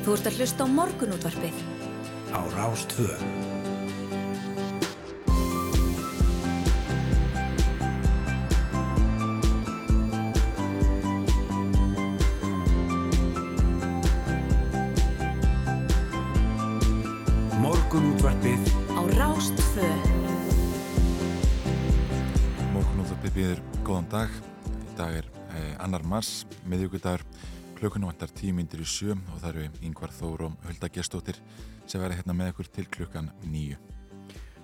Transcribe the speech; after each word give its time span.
Þú 0.00 0.14
ert 0.16 0.28
að 0.30 0.36
hlusta 0.40 0.64
á 0.64 0.68
morgunútvarpið. 0.72 1.56
Á 2.32 2.40
Rástvö. 2.56 3.10
Morgunútvarpið 17.60 18.72
Á 18.96 19.00
Rástvö. 19.20 19.92
Morgunúttarpið 22.72 23.36
býður 23.36 23.64
góðan 23.84 24.08
dag. 24.16 24.42
Í 24.80 24.96
dag 24.96 25.20
er 25.20 25.28
eh, 25.52 25.74
annar 25.76 26.08
mars, 26.08 26.46
miðjögudagur. 26.64 27.28
Klukkunum 27.80 28.10
vantar 28.10 28.28
tíu 28.36 28.52
myndir 28.56 28.82
í 28.84 28.86
sjö 28.88 29.14
og 29.16 29.38
það 29.40 29.48
eru 29.54 29.68
yngvar 29.88 30.12
Þór 30.12 30.42
og 30.50 30.66
Hulda 30.66 30.90
Gestóttir 30.92 31.38
sem 31.88 32.00
verður 32.02 32.18
hérna 32.20 32.34
með 32.36 32.50
ykkur 32.52 32.68
til 32.76 32.84
klukkan 32.92 33.30
nýju. 33.48 33.78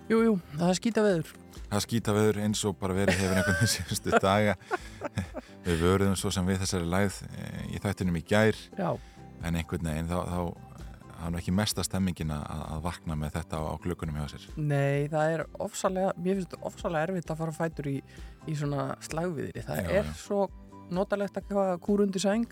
Jú, 0.07 0.19
jú, 0.23 0.34
það 0.55 0.69
er 0.69 0.77
skýta 0.79 1.02
veður. 1.02 1.30
Það 1.66 1.80
skýta 1.87 2.12
veður 2.15 2.37
eins 2.45 2.60
og 2.69 2.77
bara 2.79 2.95
verið 2.95 3.16
hefur 3.19 3.41
einhvern 3.41 3.57
veginn 3.59 3.73
síðustu 3.73 4.21
daga. 4.23 4.52
Við 5.66 5.80
vöruðum 5.83 6.19
svo 6.21 6.30
sem 6.34 6.47
við 6.47 6.60
þessari 6.62 6.87
læð 6.93 7.16
eh, 7.33 7.65
í 7.74 7.80
þættinum 7.83 8.21
í 8.21 8.23
gær 8.29 8.60
Já, 8.79 8.91
en 9.43 9.59
einhvern 9.59 9.88
veginn 9.91 10.12
þá, 10.12 10.21
þá 10.30 11.16
hann 11.24 11.35
er 11.35 11.41
ekki 11.41 11.57
mesta 11.57 11.83
stemmingin 11.83 12.30
að, 12.37 12.45
að 12.77 12.85
vakna 12.85 13.16
með 13.19 13.33
þetta 13.38 13.59
á, 13.59 13.62
á 13.73 13.74
klukkunum 13.83 14.21
hjá 14.21 14.29
sér. 14.37 14.45
nei, 14.60 15.09
það 15.10 15.33
er 15.33 15.43
ofsalega, 15.65 16.12
mér 16.21 16.37
finnst 16.38 16.52
þetta 16.52 16.69
ofsalega 16.71 17.09
erfitt 17.09 17.33
að 17.33 17.41
fara 17.41 17.57
fætur 17.57 17.88
í, 17.91 17.96
í 18.46 18.57
svona 18.60 18.85
slagviðri. 19.09 19.65
Það 19.66 19.80
Já, 19.80 19.88
er 19.96 20.10
já. 20.12 20.15
svo 20.21 20.43
notalegt 20.95 21.38
að 21.40 21.52
hafa 21.56 21.76
kúrundi 21.82 22.22
sæng, 22.22 22.46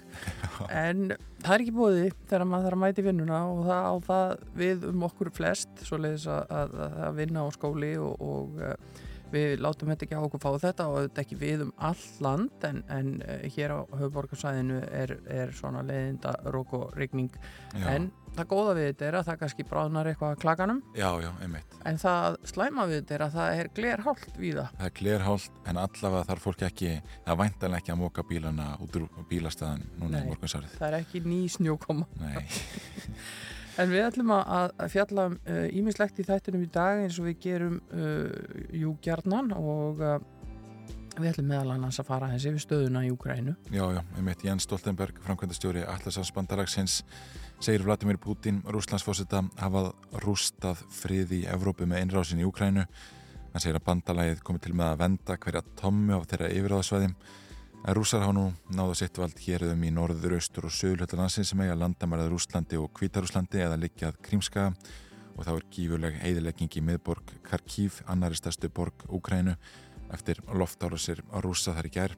en 0.68 1.14
það 1.44 1.54
er 1.54 1.64
ekki 1.64 1.74
bóði 1.76 2.04
þegar 2.28 2.46
maður 2.50 2.68
þarf 2.68 2.78
að 2.78 2.84
mæti 2.84 3.06
vinnuna 3.06 3.40
og 3.52 3.64
það 3.68 3.88
á 3.88 3.94
það 4.08 4.36
við 4.60 4.86
um 4.91 5.08
okkur 5.08 5.32
flest, 5.34 5.84
svo 5.86 6.00
leiðis 6.00 6.28
að, 6.32 6.54
að, 6.60 6.78
að 7.08 7.18
vinna 7.20 7.44
á 7.44 7.48
skóli 7.54 7.92
og, 8.00 8.24
og 8.24 8.62
uh, 8.62 9.04
við 9.34 9.56
látum 9.62 9.91
þetta 9.91 10.06
ekki 10.06 10.18
á 10.18 10.26
okkur 10.26 10.42
fá 10.42 10.50
þetta 10.62 10.88
og 10.91 10.98
þetta 11.06 11.24
ekki 11.24 11.38
við 11.41 11.64
um 11.66 11.72
all 11.91 12.04
land 12.24 12.68
en, 12.68 12.82
en 12.92 13.14
uh, 13.24 13.46
hér 13.56 13.76
á 13.76 13.78
höfuborgarsæðinu 14.00 14.82
er, 14.91 15.16
er 15.30 15.54
svona 15.56 15.84
leiðinda 15.86 16.36
rók 16.54 16.76
og 16.78 16.94
rigning. 16.98 17.32
Já, 17.74 17.88
En 17.94 18.12
það 18.34 18.48
góða 18.50 18.74
við 18.78 18.86
þetta 18.90 19.06
er 19.08 19.16
að 19.18 19.27
það 19.28 19.38
kannski 19.42 19.66
bráðnar 19.70 20.10
eitthvað 20.10 20.34
að 20.34 20.40
klakanum 20.44 20.80
já, 20.98 21.08
já, 21.22 21.30
einmitt. 21.44 21.77
en 21.86 22.00
það 22.02 22.38
slæma 22.50 22.86
við 22.91 23.00
þetta 23.00 23.16
er 23.18 23.24
að 23.26 23.36
það 23.38 23.58
er 23.60 23.70
glerhált 23.78 24.38
víða. 24.41 24.66
Það 24.78 24.88
er 24.88 24.94
glerhált 25.00 25.58
en 25.70 25.80
allavega 25.84 26.28
þarf 26.30 26.46
fólk 26.48 26.66
ekki, 26.68 26.92
það 27.26 27.41
væntanlega 27.44 27.82
ekki 27.84 27.94
að 27.94 28.00
móka 28.02 28.26
bílana 28.28 28.68
út 28.82 29.00
úr 29.00 29.08
bílastæðan 29.30 29.84
núna 30.00 30.18
Nei. 30.18 30.22
í 30.24 30.30
morgunsárið. 30.32 30.78
Það 30.80 30.88
er 30.91 30.98
ekki 31.00 31.24
ný 31.28 31.42
snjókoma. 31.56 32.08
En 33.74 33.91
við 33.91 34.04
ætlum 34.06 34.28
að 34.30 34.70
að 34.78 34.92
fjalla 34.92 35.24
ímislegt 35.74 36.20
í 36.22 36.26
þættinum 36.28 36.62
í 36.62 36.69
dag 36.70 37.00
eins 37.02 37.16
og 37.19 37.26
við 37.26 37.41
gerum 37.42 37.80
uh, 37.91 38.28
jú 38.70 38.92
gjarnan 39.02 39.50
og 39.56 39.98
uh, 39.98 40.20
við 41.19 41.32
ætlum 41.32 41.48
meðal 41.50 41.72
annars 41.74 41.98
að 41.98 42.06
fara 42.06 42.28
þessi 42.30 42.52
við 42.54 42.62
stöðuna 42.64 43.02
í 43.06 43.10
Ukrænu. 43.14 43.56
já, 43.74 43.84
já, 43.96 44.00
einmitt 44.14 44.44
Jens 44.46 44.66
Stoltenberg, 44.69 45.19
framkvæmdastjóri 45.26 45.82
Allarsans 45.91 46.30
bandalagsins, 46.34 47.00
segir 47.60 47.84
Vladimir 47.84 48.19
Putin, 48.19 48.62
Rúslandsfósita, 48.66 49.42
hafað 49.60 49.92
rústað 50.24 50.83
frið 50.92 51.33
í 51.38 51.41
Evrópu 51.50 51.86
með 51.88 52.02
einrásin 52.02 52.42
í 52.42 52.48
Úkrænu. 52.48 52.84
Hann 53.52 53.62
segir 53.62 53.78
að 53.78 53.86
bandalagið 53.86 54.42
komi 54.44 54.62
til 54.62 54.74
með 54.74 54.92
að 54.92 55.00
venda 55.05 55.38
hverja 55.38 55.62
tommu 55.78 56.19
á 56.19 56.20
þeirra 56.27 56.50
yfiráðsvæðim. 56.58 57.14
En 57.84 57.97
rússar 57.98 58.25
hafa 58.25 58.34
nú 58.34 58.44
náðu 58.72 58.98
sitt 58.98 59.19
vald 59.20 59.41
hérðum 59.44 59.82
í 59.84 59.92
norður, 59.92 60.38
austur 60.38 60.69
og 60.70 60.75
sögulhölda 60.75 61.19
landsin 61.20 61.44
sem 61.44 61.60
eiga 61.60 61.77
landamærað 61.77 62.30
Rúslandi 62.32 62.80
og 62.80 62.92
Kvítarúslandi 62.97 63.60
eða 63.60 63.80
liggjað 63.80 64.20
Krímskaga 64.25 64.72
og 65.34 65.44
þá 65.44 65.52
er 65.55 65.66
gífurleg 65.75 66.16
heiðilegging 66.22 66.78
í 66.78 66.84
miðborg 66.88 67.34
Kharkiv, 67.44 68.00
annari 68.08 68.38
stærstu 68.38 68.71
borg 68.72 69.04
Úkrænu 69.09 69.56
eftir 70.15 70.41
loftárasir 70.48 71.21
rússa 71.44 71.75
þar 71.76 71.91
í 71.91 71.94
gær 71.94 72.16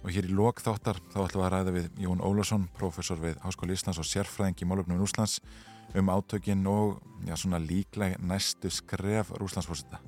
og 0.00 0.12
hér 0.14 0.28
í 0.28 0.34
lok 0.34 0.62
þáttar 0.64 1.00
þá 1.12 1.18
ætlum 1.24 1.42
við 1.42 1.46
að 1.46 1.52
ræða 1.54 1.74
við 1.76 1.88
Jón 2.04 2.22
Ólafsson, 2.24 2.68
professor 2.76 3.20
við 3.20 3.36
Háskóli 3.44 3.76
Íslands 3.76 4.00
og 4.00 4.08
sérfræðing 4.08 4.62
í 4.62 4.68
málöfnum 4.68 5.00
Rúslands 5.00 5.40
um 5.94 6.08
átökin 6.08 6.64
og 6.70 7.00
já, 7.26 7.34
svona 7.36 7.60
líklega 7.60 8.20
næstu 8.22 8.70
skref 8.70 9.32
Rúslandsfósita. 9.36 10.00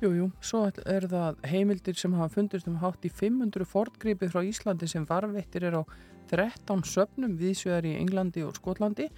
Jú, 0.00 0.10
jú, 0.12 0.26
svo 0.44 0.66
er 0.68 1.06
það 1.08 1.38
heimildir 1.48 1.96
sem 1.96 2.12
hafa 2.16 2.34
fundist 2.34 2.68
um 2.68 2.76
hátt 2.82 3.04
í 3.08 3.10
500 3.12 3.64
fortgripi 3.64 4.28
frá 4.28 4.42
Íslandi 4.44 4.88
sem 4.88 5.06
varveittir 5.08 5.64
er 5.64 5.80
á 5.80 5.82
13 6.28 6.84
söfnum 6.84 7.36
viðsvegar 7.40 7.86
í 7.88 7.94
Englandi 7.96 8.44
og 8.44 8.56
Skotlandi. 8.58 9.08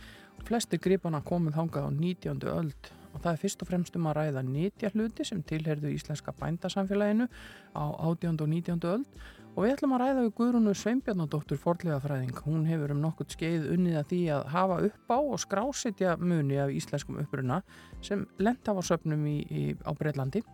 Flestir 0.47 0.79
gripana 0.79 1.19
komið 1.27 1.59
þangað 1.59 1.89
á 1.89 1.91
19. 1.91 2.47
öld 2.53 2.93
og 3.09 3.25
það 3.25 3.33
er 3.33 3.41
fyrst 3.43 3.65
og 3.65 3.71
fremst 3.71 3.97
um 3.99 4.07
að 4.07 4.19
ræða 4.21 4.45
nýtja 4.47 4.93
hluti 4.95 5.27
sem 5.27 5.43
tilherðu 5.43 5.91
íslenska 5.97 6.35
bændasamfélaginu 6.39 7.27
á 7.75 7.85
18. 8.07 8.39
og 8.39 8.49
19. 8.49 8.79
öld 8.87 9.27
og 9.59 9.65
við 9.65 9.73
ætlum 9.75 9.95
að 9.97 10.03
ræða 10.05 10.21
við 10.23 10.29
Guðrúnu 10.39 10.73
Sveinbjarnadóttur 10.79 11.59
forlegafræðing. 11.59 12.37
Hún 12.47 12.67
hefur 12.69 12.93
um 12.95 13.01
nokkurt 13.03 13.35
skeið 13.35 13.65
unnið 13.75 13.97
að 13.99 14.05
því 14.13 14.19
að 14.37 14.45
hafa 14.55 14.77
upp 14.87 15.11
á 15.11 15.19
og 15.19 15.41
skrásetja 15.43 16.13
muni 16.23 16.61
af 16.63 16.71
íslenskum 16.71 17.19
uppruna 17.19 17.57
sem 17.99 18.23
lent 18.39 18.71
af 18.71 18.79
á 18.79 18.83
söfnum 18.87 19.27
í, 19.27 19.35
í, 19.51 19.65
á 19.83 19.91
Breitlandi 19.99 20.45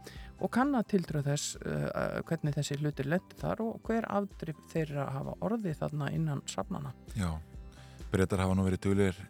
og 0.41 0.53
kann 0.57 0.73
að 0.79 0.89
tildröð 0.95 1.29
þess 1.29 1.61
uh, 1.61 2.25
hvernig 2.25 2.57
þessi 2.57 2.81
hlutir 2.81 3.13
lentu 3.13 3.37
þar 3.45 3.61
og 3.67 3.85
hver 3.85 4.09
afdrif 4.09 4.65
þeirra 4.73 5.11
hafa 5.13 5.37
orðið 5.45 5.79
þarna 5.85 6.11
innan 6.17 6.43
safnana. 6.49 6.97
Já, 7.13 7.29
breytar 8.09 8.47
hafa 8.47 8.57
nú 8.57 8.65
verið 8.65 8.87
duðlir 8.89 9.21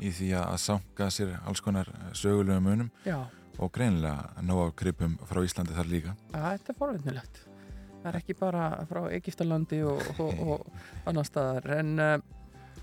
í 0.00 0.10
því 0.16 0.32
að 0.40 0.60
sanga 0.64 1.12
sér 1.12 1.36
alls 1.44 1.60
konar 1.64 1.92
sögulegum 2.16 2.70
munum 2.72 2.92
Já, 3.04 3.20
og 3.60 3.72
greinilega 3.74 4.32
ná 4.40 4.54
á 4.56 4.72
krypum 4.72 5.18
frá 5.28 5.44
Íslandi 5.44 5.76
þar 5.76 5.92
líka. 5.92 6.16
að 6.32 6.54
þetta 6.56 6.72
er 6.72 6.78
forvinnilegt. 6.80 7.44
Það 8.04 8.10
er 8.10 8.20
ekki 8.20 8.34
bara 8.36 8.64
frá 8.84 8.98
Egiptalandi 9.16 9.78
og, 9.88 10.00
og, 10.20 10.40
og 10.44 11.06
annar 11.08 11.24
staðar 11.24 11.70
en 11.78 11.92
uh, 11.96 12.18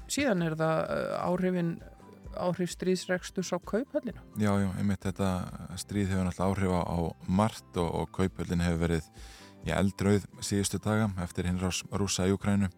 síðan 0.09 0.41
er 0.47 0.55
það 0.57 0.79
uh, 0.81 1.11
áhrifin 1.27 1.75
áhrif 2.41 2.71
stríðsreksturs 2.73 3.51
á 3.53 3.61
kauphöllina. 3.61 4.23
Já, 4.41 4.49
já, 4.57 4.69
einmitt 4.79 5.05
þetta 5.05 5.29
stríð 5.77 6.15
hefur 6.15 6.25
náttúrulega 6.25 6.49
áhrif 6.49 6.73
á, 6.73 6.97
margt 7.27 7.77
og, 7.77 7.89
og 8.01 8.11
kaupöldin 8.17 8.63
hefur 8.65 8.81
verið 8.87 9.09
í 9.67 9.73
eldrauð 9.75 10.25
síðustu 10.41 10.81
daga 10.81 11.11
eftir 11.21 11.49
hinrás 11.49 11.83
rúsa 11.93 12.25
í 12.25 12.33
Ukrænu. 12.33 12.71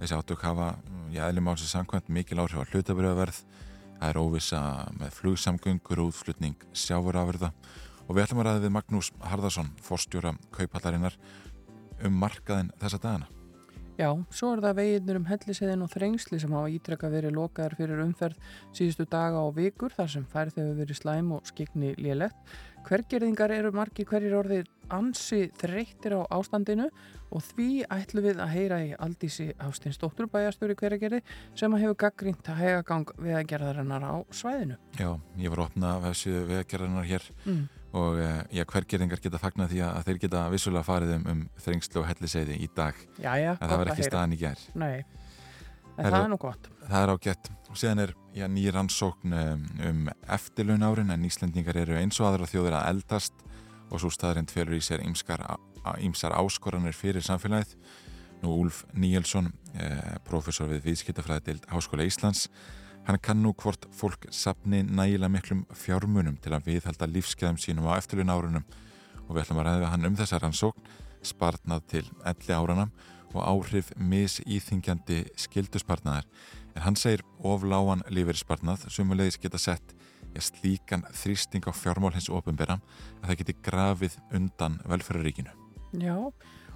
Þessi 0.00 0.16
átök 0.16 0.44
hafa, 0.44 0.74
á 0.76 1.52
þessi 1.56 1.70
samkvæmt, 1.70 2.12
mikil 2.12 2.40
áhrif 2.44 2.60
á 2.60 2.68
hlutabriðaverð. 2.74 3.44
Það 4.00 4.10
er 4.10 4.20
óvisa 4.20 4.60
með 4.96 5.16
flugsamgöngur 5.16 6.00
og 6.00 6.12
útflutning 6.12 6.68
sjáfurafurða 6.72 7.54
og 8.06 8.16
við 8.16 8.24
ætlum 8.24 8.40
að 8.42 8.46
ræða 8.48 8.62
við 8.64 8.72
Magnús 8.74 9.10
Harðarsson, 9.22 9.68
forstjóra 9.86 10.32
kaupallarinnar 10.56 11.14
um 12.04 12.16
markaðin 12.22 12.72
þessa 12.80 13.02
dagana. 13.02 13.30
Já, 14.00 14.14
svo 14.32 14.54
er 14.54 14.62
það 14.64 14.78
veginnur 14.78 15.18
um 15.18 15.26
helliseiðin 15.28 15.84
og 15.84 15.90
þrengsli 15.92 16.38
sem 16.40 16.52
hafa 16.56 16.70
ítrekka 16.72 17.10
verið 17.12 17.34
lokaðar 17.36 17.74
fyrir 17.76 18.00
umferð 18.00 18.38
síðustu 18.72 19.04
daga 19.12 19.42
og 19.44 19.58
vikur 19.58 19.92
þar 19.92 20.08
sem 20.14 20.24
færð 20.30 20.56
hefur 20.56 20.78
verið 20.78 21.00
slæm 21.02 21.32
og 21.36 21.50
skikni 21.50 21.90
lélegt. 22.00 22.38
Hvergerðingar 22.86 23.52
eru 23.52 23.74
margir 23.76 24.08
hverjir 24.08 24.38
orðir 24.38 24.70
ansi 24.88 25.50
þreyttir 25.60 26.14
á 26.16 26.24
ástandinu 26.32 26.86
og 27.28 27.44
því 27.50 27.66
ætlum 27.92 28.24
við 28.24 28.40
að 28.40 28.54
heyra 28.54 28.78
í 28.86 28.94
Aldísi 28.96 29.50
Ástins 29.60 30.00
dótturbæjastjóri 30.00 30.78
hverjargerði 30.80 31.20
sem 31.60 31.76
hefur 31.76 31.98
gaggrínt 32.00 32.48
að 32.48 32.62
hegagang 32.64 33.12
vegagerðarinnar 33.20 34.06
á 34.08 34.16
svæðinu. 34.32 34.80
Já, 34.96 35.12
ég 35.36 35.52
var 35.52 35.60
að 35.60 35.68
opna 35.68 35.92
þessu 36.08 36.38
vegagerðarinnar 36.48 37.10
hér 37.12 37.28
Mm. 37.44 37.68
Og 37.96 38.20
eh, 38.22 38.42
já, 38.54 38.64
hvergerðingar 38.70 39.22
geta 39.22 39.40
fagnað 39.42 39.72
því 39.72 39.80
að 39.86 40.04
þeir 40.06 40.20
geta 40.24 40.44
vissulega 40.52 40.86
farið 40.86 41.14
um, 41.16 41.24
um 41.32 41.40
þrengslu 41.64 42.02
og 42.02 42.08
helliseiði 42.10 42.58
í 42.62 42.68
dag 42.76 42.98
Jæja, 43.18 43.56
en 43.56 43.64
það 43.64 43.80
var 43.82 43.92
ekki 43.94 44.06
staðan 44.06 44.36
í 44.36 44.40
gær. 44.40 44.64
Nei, 44.78 45.02
en 45.96 46.06
það 46.06 46.20
er 46.20 46.30
nú 46.30 46.40
gott. 46.40 46.70
Það 46.86 47.02
er 47.02 47.14
ágætt 47.14 47.50
og 47.70 47.78
síðan 47.78 48.04
er 48.04 48.14
já, 48.34 48.46
nýr 48.50 48.76
rannsókn 48.78 49.34
um, 49.40 49.64
um 49.88 50.12
eftirlaun 50.36 50.86
árin 50.86 51.14
en 51.14 51.26
Íslendingar 51.26 51.80
eru 51.82 51.98
eins 51.98 52.20
og 52.22 52.30
aðra 52.30 52.48
þjóðir 52.50 52.78
að 52.78 52.92
eldast 52.94 53.44
og 53.90 54.02
svo 54.02 54.10
staðarind 54.14 54.52
félur 54.54 54.78
í 54.78 54.84
sér 54.84 55.02
ýmsar 55.02 56.36
áskoranir 56.38 56.94
fyrir 56.94 57.24
samfélagið. 57.26 57.74
Nú 58.40 58.54
Úlf 58.62 58.84
Níelsson, 58.96 59.50
eh, 59.74 60.16
professor 60.24 60.70
við 60.70 60.86
viðskiptafræðild 60.86 61.66
Háskóla 61.68 62.06
Íslands, 62.08 62.46
hann 63.06 63.20
kann 63.22 63.42
nú 63.42 63.52
hvort 63.62 63.86
fólk 63.96 64.26
sapni 64.34 64.82
nægilega 64.82 65.32
miklum 65.32 65.64
fjármunum 65.74 66.36
til 66.42 66.54
að 66.54 66.68
viðhalda 66.70 67.08
lífskeiðum 67.10 67.60
sínum 67.60 67.88
á 67.88 67.98
eftirlaun 67.98 68.34
árunum 68.34 68.66
og 69.26 69.34
við 69.34 69.44
ætlum 69.44 69.62
að 69.62 69.68
ræða 69.68 69.92
hann 69.92 70.08
um 70.08 70.18
þessa 70.18 70.40
rannsókn, 70.42 70.90
spartnað 71.22 71.86
til 71.92 72.04
11 72.24 72.54
árana 72.56 72.88
og 73.30 73.42
áhrif 73.46 73.92
misýþingjandi 73.96 75.22
skilduspartnaðar 75.38 76.26
en 76.74 76.84
hann 76.86 76.98
segir 76.98 77.22
ofláan 77.46 78.04
lífeyrispartnað 78.10 78.88
sumulegis 78.90 79.38
geta 79.42 79.58
sett 79.58 79.94
ja, 80.34 80.42
slíkan 80.42 81.04
þrýsting 81.14 81.66
á 81.66 81.72
fjármál 81.74 82.14
hins 82.14 82.30
ofinbera 82.32 82.78
að 83.20 83.30
það 83.30 83.40
geti 83.42 83.56
grafið 83.66 84.18
undan 84.36 84.78
velferðaríkinu. 84.88 85.54
Já, 85.98 86.16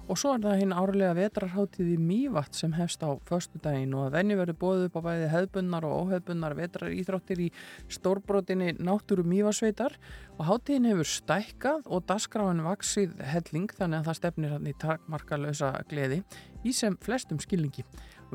Og 0.05 0.19
svo 0.21 0.35
er 0.35 0.41
það 0.43 0.59
hinn 0.59 0.73
árlega 0.77 1.15
vetrarháttíð 1.17 1.87
í 1.95 1.97
Mývatt 1.97 2.53
sem 2.53 2.75
hefst 2.77 3.01
á 3.01 3.09
förstu 3.25 3.57
daginn 3.63 3.95
og 3.97 4.03
að 4.05 4.17
venni 4.19 4.35
verður 4.37 4.59
bóðið 4.61 4.83
upp 4.85 4.99
á 5.01 5.05
bæði 5.07 5.29
hefðbunnar 5.31 5.87
og 5.87 5.95
óhefðbunnar 6.03 6.55
vetrar 6.59 6.93
íþróttir 6.93 7.41
í 7.41 7.47
stórbrotinni 7.89 8.75
náttúru 8.77 9.25
Mývasveitar 9.25 9.97
og 10.37 10.45
háttíðin 10.45 10.91
hefur 10.91 11.09
stækkað 11.09 11.89
og 11.89 12.05
dasgráin 12.05 12.61
vaksið 12.67 13.17
helling 13.33 13.73
þannig 13.73 14.03
að 14.03 14.11
það 14.11 14.19
stefnir 14.21 14.53
hann 14.53 14.69
í 14.69 14.75
takmarkalösa 14.85 15.71
gleði 15.89 16.21
í 16.61 16.73
sem 16.73 16.93
flestum 17.01 17.41
skilningi. 17.41 17.81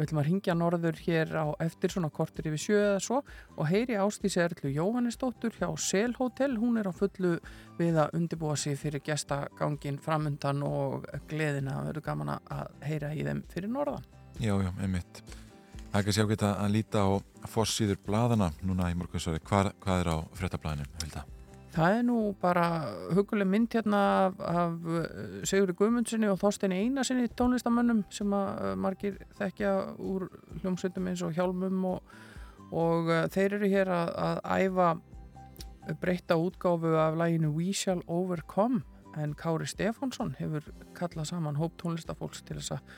Við 0.00 0.06
ætlum 0.06 0.18
að 0.22 0.28
ringja 0.30 0.54
norður 0.56 0.98
hér 1.04 1.32
á 1.36 1.46
eftir 1.60 1.92
svona 1.92 2.08
kortur 2.08 2.46
yfir 2.48 2.60
sjö 2.62 2.76
eða 2.80 3.00
svo 3.04 3.18
og 3.60 3.66
heyri 3.68 3.98
Ástísi 4.00 4.40
Erlu 4.40 4.70
Jóhannesdóttur 4.72 5.52
hjá 5.58 5.66
Sel 5.76 6.14
Hotel. 6.16 6.54
Hún 6.56 6.78
er 6.80 6.88
á 6.88 6.92
fullu 6.96 7.34
við 7.76 7.98
að 8.00 8.14
undibúa 8.16 8.54
sig 8.56 8.78
fyrir 8.80 9.04
gestagangin 9.04 9.98
framundan 10.00 10.64
og 10.64 11.04
gleðina. 11.28 11.82
Verður 11.90 12.06
gaman 12.06 12.32
að 12.38 12.70
heyra 12.88 13.12
í 13.12 13.26
þeim 13.28 13.42
fyrir 13.52 13.74
norðan. 13.74 14.08
Já, 14.40 14.54
já, 14.56 14.70
einmitt. 14.80 15.20
Það 15.90 15.98
er 15.98 16.00
ekki 16.00 16.16
sjá 16.16 16.24
geta 16.32 16.54
að 16.62 16.72
líta 16.78 17.04
á 17.04 17.10
fossíður 17.50 18.00
bladana 18.06 18.48
núna 18.64 18.88
í 18.88 18.96
morgunsvöri. 18.96 19.44
Hvað, 19.44 19.74
hvað 19.84 20.06
er 20.06 20.12
á 20.14 20.18
frettablaðinu, 20.40 20.88
Vilda? 21.04 21.26
Það 21.70 21.96
er 21.96 22.00
nú 22.02 22.16
bara 22.42 22.64
huguleg 23.14 23.46
mynd 23.46 23.74
hérna 23.76 23.98
af, 24.26 24.40
af 24.42 24.88
uh, 24.90 25.04
Sigurði 25.46 25.76
Guðmundssoni 25.78 26.26
og 26.26 26.40
Þorstein 26.40 26.74
Einarsinni 26.74 27.28
tónlistamönnum 27.38 28.00
sem 28.10 28.32
að 28.34 28.48
uh, 28.50 28.72
margir 28.74 29.20
þekkja 29.38 29.74
úr 30.02 30.26
hljómsveitum 30.62 31.06
eins 31.12 31.22
og 31.22 31.36
hjálmum 31.36 31.84
og, 31.92 32.16
og 32.74 33.12
uh, 33.12 33.20
þeir 33.30 33.60
eru 33.60 33.70
hér 33.70 33.92
að, 33.94 34.10
að 34.26 34.42
æfa 34.64 34.88
breytta 36.02 36.40
útgáfu 36.42 36.96
af 36.98 37.20
læginu 37.20 37.52
We 37.54 37.70
Shall 37.72 38.02
Overcome 38.10 38.82
en 39.18 39.38
Kári 39.38 39.70
Stefánsson 39.70 40.34
hefur 40.42 40.66
kallað 40.98 41.30
saman 41.30 41.58
hóp 41.58 41.78
tónlistafólks 41.78 42.42
til 42.46 42.58
þess 42.58 42.80
að 42.80 42.92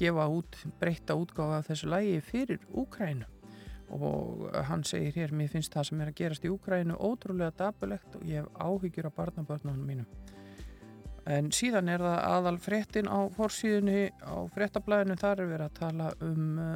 gefa 0.00 0.26
út 0.32 0.64
breytta 0.80 1.16
útgáfu 1.20 1.58
af 1.60 1.68
þessu 1.68 1.92
lægi 1.92 2.18
fyrir 2.24 2.64
Úkrænu 2.72 3.28
og 3.92 4.48
hann 4.68 4.84
segir 4.84 5.12
hér, 5.18 5.34
mér 5.36 5.50
finnst 5.52 5.74
það 5.74 5.88
sem 5.88 6.00
er 6.00 6.10
að 6.10 6.18
gerast 6.20 6.44
í 6.46 6.52
Úkrænu 6.52 6.96
ótrúlega 6.96 7.52
dabulegt 7.58 8.16
og 8.16 8.24
ég 8.28 8.42
hef 8.42 8.48
áhyggjur 8.56 9.10
á 9.12 9.16
barnabörnunum 9.16 9.84
mínum. 9.84 10.08
En 11.24 11.48
síðan 11.56 11.88
er 11.88 12.02
það 12.04 12.18
aðal 12.28 12.58
fréttin 12.60 13.08
á 13.08 13.18
fórsíðunni 13.32 14.10
á 14.20 14.44
fréttablaðinu, 14.52 15.16
þar 15.16 15.40
er 15.40 15.50
verið 15.52 15.66
að 15.70 15.78
tala 15.78 16.08
um 16.24 16.58
uh, 16.60 16.74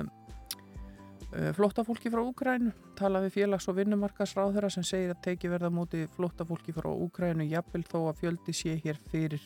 uh, 1.34 1.50
flóttafólki 1.56 2.12
frá 2.12 2.22
Úkrænu, 2.22 2.72
tala 2.96 3.20
við 3.26 3.34
félags- 3.36 3.68
og 3.68 3.76
vinnumarkasráðura 3.76 4.70
sem 4.72 4.86
segir 4.86 5.12
að 5.12 5.24
teki 5.28 5.52
verða 5.52 5.72
múti 5.72 6.06
flóttafólki 6.16 6.72
frá 6.76 6.88
Úkrænu 6.88 7.44
jafnvel 7.48 7.84
þó 7.88 7.98
að 8.06 8.22
fjöldi 8.22 8.56
sé 8.56 8.78
hér 8.84 9.00
fyrir. 9.12 9.44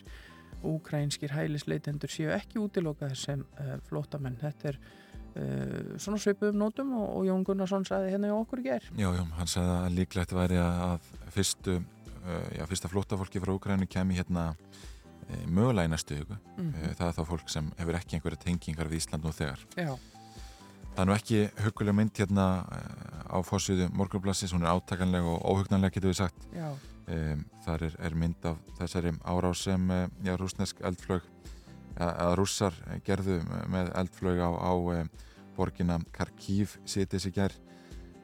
Úkrænskir 0.63 1.33
hælisleitendur 1.35 2.11
séu 2.13 2.31
ekki 2.31 2.61
útilokaðir 2.63 3.19
sem 3.19 3.41
uh, 3.59 3.81
flóttamenn, 3.89 4.39
þetta 4.39 4.71
er 4.71 4.79
Uh, 5.33 5.95
svona 5.97 6.19
svipum 6.21 6.57
nótum 6.61 6.91
og, 6.99 7.07
og 7.17 7.23
Jón 7.25 7.45
Gunnarsson 7.47 7.87
sagði 7.89 8.11
hérna 8.13 8.29
í 8.29 8.33
okkur 8.37 8.61
ger 8.61 8.85
Já, 8.99 9.07
já, 9.17 9.23
hann 9.39 9.49
sagði 9.49 9.77
að 9.79 9.95
líklegt 9.97 10.35
væri 10.37 10.59
að 10.61 11.07
fyrstu, 11.33 11.77
uh, 12.19 12.49
já, 12.53 12.65
fyrsta 12.69 12.91
flótafólki 12.93 13.41
frá 13.41 13.55
Ukrænu 13.55 13.89
kemi 13.89 14.19
hérna 14.19 14.51
uh, 14.53 15.47
mögulega 15.49 15.89
í 15.89 15.93
næstu 15.95 16.19
hugu. 16.21 16.37
Mm. 16.59 16.75
Það 16.99 17.07
er 17.07 17.17
þá 17.17 17.23
fólk 17.31 17.49
sem 17.55 17.73
hefur 17.79 18.01
ekki 18.03 18.19
einhverja 18.19 18.43
tengingar 18.45 18.93
við 18.93 19.01
Ísland 19.01 19.25
nú 19.25 19.33
þegar. 19.33 19.65
Já. 19.73 19.95
Það 20.93 21.01
er 21.01 21.09
nú 21.09 21.17
ekki 21.17 21.43
hugulega 21.65 21.97
mynd 22.03 22.21
hérna 22.21 22.47
á 23.25 23.37
fórsviðu 23.49 23.89
morgunblassis, 23.97 24.53
hún 24.53 24.67
er 24.67 24.75
átakanlega 24.75 25.33
og 25.33 25.47
óhugnanlega 25.49 25.97
getur 25.97 26.13
við 26.13 26.21
sagt. 26.21 26.45
Um, 27.09 27.47
þar 27.65 27.89
er, 27.89 27.97
er 28.05 28.21
mynd 28.21 28.45
af 28.53 28.61
þessari 28.77 29.17
árás 29.25 29.65
sem, 29.65 29.89
já, 30.21 30.37
rúsnesk 30.37 30.85
eldflög 30.85 31.25
að 32.01 32.35
rússar 32.39 32.77
gerðu 33.05 33.41
með 33.71 33.93
eldflög 34.01 34.41
á, 34.41 34.51
á 34.51 34.73
borgina 35.57 35.99
Kharkiv 36.15 36.79
sitið 36.89 37.25
sig 37.25 37.35
gerð 37.37 37.59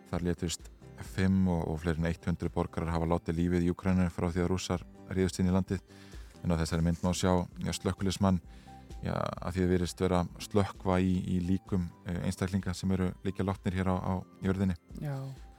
þar 0.09 0.25
letust 0.31 0.70
5 1.15 1.49
og, 1.53 1.65
og 1.69 1.81
fleirin 1.82 2.09
100 2.09 2.53
borgarar 2.55 2.94
hafa 2.94 3.09
látið 3.09 3.43
lífið 3.43 3.67
í 3.67 3.73
Ukrænu 3.75 4.09
frá 4.11 4.31
því 4.31 4.44
að 4.44 4.50
rússar 4.53 4.85
ríðust 5.12 5.38
inn 5.41 5.50
í 5.50 5.55
landið. 5.55 5.82
En 6.43 6.55
á 6.55 6.61
þessari 6.61 6.87
mynd 6.87 7.03
má 7.05 7.12
sjá 7.17 7.32
slökkulismann 7.76 8.41
að 9.05 9.55
því 9.55 9.65
að 9.65 9.73
verist 9.73 10.00
vera 10.03 10.25
slökkva 10.43 10.99
í, 11.05 11.12
í 11.37 11.38
líkum 11.44 11.87
einstaklinga 12.25 12.75
sem 12.75 12.91
eru 12.97 13.12
líka 13.26 13.47
látnir 13.47 13.76
hér 13.79 13.93
á, 13.94 13.97
á 13.99 14.12
jörðinni. 14.43 14.75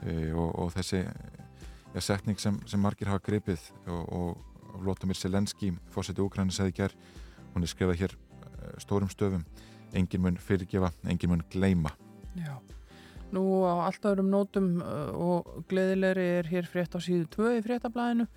E, 0.04 0.32
og, 0.34 0.50
og 0.60 0.74
þessi 0.76 1.04
ja, 1.04 2.02
setning 2.04 2.40
sem, 2.42 2.58
sem 2.68 2.82
margir 2.82 3.12
hafa 3.12 3.24
gripið 3.30 3.64
og, 3.88 4.04
og 4.10 4.80
Vlotumir 4.84 5.18
Selenski 5.18 5.72
fórseti 5.94 6.24
Ukrænu 6.24 6.54
segði 6.56 6.76
gerð 6.82 7.08
hún 7.54 7.66
er 7.66 7.72
skrifað 7.72 8.04
hér 8.04 8.18
stórum 8.80 9.10
stöfum. 9.10 9.46
Engin 9.94 10.22
mun 10.22 10.38
fyrirgefa, 10.38 10.92
engin 11.10 11.32
mun 11.32 11.42
gleima 11.50 11.96
Já, 12.38 12.60
nú 13.34 13.66
á 13.66 13.90
alltaf 13.90 14.14
örum 14.14 14.30
nótum 14.30 14.68
og 14.84 15.66
gleðilegri 15.70 16.28
er 16.40 16.50
hér 16.50 16.70
frétt 16.70 16.94
á 16.94 17.00
síðu 17.02 17.26
2 17.34 17.58
í 17.58 17.64
fréttablaðinu. 17.66 18.28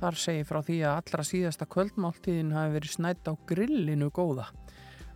Þar 0.00 0.18
segir 0.18 0.48
frá 0.48 0.62
því 0.64 0.78
að 0.88 0.98
allra 1.02 1.26
síðasta 1.28 1.68
kvöldmáltíðin 1.68 2.54
hafi 2.56 2.76
verið 2.78 2.94
snætt 2.96 3.28
á 3.28 3.32
grillinu 3.48 4.08
góða. 4.10 4.48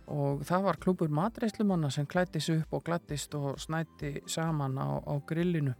Og 0.07 0.45
það 0.47 0.67
var 0.69 0.79
klúpur 0.79 1.09
matreyslumanna 1.11 1.89
sem 1.91 2.07
klættis 2.07 2.47
upp 2.53 2.77
og 2.77 2.85
glattist 2.87 3.33
og 3.35 3.57
snætti 3.59 4.21
saman 4.29 4.77
á, 4.79 5.03
á 5.03 5.13
grillinu 5.27 5.73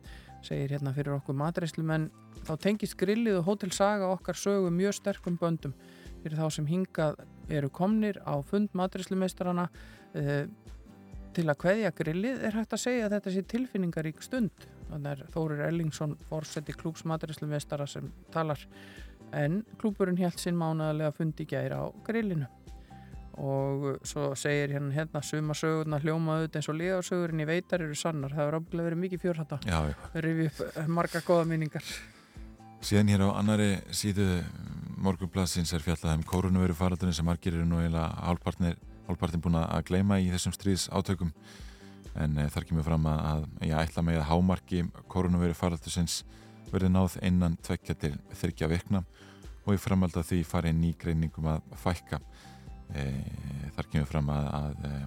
segir 0.44 0.75
hérna 0.75 0.94
fyrir 0.95 1.15
okkur 1.15 1.38
matreyslumenn 1.38 2.09
þá 2.47 2.53
tengist 2.62 2.97
grillið 3.00 3.39
og 3.39 3.47
hótelsaga 3.47 4.09
okkar 4.12 4.38
sögu 4.38 4.69
mjög 4.74 4.97
sterkum 5.00 5.38
böndum 5.39 5.74
fyrir 6.23 6.39
þá 6.39 6.47
sem 6.57 6.69
hingað 6.69 7.21
eru 7.49 7.69
komnir 7.73 8.19
á 8.27 8.35
fund 8.45 8.73
matrislumeistarana 8.77 9.67
uh, 9.67 10.47
til 11.37 11.45
að 11.51 11.59
hveðja 11.61 11.93
grillið 11.97 12.45
er 12.47 12.57
hægt 12.57 12.73
að 12.73 12.81
segja 12.81 13.05
að 13.07 13.17
þetta 13.17 13.33
sé 13.35 13.43
tilfinningarík 13.51 14.23
stund. 14.25 14.67
Þannig 14.87 15.11
er 15.11 15.33
Þórir 15.35 15.65
Ellingsson 15.67 16.15
fórseti 16.29 16.73
klúks 16.73 17.03
matrislumeistara 17.05 17.85
sem 17.89 18.07
talar 18.33 18.61
en 19.35 19.61
klúpurinn 19.77 20.17
held 20.17 20.39
sinn 20.41 20.57
mánaðarlega 20.57 21.13
fundi 21.17 21.45
gæri 21.49 21.77
á 21.77 21.85
grillinu. 22.07 22.47
Og 23.37 23.99
svo 24.07 24.31
segir 24.39 24.71
hérna 24.73 24.95
hérna 24.95 25.21
sumasögurna 25.21 25.99
hljómaðut 26.01 26.57
eins 26.57 26.71
og 26.71 26.79
liðarsögurinn 26.79 27.43
í 27.43 27.49
veitar 27.49 27.83
eru 27.85 27.97
sannar, 27.97 28.33
það 28.33 28.47
er 28.47 28.57
ábygglega 28.57 28.87
verið 28.87 29.03
mikið 29.03 29.25
fjórhætta 29.27 29.59
rifi 30.25 30.47
upp 30.49 30.87
marga 30.89 31.21
goða 31.27 31.45
minningar 31.51 31.91
Síðan 32.77 33.09
hér 33.09 33.24
á 33.25 33.29
annari 33.39 33.71
síðu 33.89 34.25
morgunblassins 35.01 35.71
er 35.74 35.81
fjallað 35.81 36.19
um 36.19 36.25
kórunveru 36.27 36.75
faraldurinn 36.77 37.15
sem 37.15 37.25
margir 37.25 37.56
eru 37.56 37.65
nú 37.65 37.79
eiginlega 37.81 38.12
hálfpartin 39.07 39.41
búin 39.41 39.57
að 39.57 39.81
gleima 39.89 40.19
í 40.21 40.29
þessum 40.29 40.53
stríðs 40.53 40.85
átökum 40.94 41.31
en 42.21 42.38
e, 42.38 42.45
þar 42.53 42.68
kemur 42.69 42.85
fram 42.85 43.09
að, 43.09 43.19
að 43.31 43.68
ég 43.69 43.81
ætla 43.81 44.06
með 44.06 44.21
að 44.21 44.29
hámarki 44.29 44.84
kórunveru 45.10 45.57
faraldursins 45.57 46.22
verði 46.69 46.93
náð 46.93 47.17
innan 47.25 47.57
tvekja 47.65 47.98
til 47.98 48.13
þryggja 48.38 48.72
vikna 48.72 49.03
og 49.65 49.74
ég 49.74 49.84
framalda 49.84 50.25
því 50.25 50.41
farið 50.48 50.77
ný 50.77 50.93
greiningum 51.01 51.50
að 51.50 51.77
fækka. 51.81 52.22
E, 52.93 53.07
þar 53.75 53.89
kemur 53.91 54.12
fram 54.12 54.29
að, 54.34 54.51
að 54.53 54.89
e, 54.89 54.98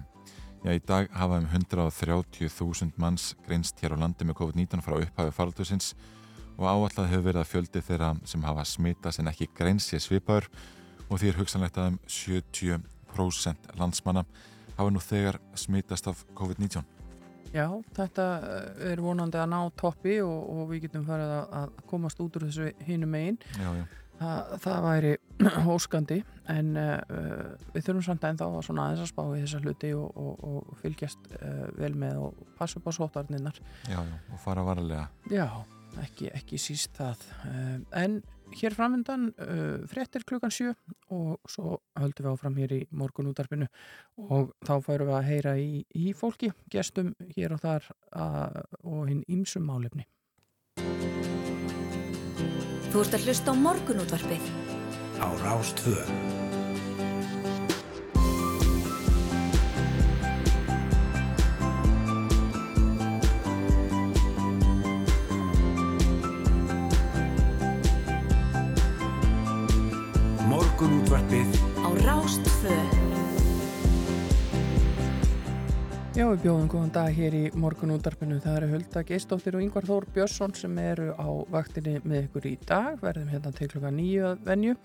já, 0.65 0.73
í 0.75 0.87
dag 0.91 1.13
hafa 1.15 1.39
um 1.39 1.47
130.000 1.55 2.99
manns 3.01 3.31
greinst 3.47 3.79
hér 3.79 3.95
á 3.95 4.01
landi 4.03 4.27
með 4.27 4.43
COVID-19 4.43 4.83
frá 4.85 4.99
upphafi 4.99 5.39
faraldursins. 5.39 5.95
og 5.95 6.20
áallat 6.69 6.97
hefur 7.09 7.27
verið 7.27 7.41
að 7.41 7.51
fjöldi 7.51 7.83
þeirra 7.87 8.13
sem 8.29 8.45
hafa 8.45 8.65
smitast 8.67 9.21
en 9.21 9.31
ekki 9.31 9.49
greins 9.57 9.89
sé 9.89 9.99
svipaður 10.01 10.49
og 11.09 11.19
því 11.19 11.31
er 11.31 11.39
hugsanlegt 11.41 11.77
að 11.81 11.93
um 11.93 11.99
70% 12.07 13.77
landsmanna 13.79 14.25
hafa 14.77 14.89
nú 14.93 15.01
þegar 15.03 15.39
smitast 15.59 16.09
af 16.11 16.25
COVID-19. 16.37 16.83
Já, 17.51 17.65
þetta 17.95 18.27
eh, 18.47 18.91
er 18.93 19.01
vonandi 19.03 19.39
að 19.39 19.49
ná 19.51 19.57
toppi 19.79 20.21
og, 20.23 20.37
og 20.53 20.69
við 20.69 20.85
getum 20.85 21.03
farið 21.07 21.33
að, 21.35 21.57
að 21.59 21.73
komast 21.89 22.21
út 22.23 22.37
úr 22.39 22.47
þessu 22.47 22.69
hinum 22.87 23.11
megin. 23.11 23.41
Já, 23.59 23.67
já. 23.81 23.83
Þa, 24.21 24.31
það 24.61 24.85
væri 24.85 25.11
óskandi 25.73 26.19
en 26.51 26.75
uh, 26.77 26.99
við 27.73 27.87
þurfum 27.87 28.03
samt 28.05 28.25
ennþá 28.27 28.47
að 28.47 28.65
svona 28.67 28.83
aðeins 28.85 29.01
að 29.01 29.09
spá 29.09 29.21
í 29.25 29.39
þessa 29.41 29.61
hluti 29.63 29.91
og, 29.97 30.19
og, 30.21 30.43
og 30.45 30.79
fylgjast 30.83 31.31
uh, 31.39 31.63
vel 31.79 31.91
með 31.97 32.19
og 32.27 32.43
passa 32.59 32.77
upp 32.77 32.91
á 32.91 32.91
sótarninnar. 32.99 33.57
Já, 33.89 33.97
já, 33.97 34.17
og 34.29 34.43
fara 34.43 34.65
varlega. 34.67 35.07
Já, 35.33 35.47
ekki, 36.03 36.29
ekki 36.35 36.59
síst 36.61 36.95
það. 36.97 37.25
Um, 37.47 37.83
en 37.97 38.21
hér 38.57 38.75
framöndan 38.75 39.29
uh, 39.31 39.83
frettir 39.89 40.25
klukkan 40.27 40.51
7 40.51 40.73
og 41.15 41.39
svo 41.49 41.77
höldum 41.99 42.27
við 42.27 42.31
áfram 42.33 42.57
hér 42.59 42.75
í 42.75 42.81
morgunútarpinu 42.91 43.67
og 44.27 44.51
þá 44.67 44.73
færum 44.85 45.11
við 45.11 45.17
að 45.17 45.29
heyra 45.29 45.55
í, 45.59 45.83
í 45.95 46.11
fólki, 46.17 46.51
gestum 46.71 47.13
hér 47.35 47.55
og 47.55 47.63
þar 47.63 47.87
að, 48.11 48.61
og 48.83 49.07
hinn 49.11 49.23
ímsum 49.31 49.67
málefni. 49.67 50.07
Þú 52.91 53.05
ert 53.05 53.15
að 53.15 53.27
hlusta 53.29 53.55
á 53.55 53.55
morgunútvarpið. 53.55 54.53
Á 55.21 55.27
Rástvöð 55.45 56.40
morgunútvarpið. 70.81 71.61
Á 71.85 71.89
Rástföð 72.01 73.00
Já, 76.11 76.25
við 76.27 76.41
bjóðum 76.43 76.65
góðan 76.67 76.89
dag 76.91 77.13
hér 77.15 77.35
í 77.37 77.41
morgun 77.55 77.93
útarpinu. 77.95 78.35
Það 78.43 78.55
eru 78.57 78.67
Hulda 78.73 79.01
Geistóttir 79.07 79.55
og 79.55 79.61
Yngvar 79.63 79.85
Þór 79.87 80.05
Björnsson 80.11 80.51
sem 80.59 80.73
eru 80.83 81.13
á 81.15 81.27
vaktinni 81.53 82.01
með 82.03 82.25
ykkur 82.25 82.47
í 82.49 82.51
dag. 82.67 82.97
Verðum 82.99 83.29
hérna 83.31 83.53
til 83.55 83.69
klukka 83.71 83.93
nýju 83.95 84.33
venju 84.43 84.75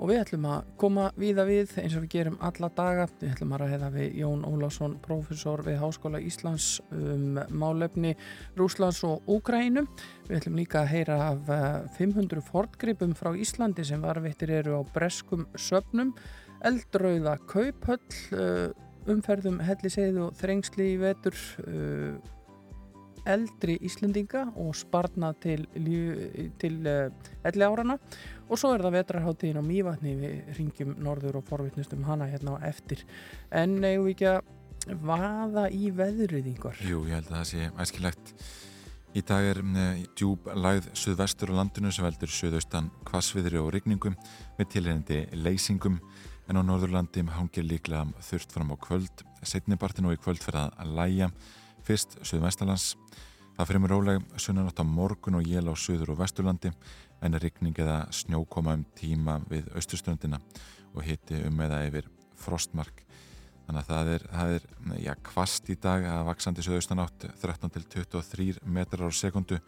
og 0.00 0.10
við 0.10 0.20
ætlum 0.24 0.50
að 0.50 0.74
koma 0.82 1.06
víða 1.14 1.46
við 1.46 1.76
eins 1.84 1.94
og 1.94 2.02
við 2.02 2.12
gerum 2.16 2.40
alla 2.42 2.72
daga. 2.74 3.06
Við 3.22 3.30
ætlum 3.30 3.54
að 3.54 3.62
ræða 3.62 3.92
við 3.94 4.18
Jón 4.24 4.44
Ólásson, 4.50 4.98
profesor 5.06 5.62
við 5.70 5.80
Háskóla 5.84 6.18
Íslands 6.18 6.68
um 6.90 7.38
málefni 7.62 8.16
Rúslands 8.58 9.06
og 9.06 9.22
Úkrænum. 9.30 9.86
Við 10.26 10.40
ætlum 10.40 10.60
líka 10.64 10.82
að 10.82 10.94
heyra 10.96 11.24
af 11.30 11.50
500 11.94 12.42
eh, 12.42 12.46
fortgripum 12.50 13.14
frá 13.14 13.36
Íslandi 13.38 13.86
sem 13.86 14.02
varvittir 14.02 14.58
eru 14.58 14.82
á 14.82 14.90
breskum 14.90 15.46
söpnum. 15.54 16.16
Eldrauða 16.66 17.38
kauphöll 17.46 18.02
eh, 18.34 18.72
umferðum 19.10 19.58
hellisegð 19.64 20.20
og 20.26 20.38
þrengsli 20.38 20.92
í 20.92 21.00
vetur 21.00 21.36
uh, 21.66 22.14
eldri 23.28 23.76
Íslendinga 23.86 24.48
og 24.58 24.74
sparna 24.76 25.32
til, 25.42 25.64
til 26.62 26.80
uh, 26.88 27.12
elli 27.46 27.66
árana 27.66 27.98
og 28.48 28.58
svo 28.58 28.72
er 28.74 28.82
það 28.84 28.96
vetrarháttíðin 28.98 29.62
á 29.62 29.64
Mývatni. 29.64 30.16
Við 30.18 30.56
ringjum 30.58 30.96
norður 31.02 31.40
og 31.40 31.46
forvittnustum 31.48 32.02
hana 32.08 32.28
hérna 32.30 32.58
á 32.58 32.66
eftir. 32.68 33.04
En 33.50 33.78
eigum 33.80 34.08
við 34.08 34.16
ekki 34.16 34.28
að 34.32 34.98
vaða 35.06 35.68
í 35.70 35.92
veðriðingar 35.94 36.80
Jú, 36.82 37.04
ég 37.06 37.20
held 37.20 37.30
að 37.30 37.36
það 37.38 37.48
sé 37.52 37.70
æskilegt. 37.84 38.34
Í 39.12 39.20
dag 39.28 39.44
er 39.44 39.60
uh, 39.60 40.02
djúb 40.16 40.48
læð 40.56 40.90
suðvestur 40.96 41.52
á 41.52 41.58
landinu 41.60 41.92
sem 41.92 42.06
veldur 42.06 42.32
suðaustan 42.32 42.90
kvasviðri 43.08 43.60
og 43.60 43.72
rigningum 43.74 44.16
með 44.58 44.70
tilhengandi 44.74 45.24
leysingum 45.36 46.00
en 46.48 46.58
á 46.58 46.62
Norðurlandi 46.64 47.22
hangir 47.36 47.66
líklega 47.66 48.06
þurft 48.24 48.54
fram 48.54 48.72
á 48.74 48.76
kvöld, 48.80 49.22
setnibartin 49.46 50.08
og 50.08 50.16
í 50.16 50.20
kvöld 50.20 50.42
fyrir 50.42 50.72
að 50.72 50.94
læja, 50.96 51.28
fyrst 51.86 52.18
Suðvestalands. 52.26 52.94
Það 53.56 53.68
fyrir 53.68 53.82
með 53.82 53.92
róleg 53.92 54.26
sunnanátt 54.40 54.80
á 54.80 54.84
morgun 54.86 55.38
og 55.38 55.46
jél 55.46 55.68
á 55.68 55.74
Suður 55.76 56.14
og 56.14 56.22
Vesturlandi. 56.22 56.72
En 57.22 57.36
er 57.36 57.44
rikning 57.44 57.76
eða 57.78 58.08
snjókoma 58.10 58.74
um 58.74 58.84
tíma 58.98 59.38
við 59.50 59.68
austurströndina 59.76 60.40
og 60.96 61.04
hitti 61.06 61.38
um 61.46 61.60
eða 61.62 61.82
yfir 61.86 62.08
frostmark. 62.40 63.04
Þannig 63.66 63.82
að 63.84 63.90
það 63.92 64.10
er, 64.14 64.24
það 64.32 64.54
er 64.56 64.64
já, 65.04 65.12
kvast 65.28 65.70
í 65.70 65.76
dag 65.78 66.08
að 66.10 66.24
vaksandi 66.32 66.64
Suðaustanátt 66.66 67.28
13 67.44 67.74
til 67.76 67.84
23 67.94 68.48
metrar 68.66 69.06
á 69.06 69.14
sekundu, 69.14 69.60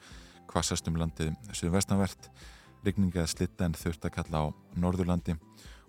kvassast 0.50 0.90
um 0.90 0.98
landið 0.98 1.30
Suðvestanvert, 1.54 2.26
rikning 2.84 3.14
eða 3.14 3.30
slitta 3.30 3.68
en 3.68 3.78
þurft 3.78 4.08
að 4.08 4.16
kalla 4.18 4.42
á 4.42 4.46
Norðurlandi 4.82 5.38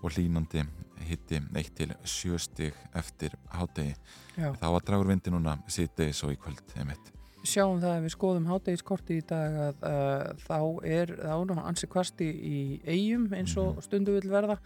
og 0.02 0.12
hlínandi 0.12 0.64
hitti 1.06 1.40
1-7 1.40 2.40
stig 2.40 2.78
eftir 2.96 3.36
hátegi. 3.54 3.96
Þá 4.36 4.66
var 4.74 4.86
dragurvindi 4.86 5.34
núna 5.34 5.58
síðdegis 5.72 6.24
og 6.26 6.34
í 6.36 6.40
kvöld 6.40 6.74
einmitt. 6.80 7.12
Sjáum 7.46 7.78
það 7.82 7.94
að 7.94 8.06
við 8.08 8.14
skoðum 8.16 8.50
hátegiskorti 8.50 9.20
í 9.20 9.24
dag 9.30 9.56
að 9.68 9.84
uh, 9.86 10.24
þá 10.48 10.60
er 10.90 11.14
ánum 11.30 11.62
ansi 11.62 11.90
kvasti 11.92 12.26
í 12.26 12.60
eigum 12.88 13.28
eins 13.38 13.54
og 13.62 13.76
-hmm. 13.76 13.86
stundu 13.86 14.16
vil 14.16 14.32
verða 14.32 14.58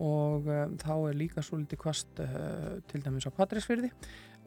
og 0.00 0.48
uh, 0.48 0.64
þá 0.80 0.94
er 1.10 1.18
líka 1.18 1.44
svo 1.44 1.60
litið 1.60 1.78
kvast 1.82 2.22
uh, 2.24 2.80
til 2.88 3.02
dæmis 3.04 3.28
á 3.28 3.36
Patrísfyrði 3.36 3.92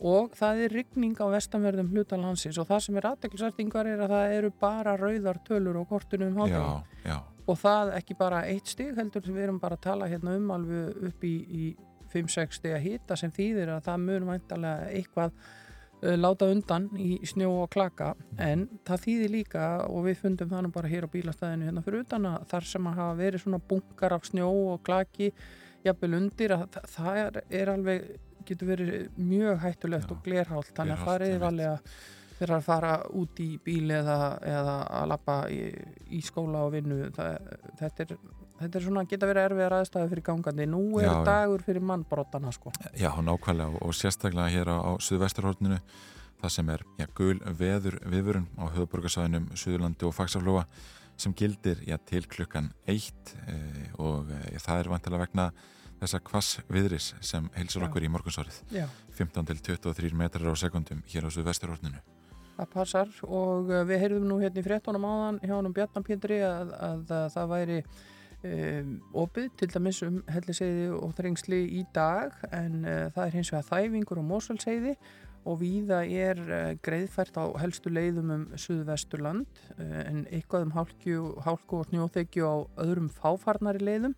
og 0.01 0.34
það 0.36 0.65
er 0.65 0.74
ryggning 0.80 1.15
á 1.22 1.30
vestanverðum 1.30 1.94
hlutalansins 1.94 2.58
og 2.58 2.68
það 2.68 2.80
sem 2.80 2.98
er 2.98 3.08
aðdeklisartingar 3.12 3.88
er 3.88 4.01
að 4.01 4.18
það 4.18 4.34
eru 4.39 4.51
bara 4.60 4.98
rauðar 4.98 5.39
tölur 5.46 5.77
og 5.77 5.88
kortunum 5.88 6.34
um 6.34 6.42
hátegi. 6.42 6.58
Já, 7.06 7.13
já 7.13 7.35
og 7.46 7.60
það 7.62 7.92
ekki 8.00 8.18
bara 8.18 8.46
eitt 8.50 8.72
stig 8.72 8.96
heldur 8.98 9.25
við 9.28 9.44
erum 9.48 9.60
bara 9.62 9.78
að 9.78 9.86
tala 9.86 10.10
hérna 10.10 10.36
um 10.38 10.50
alveg 10.56 11.04
upp 11.10 11.28
í, 11.28 11.36
í 11.46 11.66
5-6 12.14 12.60
stig 12.60 12.74
að 12.75 12.84
hýta 12.86 13.18
sem 13.20 13.34
þýðir 13.34 13.75
að 13.75 13.86
það 13.90 14.02
mun 14.06 14.28
vantarlega 14.30 14.90
eitthvað 14.96 15.36
uh, 15.36 16.16
láta 16.18 16.50
undan 16.52 16.90
í 17.02 17.20
snjó 17.28 17.52
og 17.64 17.70
klaka. 17.75 18.14
En 18.42 18.68
það 18.88 19.06
þýðir 19.06 19.34
líka 19.36 19.68
og 19.90 20.08
við 20.08 20.20
fundum 20.24 20.52
þannig 20.54 20.75
bara 20.75 20.92
hér 20.92 21.08
á 21.10 21.14
bílastæðinu 21.14 21.70
hérna 21.70 21.86
fyrir 21.86 22.06
utan 22.06 22.30
að 22.32 22.50
þar 22.54 22.70
sem 22.72 22.90
að 22.92 23.00
hafa 23.02 23.18
verið 23.22 23.46
svona 23.46 23.64
bunkar 23.72 24.18
af 24.18 24.30
snjó 24.30 24.52
og 24.74 24.84
klaki 24.88 25.32
jafnvel 25.86 26.16
undir 26.18 26.56
að 26.56 26.80
það 26.96 27.22
er, 27.22 27.42
er 27.62 27.74
alveg 27.75 28.06
getur 28.46 28.70
verið 28.70 29.08
mjög 29.18 29.64
hættulegt 29.64 30.10
Já, 30.10 30.14
og 30.14 30.22
glerhált. 30.25 30.75
Þannig 30.78 30.96
að 30.96 31.10
það 31.10 31.25
er 31.28 31.50
alveg 31.50 31.74
að 31.74 31.98
fyrir 32.36 32.56
að 32.58 32.65
fara 32.65 32.96
út 33.15 33.39
í 33.44 33.50
bíl 33.63 33.92
eða, 33.96 34.18
eða 34.44 34.80
að 35.00 35.12
lappa 35.12 35.36
í, 35.51 35.60
í 36.18 36.22
skóla 36.25 36.65
og 36.68 36.74
vinnu 36.75 37.12
það, 37.15 37.38
þetta, 37.80 38.08
er, 38.08 38.34
þetta 38.62 38.80
er 38.80 38.86
svona 38.88 39.06
geta 39.10 39.30
verið 39.30 39.48
erfiðar 39.50 39.77
aðstæði 39.80 40.12
fyrir 40.13 40.27
gangandi. 40.30 40.68
Nú 40.72 40.84
er 41.00 41.08
já, 41.08 41.13
dagur 41.27 41.63
fyrir 41.65 41.86
mannbrotana 41.86 42.51
sko. 42.56 42.74
Já, 42.92 43.10
nákvæmlega 43.24 43.80
og, 43.80 43.96
sérstaklega 43.96 44.51
hér 44.51 44.74
á, 44.75 44.77
á 44.84 44.92
Suðvesturhórninu 45.00 45.80
það 46.42 46.54
sem 46.58 46.74
er 46.75 46.84
já, 47.00 47.08
gul 47.15 47.38
veður 47.62 48.00
viðvörun 48.04 48.50
á 48.60 48.63
höfuborgarsæðinum 48.75 49.48
Suðurlandi 49.56 50.08
og 50.08 50.15
Faxaflóa 50.18 50.65
sem 51.15 51.34
gildir 51.38 51.80
já, 51.88 51.96
til 52.04 52.25
klukkan 52.27 52.74
eitt 52.92 53.32
e, 53.48 53.56
og 54.04 54.27
e, 54.36 54.60
það 54.60 54.82
er 54.82 54.92
vantilega 54.92 55.24
vegna 55.24 55.46
þessa 56.01 56.20
kvass 56.27 56.60
viðris 56.68 57.13
sem 57.24 57.48
heilsur 57.56 57.88
okkur 57.88 58.04
í 58.04 58.12
morgunsárið. 58.12 58.60
15 59.15 59.48
til 59.48 59.63
23 59.80 60.12
metrar 60.20 60.51
á 60.51 60.56
sekundum 60.60 61.00
hér 61.08 61.25
á 61.25 61.30
Suðvesturhórninu 61.32 62.04
Það 62.55 62.71
passar. 62.71 63.13
Og 63.27 63.71
eh, 63.71 63.85
við 63.89 64.03
heyrðum 64.03 64.27
nú 64.29 64.39
hérna 64.41 64.62
í 64.62 64.65
frettunum 64.65 65.07
áðan 65.07 65.39
hjá 65.43 65.55
hann 65.55 65.69
um 65.69 65.75
Bjarnapindri 65.75 66.39
að, 66.47 66.71
að, 66.88 67.03
að 67.17 67.27
það 67.35 67.51
væri 67.51 67.77
um, 68.45 68.95
opið 69.25 69.51
til 69.59 69.69
dæmis 69.74 70.01
um 70.05 70.17
helliseiði 70.31 70.88
og 70.95 71.13
þrengsli 71.17 71.62
í 71.81 71.85
dag. 71.95 72.33
En 72.55 72.81
uh, 72.85 73.05
það 73.15 73.24
er 73.27 73.38
hins 73.39 73.53
vegar 73.53 73.69
þæfingur 73.71 74.24
og 74.24 74.27
mósalseiði 74.31 74.95
og 75.45 75.59
víða 75.62 76.01
er 76.09 76.41
uh, 76.45 76.71
greiðfært 76.85 77.38
á 77.38 77.45
helstu 77.62 77.91
leiðum 77.93 78.33
um 78.33 78.47
Suðvesturland 78.57 79.62
uh, 79.77 80.01
en 80.07 80.25
eitthvað 80.31 80.69
um 80.69 80.75
hálku, 80.77 81.21
hálku 81.45 81.81
og 81.81 81.89
snjóþekju 81.91 82.50
á 82.50 82.55
öðrum 82.85 83.12
fáfarnari 83.13 83.83
leiðum 83.83 84.15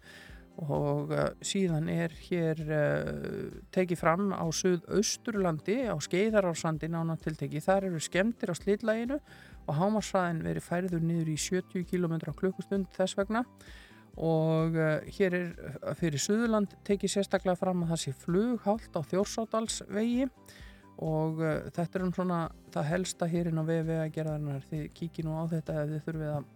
og 0.57 1.11
uh, 1.13 1.27
síðan 1.45 1.89
er 1.93 2.13
hér 2.27 2.61
uh, 2.65 3.57
tekið 3.73 3.99
fram 3.99 4.31
á 4.33 4.41
Suðausturlandi 4.49 5.83
á 5.85 5.95
Skeiðarársandi 6.01 6.89
nána 6.89 7.17
tilteki. 7.21 7.61
Þar 7.61 7.91
eru 7.91 8.01
skemmtir 8.01 8.49
á 8.49 8.55
slitlæginu 8.57 9.19
og 9.67 9.77
hámarsraðin 9.77 10.41
verið 10.47 10.65
færður 10.65 11.05
niður 11.05 11.33
í 11.33 11.37
70 11.37 11.85
km 11.91 12.17
klukkustund 12.33 12.89
þess 12.97 13.19
vegna. 13.19 13.43
Og 14.17 14.73
uh, 14.73 14.97
hér 15.19 15.37
er 15.37 15.95
fyrir 15.99 16.21
Suðurland 16.21 16.73
tekið 16.87 17.19
sérstaklega 17.19 17.59
fram 17.59 17.85
að 17.85 17.93
það 17.93 18.03
sé 18.07 18.17
flughált 18.25 18.97
á 18.97 19.01
Þjórsádalsvegi 19.13 20.31
og 21.05 21.43
þetta 21.75 21.99
er 21.99 22.03
um 22.07 22.13
svona 22.15 22.37
það 22.73 22.87
helsta 22.89 23.27
hérinn 23.29 23.61
á 23.61 23.63
VV 23.67 23.99
að 24.01 24.15
gera 24.15 24.31
þarna 24.33 24.55
þið 24.71 24.87
kíkið 24.97 25.27
nú 25.27 25.35
á 25.37 25.43
þetta 25.51 25.75
ef 25.83 25.91
þið 25.91 26.07
þurfið 26.07 26.31
að 26.31 26.47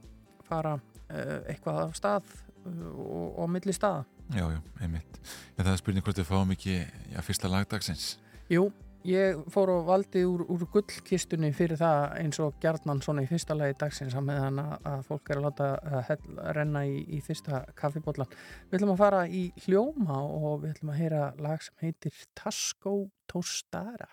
fara 0.48 0.72
eitthvað 1.12 1.81
af 1.84 1.93
stað 2.00 2.31
og, 2.65 3.39
og 3.41 3.50
milli 3.51 3.74
staða. 3.75 4.06
Já, 4.32 4.46
já, 4.48 4.60
einmitt. 4.82 5.20
En 5.58 5.65
það 5.65 5.74
er 5.74 5.82
spurning 5.82 6.06
hvort 6.06 6.22
við 6.22 6.30
fáum 6.30 6.53
ekki 6.56 6.77
að 7.18 7.27
fyrsta 7.27 7.51
lagdagsins 7.51 8.06
Jú, 8.51 8.65
ég 9.08 9.41
fór 9.51 9.72
og 9.74 9.86
valdi 9.88 10.24
úr, 10.27 10.44
úr 10.51 10.65
gullkistunni 10.74 11.51
fyrir 11.56 11.80
það 11.80 12.15
eins 12.22 12.39
og 12.44 12.58
Gjarnan 12.63 13.03
svona 13.03 13.25
í 13.25 13.30
fyrsta 13.30 13.56
lagi 13.58 13.77
dagsins 13.82 14.15
að 14.18 14.27
meðan 14.30 14.63
að 14.63 15.06
fólk 15.08 15.32
er 15.32 15.41
að 15.41 15.48
láta 15.48 15.70
að 16.01 16.25
renna 16.58 16.86
í, 16.88 17.01
í 17.18 17.22
fyrsta 17.25 17.63
kaffibotlan 17.80 18.32
Við 18.70 18.80
ætlum 18.80 18.96
að 18.96 19.03
fara 19.03 19.22
í 19.27 19.46
hljóma 19.65 20.22
og 20.24 20.65
við 20.65 20.75
ætlum 20.75 20.96
að 20.96 21.03
heyra 21.03 21.27
lag 21.41 21.63
sem 21.65 21.88
heitir 21.88 22.25
Tasco 22.38 22.98
Tostara 23.32 24.12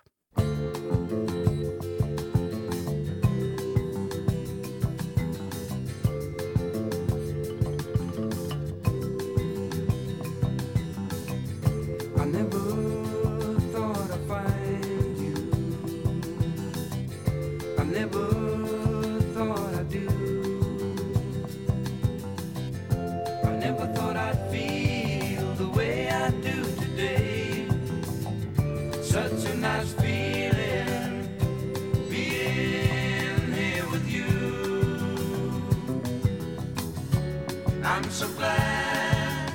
so 38.19 38.27
glad, 38.33 39.53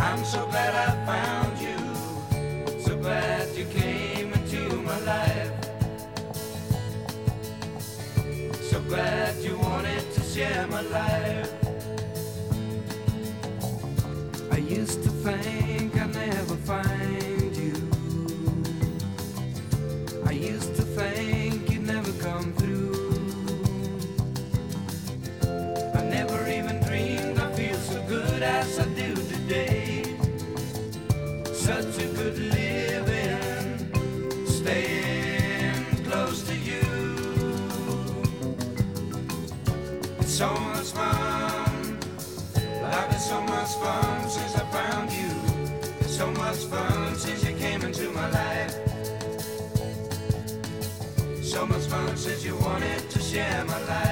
I'm 0.00 0.24
so 0.24 0.44
glad 0.46 0.74
I 0.74 1.06
found 1.06 1.41
regret. 8.92 9.21
Since 52.22 52.44
you 52.44 52.54
wanted 52.54 53.10
to 53.10 53.18
share 53.18 53.64
my 53.64 53.82
life. 53.86 54.11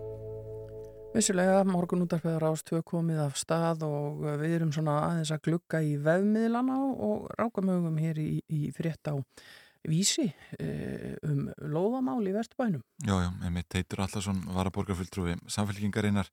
Vissulega, 1.11 1.65
morgun 1.67 2.05
útarfið 2.05 2.37
rást 2.39 2.69
tvö 2.69 2.79
komið 2.87 3.17
af 3.25 3.33
stað 3.35 3.81
og 3.83 4.21
við 4.39 4.53
erum 4.55 4.69
svona 4.71 4.93
aðeins 5.09 5.33
að 5.35 5.41
glugga 5.49 5.81
í 5.83 5.97
vefmiðlana 5.99 6.77
og 6.87 7.25
rákamögum 7.35 7.97
hér 7.99 8.21
í, 8.23 8.29
í 8.47 8.69
frétt 8.71 9.11
á 9.11 9.19
vísi 9.91 10.29
eh, 10.55 11.17
um 11.27 11.49
lóðamál 11.59 12.21
í 12.23 12.35
Vesturbænum. 12.35 12.85
Já, 13.03 13.15
já, 13.25 13.29
einmitt 13.43 13.67
Teitur 13.67 14.05
Allarsson 14.05 14.39
varaborgarfulltrúi 14.55 15.35
samfélkingarinnar 15.51 16.31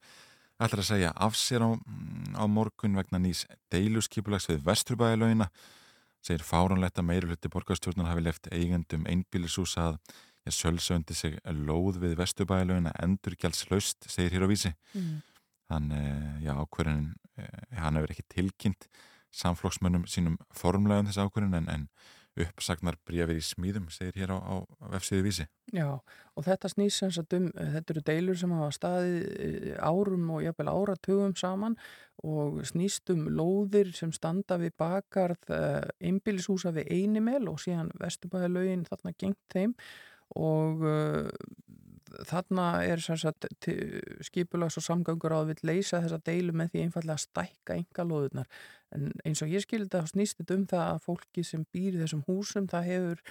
ætlar 0.63 0.85
að 0.85 0.91
segja 0.93 1.11
af 1.27 1.35
sér 1.35 1.67
á, 1.67 1.71
á 2.39 2.45
morgun 2.47 2.95
vegna 3.01 3.19
nýs 3.25 3.49
deiluskipulags 3.75 4.47
við 4.53 4.63
vesturbæðalögina 4.69 5.51
segir 6.23 6.47
fáranlegt 6.47 7.03
að 7.03 7.11
meiri 7.11 7.33
hluti 7.33 7.51
borgarstjórnar 7.51 8.13
hafi 8.13 8.27
left 8.29 8.47
eigendum 8.55 9.11
einbílisús 9.11 9.75
að 9.83 9.99
ég 10.49 10.57
sölsöndi 10.57 11.17
sig 11.17 11.39
lóð 11.45 12.01
við 12.03 12.17
vesturbæðalögina 12.19 12.95
endurgjaldslaust, 13.05 14.09
segir 14.11 14.37
hér 14.37 14.49
á 14.49 14.53
vísi. 14.53 14.75
Mm. 14.97 15.19
þannig, 15.69 16.45
já, 16.47 16.53
ákvörðin 16.57 17.09
hann 17.77 17.99
hefur 17.99 18.15
ekki 18.15 18.25
tilkynnt 18.33 18.87
samflokksmönnum 19.37 20.07
sínum 20.09 20.39
formlega 20.57 21.03
um 21.03 21.11
þessi 21.11 21.27
ákvörðin 21.27 21.59
en, 21.61 21.69
en 21.69 21.85
uppsagnar 22.39 22.97
brefið 23.07 23.41
í 23.41 23.45
smíðum 23.45 23.89
segir 23.93 24.21
hér 24.21 24.33
á, 24.37 24.39
á 24.39 24.55
vefsíðu 24.95 25.25
vísi. 25.27 25.47
Já, 25.75 25.99
og 25.99 26.47
þetta 26.47 26.71
snýst 26.71 27.03
sem 27.03 27.13
sagt 27.15 27.35
um, 27.37 27.49
þetta 27.57 27.95
eru 27.95 28.03
deilur 28.07 28.39
sem 28.39 28.53
hafa 28.55 28.69
staðið 28.77 29.17
eh, 29.35 29.73
árum 29.83 30.29
og 30.37 30.45
jafnvel 30.47 30.71
áratugum 30.73 31.35
saman 31.39 31.77
og 32.27 32.61
snýst 32.69 33.11
um 33.15 33.27
lóðir 33.31 33.91
sem 33.97 34.13
standa 34.15 34.59
við 34.59 34.75
bakarð 34.81 35.51
einbýlishúsa 36.03 36.73
við 36.75 36.93
einimel 36.95 37.45
og 37.51 37.61
síðan 37.63 37.93
vesturbæðalögin 38.01 38.87
þarna 38.89 39.15
gengt 39.19 39.43
þeim 39.55 39.75
og 40.37 40.85
uh, 40.85 41.31
þarna 42.29 42.69
er 42.89 43.03
skipulags 44.25 44.79
og 44.81 44.85
samgöngur 44.85 45.35
á 45.35 45.39
að 45.41 45.53
við 45.53 45.65
leysa 45.71 46.01
þessa 46.05 46.21
deilu 46.25 46.55
með 46.57 46.73
því 46.73 46.85
einfallega 46.85 47.17
að 47.19 47.25
stækka 47.25 47.77
enga 47.77 48.07
lóðunar 48.09 48.49
en 48.95 49.11
eins 49.29 49.43
og 49.45 49.53
ég 49.53 49.65
skildi 49.65 49.93
það 49.93 50.09
snýst 50.13 50.41
þetta 50.41 50.57
um 50.57 50.65
það 50.71 50.87
að 50.87 51.05
fólki 51.05 51.45
sem 51.45 51.67
býr 51.75 52.01
þessum 52.01 52.25
húsum 52.29 52.69
það 52.71 52.89
hefur 52.93 53.23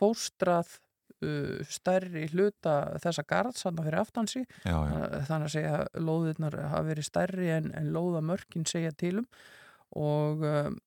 fóstrað 0.00 0.74
uh, 1.22 1.60
stærri 1.68 2.26
hluta 2.32 2.76
þessa 3.04 3.26
garðsanna 3.28 3.86
fyrir 3.86 4.02
aftansi 4.02 4.44
Já, 4.64 4.76
já, 4.76 5.00
þannig 5.28 5.48
að 5.48 5.54
segja 5.56 5.74
að 5.78 6.06
lóðirnar 6.08 6.60
hafa 6.72 6.86
verið 6.88 7.08
stærri 7.08 7.50
en, 7.58 7.72
en 7.78 7.92
lóðamörkin 7.94 8.68
segja 8.68 8.94
til 8.96 9.18
um. 9.22 9.28
Og 9.92 10.40
um, 10.48 10.78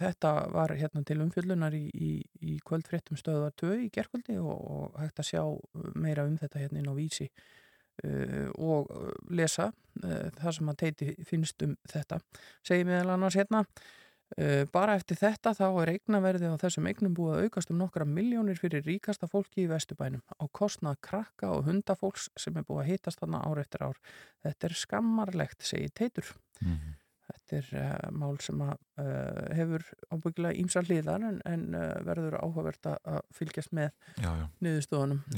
þetta 0.00 0.32
var 0.52 0.74
hérna 0.76 1.02
til 1.06 1.20
umfjöllunar 1.24 1.74
í, 1.76 1.86
í, 1.94 2.10
í 2.42 2.58
kvöldfréttum 2.66 3.18
stöðvar 3.20 3.54
2 3.60 3.72
í 3.86 3.88
gerkvöldi 3.94 4.36
og, 4.40 4.52
og 4.58 5.00
hægt 5.00 5.22
að 5.22 5.30
sjá 5.32 5.42
meira 5.94 6.26
um 6.28 6.36
þetta 6.40 6.62
hérna 6.62 6.82
inn 6.82 6.92
á 6.92 6.94
vísi 6.98 7.30
uh, 7.30 8.50
og 8.56 8.90
uh, 8.92 9.14
lesa 9.32 9.70
uh, 9.70 10.28
það 10.40 10.58
sem 10.58 10.72
að 10.72 10.80
teiti 10.84 11.14
finnst 11.28 11.66
um 11.66 11.74
þetta 11.88 12.20
segi 12.66 12.86
meðal 12.88 13.16
annars 13.16 13.38
hérna 13.40 13.64
Uh, 14.38 14.62
bara 14.70 14.94
eftir 14.94 15.18
þetta 15.18 15.50
þá 15.58 15.64
er 15.82 15.90
eignaverði 15.96 16.52
á 16.54 16.62
þessum 16.62 16.86
eignum 16.86 17.16
búið 17.18 17.32
að 17.34 17.46
aukast 17.48 17.72
um 17.72 17.80
nokkra 17.80 18.04
miljónir 18.06 18.60
fyrir 18.62 18.84
ríkasta 18.86 19.26
fólki 19.26 19.64
í 19.64 19.66
Vesturbænum 19.66 20.22
á 20.22 20.46
kostnað 20.54 21.00
krakka 21.02 21.50
og 21.50 21.64
hundafólks 21.66 22.28
sem 22.38 22.54
er 22.54 22.66
búið 22.68 22.84
að 22.84 22.90
hittast 22.92 23.24
þarna 23.24 23.40
ár 23.42 23.58
eftir 23.58 23.82
ár. 23.88 23.98
Þetta 24.46 24.68
er 24.68 24.76
skammarlegt, 24.78 25.66
segir 25.66 25.90
Teitur. 25.90 26.30
mhm, 26.62 26.94
Þetta 27.30 27.56
er 27.60 27.70
uh, 27.80 28.10
mál 28.16 28.36
sem 28.44 28.60
að, 28.66 28.76
uh, 29.02 29.40
hefur 29.58 29.86
ábyggilega 30.10 30.58
ímsa 30.60 30.82
hliðar 30.86 31.26
en, 31.30 31.40
en 31.48 31.64
uh, 31.78 31.88
verður 32.06 32.38
áhugavert 32.42 32.90
að 32.92 33.20
fylgjast 33.36 33.74
með. 33.76 33.90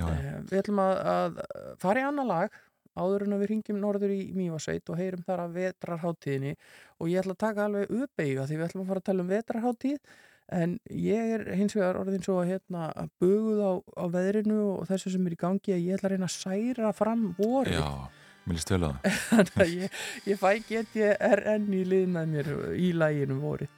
Uh, 0.00 0.42
við 0.50 0.62
ætlum 0.62 0.82
að, 0.84 1.00
að 1.14 1.40
fara 1.84 2.02
í 2.02 2.06
annar 2.08 2.30
lag 2.32 2.60
áður 2.92 3.24
en 3.26 3.36
að 3.36 3.44
við 3.44 3.50
ringjum 3.54 3.78
norður 3.80 4.12
í 4.12 4.18
Mývasveit 4.36 4.90
og 4.92 4.98
heyrum 5.00 5.22
þar 5.24 5.46
að 5.46 5.54
vetrarháttíðinni 5.56 6.52
og 7.00 7.08
ég 7.08 7.22
ætla 7.22 7.36
að 7.36 7.40
taka 7.46 7.64
alveg 7.68 7.94
uppeyga 8.02 8.44
því 8.48 8.58
við 8.58 8.66
ætlum 8.66 8.82
að 8.84 8.90
fara 8.90 9.02
að 9.02 9.06
tala 9.08 9.24
um 9.24 9.30
vetrarháttíð 9.32 10.00
en 10.52 10.74
ég 10.92 11.30
er 11.38 11.44
hins 11.56 11.72
vegar 11.76 11.96
orðin 12.02 12.24
svo 12.24 12.36
að 12.42 12.50
hérna 12.52 12.90
að 12.98 13.12
buguð 13.22 13.62
á, 13.64 13.72
á 13.96 14.04
veðrinu 14.12 14.58
og 14.74 14.82
þessu 14.90 15.14
sem 15.14 15.30
er 15.30 15.36
í 15.36 15.40
gangi 15.40 15.72
að 15.72 15.86
ég 15.86 15.96
ætla 15.96 16.10
að 16.10 16.16
reyna 16.16 16.28
að 16.28 16.36
særa 16.36 16.92
fram 16.98 17.22
vorið 17.38 17.80
mér 18.44 18.58
líst 18.58 18.72
vel 18.74 18.82
á 18.84 18.90
það. 18.90 19.20
Þannig 19.28 19.62
að 19.64 19.76
ég, 19.76 20.00
ég 20.30 20.42
fæ 20.42 20.50
enn 21.54 21.70
í 21.76 21.84
lið 21.92 22.10
með 22.16 22.34
mér 22.36 22.52
í 22.78 22.90
læginu 22.96 23.38
vorið 23.42 23.70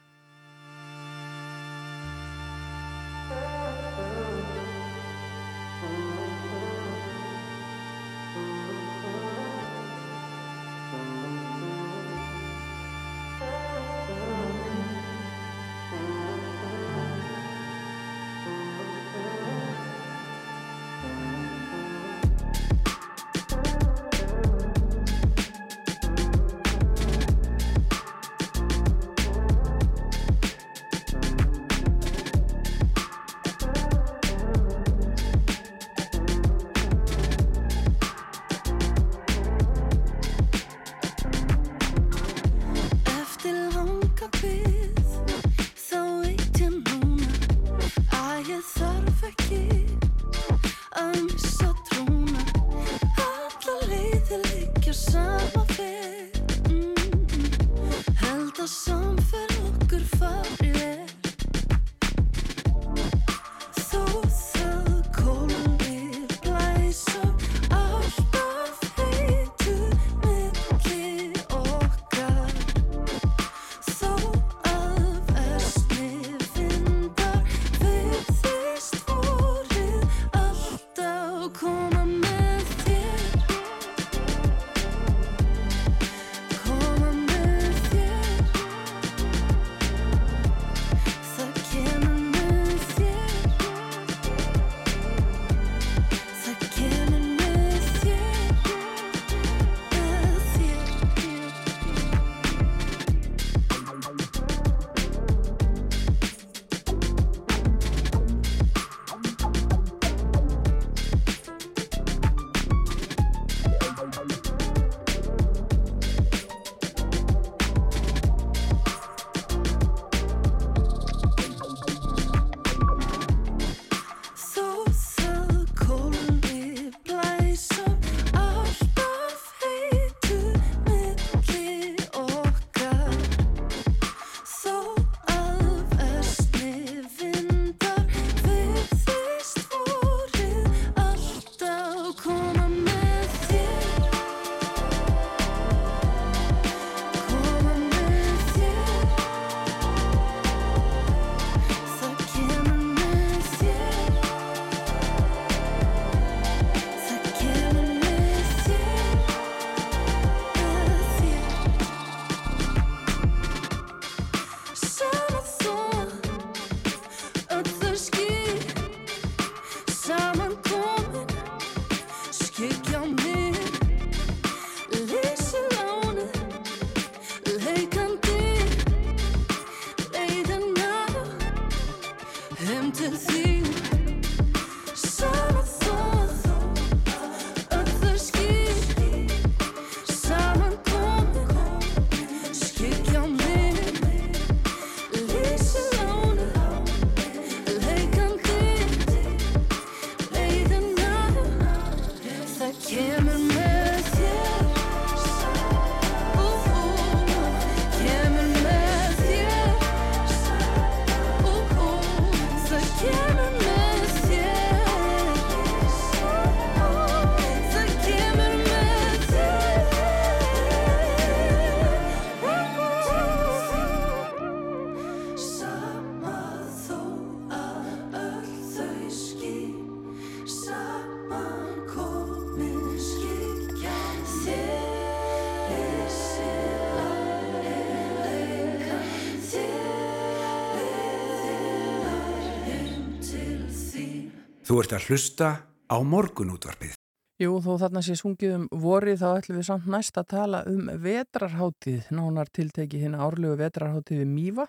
Þú 244.65 244.79
ert 244.81 244.93
að 244.97 245.03
hlusta 245.11 245.47
á 245.85 245.97
morgunútvarpið. 246.01 246.95
Jú, 247.37 247.57
þó 247.61 247.75
þarna 247.83 248.01
sé 248.01 248.15
sungið 248.17 248.53
um 248.55 248.63
vorið 248.81 249.19
þá 249.21 249.25
ætlum 249.27 249.59
við 249.59 249.67
samt 249.67 249.89
næst 249.93 250.15
að 250.17 250.29
tala 250.31 250.61
um 250.71 250.87
vetrarháttíð, 251.03 252.07
nánar 252.15 252.49
tilteki 252.49 253.03
hérna 253.03 253.19
árlegu 253.27 253.59
vetrarháttíð 253.59 254.23
við 254.23 254.31
Mýva. 254.31 254.65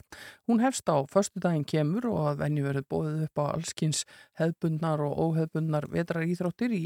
Hún 0.50 0.60
hefst 0.60 0.92
á 0.92 1.00
förstu 1.08 1.40
daginn 1.40 1.64
kemur 1.64 2.10
og 2.10 2.28
að 2.32 2.42
venju 2.42 2.66
verið 2.66 2.88
bóðið 2.92 3.24
upp 3.30 3.40
á 3.40 3.44
allskins 3.54 4.04
hefbundnar 4.36 5.06
og 5.06 5.16
óhefbundnar 5.16 5.88
vetraríþróttir 5.94 6.76
í, 6.76 6.84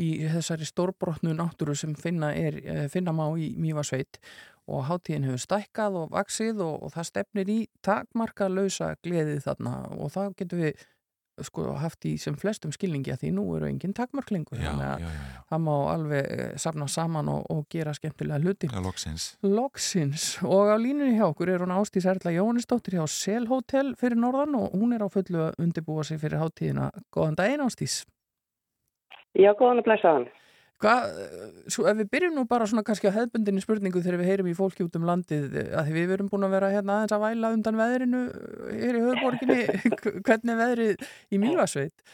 í 0.00 0.08
þessari 0.24 0.64
stórbrotnu 0.70 1.36
náttúru 1.36 1.76
sem 1.76 1.92
finna, 1.92 2.32
er, 2.32 2.56
eh, 2.64 2.84
finna 2.88 3.12
má 3.12 3.26
í 3.36 3.52
Mýva 3.60 3.84
sveit 3.84 4.16
og 4.66 4.88
háttíðin 4.88 5.28
hefur 5.28 5.44
stækkað 5.44 6.00
og 6.06 6.12
vaksið 6.16 6.64
og, 6.64 6.86
og 6.86 6.96
það 6.96 7.12
stefnir 7.12 7.50
í 7.52 7.60
takmarka 7.84 8.48
lausa 8.48 8.94
gleðið 9.04 9.44
þarna 9.44 9.80
og 9.92 10.14
það 10.16 10.38
getur 10.40 10.64
við 10.64 10.86
sko 11.44 11.74
haft 11.80 12.06
í 12.08 12.14
sem 12.20 12.36
flestum 12.38 12.72
skilningi 12.72 13.12
að 13.12 13.24
því 13.24 13.32
nú 13.36 13.44
eru 13.56 13.68
engin 13.68 13.94
takmarklingur 13.96 14.60
Já, 14.60 14.70
þannig 14.70 14.86
að 14.88 15.04
já, 15.04 15.10
já, 15.12 15.42
það 15.50 15.62
má 15.66 15.74
alveg 15.92 16.30
eh, 16.36 16.54
safna 16.62 16.88
saman 16.88 17.30
og, 17.32 17.44
og 17.52 17.62
gera 17.72 17.94
skemmtilega 17.96 18.40
hluti. 18.40 18.70
Loksins. 18.86 19.28
Loksins 19.44 20.26
og 20.46 20.72
á 20.72 20.76
línunni 20.80 21.18
hjá 21.18 21.26
okkur 21.28 21.52
er 21.52 21.64
hún 21.64 21.76
Ástís 21.76 22.08
Erla 22.08 22.32
Jóhannesdóttir 22.34 22.98
hjá 22.98 23.04
Sel 23.10 23.46
Hotel 23.50 23.94
fyrir 24.00 24.20
norðan 24.20 24.56
og 24.58 24.74
hún 24.76 24.96
er 24.96 25.04
á 25.04 25.08
fullu 25.12 25.48
að 25.48 25.60
undirbúa 25.62 26.06
sig 26.06 26.22
fyrir 26.22 26.40
hátíðina. 26.40 26.90
Góðan 27.14 27.38
daginn 27.38 27.64
Ástís. 27.66 28.04
Já, 29.36 29.52
góðan 29.52 29.82
að 29.82 29.88
blæsa 29.90 30.16
hann. 30.16 30.28
Hvað, 30.76 31.04
eh, 31.22 31.44
svo 31.72 31.86
ef 31.88 31.96
við 31.96 32.08
byrjum 32.12 32.34
nú 32.36 32.42
bara 32.48 32.66
svona 32.68 32.84
kannski 32.84 33.08
á 33.08 33.16
hefbundinni 33.16 33.62
spurningu 33.64 34.02
þegar 34.04 34.20
við 34.20 34.28
heyrum 34.28 34.50
í 34.50 34.56
fólki 34.58 34.84
út 34.84 34.98
um 34.98 35.06
landið 35.08 35.54
eh, 35.56 35.70
að 35.72 35.88
við 35.94 36.12
erum 36.16 36.28
búin 36.28 36.44
að 36.44 36.52
vera 36.52 36.68
hérna 36.74 36.98
aðeins 36.98 37.14
að 37.16 37.24
væla 37.24 37.52
undan 37.56 37.80
veðrinu 37.80 38.20
eh, 38.28 38.74
hér 38.82 38.98
í 38.98 39.04
höfðborginni, 39.06 39.60
hvernig 40.26 40.52
er 40.52 40.60
veðrið 40.60 41.06
í 41.32 41.40
Mývasveit? 41.40 42.04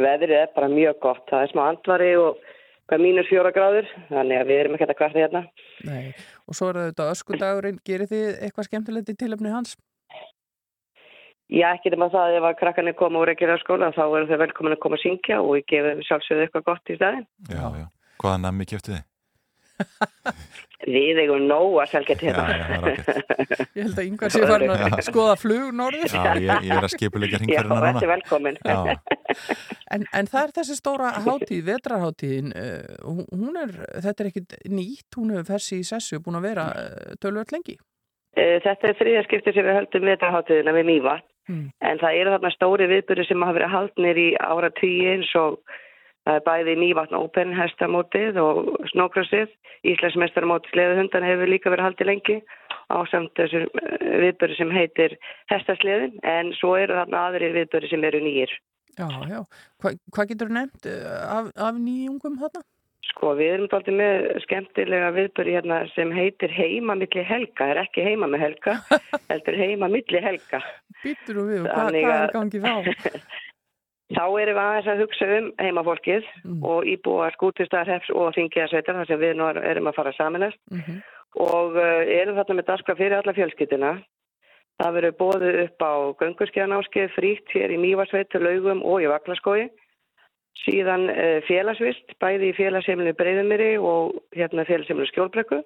Veðrið 0.00 0.38
er 0.38 0.54
bara 0.54 0.72
mjög 0.72 0.96
gott. 1.04 1.26
Það 1.28 1.44
er 1.44 1.52
smá 1.52 1.62
andvari 1.66 2.10
og 2.16 2.40
hvað 2.88 3.04
mínus 3.04 3.28
fjóra 3.28 3.52
gráður, 3.54 3.92
þannig 4.08 4.40
að 4.40 4.48
við 4.48 4.62
erum 4.62 4.78
ekki 4.78 4.88
að 4.88 4.98
kvarta 5.02 5.20
hérna. 5.20 5.44
Nei, 5.86 6.16
og 6.48 6.56
svo 6.56 6.72
er 6.72 6.80
þetta 6.86 7.12
öskudagurinn, 7.12 7.84
gerir 7.84 8.08
þið 8.10 8.30
eitthvað 8.46 8.70
skemmtilegt 8.70 9.12
í 9.12 9.18
tilöfni 9.20 9.52
hans? 9.52 9.76
Já, 11.50 11.66
ekki 11.74 11.90
nema 11.94 12.06
það 12.12 12.36
ef 12.38 12.44
að 12.46 12.58
krakkarnir 12.60 12.94
koma 12.98 13.20
úr 13.24 13.32
ekki 13.32 13.48
á 13.50 13.58
skóla, 13.62 13.90
þá 13.96 14.02
eru 14.06 14.26
þau 14.30 14.38
velkomin 14.44 14.76
að 14.76 14.82
koma 14.84 14.98
að 15.00 15.04
syngja 15.06 15.40
og 15.42 15.56
ég 15.58 15.66
gefi 15.72 16.06
sjálfsögðu 16.06 16.44
eitthvað 16.46 16.66
gott 16.70 16.92
í 16.94 16.98
staðin. 17.00 17.24
Já, 17.50 17.64
já. 17.80 17.86
Hvaða 18.22 18.42
nammi 18.44 18.66
kjöptu 18.70 18.94
þið? 18.94 19.06
Við 20.90 21.18
eigum 21.20 21.42
nóg 21.48 21.74
að 21.82 21.90
selga 21.92 22.14
til 22.20 22.30
Já, 22.30 22.38
hérna. 22.40 22.54
já, 22.60 22.78
er. 22.88 23.00
Ég 23.76 23.82
held 23.84 23.98
að 24.00 24.06
yngvar 24.06 24.32
sé 24.32 24.40
farin 24.48 24.70
að 24.72 24.94
skoða 25.04 25.34
flug 25.40 25.66
norður. 25.76 26.14
Já, 26.14 26.30
ég, 26.40 26.64
ég 26.68 26.72
er 26.76 26.86
að 26.86 26.94
skipuleika 26.94 27.36
Já, 27.36 27.42
hringferðina 27.42 27.80
þetta 27.84 27.90
er 27.90 27.98
núna. 27.98 28.12
velkomin. 28.14 28.58
Já, 28.64 28.78
En, 29.90 30.04
en 30.14 30.26
það 30.30 30.40
er 30.46 30.52
þessi 30.60 30.76
stóra 30.78 31.10
hátíð, 31.24 31.60
vetrarhátíðin, 31.66 32.50
uh, 32.54 33.12
hún 33.34 33.58
er, 33.60 33.72
þetta 34.04 34.22
er 34.24 34.28
ekkit 34.30 34.56
nýtt, 34.70 35.08
hún 35.18 35.32
hefur 35.34 35.48
fersi 35.52 35.80
í 35.82 35.86
sessu, 35.86 36.20
búin 36.24 36.38
að 36.40 36.46
vera 36.48 36.64
uh, 36.70 37.12
tölvöld 37.22 37.52
lengi. 37.54 37.76
Eh, 38.38 38.56
Þetta 38.62 38.88
er 38.92 38.98
þriðarskipti 39.00 39.54
sem 39.56 39.66
við 39.66 39.76
höldum 39.80 40.06
vetraháttiðina 40.06 40.74
við 40.76 40.88
Mýva. 40.92 41.16
Mm. 41.48 41.68
En 41.80 42.02
það 42.02 42.18
eru 42.22 42.34
þarna 42.34 42.50
stóri 42.56 42.90
viðbyrði 42.90 43.28
sem 43.28 43.46
hafa 43.46 43.58
verið 43.58 43.74
haldnir 43.74 44.20
í 44.20 44.28
ára 44.40 44.70
tíu 44.80 45.14
eins 45.14 45.32
og 45.38 45.62
Það 46.28 46.36
er 46.36 46.42
bæði 46.46 46.72
Mývatn 46.76 47.16
Open 47.16 47.52
hestamótið 47.56 48.38
og 48.42 48.66
snókrosið. 48.92 49.52
Íslandsmestaramótið 49.88 50.74
sleðuhundan 50.74 51.24
hefur 51.24 51.48
líka 51.48 51.72
verið 51.72 51.86
haldið 51.88 52.10
lengi 52.10 52.36
á 52.92 52.98
samt 53.08 53.32
þessum 53.38 53.64
viðböru 54.20 54.58
sem 54.58 54.72
heitir 54.74 55.14
hestasleðin 55.52 56.18
en 56.28 56.52
svo 56.58 56.74
eru 56.76 56.98
þarna 56.98 57.22
aðrir 57.30 57.56
viðböru 57.56 57.88
sem 57.88 58.04
eru 58.04 58.20
nýjir. 58.20 58.52
Já, 58.98 59.08
já. 59.30 59.40
Hva, 59.80 59.94
hvað 60.12 60.30
getur 60.34 60.52
nefnt 60.52 60.90
eh, 60.90 61.08
af, 61.24 61.48
af 61.56 61.80
nýjungum 61.80 62.36
þarna? 62.42 62.64
Sko 63.10 63.34
við 63.38 63.52
erum 63.56 63.68
alltaf 63.74 63.94
með 63.96 64.26
skemmtilega 64.44 65.10
viðböru 65.16 65.52
hérna 65.56 65.80
sem 65.96 66.12
heitir 66.14 66.52
heima 66.54 66.94
milli 66.98 67.22
helga. 67.26 67.66
Er 67.72 67.80
ekki 67.82 68.04
heima 68.06 68.28
með 68.30 68.44
helga, 68.46 68.76
heldur 69.32 69.58
heima 69.58 69.88
milli 69.90 70.22
helga. 70.22 70.60
Býtur 71.02 71.40
og 71.42 71.48
við, 71.50 71.64
hvað, 71.66 71.96
er 72.00 72.34
gangið 72.36 72.66
þá? 72.66 73.20
Þá 74.16 74.24
erum 74.42 74.56
við 74.56 74.60
aðeins 74.64 74.88
að 74.90 75.00
hugsa 75.04 75.26
um 75.38 75.48
heimafólkið 75.62 76.24
Mm. 76.42 76.62
og 76.66 76.86
íbúa 76.88 77.28
skútistarhefs 77.36 78.08
og 78.10 78.32
þingiðarsveitar 78.34 78.96
þar 78.98 79.06
sem 79.10 79.20
við 79.20 79.34
nú 79.38 79.44
erum 79.54 79.86
að 79.90 79.98
fara 80.00 80.12
saminast 80.16 80.58
Mhm. 80.72 80.96
og 81.38 81.76
uh, 81.78 82.00
erum 82.10 82.34
þarna 82.40 82.56
með 82.58 82.66
daskra 82.72 82.96
fyrir 82.98 83.18
alla 83.20 83.34
fjölskyldina. 83.36 83.92
Það 84.80 84.94
verður 84.96 85.14
bóðið 85.20 85.58
upp 85.66 85.84
á 85.86 85.92
göngurskjæðanáskið 86.24 87.12
frítt 87.14 87.52
hér 87.54 87.70
í 87.70 87.78
Mývarsveitur, 87.78 88.42
Laugum 88.42 88.82
og 88.82 89.02
í 89.04 89.10
Vaklaskói. 89.12 89.68
Síðan 90.64 91.08
uh, 91.12 91.40
félagsvist, 91.48 92.16
bæði 92.22 92.50
í 92.50 92.56
félagsheimilinu 92.58 93.16
Breiðumiri 93.18 93.74
og 93.78 94.18
hérna 94.36 94.66
félagsheimilinu 94.68 95.10
Skjólbrekku. 95.12 95.62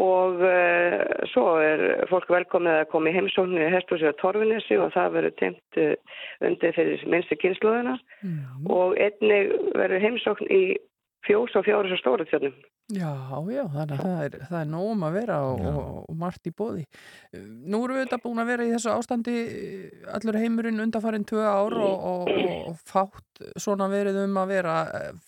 Og 0.00 0.42
uh, 0.44 1.00
svo 1.32 1.56
er 1.62 2.04
fólk 2.10 2.28
velkomið 2.30 2.82
að 2.82 2.90
koma 2.92 3.10
í 3.10 3.16
heimsóknu 3.16 3.62
í 3.62 3.70
Hestúsi 3.72 4.06
og 4.10 4.18
Torfinnesi 4.20 4.78
og 4.78 4.92
það 4.94 5.16
verður 5.16 5.36
tengt 5.40 5.80
uh, 5.82 6.20
undir 6.46 6.76
fyrir 6.76 7.02
minnstu 7.10 7.38
kynnslóðina. 7.40 7.96
Mm. 8.22 8.70
Og 8.70 8.94
einnig 9.00 9.54
verður 9.74 10.06
heimsókn 10.06 10.50
í 10.50 10.62
fjós 11.26 11.56
og 11.58 11.64
fjóris 11.66 11.94
og 11.94 12.00
stóru 12.00 12.26
þjóðnum. 12.30 12.54
Já, 12.90 13.10
já, 13.54 13.62
þannig 13.70 13.92
að 13.94 14.00
það 14.02 14.22
er, 14.24 14.36
það 14.48 14.60
er 14.60 14.70
nógum 14.72 15.04
að 15.06 15.16
vera 15.20 15.36
og, 15.46 15.60
og, 15.70 15.90
og 16.10 16.16
margt 16.18 16.48
í 16.48 16.52
bóði. 16.58 16.86
Nú 17.38 17.82
erum 17.84 17.98
við 17.98 18.06
þetta 18.06 18.18
búin 18.24 18.42
að 18.42 18.50
vera 18.50 18.66
í 18.66 18.72
þessu 18.72 18.90
ástandi 18.96 19.36
eh, 19.44 20.08
allur 20.16 20.38
heimurinn 20.40 20.82
undarfarinn 20.82 21.26
tvö 21.28 21.44
ár 21.44 21.76
og, 21.78 22.08
og, 22.10 22.32
og 22.72 22.82
fátt 22.88 23.44
svona 23.62 23.86
verið 23.92 24.18
um 24.24 24.40
að 24.42 24.54
vera. 24.56 24.76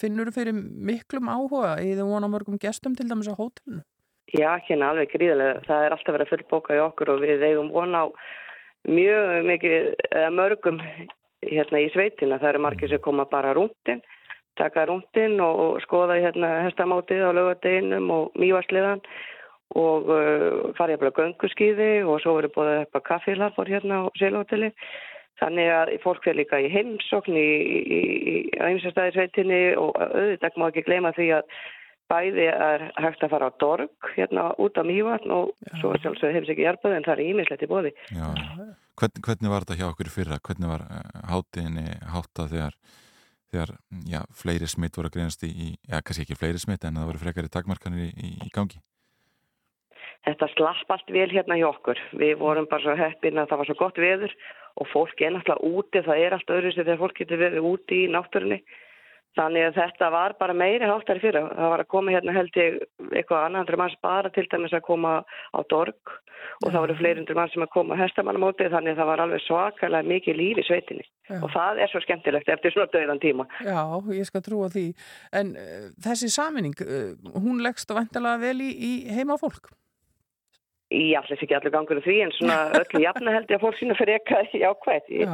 Finnur 0.00 0.32
þú 0.32 0.36
fyrir 0.40 0.58
miklum 0.58 1.30
áhuga 1.30 1.76
í 1.84 1.94
þau 1.98 2.08
vona 2.10 2.30
mörgum 2.32 2.58
gestum 2.62 2.98
til 2.98 3.06
dæmis 3.10 3.30
á 3.30 3.38
hótelinu? 3.38 3.84
Já, 4.32 4.56
hérna 4.66 4.90
alveg 4.90 5.12
gríðarlega. 5.12 5.62
Það 5.68 5.86
er 5.86 5.94
alltaf 5.94 6.16
verið 6.16 6.26
að 6.26 6.32
fullbóka 6.32 6.76
í 6.76 6.82
okkur 6.82 7.14
og 7.14 7.22
við 7.22 7.44
eigum 7.46 7.70
vona 7.74 8.06
á 8.06 8.06
mjög 8.88 9.46
mikið, 9.46 9.90
eða 10.08 10.30
mörgum 10.34 10.80
hérna 11.44 11.82
í 11.84 11.90
sveitina. 11.92 12.40
Það 12.40 12.54
eru 12.54 12.62
margir 12.64 12.90
sem 12.90 13.02
koma 13.04 13.26
bara 13.30 13.52
rúndin, 13.54 14.00
taka 14.60 14.86
rúndin 14.88 15.38
og, 15.44 15.78
skoða 15.84 16.18
hérna 16.20 16.50
hestamótið 16.66 17.24
á 17.24 17.30
lögadeginum 17.36 18.10
og 18.14 18.36
mývarsliðan 18.38 19.02
og 19.78 20.10
uh, 20.12 20.72
jafnvel 20.76 21.08
að 21.08 21.18
gönguskýði 21.20 21.92
og 22.04 22.20
svo 22.20 22.36
verður 22.36 22.54
búið 22.56 22.72
upp 22.82 22.98
að 22.98 23.06
kaffilarbor 23.08 23.72
hérna 23.72 24.02
á 24.04 24.12
Selhóteli. 24.20 24.72
Þannig 25.40 25.70
að 25.74 25.92
fólk 26.04 26.20
fyrir 26.22 26.42
líka 26.42 26.60
í 26.60 26.68
heimsókn 26.70 27.34
í, 27.34 27.46
í, 27.78 27.78
í, 27.96 28.34
á 28.60 28.68
heimsastæði 28.68 29.14
sveitinni 29.16 29.62
og 29.80 29.96
auðvitað 29.96 30.58
má 30.60 30.68
ekki 30.68 30.84
gleyma 30.86 31.14
því 31.16 31.30
að 31.38 31.56
bæði 32.12 32.46
er 32.52 32.84
hægt 33.00 33.24
að 33.24 33.32
fara 33.32 33.48
á 33.48 33.58
dorg 33.62 34.12
hérna 34.16 34.50
út 34.60 34.76
á 34.76 34.84
Mývatn 34.84 35.32
og 35.32 35.52
svo 35.80 35.94
sjálfsögðu 35.96 36.36
hefðis 36.36 36.54
ekki 36.54 36.66
hjálpað 36.66 36.96
en 36.98 37.06
það 37.06 37.14
er 37.16 37.24
ímislegt 37.30 37.64
í 37.64 37.70
bóði. 37.70 37.92
Já, 38.12 38.28
Hvern, 39.00 39.22
hvernig 39.24 39.52
var 39.52 39.64
þetta 39.64 39.78
hjá 39.80 39.86
okkur 39.88 40.10
fyrra? 40.12 40.40
Hvernig 40.44 40.68
var 40.68 40.82
uh, 40.84 40.98
hátíðinni 41.32 41.94
háttað 42.12 42.52
þegar, 42.52 42.74
þegar 43.52 43.74
já, 44.08 44.22
fleiri 44.36 44.68
smitt 44.70 44.96
voru 44.96 45.10
að 45.10 45.18
greinast 45.18 45.44
í, 45.46 45.74
já, 45.76 46.00
kannski 46.00 46.24
ekki 46.26 46.38
fleiri 46.40 46.62
smitt 46.62 46.86
en 46.88 46.98
það 46.98 47.12
voru 47.12 47.22
frekari 47.22 47.52
takmarkanir 47.52 48.08
í, 48.08 48.10
í, 48.16 48.32
í 48.46 48.50
gangi? 48.54 48.80
Þetta 50.22 50.48
slapp 50.52 50.92
allt 50.94 51.08
vel 51.10 51.28
hérna 51.32 51.58
hjá 51.58 51.66
okkur. 51.66 51.98
Við 52.14 52.36
vorum 52.38 52.68
bara 52.70 52.84
svo 52.84 52.94
heppin 52.98 53.40
að 53.42 53.48
það 53.50 53.60
var 53.60 53.68
svo 53.68 53.78
gott 53.80 53.98
veður 53.98 54.34
og 54.78 54.88
fólk 54.92 55.20
er 55.20 55.34
náttúrulega 55.34 55.78
úti, 55.78 56.02
það 56.06 56.22
er 56.22 56.36
allt 56.36 56.52
öðru 56.54 56.72
sem 56.72 56.86
þegar 56.86 57.00
fólk 57.02 57.18
getur 57.18 57.40
verið 57.42 57.66
úti 57.72 57.98
í 58.04 58.10
náttúrunni. 58.12 58.60
Þannig 59.32 59.64
að 59.64 59.78
þetta 59.78 60.08
var 60.12 60.34
bara 60.36 60.54
meiri 60.56 60.88
háttari 60.88 61.22
fyrir. 61.22 61.46
Það 61.56 61.70
var 61.72 61.80
að 61.80 61.88
koma 61.94 62.12
hérna 62.12 62.34
held 62.36 62.56
ég 62.60 62.74
eitthvað 63.16 63.46
annað 63.46 63.76
manns 63.80 63.94
bara 64.04 64.28
til 64.34 64.44
dæmis 64.52 64.74
að 64.76 64.84
koma 64.84 65.12
á 65.24 65.60
dorg 65.72 66.12
og 66.60 66.68
það 66.68 66.80
voru 66.82 66.96
fleiri 66.98 67.20
hundur 67.22 67.38
mann 67.38 67.50
sem 67.52 67.64
að 67.64 67.70
koma 67.72 67.96
á 67.96 68.02
hestamannamóti 68.02 68.68
þannig 68.68 68.92
að 68.92 69.00
það 69.00 69.10
var 69.10 69.22
alveg 69.24 69.44
svakalega 69.46 70.10
mikið 70.10 70.36
líf 70.36 70.60
í 70.60 70.64
sveitinni. 70.66 71.06
Já. 71.30 71.38
Og 71.38 71.48
það 71.54 71.80
er 71.80 71.92
svo 71.92 72.02
skemmtilegt 72.04 72.50
eftir 72.52 72.74
svona 72.74 72.92
döðan 72.92 73.22
tíma. 73.22 73.46
Já, 73.64 73.80
ég 74.18 74.28
skal 74.28 74.44
trúa 74.44 74.68
því. 74.74 74.84
En 75.40 75.54
uh, 75.56 75.88
þessi 76.04 76.28
saminning, 76.34 76.76
uh, 76.84 77.14
hún 77.38 77.62
leggst 77.64 77.94
vantilega 77.94 78.42
vel 78.42 78.58
í, 78.60 78.68
í 78.68 78.92
heimafólk? 79.16 79.72
Í 80.92 81.14
allir 81.16 81.40
ekki 81.40 81.56
allur 81.56 81.72
gangur 81.72 82.02
því 82.04 82.18
en 82.26 82.36
svona 82.36 82.60
öllu 82.82 83.00
jafna 83.06 83.32
held 83.38 83.48
ég 83.48 83.56
að 83.56 83.64
fólk 83.64 83.80
sína 83.80 83.96
fyrir 83.96 84.20
eitthvað 84.20 84.52
jákvætt. 84.60 85.12
Ég 85.22 85.28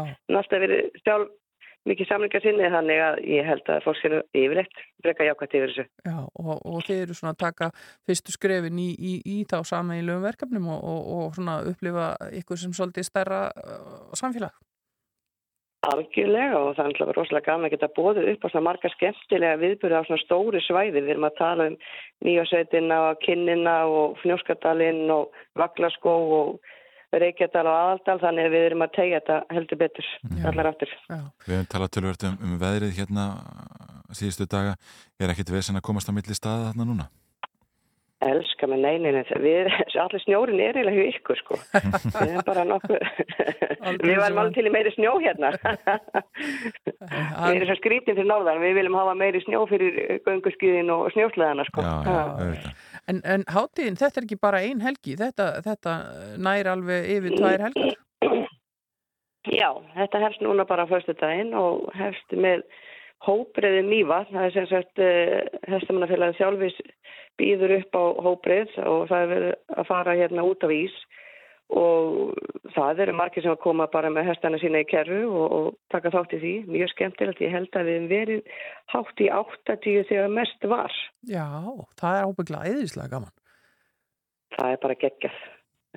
Mikið 1.86 2.08
samlingar 2.10 2.42
sinni 2.42 2.68
þannig 2.72 3.00
að 3.00 3.18
ég 3.30 3.46
held 3.46 3.68
að 3.70 3.84
fólk 3.86 3.98
sína 4.00 4.20
yfirleitt 4.36 4.80
frekka 5.04 5.26
jákvætt 5.28 5.54
yfir 5.56 5.70
þessu. 5.72 5.84
Já, 6.08 6.16
og, 6.26 6.54
og 6.58 6.80
þið 6.88 7.02
eru 7.04 7.16
svona 7.16 7.34
að 7.36 7.42
taka 7.44 7.68
fyrstu 8.08 8.34
skrefin 8.34 8.80
í, 8.82 8.88
í, 8.98 9.12
í 9.22 9.36
þá 9.48 9.60
sameiginlegum 9.70 10.26
verkefnum 10.26 10.66
og, 10.74 10.80
og, 10.82 11.12
og 11.16 11.36
svona 11.38 11.60
upplifa 11.70 12.10
ykkur 12.40 12.60
sem 12.60 12.74
svolítið 12.76 13.08
stærra 13.08 13.44
uh, 13.54 14.10
samfélag. 14.18 14.56
Algjörlega 15.86 16.58
og 16.58 16.72
það 16.74 16.82
er 16.82 16.88
náttúrulega 16.90 17.16
rosalega 17.16 17.46
gaman 17.46 17.68
að 17.68 17.74
geta 17.76 17.88
bóðið 17.94 18.30
upp 18.32 18.44
á 18.44 18.48
svona 18.50 18.66
marga 18.66 18.90
skemmtilega 18.92 19.60
viðbyrði 19.60 20.00
á 20.02 20.06
svona 20.08 20.24
stóri 20.24 20.62
svæði. 20.66 21.04
Við 21.04 21.12
erum 21.14 21.28
að 21.28 21.36
tala 21.38 21.68
um 21.70 21.76
Nýjasveitina 22.26 22.98
og 23.06 23.20
Kinnina 23.22 23.76
og 23.86 24.18
Fnjóskadalinn 24.24 25.06
og 25.14 25.38
Vaglaskó 25.56 26.16
og 26.40 26.74
Reykjadal 27.12 27.64
og 27.64 27.76
Aðaldal 27.76 28.18
þannig 28.20 28.48
að 28.48 28.54
við 28.56 28.66
erum 28.68 28.84
að 28.84 28.96
tegja 28.98 29.20
þetta 29.20 29.38
heldur 29.56 29.80
betur 29.80 30.08
Já. 30.08 30.42
allar 30.50 30.70
áttur. 30.72 30.90
Já, 31.08 31.20
Við 31.46 31.54
höfum 31.54 31.70
talað 31.72 31.94
tölvört 31.96 32.26
um, 32.28 32.34
um 32.44 32.58
veðrið 32.60 32.98
hérna 32.98 33.28
síðustu 34.12 34.48
daga. 34.50 34.74
Er 35.16 35.32
ekkit 35.32 35.54
vesen 35.54 35.80
að 35.80 35.86
komast 35.88 36.12
á 36.12 36.16
milli 36.16 36.36
staða 36.36 36.68
þarna 36.70 36.88
núna? 36.90 37.08
Elska 38.28 38.66
með 38.66 38.80
neyninu. 38.82 39.20
Við, 39.44 39.68
allir 40.02 40.22
snjórin 40.24 40.60
er 40.62 40.76
eiginlega 40.76 40.98
hjá 40.98 41.12
ykkur 41.14 41.38
sko. 41.38 41.58
við 42.18 42.32
erum 42.32 42.46
bara 42.48 42.64
nokkuð, 42.66 43.04
við 44.02 44.18
varum 44.18 44.40
alveg 44.42 44.56
til 44.56 44.66
í 44.66 44.72
meiri 44.74 44.92
snjó 44.96 45.12
hérna. 45.22 45.52
við 47.46 47.54
erum 47.54 47.68
svo 47.70 47.78
skrítin 47.78 48.18
fyrir 48.18 48.28
norðan, 48.28 48.60
við 48.64 48.80
viljum 48.80 48.98
hafa 48.98 49.14
meiri 49.18 49.42
snjó 49.46 49.62
fyrir 49.70 50.18
gönguskiðin 50.26 50.90
og 50.92 51.12
snjósleðana 51.14 51.68
sko. 51.70 51.86
Já, 51.86 51.94
já, 52.04 52.20
auðvitað. 52.42 52.84
En, 53.08 53.22
en 53.24 53.44
hátíðin, 53.48 53.96
þetta 53.96 54.20
er 54.20 54.26
ekki 54.26 54.36
bara 54.40 54.60
ein 54.60 54.82
helgi, 54.84 55.14
þetta, 55.16 55.48
þetta 55.64 55.94
nær 56.44 56.68
alveg 56.74 57.08
yfir 57.14 57.36
tvær 57.38 57.64
helgar. 57.68 57.94
Já, 59.48 59.70
þetta 59.94 60.20
hefst 60.26 60.42
núna 60.44 60.66
bara 60.68 60.84
á 60.84 60.90
förstu 60.90 61.14
daginn 61.16 61.54
og 61.56 61.86
hefst 61.96 62.34
með 62.36 62.66
hóbreiði 63.24 63.84
nýva. 63.86 64.22
Það 64.28 64.44
er 64.44 64.54
sem 64.56 64.66
sagt 64.68 65.00
uh, 65.00 65.38
hestamannafélagið 65.72 66.36
sjálfis 66.36 66.76
býður 67.40 67.78
upp 67.78 67.96
á 67.96 68.04
hóbreið 68.26 68.76
og 68.84 69.06
það 69.08 69.34
er 69.38 69.46
að 69.78 69.88
fara 69.88 70.18
hérna 70.18 70.44
út 70.44 70.66
af 70.66 70.74
ís 70.74 70.98
og 71.68 72.32
það 72.74 73.00
eru 73.04 73.12
margir 73.18 73.42
sem 73.44 73.52
að 73.52 73.60
koma 73.60 73.86
bara 73.92 74.08
með 74.10 74.28
hestana 74.30 74.58
sína 74.60 74.80
í 74.80 74.86
kerru 74.88 75.20
og, 75.28 75.52
og 75.58 75.66
taka 75.92 76.10
þátt 76.14 76.32
í 76.38 76.40
því. 76.42 76.52
Mjög 76.72 76.92
skemmtilegt, 76.94 77.42
ég 77.44 77.52
held 77.52 77.76
að 77.76 77.88
við 77.90 77.96
hefum 77.98 78.08
verið 78.12 78.42
hátt 78.94 79.20
í 79.24 79.28
80 79.28 80.08
þegar 80.08 80.32
mest 80.38 80.64
var. 80.72 80.96
Já, 81.28 81.44
það 82.00 82.16
er 82.20 82.28
ábygglega 82.30 82.72
eðislega 82.72 83.12
gaman. 83.16 83.34
Það 84.56 84.72
er 84.74 84.82
bara 84.86 84.98
geggjað. 85.04 85.38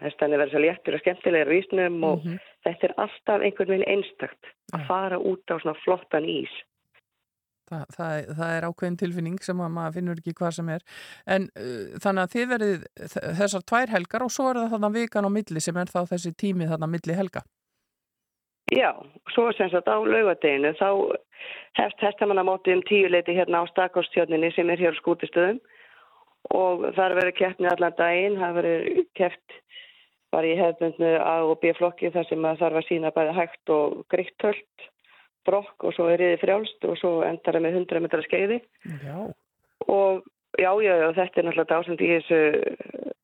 Hestan 0.01 0.33
er 0.33 0.39
verið 0.41 0.53
svo 0.55 0.61
léttur 0.63 0.95
og 0.97 1.01
skemmtilegur 1.03 1.53
í 1.55 1.61
ísnum 1.61 2.03
og 2.07 2.25
Mhm. 2.25 2.37
þetta 2.65 2.83
er 2.87 2.93
alltaf 2.97 3.41
einhvern 3.41 3.71
veginn 3.73 3.89
einstakt 3.91 4.51
að 4.73 4.85
fara 4.87 5.17
út 5.19 5.43
á 5.51 5.55
svona 5.59 5.75
flottan 5.83 6.25
ís. 6.25 6.51
Það, 7.71 7.85
það, 7.95 8.11
er- 8.19 8.29
það 8.41 8.53
er 8.57 8.67
ákveðin 8.69 8.99
tilfinning 9.01 9.39
sem 9.47 9.63
að 9.63 9.73
maður 9.77 9.97
finnur 9.97 10.21
ekki 10.21 10.35
hvað 10.41 10.53
sem 10.59 10.69
er. 10.75 10.85
En 11.37 11.47
uh, 11.55 11.95
þannig 12.03 12.25
að 12.27 12.35
þið 12.35 12.51
verið 12.53 12.85
þessar 13.39 13.65
tvær 13.71 13.95
helgar 13.95 14.27
og 14.27 14.35
svo 14.35 14.49
er 14.51 14.61
það 14.61 14.75
þarna 14.75 14.93
vikan 14.99 15.27
á 15.27 15.31
milli 15.39 15.63
sem 15.63 15.81
er 15.81 15.91
þá 15.93 16.01
þessi 16.13 16.35
tími 16.43 16.69
þarna 16.69 16.91
milli 16.91 17.17
helga. 17.17 17.45
Já, 18.71 18.91
svo 19.33 19.49
sem 19.57 19.67
sagt 19.71 19.89
á 19.91 19.99
laugadeginu 19.99 20.69
þá 20.79 20.87
hefst 21.79 22.03
hestamannamóti 22.05 22.71
um 22.75 22.83
tíu 22.87 23.09
leiti 23.11 23.33
hérna 23.35 23.63
á 23.63 23.71
stakostjörninni 23.71 24.51
sem 24.55 24.69
er 24.71 24.79
hér 24.79 24.95
á 24.95 24.99
skútistöðum 25.01 25.57
og 26.55 26.85
þar 26.95 27.17
verður 27.17 27.35
keppni 27.39 27.67
allan 27.71 27.97
daginn, 27.97 28.37
það 28.39 28.55
verður 28.59 28.85
keppt 29.19 29.57
bara 30.31 30.47
í 30.47 30.55
hefðbundnu 30.55 31.11
A 31.19 31.33
og 31.49 31.57
B 31.59 31.73
flokki 31.75 32.11
þar 32.13 32.29
sem 32.29 32.47
að 32.47 32.61
þarf 32.63 32.79
að 32.79 32.87
sína 32.87 33.11
bæði 33.15 33.35
hægt 33.41 33.73
og 33.75 33.97
grittöld, 34.13 34.85
brokk 35.47 35.87
og 35.87 35.95
svo 35.95 36.09
er 36.11 36.21
riði 36.21 36.41
frjálst 36.41 36.85
og 36.89 36.99
svo 36.99 37.13
endar 37.27 37.57
það 37.57 37.65
með 37.65 37.79
100 37.81 38.03
metra 38.05 38.25
skeiði 38.25 38.59
Já, 39.01 39.17
og 39.87 40.21
já, 40.59 40.71
já, 40.83 40.93
já, 41.01 41.07
þetta 41.17 41.41
er 41.41 41.47
náttúrulega 41.47 41.71
dásend 41.71 42.03
í 42.03 42.11
þessu 42.15 42.41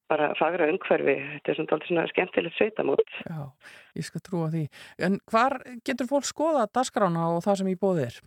bara 0.08 0.32
fagra 0.40 0.70
umhverfi, 0.72 1.18
þetta 1.34 1.52
er 1.52 1.58
svona 1.60 1.80
svona 1.90 2.08
skemmtilegt 2.12 2.56
sveitamót. 2.56 3.14
já, 3.28 3.40
ég 4.00 4.08
skal 4.08 4.24
trúa 4.24 4.50
því. 4.54 4.64
En 5.04 5.20
hvar 5.32 5.60
getur 5.86 6.08
fólk 6.10 6.28
skoða 6.28 6.68
dagskrána 6.72 7.28
og 7.36 7.44
það 7.46 7.62
sem 7.62 7.72
í 7.74 7.80
bóði 7.80 8.08
er? 8.08 8.20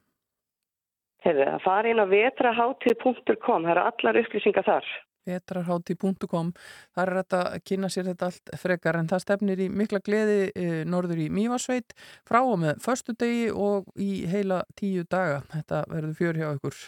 Hefur 1.25 1.49
það 1.53 1.65
farið 1.65 1.95
inn 1.95 2.05
á 2.05 2.13
vetraháttið.com, 2.13 3.65
það 3.65 3.73
eru 3.75 3.87
allar 3.87 4.21
upplýsingar 4.23 4.69
þar. 4.69 4.91
vetrarhátti.com 5.29 6.53
þar 6.97 7.13
er 7.13 7.19
þetta 7.21 7.41
að 7.51 7.65
kynna 7.69 7.91
sér 7.93 8.11
þetta 8.11 8.31
allt 8.31 8.53
frekar 8.63 8.99
en 9.01 9.11
það 9.11 9.23
stefnir 9.25 9.63
í 9.65 9.69
mikla 9.73 10.01
gleði 10.05 10.39
e, 10.55 10.67
norður 10.89 11.23
í 11.25 11.29
Mývasveit 11.35 11.95
frá 12.29 12.41
og 12.41 12.59
með 12.65 12.83
förstu 12.85 13.15
degi 13.19 13.49
og 13.53 13.89
í 14.01 14.27
heila 14.31 14.63
tíu 14.79 15.05
daga. 15.05 15.43
Þetta 15.55 15.85
verður 15.91 16.19
fjör 16.19 16.41
hjá 16.41 16.49
ykkur. 16.57 16.83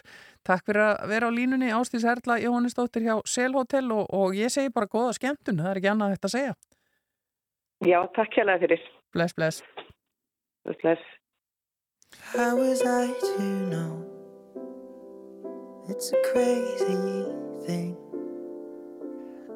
Takk 0.46 0.66
fyrir 0.66 0.84
að 0.88 1.08
vera 1.12 1.30
á 1.30 1.36
línunni 1.36 1.72
Ástís 1.74 2.06
Erla 2.08 2.38
Jóhannesdóttir 2.42 3.06
hjá 3.06 3.16
Selhotel 3.28 3.86
og, 3.94 4.06
og 4.10 4.36
ég 4.38 4.52
segi 4.52 4.72
bara 4.74 4.90
góða 4.90 5.16
skemmtun, 5.18 5.62
það 5.62 5.70
er 5.70 5.82
ekki 5.82 5.92
annað 5.92 6.16
þetta 6.16 6.30
að 6.30 6.36
segja. 6.36 6.54
Já, 7.82 7.98
takk 8.14 8.38
hérlega 8.38 8.62
fyrir. 8.62 8.86
Bless, 9.12 9.34
bless. 9.34 9.62
Bless. 10.82 11.02
How 12.32 12.56
was 12.56 12.82
I 12.82 13.12
to 13.20 13.42
know? 13.70 14.06
It's 15.88 16.12
a 16.12 16.20
crazy 16.32 17.26
thing. 17.66 18.01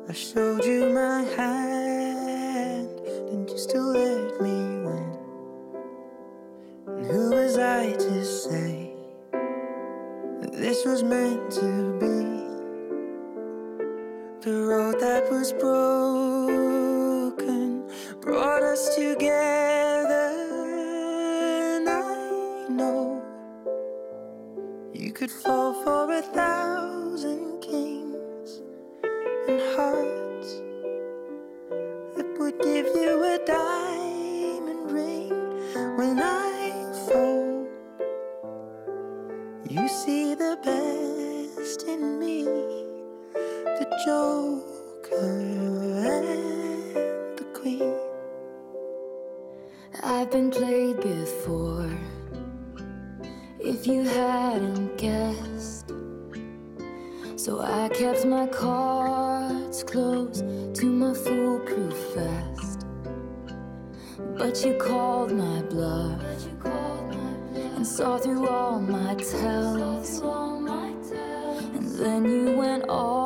I 0.08 0.12
showed 0.12 0.64
you 0.64 0.88
my 0.90 1.22
hand, 1.36 3.00
and 3.28 3.50
you 3.50 3.58
still 3.58 3.86
let 3.86 4.40
me 4.40 4.78
win. 4.86 5.18
And 6.86 7.06
who 7.06 7.30
was 7.30 7.58
I 7.58 7.90
to 7.90 8.24
say 8.24 8.94
that 10.40 10.52
this 10.52 10.84
was 10.84 11.02
meant 11.02 11.50
to 11.54 11.98
be? 11.98 12.14
The 14.48 14.56
road 14.64 15.00
that 15.00 15.28
was 15.28 15.52
broken 15.54 16.62
brought 18.20 18.62
us 18.62 18.94
together, 18.94 20.30
and 21.74 21.88
I 21.88 22.68
know 22.68 23.20
you 24.94 25.10
could 25.10 25.32
fall 25.32 25.74
for 25.82 26.12
a 26.12 26.22
thousand 26.22 26.55
joker 44.04 45.40
and 45.40 47.38
the 47.38 47.44
queen. 47.54 47.94
I've 50.02 50.30
been 50.30 50.50
played 50.50 51.00
before. 51.00 51.90
If 53.58 53.86
you 53.86 54.02
hadn't 54.04 54.98
guessed, 54.98 55.92
so 57.36 57.60
I 57.60 57.88
kept 57.88 58.26
my 58.26 58.46
cards 58.48 59.82
close 59.82 60.40
to 60.40 60.86
my 60.86 61.14
foolproof 61.14 62.14
vest. 62.14 62.86
But 64.36 64.62
you 64.64 64.74
called 64.74 65.32
my 65.32 65.62
bluff 65.62 66.22
and 67.54 67.86
saw 67.86 68.18
through 68.18 68.46
all 68.48 68.78
my 68.78 69.14
tells. 69.14 70.20
And 71.74 71.88
then 71.98 72.24
you 72.24 72.56
went 72.56 72.84
all 72.88 73.25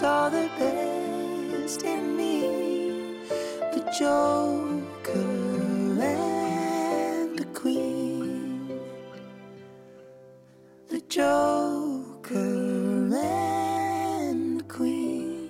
saw 0.00 0.28
the 0.28 0.46
best 0.58 1.82
in 1.82 2.16
me, 2.18 2.40
the 3.72 3.82
joker 3.98 5.24
and 6.02 7.38
the 7.38 7.46
queen. 7.54 8.68
The 10.90 11.00
Joker 11.08 12.36
and 13.14 14.60
the 14.60 14.66
Queen. 14.68 15.48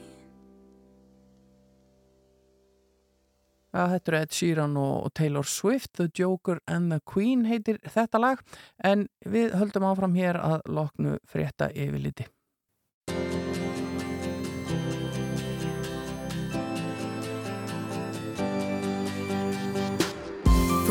Já, 3.75 3.89
þetta 3.91 4.13
er 4.13 4.19
Ed 4.21 4.33
Sheeran 4.33 4.79
og 4.79 5.11
Taylor 5.15 5.43
Swift, 5.43 5.97
The 5.99 6.07
Joker 6.15 6.63
and 6.67 6.95
the 6.95 7.01
Queen 7.05 7.45
heitir 7.51 7.83
þetta 7.83 8.23
lag, 8.23 8.47
en 8.79 9.09
við 9.27 9.59
höldum 9.59 9.91
áfram 9.91 10.15
hér 10.15 10.39
að 10.39 10.63
loknu 10.71 11.19
frétta 11.27 11.73
yfirliti. 11.75 12.31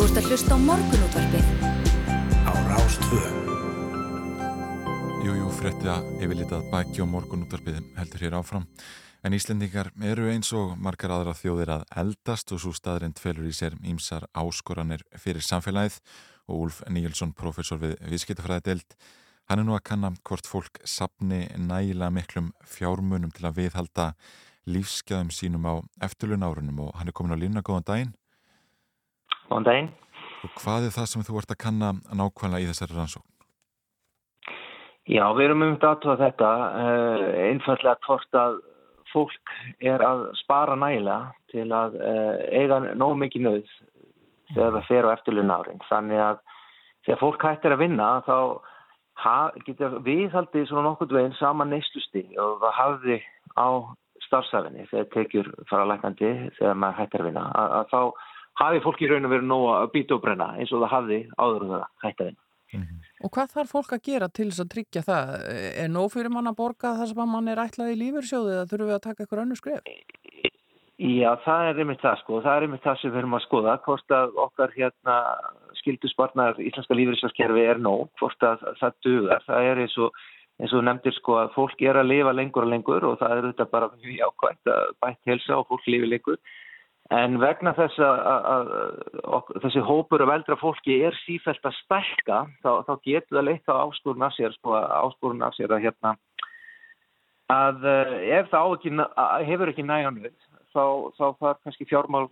Þú 0.06 0.12
ert 0.12 0.20
að 0.20 0.28
hlusta 0.30 0.54
á 0.54 0.60
morgunútvarpið. 0.62 1.46
Á 2.46 2.54
Rástvö. 2.70 3.22
Jú, 5.26 5.32
jú, 5.34 5.48
fréttið 5.58 5.88
að 5.90 6.10
yfirlitað 6.20 6.68
bæki 6.70 7.02
og 7.02 7.08
morgunúttarpið 7.10 7.80
heldur 7.98 8.22
hér 8.22 8.36
áfram. 8.38 8.68
En 9.26 9.34
Íslendingar 9.34 9.88
eru 10.06 10.28
eins 10.30 10.52
og 10.54 10.76
margar 10.78 11.10
aðra 11.16 11.34
þjóðir 11.34 11.72
að 11.74 11.86
eldast 12.04 12.54
og 12.54 12.62
svo 12.62 12.74
staðrind 12.78 13.18
felur 13.18 13.48
í 13.50 13.54
sér 13.58 13.74
ímsar 13.82 14.28
áskoranir 14.38 15.02
fyrir 15.18 15.42
samfélagið 15.42 15.98
og 16.54 16.68
Úlf 16.68 16.84
Níelsson, 16.86 17.34
professor 17.34 17.82
við 17.82 17.96
Viðskiptafræði 18.06 18.66
deild, 18.68 18.94
hann 19.50 19.64
er 19.64 19.66
nú 19.66 19.74
að 19.74 19.88
kanna 19.90 20.12
hvort 20.22 20.46
fólk 20.46 20.78
sapni 20.86 21.48
nægilega 21.58 22.12
miklum 22.14 22.52
fjármunum 22.62 23.34
til 23.34 23.50
að 23.50 23.58
viðhalda 23.58 24.12
lífsgæðum 24.70 25.34
sínum 25.34 25.66
á 25.66 25.82
eftirlun 26.06 26.46
árunum 26.46 26.86
og 26.86 26.94
hann 27.00 27.10
er 27.10 27.18
komin 27.18 27.34
á 27.34 27.42
línna 27.42 27.66
góðan 27.66 27.90
daginn. 27.90 28.14
Góðan 29.50 29.68
daginn. 29.70 29.90
Og 30.46 30.54
hvað 30.62 30.88
er 30.88 30.94
það 30.94 31.10
sem 31.12 31.26
þú 31.26 31.40
ert 31.42 31.54
að 31.54 31.62
kanna 31.64 31.94
nákvæmlega 32.14 32.66
í 32.66 32.70
þessari 32.70 32.98
rannsókn? 32.98 33.32
Já, 35.06 35.26
við 35.38 35.44
erum 35.46 35.62
um 35.62 35.76
þetta 35.76 35.92
aðtöða 35.94 36.16
þetta, 36.24 36.52
uh, 36.82 37.26
einfallega 37.46 38.00
hvort 38.08 38.38
að 38.42 38.56
fólk 39.12 39.52
er 39.86 40.02
að 40.04 40.24
spara 40.42 40.78
nægilega 40.82 41.34
til 41.54 41.66
að 41.78 41.98
uh, 42.02 42.38
eiga 42.50 42.80
nóg 42.98 43.14
mikið 43.22 43.46
nöð 43.46 43.76
þegar 44.54 44.74
það 44.78 44.88
fer 44.90 45.08
á 45.08 45.14
eftirlun 45.14 45.54
árin. 45.54 45.84
Þannig 45.90 46.24
að 46.26 46.42
þegar 47.06 47.22
fólk 47.22 47.46
hættir 47.46 47.76
að 47.76 47.84
vinna 47.86 48.10
þá 48.26 48.38
ha, 49.22 49.38
getur 49.68 50.00
viðhaldið 50.06 50.68
svona 50.70 50.90
nokkur 50.90 51.14
veginn 51.14 51.38
saman 51.40 51.72
neyslusti 51.74 52.26
og 52.42 52.58
það 52.64 52.78
hafði 52.80 53.20
á 53.56 53.68
starfsafinni 54.26 54.88
þegar 54.90 55.12
tekjur 55.14 55.52
fara 55.70 55.88
lækandi 55.90 56.32
þegar 56.58 56.80
maður 56.82 57.02
hættir 57.04 57.24
að 57.24 57.30
vinna. 57.30 57.46
Að, 57.54 57.76
að 57.80 57.94
þá 57.94 58.02
hafi 58.62 58.82
fólk 58.84 59.04
í 59.04 59.12
raun 59.12 59.28
og 59.28 59.36
verið 59.36 59.48
nóg 59.52 59.68
að 59.76 59.92
býta 59.96 60.18
og 60.18 60.24
brenna 60.26 60.50
eins 60.56 60.74
og 60.74 60.84
það 60.84 60.94
hafði 60.96 61.22
áður 61.38 61.70
það 61.72 61.86
hætti 62.06 62.26
að 62.26 62.30
vinna. 62.30 62.42
Og 63.24 63.32
hvað 63.32 63.54
þarf 63.56 63.72
fólk 63.72 63.94
að 63.96 64.04
gera 64.10 64.28
til 64.28 64.50
þess 64.50 64.64
að 64.66 64.72
tryggja 64.74 65.02
það? 65.06 65.34
Er 65.86 65.90
nóg 65.92 66.12
fyrir 66.14 66.34
mann 66.34 66.50
að 66.52 66.58
borga 66.60 66.96
það 66.98 67.12
sem 67.12 67.22
að 67.24 67.32
mann 67.32 67.52
er 67.52 67.62
ætlað 67.64 67.94
í 67.94 68.00
lífursjóði 68.02 68.56
eða 68.56 68.70
þurfum 68.72 68.90
við 68.90 68.98
að 68.98 69.06
taka 69.06 69.24
eitthvað 69.24 69.44
önnu 69.46 69.60
skref? 69.60 69.88
Já, 70.96 71.36
það 71.44 71.70
er 71.70 71.80
einmitt 71.84 72.04
það 72.04 72.20
sko, 72.22 72.38
það 72.44 72.58
er 72.58 72.66
einmitt 72.66 72.86
það 72.86 73.00
sem 73.02 73.12
við 73.12 73.20
erum 73.20 73.36
að 73.36 73.42
skoða, 73.44 73.74
hvort 73.84 74.14
að 74.16 74.38
okkar 74.46 74.76
hérna 74.78 75.16
skildusbarnar 75.82 76.62
íslenska 76.64 76.96
lífriðsvarskerfi 76.96 77.66
er 77.68 77.82
nóg, 77.84 78.06
hvort 78.22 78.46
að 78.48 78.64
það 78.80 78.96
dugar, 79.04 79.44
það 79.44 79.68
er 79.72 79.82
eins 79.84 79.98
og, 80.06 80.22
eins 80.62 80.76
og 80.78 80.86
nefndir 80.88 81.18
sko 81.18 81.36
að 81.42 81.52
fólk 81.58 81.84
er 81.84 82.00
að 82.00 82.14
lifa 82.14 82.32
lengur 82.38 82.64
og 82.64 82.72
lengur 82.72 83.08
og 83.10 83.18
það 83.20 83.36
er 83.36 83.50
þetta 83.50 83.68
bara 83.74 83.92
mjög 83.98 84.16
jákvæmt 84.22 84.72
að 84.72 84.94
bætt 85.04 85.32
helsa 85.34 85.58
og 85.60 85.68
fólk 85.74 85.92
lifi 85.92 86.12
lengur, 86.14 86.40
en 87.14 87.38
vegna 87.42 87.76
þess 87.78 88.00
að, 88.02 88.72
þessi 89.64 89.84
hópur 89.86 90.24
af 90.26 90.34
eldra 90.34 90.58
fólki 90.58 91.00
er 91.06 91.18
sífælt 91.26 91.68
að 91.68 91.78
stækka, 91.84 92.40
þá, 92.66 92.72
þá 92.88 92.94
getur 93.06 93.38
það 93.38 93.48
leitt 93.50 93.70
á 93.70 93.76
áskorun 93.84 94.26
af 94.26 94.34
sér, 94.38 94.56
sko, 94.58 94.74
áskorun 94.74 95.46
af 95.46 95.54
sér 95.58 95.76
að 95.76 95.86
hérna, 95.86 96.16
að 97.54 97.86
ef 98.40 98.50
það 98.50 98.76
ekki, 98.78 98.94
hefur 99.52 99.74
ekki 99.74 99.86
næganuð, 99.86 100.38
þá, 100.74 100.86
þá 101.18 101.26
þarf 101.40 101.60
kannski 101.64 101.90
fjármál 101.90 102.30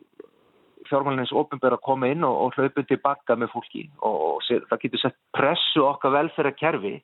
fjármálins 0.90 1.32
ofinbæra 1.32 1.78
að 1.78 1.86
koma 1.86 2.10
inn 2.12 2.26
og, 2.28 2.34
og 2.44 2.58
hlaupið 2.58 2.90
tilbaka 2.90 3.38
með 3.40 3.54
fólki 3.54 3.86
og, 4.04 4.18
og 4.34 4.66
það 4.70 4.82
getur 4.82 5.02
sett 5.04 5.18
pressu 5.36 5.84
okkar 5.86 6.12
velferðarkerfi 6.18 6.98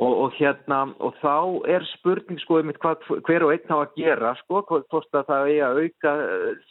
og, 0.00 0.12
og 0.24 0.36
hérna 0.38 0.80
og 1.02 1.16
þá 1.20 1.34
er 1.74 1.84
spurning 1.92 2.40
sko 2.40 2.60
um 2.60 2.72
hvað 2.82 3.04
hver 3.26 3.44
og 3.46 3.52
einn 3.54 3.74
á 3.74 3.78
að 3.80 3.98
gera 3.98 4.32
sko 4.40 4.62
hvort 4.68 5.18
að 5.18 5.26
það 5.28 5.50
eigi 5.50 5.60
að 5.66 5.82
auka 5.84 6.14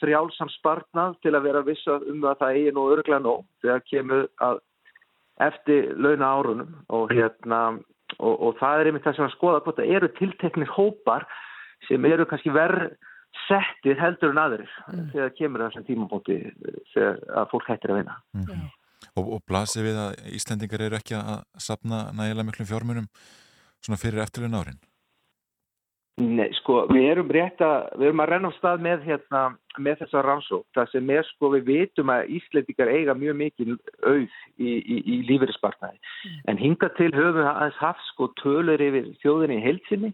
frjálsam 0.01 0.51
spartnað 0.57 1.19
til 1.23 1.35
að 1.35 1.45
vera 1.49 1.65
vissa 1.67 1.99
um 1.99 2.25
að 2.25 2.41
það 2.41 2.55
eigi 2.57 2.73
nú 2.77 2.87
örglega 2.95 3.21
nóg 3.25 3.45
þegar 3.63 3.85
kemur 3.91 4.25
að 4.49 4.63
eftir 5.49 5.93
launa 5.95 6.33
árunum 6.39 6.73
og 6.95 7.13
hérna 7.13 7.61
og 8.17 8.57
það 8.59 8.79
er 8.79 8.89
einmitt 8.89 9.05
það 9.05 9.19
sem 9.19 9.27
að 9.27 9.35
skoða 9.35 9.61
hvort 9.63 9.77
það 9.79 9.93
eru 9.99 10.09
tilteknir 10.17 10.73
hópar 10.73 11.27
sem 11.87 12.05
eru 12.09 12.25
kannski 12.27 12.51
verð 12.51 12.89
settir 13.45 13.99
heldur 13.99 14.33
en 14.33 14.41
aðrir 14.41 14.71
mm. 14.89 15.07
þegar 15.13 15.35
kemur 15.37 15.63
þessum 15.67 15.85
tímabóti 15.87 16.37
þegar 16.95 17.19
að 17.37 17.51
fólk 17.53 17.69
hættir 17.69 17.93
að 17.93 17.99
vinna. 18.01 18.17
Mm. 18.35 18.65
Og, 19.17 19.33
og 19.37 19.41
blasir 19.49 19.87
við 19.87 19.97
að 20.03 20.19
Íslendingar 20.37 20.85
eru 20.85 20.99
ekki 20.99 21.17
að 21.17 21.41
sapna 21.57 22.09
nægilega 22.13 22.49
miklum 22.51 22.69
fjármunum 22.69 23.09
svona 23.79 23.99
fyrir 24.01 24.23
eftirlega 24.25 24.53
nárin? 24.53 24.79
Nei, 26.19 26.49
sko, 26.57 26.81
við 26.91 27.05
erum 27.13 27.29
rétt 27.31 27.61
að, 27.63 27.85
við 27.95 28.09
erum 28.09 28.21
að 28.25 28.29
renna 28.33 28.49
á 28.51 28.57
stað 28.57 28.81
með 28.83 29.05
hérna, 29.07 29.43
með 29.79 30.01
þessa 30.01 30.23
rannsók. 30.25 30.65
Það 30.75 30.89
sem 30.91 31.11
er, 31.15 31.27
sko, 31.29 31.51
við 31.53 31.69
vitum 31.69 32.11
að 32.11 32.33
Íslendingar 32.35 32.91
eiga 32.91 33.15
mjög 33.15 33.37
mikið 33.39 33.69
auð 34.03 34.25
í, 34.59 34.73
í, 34.73 34.97
í 34.99 35.19
lífeyrispartnæði. 35.29 36.01
Mm. 36.01 36.41
En 36.51 36.59
hinga 36.59 36.89
til 36.97 37.13
höfum 37.15 37.39
við 37.39 37.47
aðeins 37.53 37.79
haft, 37.79 38.03
sko, 38.11 38.27
tölur 38.41 38.83
yfir 38.83 39.07
þjóðinni 39.23 39.61
í 39.61 39.63
heilsinni 39.63 40.11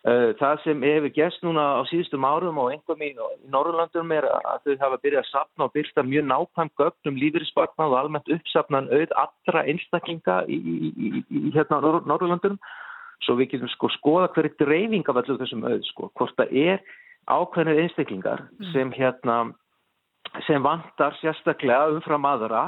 Það 0.00 0.60
sem 0.64 0.82
hefur 0.86 1.12
gæst 1.12 1.42
núna 1.44 1.62
á 1.76 1.84
síðustum 1.90 2.24
árum 2.24 2.56
og 2.62 2.70
einhverjum 2.72 3.02
í, 3.04 3.10
Norrlandum 3.52 4.12
er 4.16 4.24
að 4.30 4.62
þau 4.64 4.76
hafa 4.80 4.98
byrjað 5.02 5.20
að 5.20 5.28
sapna 5.28 5.66
og 5.66 5.74
byrsta 5.74 6.04
mjög 6.08 6.24
nákvæm 6.30 6.70
gögnum 6.80 7.18
lífeyrisbarnað 7.20 7.92
og 7.92 7.98
almennt 7.98 8.32
uppsapnaðan 8.32 8.88
auð 8.96 9.12
allra 9.20 9.64
einstaklinga 9.68 10.38
í, 10.48 10.56
í, 10.56 11.10
í 11.28 11.52
hérna 11.52 11.82
Norrlandum 12.08 12.56
svo 13.26 13.36
við 13.36 13.52
getum 13.52 13.72
sko 13.74 13.90
skoða 13.98 14.30
hverju 14.32 14.56
dreifing 14.62 15.04
af 15.12 15.20
allir 15.20 15.40
þessum 15.42 15.68
auð 15.68 15.84
sko, 15.90 16.08
hvort 16.16 16.36
það 16.40 16.56
er 16.56 16.80
ákveðnir 17.28 17.82
einstaklingar 17.84 18.46
sem 18.72 18.92
hérna 18.96 19.42
sem 20.46 20.64
vantar 20.64 21.12
sérstaklega 21.20 21.90
umfram 21.92 22.24
aðra 22.24 22.64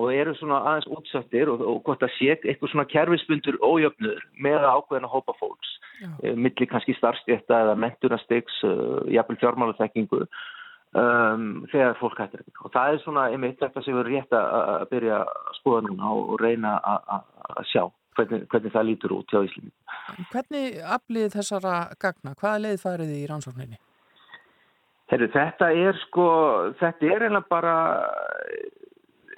og 0.00 0.14
eru 0.14 0.32
svona 0.38 0.62
aðeins 0.70 0.88
útsöktir 0.96 1.50
og, 1.52 1.60
og 1.60 1.82
hvort 1.84 2.04
að 2.06 2.14
sé 2.16 2.32
eitthvað 2.36 2.72
svona 2.72 2.88
kerfisbundur 2.88 3.58
ójöfnur 3.60 4.22
með 4.40 4.64
ákveðina 4.64 5.10
hópa 5.12 5.34
fólks 5.40 5.74
e, 6.22 6.32
milli 6.32 6.68
kannski 6.68 6.96
starfstjætta 6.96 7.60
eða 7.66 7.76
mentunastegs, 7.80 8.62
uh, 8.64 8.72
eh, 8.72 9.12
jafnvel 9.18 9.40
fjármálaþekkingu 9.42 10.22
um, 10.24 11.46
þegar 11.72 11.98
fólk 12.00 12.24
hættir 12.24 12.46
og 12.64 12.72
það 12.72 12.94
er 12.94 13.02
svona 13.04 13.28
einmitt 13.34 13.60
þetta 13.60 13.84
sem 13.84 13.98
við 13.98 14.04
erum 14.06 14.16
rétt 14.16 14.36
að 14.40 14.86
byrja 14.94 15.20
að 15.26 15.56
skoða 15.60 15.84
núna 15.88 16.14
og, 16.16 16.32
og 16.32 16.44
reyna 16.46 16.76
að 16.80 17.64
sjá 17.68 17.84
hvernig, 18.16 18.44
hvernig 18.48 18.72
það 18.74 18.88
lítur 18.88 19.16
út 19.16 19.32
hjá 19.32 19.40
Íslandi. 19.44 19.72
Hvernig 20.32 20.82
aflið 20.96 21.32
þessara 21.36 21.76
gagna? 22.00 22.36
Hvaða 22.36 22.62
leið 22.66 22.82
farið 22.82 23.16
í 23.16 23.24
rannsókninni? 23.30 23.80
Þetta 25.12 25.68
er 25.76 25.98
sko, 26.06 26.26
þetta 26.80 27.08
er 27.12 27.26
einlega 27.26 27.48
bara 27.52 27.74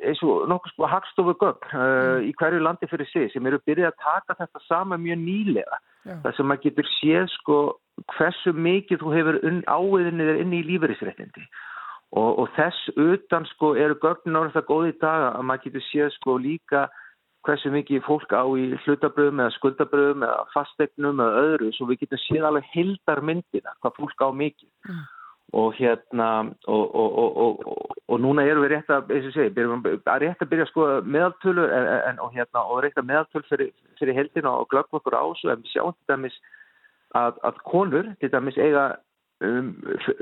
eins 0.03 0.22
og 0.26 0.49
nokkuð 0.51 0.72
sko 0.72 0.88
hagstofu 0.90 1.34
gögn 1.40 1.74
uh, 1.76 2.18
í 2.24 2.32
hverju 2.38 2.62
landi 2.62 2.88
fyrir 2.90 3.09
sig 3.11 3.30
sem 3.32 3.47
eru 3.47 3.61
byrjað 3.66 3.92
að 3.92 4.03
taka 4.05 4.36
þetta 4.42 4.62
sama 4.68 4.99
mjög 5.01 5.20
nýlega. 5.22 5.80
Já. 6.05 6.18
þar 6.20 6.34
sem 6.36 6.51
maður 6.51 6.64
getur 6.66 6.88
séð 6.99 7.30
sko 7.32 7.59
hversu 8.16 8.53
mikið 8.53 9.01
þú 9.01 9.12
hefur 9.14 9.38
áiðinni 9.64 10.26
inn 10.42 10.53
í 10.53 10.64
lífeyrisréttindi. 10.68 11.47
Og, 12.14 12.30
og 12.42 12.51
þess 12.59 12.90
utan 13.01 13.47
sko 13.55 13.72
eru 13.80 13.97
gögnin 14.03 14.36
árið 14.36 14.59
það 14.59 14.68
góði 14.68 14.92
í 14.92 14.99
dag 15.01 15.24
að 15.30 15.49
maður 15.49 15.64
getur 15.64 15.86
séð 15.88 16.12
sko 16.18 16.36
líka 16.38 16.84
hversu 17.45 17.72
mikið 17.72 18.05
fólk 18.05 18.36
á 18.36 18.45
í 18.57 18.70
hlutabröðum 18.84 19.40
eða 19.45 19.57
skuldabröðum 19.57 20.22
eða 20.28 20.45
fastegnum 20.53 21.24
eða 21.24 21.42
öðru. 21.49 21.72
Svo 21.76 21.88
við 21.88 22.05
getum 22.05 22.22
séð 22.26 22.47
alveg 22.51 22.70
hildar 22.76 23.24
myndina 23.24 23.74
hvað 23.80 23.99
fólk 24.01 24.24
á 24.24 24.28
mikið. 24.32 24.70
Mm 24.88 25.03
og 25.53 25.74
hérna 25.76 26.28
og, 26.66 26.95
og, 26.95 27.36
og, 27.36 27.92
og 28.09 28.20
núna 28.20 28.42
erum 28.42 28.64
við 28.64 28.74
rétt 28.74 28.90
að, 28.90 29.12
segi, 29.34 29.53
byrjum, 29.55 29.84
að 29.84 30.22
rétt 30.24 30.42
að 30.42 30.51
byrja 30.51 30.66
að 30.66 30.72
skoða 30.72 30.97
meðaltölu 31.16 31.66
en, 31.70 32.20
og 32.24 32.34
hérna 32.34 32.64
og 32.64 32.84
að 32.88 33.09
meðaltölu 33.11 33.49
fyrir, 33.51 33.72
fyrir 34.01 34.18
heldina 34.18 34.51
og 34.51 34.68
glöggum 34.72 35.01
okkur 35.01 35.18
á 35.18 35.22
þessu 35.22 35.53
en 35.53 35.62
við 35.62 35.74
sjáum 35.74 35.95
til 35.95 36.14
dæmis 36.14 36.38
að, 37.14 37.38
að 37.47 37.61
konur 37.70 38.11
til 38.20 38.32
dæmis 38.32 38.59
eiga 38.59 38.84
um, 39.45 39.70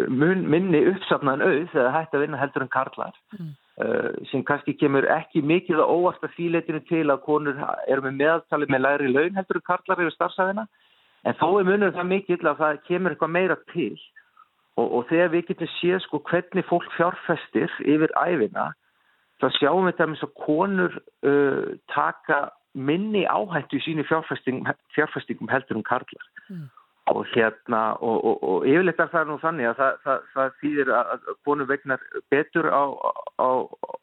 mun, 0.08 0.46
minni 0.52 0.84
uppsafnaðan 0.90 1.46
auð 1.48 1.66
þegar 1.72 1.96
hægt 1.96 2.16
að 2.16 2.24
vinna 2.26 2.40
heldur 2.42 2.66
en 2.66 2.72
karlar 2.76 3.18
mm. 3.38 3.50
uh, 3.84 4.08
sem 4.30 4.44
kannski 4.48 4.76
kemur 4.80 5.08
ekki 5.16 5.44
mikið 5.46 5.84
og 5.84 5.96
óvart 5.96 6.26
að 6.26 6.36
fíleitinu 6.36 6.82
til 6.90 7.06
að 7.08 7.22
konur 7.26 7.62
eru 7.86 8.04
með 8.08 8.18
meðaltali 8.20 8.68
með 8.68 8.84
læri 8.86 9.12
laun 9.14 9.38
heldur 9.38 9.62
en 9.62 9.68
karlar 9.70 10.04
yfir 10.04 10.16
starfsæðina 10.18 10.66
en 11.22 11.38
þó 11.38 11.48
er 11.60 11.68
munur 11.68 11.94
það 11.96 12.10
mikið 12.16 12.50
að 12.50 12.64
það 12.66 12.82
kemur 12.88 13.14
eitthvað 13.14 13.36
meira 13.38 13.58
til 13.72 13.94
og, 14.80 14.86
og 14.86 15.06
þegar 15.10 15.32
við 15.34 15.46
getum 15.50 15.70
séð 15.78 16.00
sko 16.06 16.22
hvernig 16.30 16.66
fólk 16.68 16.88
fjárfestir 16.96 17.72
yfir 17.84 18.14
æfina 18.20 18.70
þá 19.42 19.48
sjáum 19.58 19.88
við 19.88 19.98
það 19.98 20.12
með 20.12 20.20
svo 20.20 20.30
konur 20.46 20.98
uh, 21.26 21.72
taka 21.92 22.42
minni 22.72 23.26
áhættu 23.28 23.76
í 23.76 23.84
sínu 23.84 24.06
fjárfestingum, 24.08 24.70
fjárfestingum 24.96 25.50
heldur 25.52 25.80
um 25.80 25.86
karlar 25.86 26.28
mm. 26.48 26.68
Og 27.06 27.26
hérna 27.34 27.80
og, 27.98 28.24
og, 28.24 28.42
og 28.42 28.66
yfirleitt 28.66 29.00
er 29.02 29.10
það 29.10 29.30
nú 29.30 29.36
þannig 29.42 29.68
að 29.72 29.78
það, 29.80 29.96
það, 30.04 30.20
það 30.34 30.52
þýðir 30.60 30.92
að 30.94 31.24
konur 31.48 31.66
vegnar 31.66 32.04
betur 32.30 32.68
á, 32.70 32.84
á, 33.42 33.48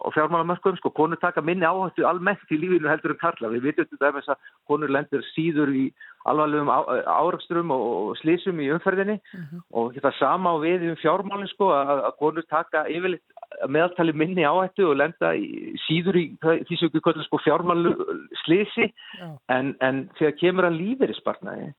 á 0.04 0.08
fjármálamörkum 0.16 0.76
sko 0.82 0.92
konur 0.98 1.22
taka 1.22 1.42
minni 1.42 1.64
áhættu 1.64 2.04
almennt 2.08 2.52
í 2.52 2.60
lífinu 2.60 2.92
heldur 2.92 3.16
um 3.16 3.22
karlar 3.22 3.56
við 3.56 3.70
vitum 3.70 3.88
þetta 3.94 4.12
að 4.36 4.52
konur 4.68 4.92
lendur 4.92 5.24
síður 5.32 5.72
í 5.72 5.86
alvarlegum 6.28 6.72
áraksturum 6.76 7.72
og 7.72 8.18
slísum 8.20 8.60
í 8.60 8.68
umferðinni 8.76 9.16
uh 9.16 9.40
-huh. 9.40 9.64
og 9.72 9.94
þetta 9.96 10.12
sama 10.20 10.52
á 10.52 10.56
við 10.60 10.90
um 10.92 11.00
fjármálinn 11.00 11.54
sko 11.56 11.72
að, 11.72 12.04
að 12.04 12.18
konur 12.20 12.46
taka 12.52 12.84
yfirleitt 12.92 13.24
meðaltali 13.68 14.14
minni 14.14 14.44
áhættu 14.44 14.92
og 14.92 15.00
lenda 15.00 15.32
í, 15.40 15.76
síður 15.88 16.20
í 16.20 16.36
því 16.44 16.76
sem 16.76 16.92
við 16.92 17.02
kallum 17.08 17.24
sko 17.24 17.40
fjármálu 17.48 17.96
slísi 18.44 18.92
uh. 19.24 19.38
en, 19.48 19.78
en 19.80 20.10
þegar 20.20 20.42
kemur 20.42 20.68
að 20.68 20.82
lífeyri 20.84 21.16
spartnaði 21.16 21.72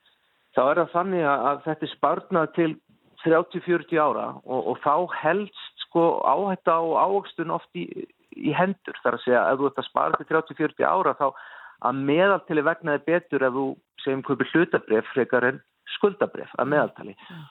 þá 0.57 0.63
er 0.67 0.81
það 0.81 0.95
þannig 0.95 1.27
að 1.31 1.61
þetta 1.67 1.87
er 1.87 1.93
spartnað 1.95 2.55
til 2.57 2.71
30-40 3.25 4.01
ára 4.01 4.27
og, 4.45 4.73
og 4.73 4.81
þá 4.85 4.95
helst 5.21 5.85
sko 5.85 6.07
áhætta 6.25 6.79
og 6.81 6.97
ávokstun 6.97 7.53
oft 7.55 7.71
í, 7.77 7.87
í 8.37 8.55
hendur 8.57 8.99
þar 9.05 9.19
að 9.19 9.25
segja 9.27 9.47
ef 9.51 9.61
þú 9.61 9.71
ert 9.71 9.81
að 9.83 9.89
spara 9.91 10.21
til 10.21 10.29
30-40 10.31 10.89
ára 10.89 11.17
þá 11.19 11.27
að 11.91 12.03
meðaltali 12.11 12.65
vegnaði 12.65 13.07
betur 13.07 13.47
ef 13.47 13.57
þú 13.57 13.67
segjum 14.05 14.27
hverju 14.27 14.51
hlutabref 14.53 15.11
frekar 15.15 15.49
en 15.49 15.63
skuldabref 15.97 16.53
að 16.61 16.71
meðaltali 16.73 17.15
mm. 17.17 17.45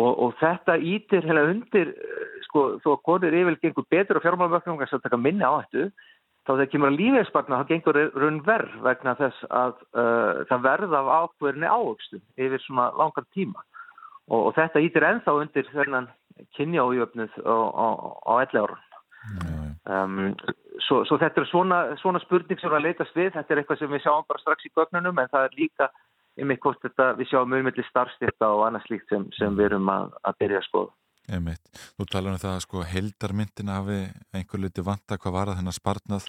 og, 0.00 0.10
og 0.26 0.36
þetta 0.40 0.76
ítir 0.94 1.26
heila 1.28 1.46
undir 1.52 1.94
sko 2.48 2.66
þó 2.84 2.90
að 2.94 3.02
konur 3.08 3.38
yfirlega 3.40 3.64
gengur 3.68 3.88
betur 3.92 4.20
á 4.20 4.24
fjármálumöknum 4.24 4.80
og 4.80 5.04
taka 5.06 5.20
minni 5.20 5.44
áhættu 5.46 5.88
þá 6.46 6.52
þegar 6.52 6.70
kemur 6.72 6.92
að 6.92 7.00
lífegspartna 7.00 7.60
þá 7.60 7.70
gengur 7.72 8.00
raun 8.14 8.42
verð 8.46 8.76
vegna 8.86 9.16
þess 9.18 9.48
að 9.50 9.74
uh, 9.98 10.44
það 10.50 10.66
verða 10.68 11.00
af 11.02 11.12
ákverðinni 11.16 11.72
ávöxtum 11.72 12.22
yfir 12.46 12.62
svona 12.64 12.90
langar 12.98 13.26
tíma. 13.34 13.64
Og, 14.26 14.48
og 14.48 14.52
þetta 14.56 14.82
ítir 14.82 15.06
enþá 15.06 15.36
undir 15.42 15.70
þennan 15.72 16.10
kynja 16.56 16.84
ájöfnuð 16.84 17.38
á, 17.42 17.56
á, 17.56 17.86
á 18.26 18.32
elli 18.44 18.62
árun 18.62 18.82
Um, 19.86 20.34
svo, 20.82 21.04
svo 21.06 21.16
þetta 21.18 21.42
er 21.42 21.48
svona, 21.50 21.78
svona 22.00 22.20
spurning 22.24 22.58
sem 22.58 22.72
að 22.74 22.88
leitast 22.88 23.14
við, 23.14 23.32
þetta 23.36 23.54
er 23.54 23.60
eitthvað 23.62 23.80
sem 23.80 23.92
við 23.94 24.02
sjáum 24.02 24.26
bara 24.26 24.42
strax 24.42 24.66
í 24.66 24.72
gögnunum 24.74 25.20
en 25.22 25.30
það 25.30 25.46
er 25.46 25.58
líka 25.60 25.88
hvort 26.62 26.82
þetta 26.82 27.06
við 27.16 27.30
sjáum 27.30 27.54
ummiðli 27.54 27.84
starfstyrta 27.86 28.48
og 28.54 28.64
annað 28.66 28.88
slíkt 28.88 29.12
sem, 29.12 29.28
sem 29.38 29.54
við 29.56 29.70
erum 29.70 29.90
að, 29.92 30.10
að 30.26 30.38
byrja 30.42 30.60
að 30.60 30.66
skoða. 30.66 30.92
Einmitt. 31.26 31.62
Þú 31.98 32.06
talar 32.06 32.36
um 32.36 32.38
það 32.38 32.52
að 32.54 32.62
sko 32.62 32.84
heldarmyndin 32.86 33.72
hafi 33.72 33.98
einhver 34.36 34.62
liti 34.62 34.84
vanta 34.86 35.18
hvað 35.18 35.34
var 35.34 35.50
það 35.50 35.58
þennar 35.60 35.76
spartnað 35.76 36.28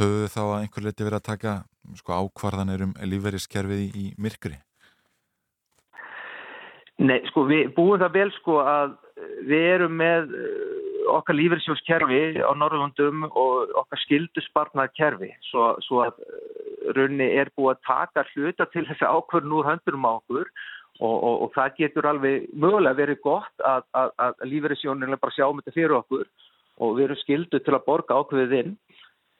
höfðu 0.00 0.28
þá 0.34 0.40
að 0.42 0.58
einhver 0.58 0.84
liti 0.84 1.06
verið 1.06 1.20
að 1.20 1.28
taka 1.30 1.54
sko 2.00 2.18
ákvarðanir 2.18 2.84
um 2.84 2.92
lífeyriskerfið 3.08 3.84
í, 3.86 3.88
í 3.94 4.04
myrkri? 4.20 4.58
Nei, 7.02 7.18
sko 7.30 7.46
við 7.48 7.72
búum 7.74 7.98
það 7.98 8.12
vel 8.18 8.28
sko 8.36 8.60
að 8.62 8.94
við 9.48 9.64
erum 9.72 9.96
með 9.98 10.34
uh, 10.36 10.84
okkar 11.16 11.38
lífeyrissjóskerfi 11.38 12.22
á 12.44 12.52
Norrlundum 12.58 13.26
og 13.30 13.72
okkar 13.80 14.02
skildusbarnarkerfi 14.04 15.32
svo, 15.48 15.72
svo 15.86 16.04
að 16.04 16.20
uh, 16.22 16.38
runni 16.96 17.26
er 17.40 17.50
búið 17.56 17.74
að 17.74 17.84
taka 17.88 18.26
hluta 18.34 18.68
til 18.72 18.84
þessi 18.90 19.08
ákvörn 19.08 19.56
úr 19.56 19.68
höndunum 19.72 20.06
á 20.06 20.12
okkur 20.20 20.50
og, 21.00 21.14
og, 21.14 21.36
og 21.44 21.52
það 21.56 21.78
getur 21.80 22.08
alveg 22.10 22.48
mögulega 22.52 22.98
verið 22.98 23.22
gott 23.24 23.64
að, 23.66 23.86
að, 23.98 24.12
að 24.26 24.44
lífeyrissjóninlega 24.50 25.22
bara 25.22 25.34
sjá 25.34 25.46
um 25.48 25.60
þetta 25.60 25.74
fyrir 25.74 25.96
okkur 25.98 26.26
og 26.84 26.96
við 26.96 27.06
erum 27.06 27.20
skildu 27.22 27.60
til 27.62 27.74
að 27.74 27.86
borga 27.86 28.18
ákveðið 28.20 28.54
inn. 28.60 28.76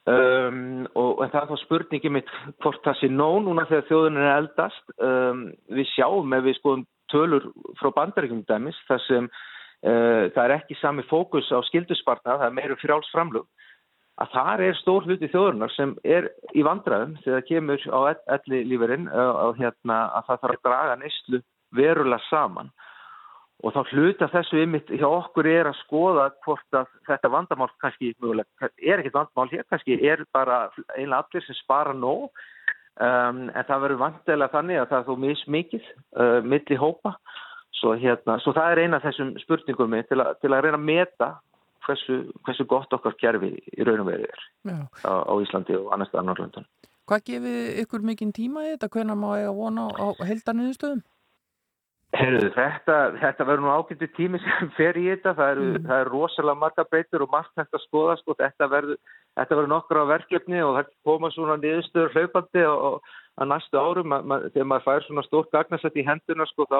Um, 0.04 0.84
og 1.00 1.22
en 1.24 1.30
það 1.32 1.40
er 1.40 1.48
þá 1.48 1.60
spurningi 1.62 2.10
mitt 2.12 2.32
hvort 2.60 2.82
það 2.84 2.98
sé 3.00 3.08
nóg 3.08 3.38
núna 3.46 3.64
þegar 3.70 3.86
þjóðun 3.88 4.20
er 4.20 4.30
eldast. 4.34 4.84
Um, 4.98 5.44
við 5.72 5.88
sjáum 5.94 6.36
ef 6.36 6.44
við 6.44 6.58
skoðum 6.58 6.86
tölur 7.12 7.48
frá 7.80 7.90
bandaríkjum 7.96 8.44
dæmis 8.48 8.78
þar 8.88 9.02
sem 9.06 9.30
uh, 9.30 10.24
það 10.34 10.42
er 10.44 10.56
ekki 10.58 10.76
sami 10.80 11.06
fókus 11.08 11.48
á 11.54 11.58
skilduspartna, 11.70 12.36
það 12.42 12.48
er 12.50 12.58
meiru 12.58 12.78
frjálsframlug 12.82 13.48
að 14.22 14.30
það 14.30 14.62
er 14.68 14.76
stór 14.78 15.06
hluti 15.08 15.28
þjóðunar 15.32 15.72
sem 15.74 15.94
er 16.06 16.28
í 16.54 16.62
vandraðum 16.66 17.16
þegar 17.24 17.46
kemur 17.48 17.86
á 17.90 18.00
elli 18.36 18.62
líferinn 18.70 19.08
hérna, 19.58 19.98
að 20.14 20.28
það 20.28 20.40
þarf 20.44 20.56
að 20.56 20.66
draga 20.68 20.96
neyslu 21.00 21.40
verulega 21.74 22.22
saman. 22.28 22.70
Og 23.64 23.72
þá 23.72 23.94
hluta 23.94 24.28
þessu 24.28 24.60
ymitt 24.60 24.90
hjá 24.92 25.06
okkur 25.08 25.46
er 25.48 25.70
að 25.70 25.78
skoða 25.80 26.26
hvort 26.44 26.76
að 26.76 26.90
þetta 27.08 27.30
vandamál 27.32 27.70
kannski 27.80 28.12
mögulega, 28.20 28.68
er 28.76 29.00
ekkert 29.00 29.16
vandamál 29.16 29.52
hér 29.54 29.64
kannski 29.70 29.96
er 30.04 30.24
bara 30.36 30.66
einlega 30.98 31.22
allir 31.22 31.46
sem 31.46 31.58
spara 31.62 31.94
nóg 31.96 32.28
um, 33.00 33.46
en 33.48 33.66
það 33.66 33.86
verður 33.86 34.02
vantilega 34.02 34.52
þannig 34.52 34.82
að 34.82 34.90
það 34.90 35.00
er 35.00 35.08
þó 35.08 35.24
mismikið 35.24 35.88
uh, 35.88 36.38
milli 36.44 36.78
hópa. 36.78 37.16
Svo, 37.74 37.96
hérna, 37.98 38.36
svo 38.40 38.52
það 38.54 38.70
er 38.70 38.82
eina 38.84 39.00
af 39.00 39.08
þessum 39.08 39.32
spurningum 39.42 39.96
til, 40.06 40.20
a, 40.22 40.28
til 40.38 40.52
að 40.52 40.66
reyna 40.66 40.78
að 40.78 40.86
meta 40.86 41.30
hversu, 41.86 42.18
hversu 42.46 42.66
gott 42.70 42.92
okkar 42.96 43.16
kerfi 43.20 43.54
í 43.54 43.86
raun 43.86 44.04
og 44.04 44.10
verið 44.10 44.28
er 44.30 44.44
á, 45.04 45.14
á 45.28 45.32
Íslandi 45.44 45.76
og 45.78 45.92
annars 45.94 46.12
staðar 46.12 46.30
Norrlöndun 46.30 46.68
Hvað 47.04 47.26
gefið 47.28 47.80
ykkur 47.82 48.04
mikinn 48.08 48.30
tíma 48.32 48.62
í 48.64 48.70
þetta? 48.72 48.88
Hvernig 48.94 49.18
má 49.20 49.34
ég 49.36 49.50
að 49.50 49.58
vona 49.58 49.90
á 49.92 50.06
heldarniðurstöðum? 50.24 51.02
Herru, 52.14 52.46
þetta, 52.54 52.96
þetta 53.18 53.44
verður 53.48 53.64
nú 53.64 53.72
ákvendi 53.74 54.08
tími 54.14 54.38
sem 54.40 54.70
fer 54.78 54.96
í 54.96 55.08
þetta, 55.10 55.34
það 55.36 55.50
eru, 55.54 55.66
mm. 55.66 55.88
það 55.88 56.02
eru 56.04 56.12
rosalega 56.14 56.60
marga 56.62 56.86
breytur 56.88 57.24
og 57.26 57.32
margt 57.34 57.52
hægt 57.58 57.76
að 57.76 57.84
skoða 57.88 58.14
sko, 58.20 58.36
þetta 58.38 58.68
verður, 58.70 59.00
verður 59.40 59.70
nokkur 59.72 60.00
á 60.00 60.12
verkefni 60.14 60.62
og 60.62 60.78
það 60.78 60.92
koma 61.10 61.30
svona 61.34 61.58
niðurstöður 61.60 62.14
hlaupandi 62.14 62.64
og 62.70 63.10
að 63.34 63.50
næstu 63.50 63.80
árum 63.82 64.14
ma, 64.14 64.40
þegar 64.46 64.70
maður 64.70 64.86
fær 64.86 65.06
svona 65.08 65.26
stórt 65.26 65.50
gagnasett 65.52 65.98
í 65.98 66.06
henduna 66.06 66.46
sko 66.52 66.68
þá 66.70 66.78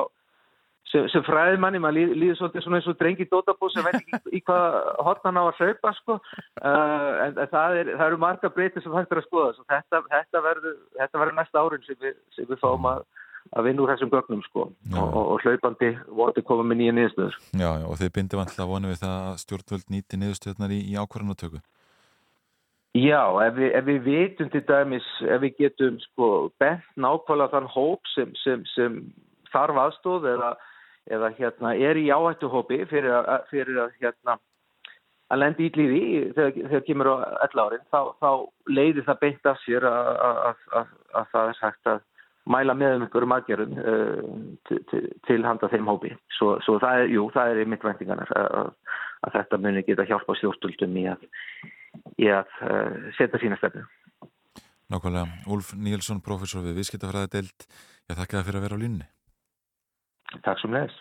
sem, 0.91 1.09
sem 1.13 1.25
fræði 1.27 1.59
manni, 1.63 1.81
maður 1.83 1.99
líð, 1.99 2.15
líður 2.23 2.39
svolítið 2.41 2.65
svona 2.65 2.81
eins 2.81 2.89
og 2.91 2.99
drengi 3.01 3.27
dótabú 3.31 3.71
sem 3.73 3.87
veit 3.87 3.99
ekki 4.01 4.39
í 4.39 4.43
hvað 4.45 4.79
hotnan 5.09 5.41
á 5.41 5.43
að 5.45 5.61
hlaupa 5.61 5.93
sko. 5.99 6.21
Uh, 6.61 7.11
en, 7.27 7.43
það, 7.53 7.81
er, 7.81 7.93
það 7.97 8.07
eru 8.07 8.23
marga 8.27 8.53
breytur 8.55 8.85
sem 8.85 8.97
hægt 8.97 9.13
er 9.13 9.23
að 9.23 9.29
skoða, 9.29 9.53
svo 9.57 9.69
þetta, 9.75 10.03
þetta 10.15 10.47
verður, 10.49 10.81
þetta 11.01 11.23
verður 11.23 11.39
næsta 11.41 11.65
árin 11.65 11.87
sem 11.89 12.01
við, 12.01 12.17
sem 12.37 12.51
við 12.51 12.63
fáum 12.63 12.91
að 12.93 13.05
að 13.53 13.67
vinna 13.69 13.85
úr 13.85 13.91
þessum 13.93 14.11
gögnum 14.13 14.43
sko. 14.47 14.63
Og, 14.95 15.05
og, 15.05 15.25
og 15.35 15.43
hlaupandi 15.45 15.91
voru 16.09 16.45
koma 16.49 16.65
með 16.65 16.81
nýja 16.81 16.95
niðurstöður. 16.97 17.39
Já, 17.53 17.69
já 17.83 17.87
og 17.91 17.99
þeir 18.01 18.13
bindi 18.17 18.39
vantilega 18.41 18.71
vonu 18.71 18.91
við 18.91 19.01
það 19.03 19.17
að 19.21 19.41
stjórnvöld 19.43 19.91
nýti 19.93 20.21
niðurstöðnar 20.21 20.75
í, 20.75 20.81
í 20.89 20.97
ákvarðanatöku? 20.97 21.61
Já, 22.95 23.21
ef 23.43 23.57
við, 23.59 23.71
ef 23.75 23.87
við 23.89 24.05
vitum 24.07 24.51
til 24.53 24.63
dæmis, 24.69 25.07
ef 25.27 25.41
við 25.43 25.57
getum 25.65 25.97
sko 26.05 26.29
bent 26.63 26.85
nákvæmlega 26.95 27.51
þann 27.57 27.73
hóp 27.75 28.11
sem, 28.13 28.31
sem, 28.45 28.63
sem 28.71 29.01
þarf 29.51 29.81
aðstóð 29.83 30.29
eða, 30.31 30.53
eða 31.11 31.31
hérna 31.39 31.75
er 31.77 32.01
í 32.01 32.09
áhættuhópi 32.15 32.85
fyrir 32.91 33.13
að, 33.19 33.47
fyrir 33.51 33.81
að 33.85 33.95
hérna 34.01 34.39
að 35.33 35.41
lendi 35.41 35.69
í 35.69 35.73
lífi 35.75 36.01
þegar, 36.37 36.57
þegar 36.71 36.85
kemur 36.89 37.11
á 37.11 37.15
ell 37.47 37.63
árin, 37.65 37.87
þá, 37.93 38.01
þá 38.21 38.31
leiðir 38.71 39.07
það 39.07 39.23
beint 39.23 39.49
af 39.51 39.63
sér 39.65 39.87
að, 39.89 40.11
að, 40.81 40.91
að 41.21 41.31
það 41.33 41.53
er 41.53 41.59
sagt 41.61 41.91
að 41.95 42.03
mæla 42.51 42.75
með 42.77 42.99
um 42.99 43.07
einhverjum 43.07 43.35
aðgerðum 43.39 43.79
uh, 43.81 45.07
til, 45.29 45.41
handa 45.47 45.71
þeim 45.73 45.89
hópi. 45.89 46.13
Svo, 46.37 46.55
svo 46.65 46.77
það 46.83 47.05
er, 47.05 47.13
jú, 47.15 47.25
það 47.33 47.53
er 47.53 47.63
í 47.63 47.67
mittvæntingarnar 47.73 48.35
að, 48.37 48.69
að 49.25 49.39
þetta 49.39 49.61
muni 49.65 49.85
geta 49.87 50.07
hjálpa 50.09 50.37
stjórnstöldum 50.41 50.99
í 51.01 51.07
að, 51.15 51.25
í 52.21 52.29
að 52.33 52.53
uh, 52.69 53.11
setja 53.17 53.41
sína 53.41 53.59
stefnu. 53.61 53.87
Nákvæmlega. 54.93 55.41
Úlf 55.49 55.73
Níelsson, 55.81 56.21
professor 56.25 56.65
við 56.67 56.83
Viðskiptafræði 56.83 57.33
deilt. 57.39 57.69
Ég 58.11 58.21
þakka 58.21 58.37
það 58.37 58.49
fyrir 58.51 58.61
að 58.61 58.67
vera 58.69 58.77
á 58.77 58.83
línni. 58.85 59.09
Takk 60.43 60.63
sem 60.63 60.75
leðis. 60.75 60.97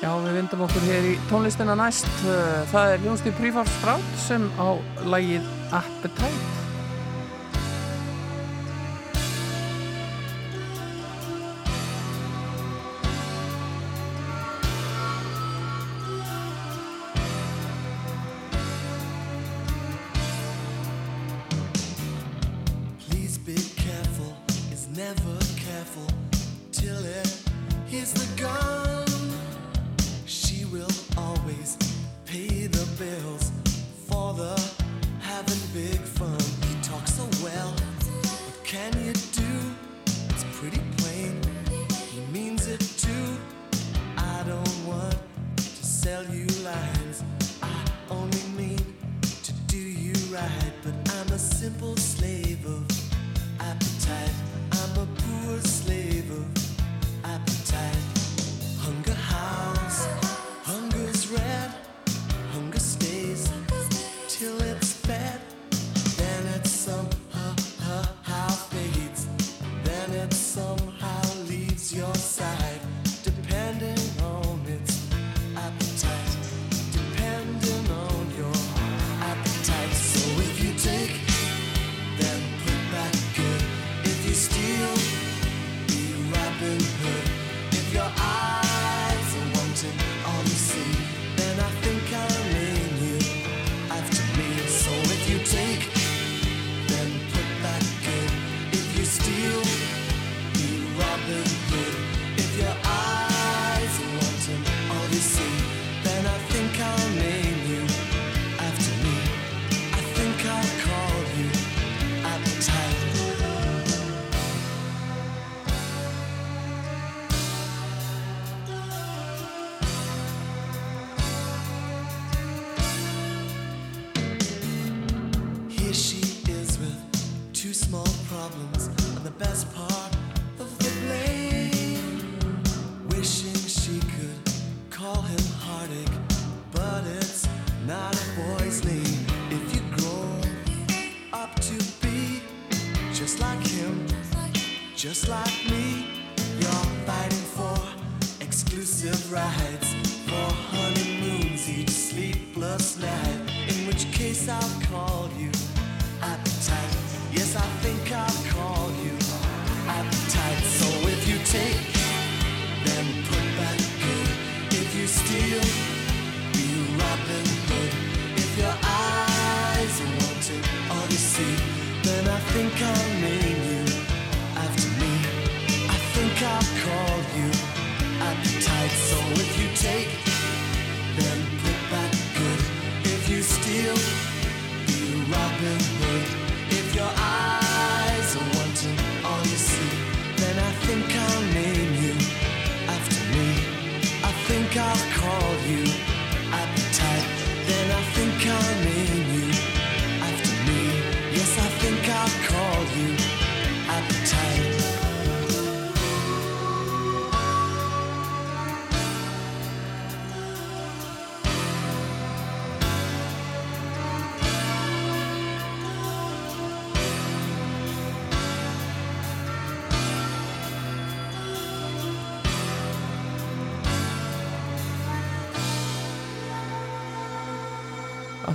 Já, 0.00 0.14
við 0.24 0.38
vindum 0.38 0.62
okkur 0.64 0.86
hér 0.88 1.10
í 1.10 1.16
tónlistina 1.28 1.74
næst. 1.76 2.08
Það 2.72 2.94
er 2.94 3.04
Jónstíð 3.04 3.36
Prífarsfrátt 3.42 4.16
sem 4.22 4.48
á 4.56 4.80
lægið 5.04 5.44
Appetite. 5.76 6.59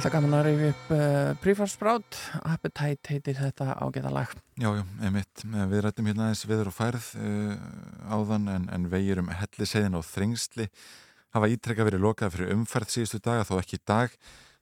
Alltaf 0.05 0.21
gaman 0.21 0.37
að 0.37 0.43
reyfi 0.45 0.65
upp 0.69 0.89
uh, 0.93 1.29
Prífarsbrát, 1.41 2.17
Appetite 2.45 3.09
heitir 3.09 3.39
þetta 3.39 3.73
ágæta 3.81 4.11
lag. 4.13 4.35
Já, 4.61 4.67
já, 4.77 4.83
einmitt. 5.01 5.41
Við 5.41 5.81
rættum 5.81 6.05
hérna 6.11 6.27
aðeins 6.27 6.43
viður 6.45 6.69
og 6.69 6.75
færð 6.77 7.07
uh, 7.17 7.55
áðan 8.13 8.45
en, 8.53 8.67
en 8.75 8.85
vegir 8.91 9.23
um 9.23 9.33
helliseiðin 9.33 9.97
og 9.97 10.05
þrengsli 10.05 10.69
hafa 11.33 11.49
ítrekka 11.49 11.89
verið 11.89 12.05
lokað 12.05 12.35
fyrir 12.35 12.53
umferð 12.53 12.93
síðustu 12.93 13.21
daga 13.25 13.49
þó 13.49 13.55
ekki 13.63 13.79
í 13.79 13.83
dag. 13.95 14.13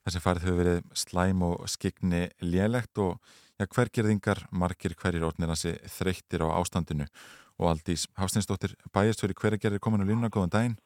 Þessi 0.08 0.24
færð 0.24 0.48
hefur 0.48 0.60
verið 0.62 0.82
slæm 1.04 1.46
og 1.50 1.68
skigni 1.76 2.24
lélegt 2.40 3.04
og 3.04 3.20
ja, 3.60 3.68
hvergerðingar 3.68 4.46
margir 4.56 4.96
hverjir 4.96 5.28
orðnir 5.28 5.52
hansi 5.52 5.76
þreyttir 6.00 6.48
á 6.48 6.56
ástandinu 6.56 7.12
og 7.60 7.74
Aldís 7.76 8.08
Hástinsdóttir 8.16 8.80
bæjastjóri 8.96 9.36
hverjargerðir 9.36 9.84
komin 9.84 10.08
á 10.08 10.08
línuna, 10.08 10.32
góðan 10.32 10.56
daginn. 10.56 10.84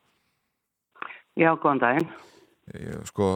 Já, 1.38 1.54
góðan 1.54 1.86
daginn. 1.86 2.14
Ég, 2.74 3.06
sko, 3.14 3.36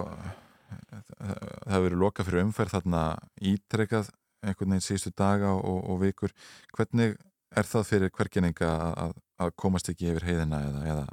það 0.71 1.73
hefur 1.73 1.85
verið 1.87 2.01
lokað 2.03 2.29
fyrir 2.29 2.45
umferð 2.45 2.75
þarna 2.77 3.03
ítrekkað 3.51 4.11
einhvern 4.41 4.73
veginn 4.73 4.85
síðustu 4.85 5.11
daga 5.17 5.53
og, 5.57 5.79
og 5.91 6.01
vikur. 6.01 6.33
Hvernig 6.77 7.15
er 7.57 7.67
það 7.67 7.87
fyrir 7.89 8.13
hvergeninga 8.15 8.71
að, 9.05 9.15
að 9.41 9.53
komast 9.59 9.91
ekki 9.91 10.09
yfir 10.11 10.27
heiðina 10.29 10.61
eða, 10.67 10.83
eða, 10.93 11.05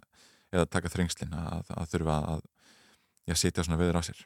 eða 0.54 0.72
taka 0.72 0.92
þrengslin 0.92 1.36
að, 1.36 1.72
að 1.76 1.94
þurfa 1.94 2.18
að 2.32 2.42
já, 3.28 3.34
sitja 3.36 3.64
svona 3.66 3.80
viður 3.80 4.00
á 4.00 4.02
sér? 4.08 4.20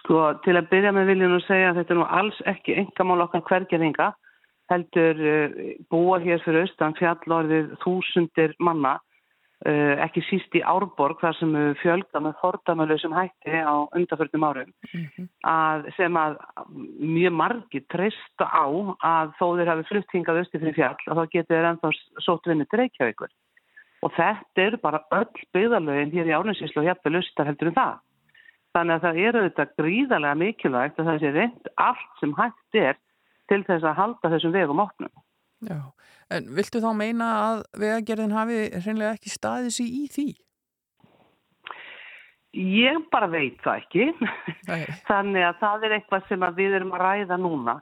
Sko, 0.00 0.20
til 0.44 0.56
að 0.58 0.70
byrja 0.72 0.92
með 0.96 1.10
viljum 1.12 1.34
nú 1.34 1.40
segja 1.44 1.70
að 1.70 1.80
þetta 1.80 1.94
er 1.94 1.98
nú 2.00 2.06
alls 2.18 2.38
ekki 2.50 2.76
engamál 2.80 3.24
okkar 3.26 3.44
hvergerðinga 3.50 4.12
heldur 4.72 5.20
uh, 5.28 5.58
búa 5.92 6.20
hér 6.24 6.40
fyrir 6.44 6.64
austan 6.64 6.96
fjallorðið 6.98 7.74
þúsundir 7.82 8.54
manna 8.64 8.96
ekki 9.64 10.20
síst 10.28 10.52
í 10.58 10.60
Árborg 10.60 11.22
þar 11.22 11.36
sem 11.38 11.52
fjölda 11.80 12.20
með 12.20 12.34
fordamölu 12.42 12.98
hætti 13.00 13.62
á 13.64 13.88
undarförnum 13.96 14.44
árum. 14.44 14.72
Að 15.40 15.88
sem 15.96 16.18
að 16.20 16.36
mjög 17.00 17.32
margir 17.32 17.86
treysta 17.88 18.44
á 18.44 18.68
að 19.00 19.32
þó 19.38 19.46
þeir 19.56 19.72
hafi 19.72 19.88
flutt 19.88 20.12
hingað 20.12 20.42
austi 20.42 20.60
fyrir 20.60 20.76
fjall 20.76 21.08
að 21.08 21.20
þá 21.20 21.24
getur 21.32 21.56
þeir 21.56 21.70
ennþá 21.70 21.92
sótt 22.26 22.50
vinni 22.50 22.68
til 22.68 22.82
Reykjavíkur. 22.82 23.32
Og 24.04 24.12
þetta 24.12 24.66
eru 24.66 24.80
bara 24.84 25.00
öll 25.16 25.44
byggðalögin 25.56 26.12
hér 26.12 26.28
í 26.28 26.36
Árnesinslu 26.36 26.82
og 26.82 26.90
hjappi 26.90 27.14
lustar 27.14 27.48
heldur 27.48 27.72
en 27.72 27.78
það. 27.78 27.94
Þannig 28.74 28.94
að 28.94 29.04
það 29.06 29.20
eru 29.28 29.42
þetta 29.46 29.70
gríðarlega 29.80 30.40
mikilvægt 30.42 30.98
að 30.98 31.08
það 31.08 31.20
sé 31.22 31.30
reynd 31.32 31.68
allt 31.80 32.18
sem 32.20 32.32
hægt 32.36 32.80
er 32.80 32.98
til 33.48 33.62
þess 33.64 33.86
að 33.86 34.00
halda 34.00 34.30
þessum 34.34 34.52
vegum 34.52 34.82
opnum. 34.84 35.12
Já, 35.68 35.80
en 36.36 36.48
viltu 36.56 36.82
þá 36.84 36.90
meina 36.96 37.30
að 37.42 37.62
vegagerðin 37.82 38.36
hafi 38.36 38.58
hreinlega 38.78 39.16
ekki 39.16 39.32
staðið 39.32 39.76
sér 39.76 39.92
í 39.92 40.04
því? 40.14 40.28
Ég 42.54 43.08
bara 43.10 43.26
veit 43.26 43.58
það 43.64 43.80
ekki. 43.82 44.04
Þannig 45.10 45.42
að 45.48 45.58
það 45.62 45.86
er 45.86 45.96
eitthvað 45.96 46.28
sem 46.28 46.46
við 46.54 46.78
erum 46.78 46.94
að 46.94 47.04
ræða 47.04 47.38
núna. 47.40 47.80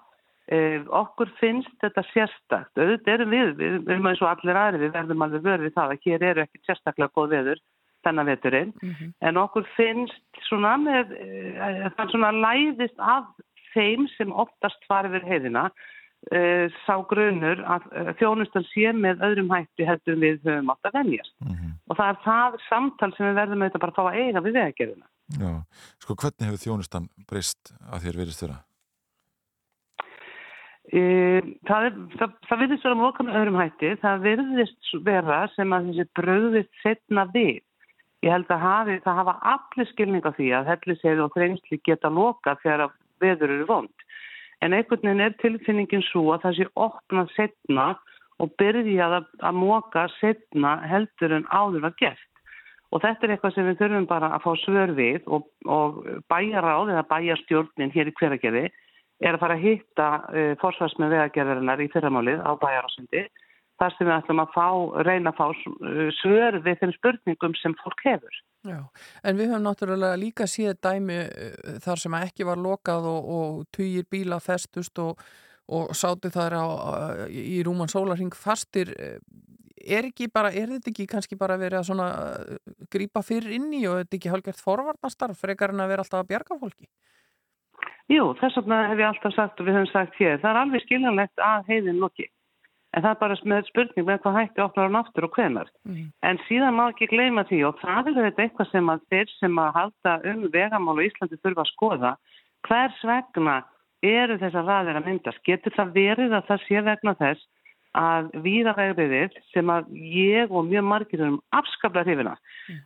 Uh, 0.53 0.83
okkur 0.99 1.31
finnst 1.39 1.75
þetta 1.81 2.03
sérstakt. 2.11 2.73
Auðvitað 2.75 3.13
erum 3.15 3.31
við, 3.33 3.53
við, 3.61 3.77
erum 3.93 4.09
eins 4.11 4.23
og 4.25 4.31
allir 4.33 4.59
aðri, 4.59 4.81
við 4.83 4.97
verðum 4.97 5.25
alveg 5.27 5.45
vörfið 5.47 5.77
það 5.77 5.93
að 5.95 6.07
hér 6.09 6.25
eru 6.31 6.43
ekki 6.43 6.63
sérstaklega 6.67 7.15
góð 7.15 7.37
veður 7.37 7.63
þennan 8.03 8.31
veturinn. 8.33 8.73
En 9.23 9.39
okkur 9.39 9.69
finnst 9.77 10.43
svona 10.49 10.75
með, 10.83 11.15
uh, 11.15 11.87
það 11.95 12.15
svona 12.17 12.33
læðist 12.41 12.99
af 12.99 13.29
þeim 13.73 14.09
sem 14.17 14.33
oftast 14.33 14.89
verið 14.91 15.29
heiðina 15.29 15.69
sá 16.87 16.95
grunur 17.11 17.63
að 17.67 17.87
uh, 17.91 18.11
þjónustan 18.21 18.67
sé 18.71 18.93
með 18.95 19.25
öðrum 19.27 19.51
hætti 19.53 19.87
heldur 19.89 20.21
við 20.23 20.43
höfum 20.47 20.71
átt 20.71 20.91
að 20.91 20.99
venjast. 21.01 21.35
Og 21.91 21.97
það 21.99 22.11
er 22.13 22.21
það 22.25 22.59
samtal 22.69 23.11
sem 23.17 23.27
við 23.27 23.41
verðum 23.41 23.65
auðvitað 23.65 23.83
bara 23.85 23.93
að 23.93 23.99
fá 23.99 24.05
að 24.05 24.19
eiga 24.21 24.45
við 24.45 24.59
vegagerðina. 24.59 25.09
Já, 25.33 25.51
sko 26.03 26.17
hvernig 26.21 26.49
hefur 26.49 26.63
þjónustan 26.63 27.09
breyst 27.31 27.73
að 27.89 28.07
þér 28.07 28.21
virðist 28.21 28.45
þeirra? 28.45 28.61
Uh, 30.93 31.51
það, 31.69 31.85
er, 31.89 31.99
það, 32.21 32.33
það 32.49 32.63
virðist 32.63 32.87
vera 32.87 32.97
með 33.01 33.37
öðrum 33.41 33.61
hætti, 33.61 33.93
það 34.03 34.25
virðist 34.27 34.95
vera 35.07 35.43
sem 35.57 35.73
að 35.73 35.91
þessi 35.91 36.09
bröðist 36.19 36.83
setna 36.83 37.27
við. 37.33 37.63
Ég 38.23 38.31
held 38.31 38.51
að 38.55 38.63
hafi, 38.63 38.97
það 39.03 39.19
hafa 39.19 39.35
allir 39.53 39.89
skilning 39.91 40.27
á 40.27 40.31
því 40.37 40.49
að 40.55 40.69
helliseiði 40.71 41.23
og 41.25 41.33
þrengsli 41.35 41.79
geta 41.83 42.11
loka 42.13 42.55
þegar 42.63 42.85
að 42.87 42.93
veður 43.23 43.55
eru 43.57 43.67
vond. 43.67 44.05
En 44.63 44.75
einhvern 44.77 45.03
veginn 45.03 45.25
er 45.25 45.39
tilfinningin 45.43 46.05
svo 46.07 46.29
að 46.35 46.45
það 46.47 46.59
sé 46.59 46.67
opnað 46.87 47.33
setna 47.37 47.87
og 48.43 48.53
byrjað 48.61 49.17
að, 49.19 49.27
að 49.49 49.59
móka 49.59 50.05
setna 50.21 50.77
heldur 50.87 51.35
en 51.39 51.49
áður 51.51 51.89
var 51.89 51.97
gert. 51.99 52.29
Og 52.93 53.01
þetta 53.01 53.27
er 53.27 53.35
eitthvað 53.35 53.55
sem 53.57 53.69
við 53.71 53.79
þurfum 53.81 54.07
bara 54.11 54.31
að 54.37 54.45
fá 54.45 54.53
svör 54.63 54.93
við 54.97 55.29
og, 55.33 55.47
og 55.65 56.03
bæjaráð 56.31 56.93
eða 56.93 57.07
bæjarstjórnin 57.11 57.95
hér 57.95 58.11
í 58.11 58.17
hveragerði 58.21 58.67
er 59.23 59.37
að 59.37 59.43
fara 59.45 59.57
að 59.57 59.65
hitta 59.67 60.09
uh, 60.29 60.53
forsvarsmið 60.61 61.15
vegagerðarinnar 61.15 61.83
í 61.83 61.89
fyrramálið 61.95 62.43
á 62.43 62.53
bæjarásindi 62.61 63.27
þar 63.81 63.95
sem 63.97 64.07
við 64.07 64.17
ætlum 64.19 64.43
að 64.43 64.53
fá, 64.55 64.67
reyna 65.09 65.33
að 65.33 65.39
fá 65.41 65.47
uh, 65.49 66.09
svör 66.21 66.59
við 66.67 66.83
þeim 66.83 66.95
spurningum 66.99 67.57
sem 67.63 67.77
fólk 67.83 68.05
hefur. 68.07 68.43
Já, 68.63 68.79
en 69.27 69.39
við 69.39 69.51
höfum 69.51 69.65
náttúrulega 69.67 70.19
líka 70.21 70.47
síða 70.47 70.77
dæmi 70.87 71.19
uh, 71.25 71.79
þar 71.83 72.03
sem 72.05 72.19
ekki 72.21 72.47
var 72.47 72.61
lokað 72.63 73.09
og, 73.11 73.31
og 73.37 73.63
tugir 73.75 74.07
bíla 74.11 74.39
festust 74.43 75.01
og, 75.03 75.19
og 75.67 75.91
sátu 75.99 76.31
þar 76.31 76.59
á, 76.63 76.67
í 77.27 77.59
rúman 77.67 77.91
sólarhing 77.91 78.35
fastir. 78.39 78.95
Er, 79.83 80.07
ekki 80.07 80.29
bara, 80.31 80.53
er 80.55 80.71
þetta 80.77 80.93
ekki 80.93 81.09
kannski 81.11 81.39
bara 81.39 81.57
verið 81.59 81.81
að 81.81 81.89
svona 81.89 82.09
grípa 82.93 83.25
fyrir 83.27 83.57
inn 83.57 83.73
í 83.75 83.83
og 83.91 83.97
er 83.97 84.05
þetta 84.05 84.19
ekki 84.21 84.31
hálfgert 84.31 84.63
forvarnastarf 84.63 85.43
frekar 85.43 85.75
en 85.75 85.83
að 85.83 85.91
vera 85.91 86.07
alltaf 86.07 86.23
að 86.23 86.31
bjarga 86.31 86.59
fólki? 86.61 86.87
Jú, 88.13 88.29
þess 88.39 88.59
vegna 88.61 88.79
hef 88.91 89.01
ég 89.01 89.09
alltaf 89.09 89.35
sagt 89.35 89.61
og 89.61 89.67
við 89.67 89.79
höfum 89.79 89.91
sagt 89.91 90.17
hér, 90.21 90.39
það 90.43 90.51
er 90.53 90.61
alveg 90.63 90.85
skiljanlegt 90.85 91.43
að 91.43 91.69
heiðin 91.71 92.01
loki. 92.03 92.29
En 92.93 93.05
það 93.05 93.11
er 93.15 93.21
bara 93.23 93.37
með 93.49 93.69
spurning 93.71 94.07
með 94.07 94.19
hvað 94.25 94.35
hætti 94.37 94.63
opnar 94.65 94.89
hann 94.89 94.99
aftur 95.01 95.27
og 95.27 95.37
hvenar. 95.37 95.71
Mm. 95.89 96.11
En 96.29 96.41
síðan 96.49 96.77
má 96.77 96.83
ekki 96.91 97.09
gleyma 97.09 97.47
því 97.49 97.63
og 97.71 97.79
það 97.81 98.11
er 98.11 98.19
þetta 98.27 98.45
eitthvað 98.45 98.71
sem 98.73 98.91
að 98.93 99.07
þeir 99.13 99.33
sem 99.39 99.61
að 99.63 99.79
halda 99.79 100.17
um 100.33 100.43
vegamál 100.53 100.97
og 100.99 101.07
Íslandi 101.07 101.39
þurfa 101.41 101.65
að 101.65 101.71
skoða. 101.73 102.13
Hvers 102.69 103.01
vegna 103.09 103.57
eru 104.05 104.37
þessar 104.43 104.69
ræðir 104.69 105.01
að 105.01 105.09
myndast? 105.09 105.43
Getur 105.49 105.77
það 105.79 105.97
verið 105.97 106.37
að 106.37 106.49
það 106.51 106.67
sé 106.67 106.85
vegna 106.91 107.17
þess 107.23 107.49
að 107.99 108.29
víðavegriðið 108.45 109.39
sem 109.53 109.71
að 109.73 109.89
ég 110.17 110.53
og 110.53 110.69
mjög 110.69 110.85
margir 110.89 111.25
um 111.27 111.39
afskaplega 111.53 112.09
hrifina 112.09 112.37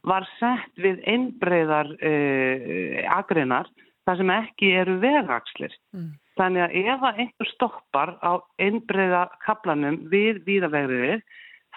var 0.06 0.26
sett 0.40 0.82
við 0.82 1.02
einbreyðar 1.06 1.92
uh, 1.94 3.02
agreinar 3.14 3.70
þar 4.06 4.20
sem 4.20 4.32
ekki 4.34 4.72
eru 4.80 4.96
vegakslir. 5.02 5.74
Mm. 5.94 6.14
Þannig 6.36 6.66
að 6.66 6.74
ef 6.82 7.04
að 7.08 7.20
einhver 7.22 7.50
stoppar 7.54 8.12
á 8.20 8.32
einbreyða 8.60 9.22
kaplanum 9.44 10.02
við 10.12 10.42
víðavegriðið 10.48 11.22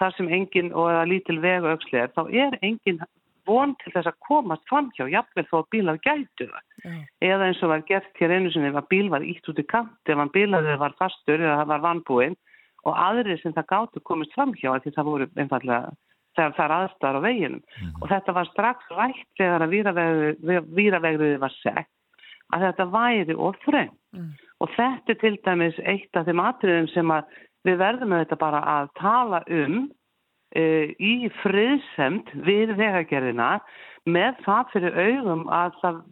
þar 0.00 0.16
sem 0.16 0.28
engin 0.32 0.68
og 0.72 0.90
eða 0.90 1.06
lítil 1.08 1.38
vegu 1.40 1.70
auksli 1.70 2.00
er, 2.00 2.12
þá 2.16 2.22
er 2.28 2.56
engin 2.64 3.00
von 3.48 3.72
til 3.80 3.92
þess 3.94 4.10
að 4.10 4.20
komast 4.26 4.66
fram 4.68 4.90
hjá, 4.96 5.06
jafnvel 5.10 5.46
þó 5.48 5.56
að 5.60 5.70
bílar 5.74 5.98
gætu 6.04 6.46
það. 6.50 6.64
Já. 6.84 6.92
Eða 7.30 7.48
eins 7.48 7.62
og 7.64 7.72
var 7.72 7.86
gert 7.88 8.20
hér 8.20 8.36
einu 8.36 8.52
sinni 8.52 8.72
að 8.72 8.90
bíl 8.92 9.08
var 9.12 9.24
ítt 9.26 9.48
út 9.50 9.60
í 9.60 9.66
kant, 9.68 9.96
ef 10.06 10.20
hann 10.20 10.32
bílaði 10.34 10.76
var 10.80 10.96
fastur 11.00 11.40
eða 11.40 11.58
það 11.62 11.72
var 11.72 11.84
vannbúinn 11.86 12.36
og 12.88 12.96
aðrir 12.96 13.40
sem 13.40 13.56
það 13.56 13.70
gátu 13.72 14.04
komist 14.04 14.36
fram 14.36 14.54
hjá 14.56 14.72
því 14.80 14.94
það 14.96 15.10
voru 15.10 15.28
einfallega 15.36 15.94
þegar 16.36 16.54
það 16.56 16.64
er 16.66 16.74
aðstæðar 16.76 17.18
á 17.18 17.26
veginum. 17.26 17.62
Og 18.00 18.04
þetta 18.12 18.36
var 18.36 18.50
strax 18.52 18.92
rætt 18.96 19.24
þegar 19.40 19.64
að 19.66 19.72
víravegriði 20.78 21.40
var 21.42 21.56
sett 21.58 21.90
að 22.54 22.66
þetta 22.66 22.86
væri 22.94 23.36
of 23.36 23.58
þröng. 23.64 23.92
Mm. 24.16 24.32
Og 24.60 24.74
þetta 24.76 25.14
er 25.14 25.20
til 25.20 25.36
dæmis 25.46 25.78
eitt 25.88 26.18
af 26.18 26.26
þeim 26.28 26.42
atriðum 26.44 26.90
sem 26.92 27.14
að 27.14 27.38
við 27.66 27.80
verðum 27.80 28.12
með 28.12 28.24
þetta 28.24 28.40
bara 28.40 28.60
að 28.74 28.90
tala 29.00 29.42
um 29.48 29.76
uh, 29.86 30.86
í 30.96 31.14
friðsemt 31.42 32.32
við 32.46 32.74
vegagerðina 32.78 33.52
með 34.08 34.40
það 34.46 34.74
fyrir 34.74 34.98
augum 35.04 35.46
að 35.52 35.76
það 35.82 36.02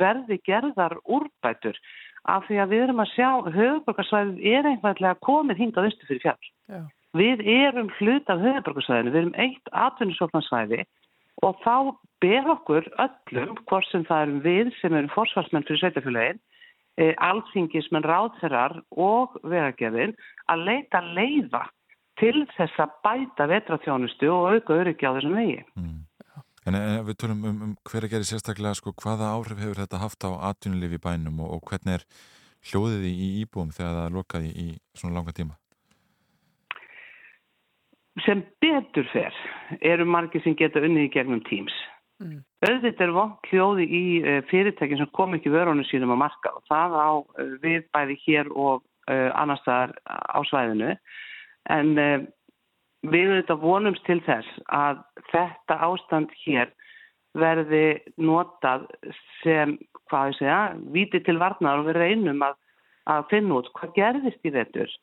verði 0.00 0.40
gerðar 0.48 0.96
úrbætur 1.04 1.78
af 2.24 2.46
því 2.48 2.60
að 2.62 2.70
við 2.72 2.84
erum 2.86 3.02
að 3.04 3.10
sjá 3.12 3.30
höfuborgarsvæðið 3.52 4.44
er 4.56 4.68
einfallega 4.70 5.20
komið 5.26 5.60
hingað 5.60 5.90
austu 5.90 6.08
fyrir 6.08 6.22
fjall. 6.24 6.52
Já. 6.72 6.80
Við 7.14 7.42
erum 7.46 7.90
hlut 7.98 8.30
af 8.32 8.40
höfuborgarsvæðinu, 8.42 9.12
við 9.12 9.20
erum 9.20 9.36
eitt 9.44 9.74
atvinnusóknarsvæði 9.84 10.80
og 11.42 11.60
þá 11.64 11.76
ber 12.24 12.50
okkur 12.54 12.86
öllum, 13.02 13.54
hvort 13.68 13.88
sem 13.90 14.04
það 14.08 14.26
erum 14.26 14.42
við 14.44 14.72
sem 14.80 14.94
erum 14.94 15.12
forsvarsmenn 15.12 15.66
fyrir 15.68 15.82
sveitafélagin, 15.82 16.40
e, 17.00 17.10
alþingismenn 17.28 18.06
ráðherrar 18.06 18.78
og 18.90 19.34
vegagerðin 19.42 20.14
að 20.52 20.66
leita 20.68 21.02
leiða 21.16 21.64
til 22.20 22.44
þess 22.54 22.78
að 22.80 22.94
bæta 23.04 23.48
vetratjónustu 23.50 24.30
og 24.30 24.54
auka 24.54 24.78
öryggi 24.84 25.08
á 25.08 25.16
þessum 25.16 25.36
vegi. 25.40 25.58
En 26.64 26.78
ef 26.78 27.08
við 27.10 27.18
tölum 27.20 27.42
um, 27.44 27.58
um 27.66 27.72
hver 27.84 28.06
að 28.06 28.14
gera 28.14 28.28
sérstaklega 28.28 28.78
sko, 28.78 28.94
hvaða 29.02 29.34
áhrif 29.34 29.60
hefur 29.60 29.82
þetta 29.82 30.00
haft 30.00 30.24
á 30.24 30.30
atvinnulifi 30.48 31.02
bænum 31.02 31.42
og, 31.44 31.58
og 31.58 31.68
hvernig 31.68 31.98
er 31.98 32.06
hljóðið 32.70 33.04
í 33.10 33.28
íbúum 33.42 33.74
þegar 33.74 33.98
það 33.98 34.06
er 34.06 34.14
lokað 34.14 34.46
í, 34.48 34.52
í 34.54 34.68
svona 34.96 35.18
langa 35.18 35.34
tíma? 35.36 35.58
Sem 38.24 38.44
betur 38.62 39.08
fer 39.12 39.34
eru 39.84 40.06
margir 40.08 40.42
sem 40.44 40.56
geta 40.56 40.80
unnið 40.80 41.08
í 41.08 41.12
gegnum 41.12 41.42
Teams. 41.48 41.74
Mm. 42.22 42.40
Auðvitað 42.64 43.08
er 43.08 43.12
vond 43.16 43.48
hljóði 43.50 43.84
í 43.90 44.04
uh, 44.22 44.38
fyrirtækin 44.48 45.00
sem 45.00 45.10
kom 45.16 45.34
ekki 45.36 45.52
vörunum 45.52 45.86
sínum 45.88 46.14
að 46.14 46.22
marka 46.22 46.54
og 46.54 46.62
það 46.70 46.94
á 46.94 47.10
uh, 47.18 47.54
við 47.64 47.82
bæði 47.92 48.16
hér 48.22 48.50
og 48.54 48.84
uh, 49.10 49.30
annar 49.34 49.58
staðar 49.60 49.96
á 50.06 50.38
svæðinu 50.46 50.94
en 51.74 51.90
uh, 51.98 52.22
við 53.10 53.32
auðvitað 53.32 53.64
vonumst 53.64 54.06
til 54.06 54.20
þess 54.24 54.62
að 54.72 55.02
þetta 55.32 55.80
ástand 55.88 56.32
hér 56.44 56.70
verði 57.34 57.86
notað 58.22 58.86
sem, 59.42 59.74
hvað 60.08 60.30
ég 60.30 60.38
segja, 60.38 60.60
víti 60.94 61.20
til 61.26 61.40
varnar 61.42 61.82
og 61.82 61.88
við 61.90 61.98
reynum 61.98 62.44
að, 62.46 62.54
að 63.10 63.26
finna 63.32 63.58
út 63.58 63.72
hvað 63.74 63.96
gerðist 63.98 64.46
í 64.46 64.54
vettur. 64.54 64.94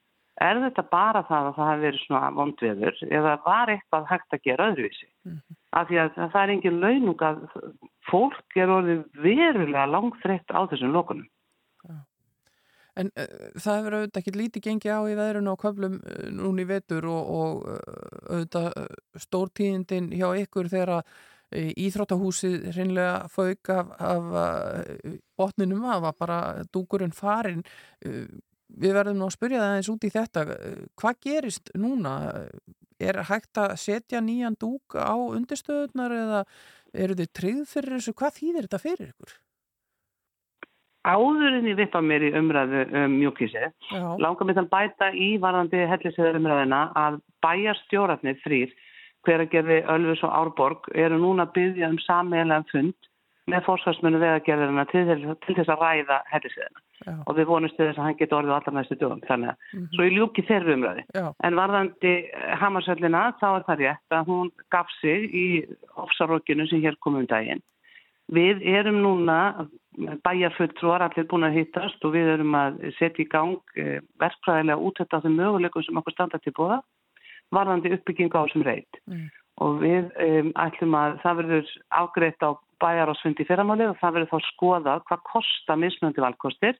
Er 0.42 0.58
þetta 0.64 0.84
bara 0.90 1.22
það 1.28 1.48
að 1.48 1.58
það 1.58 1.68
hafi 1.70 1.84
verið 1.86 2.04
svona 2.06 2.30
vondveður 2.38 3.02
eða 3.08 3.34
var 3.46 3.72
eitthvað 3.74 4.08
hægt 4.10 4.36
að 4.36 4.46
gera 4.48 4.70
öðruvísi? 4.72 5.10
Af 5.78 5.90
því 5.90 6.00
að 6.02 6.16
það 6.22 6.40
er 6.42 6.54
engin 6.56 6.80
launung 6.82 7.26
að 7.28 7.44
fólk 8.10 8.58
er 8.58 8.74
orðið 8.74 9.04
verulega 9.22 9.86
langþreytt 9.92 10.56
á 10.56 10.62
þessum 10.72 10.96
lokunum. 10.96 11.28
En 13.00 13.12
uh, 13.16 13.28
það 13.56 13.78
hefur 13.78 13.98
auðvitað 13.98 14.22
ekki 14.22 14.34
lítið 14.36 14.64
gengið 14.66 14.98
á 14.98 15.02
í 15.08 15.18
veðrunu 15.20 15.54
og 15.54 15.62
köflum 15.62 16.00
uh, 16.02 16.24
núni 16.36 16.66
í 16.66 16.70
vetur 16.72 17.08
og, 17.08 17.30
og 17.38 17.62
uh, 17.72 17.78
auðvitað 18.34 18.74
stórtíðindin 19.26 20.10
hjá 20.12 20.28
ykkur 20.42 20.72
þegar 20.72 20.98
að 20.98 21.14
íþróttahúsið 21.52 22.70
hreinlega 22.72 23.28
fauk 23.28 23.70
af, 23.76 23.90
af 24.00 24.28
botninum 25.36 25.82
af 25.84 26.06
að 26.08 26.20
bara 26.24 26.38
dúkurinn 26.72 27.12
farin. 27.12 27.66
Við 28.82 28.96
verðum 28.96 29.20
nú 29.20 29.28
að 29.28 29.36
spyrja 29.36 29.64
það 29.64 29.78
eins 29.78 29.92
út 29.92 30.08
í 30.08 30.14
þetta. 30.14 30.46
Uh, 30.48 30.82
Hvað 31.02 31.22
gerist 31.28 31.72
núna? 31.76 32.16
Er 33.02 33.18
hægt 33.26 33.58
að 33.58 33.72
setja 33.82 34.22
nýjan 34.22 34.56
dúk 34.62 34.94
á 34.94 35.18
undirstöðunar 35.18 36.14
eða 36.14 36.42
eru 36.94 37.16
þið 37.18 37.32
tryggð 37.34 37.64
fyrir 37.72 37.96
þessu? 37.98 38.14
Hvað 38.14 38.36
þýðir 38.38 38.68
þetta 38.68 38.82
fyrir 38.84 39.08
ykkur? 39.10 39.40
Áðurinn 41.02 41.66
ég 41.66 41.80
vippa 41.80 41.98
mér 42.06 42.28
í 42.28 42.30
umræðu 42.38 42.84
um 42.94 43.14
mjúkísið, 43.18 43.72
Já. 43.90 44.04
langar 44.22 44.46
mér 44.46 44.60
þann 44.60 44.70
bæta 44.70 45.08
í 45.18 45.30
varðandi 45.42 45.80
hellisöður 45.90 46.38
umræðina 46.38 46.82
að 46.94 47.18
bæjarstjóratnir 47.42 48.38
þrýr, 48.44 48.76
hver 49.26 49.42
að 49.42 49.50
gerði 49.56 49.80
Ölfus 49.90 50.22
og 50.28 50.36
Árborg, 50.38 50.92
eru 50.94 51.18
núna 51.18 51.48
byggja 51.56 51.90
um 51.90 51.98
sammeðlega 52.06 52.70
fund 52.70 53.10
með 53.50 53.64
fórsvarsmennu 53.66 54.20
vegagerðarina 54.22 54.86
til, 54.92 55.04
til 55.46 55.56
þess 55.58 55.72
að 55.74 55.82
ræða 55.82 56.18
hellisöðina. 56.30 56.84
Já. 57.02 57.14
Og 57.26 57.36
við 57.40 57.48
vonumst 57.50 57.76
til 57.78 57.88
þess 57.88 57.98
að 57.98 58.06
hann 58.06 58.18
geti 58.20 58.36
orðið 58.38 58.54
allar 58.58 58.76
næstu 58.78 58.98
dögum. 59.00 59.24
Þannig 59.26 59.50
að 59.50 59.56
Mhm. 59.74 59.88
svo 59.96 60.04
ég 60.06 60.14
ljúki 60.18 60.46
þeirri 60.46 60.76
umræði. 60.76 61.04
Já. 61.16 61.34
En 61.44 61.58
varðandi 61.58 62.14
Hamarsöllina, 62.62 63.24
þá 63.42 63.48
er 63.56 63.64
það 63.66 63.82
rétt 63.82 64.12
að 64.12 64.26
hún 64.28 64.52
gaf 64.70 64.88
sig 65.02 65.34
í 65.34 65.48
ofsarókinu 65.98 66.70
sem 66.70 66.82
hér 66.82 66.96
kom 67.00 67.16
um 67.16 67.26
daginn. 67.26 67.62
Við 68.32 68.62
erum 68.64 69.02
núna 69.02 69.68
bæjarfulltrúar 70.24 71.02
allir 71.02 71.28
búin 71.28 71.44
að 71.48 71.58
hittast 71.58 72.06
og 72.06 72.14
við 72.14 72.30
erum 72.38 72.56
að 72.56 72.80
setja 73.00 73.26
í 73.26 73.30
gang 73.30 73.58
eh, 73.76 74.00
verkfræðilega 74.22 74.80
útætt 74.80 75.16
á 75.18 75.20
þeim 75.24 75.36
möguleikum 75.36 75.84
sem 75.84 75.98
okkur 76.00 76.14
standa 76.16 76.40
til 76.40 76.54
bóða 76.54 76.82
varðandi 77.52 77.92
uppbyggingu 77.98 78.38
á 78.38 78.46
þessum 78.46 78.64
reit. 78.64 79.02
Mm. 79.10 79.28
Og 79.62 79.82
við 79.82 80.08
um, 80.24 80.52
ætlum 80.56 80.96
að 80.96 81.18
það 81.22 81.40
verður 81.42 81.74
ágreitt 81.92 82.46
á 82.46 82.50
bæjar 82.82 83.10
og 83.14 83.18
svundi 83.22 83.46
fyrramáli 83.48 83.88
og 83.90 84.00
það 84.02 84.16
verður 84.18 84.32
þá 84.34 84.48
skoðað 84.52 85.04
hvað 85.10 85.22
kostar 85.32 85.78
mismöndi 85.82 86.24
valkostir, 86.24 86.76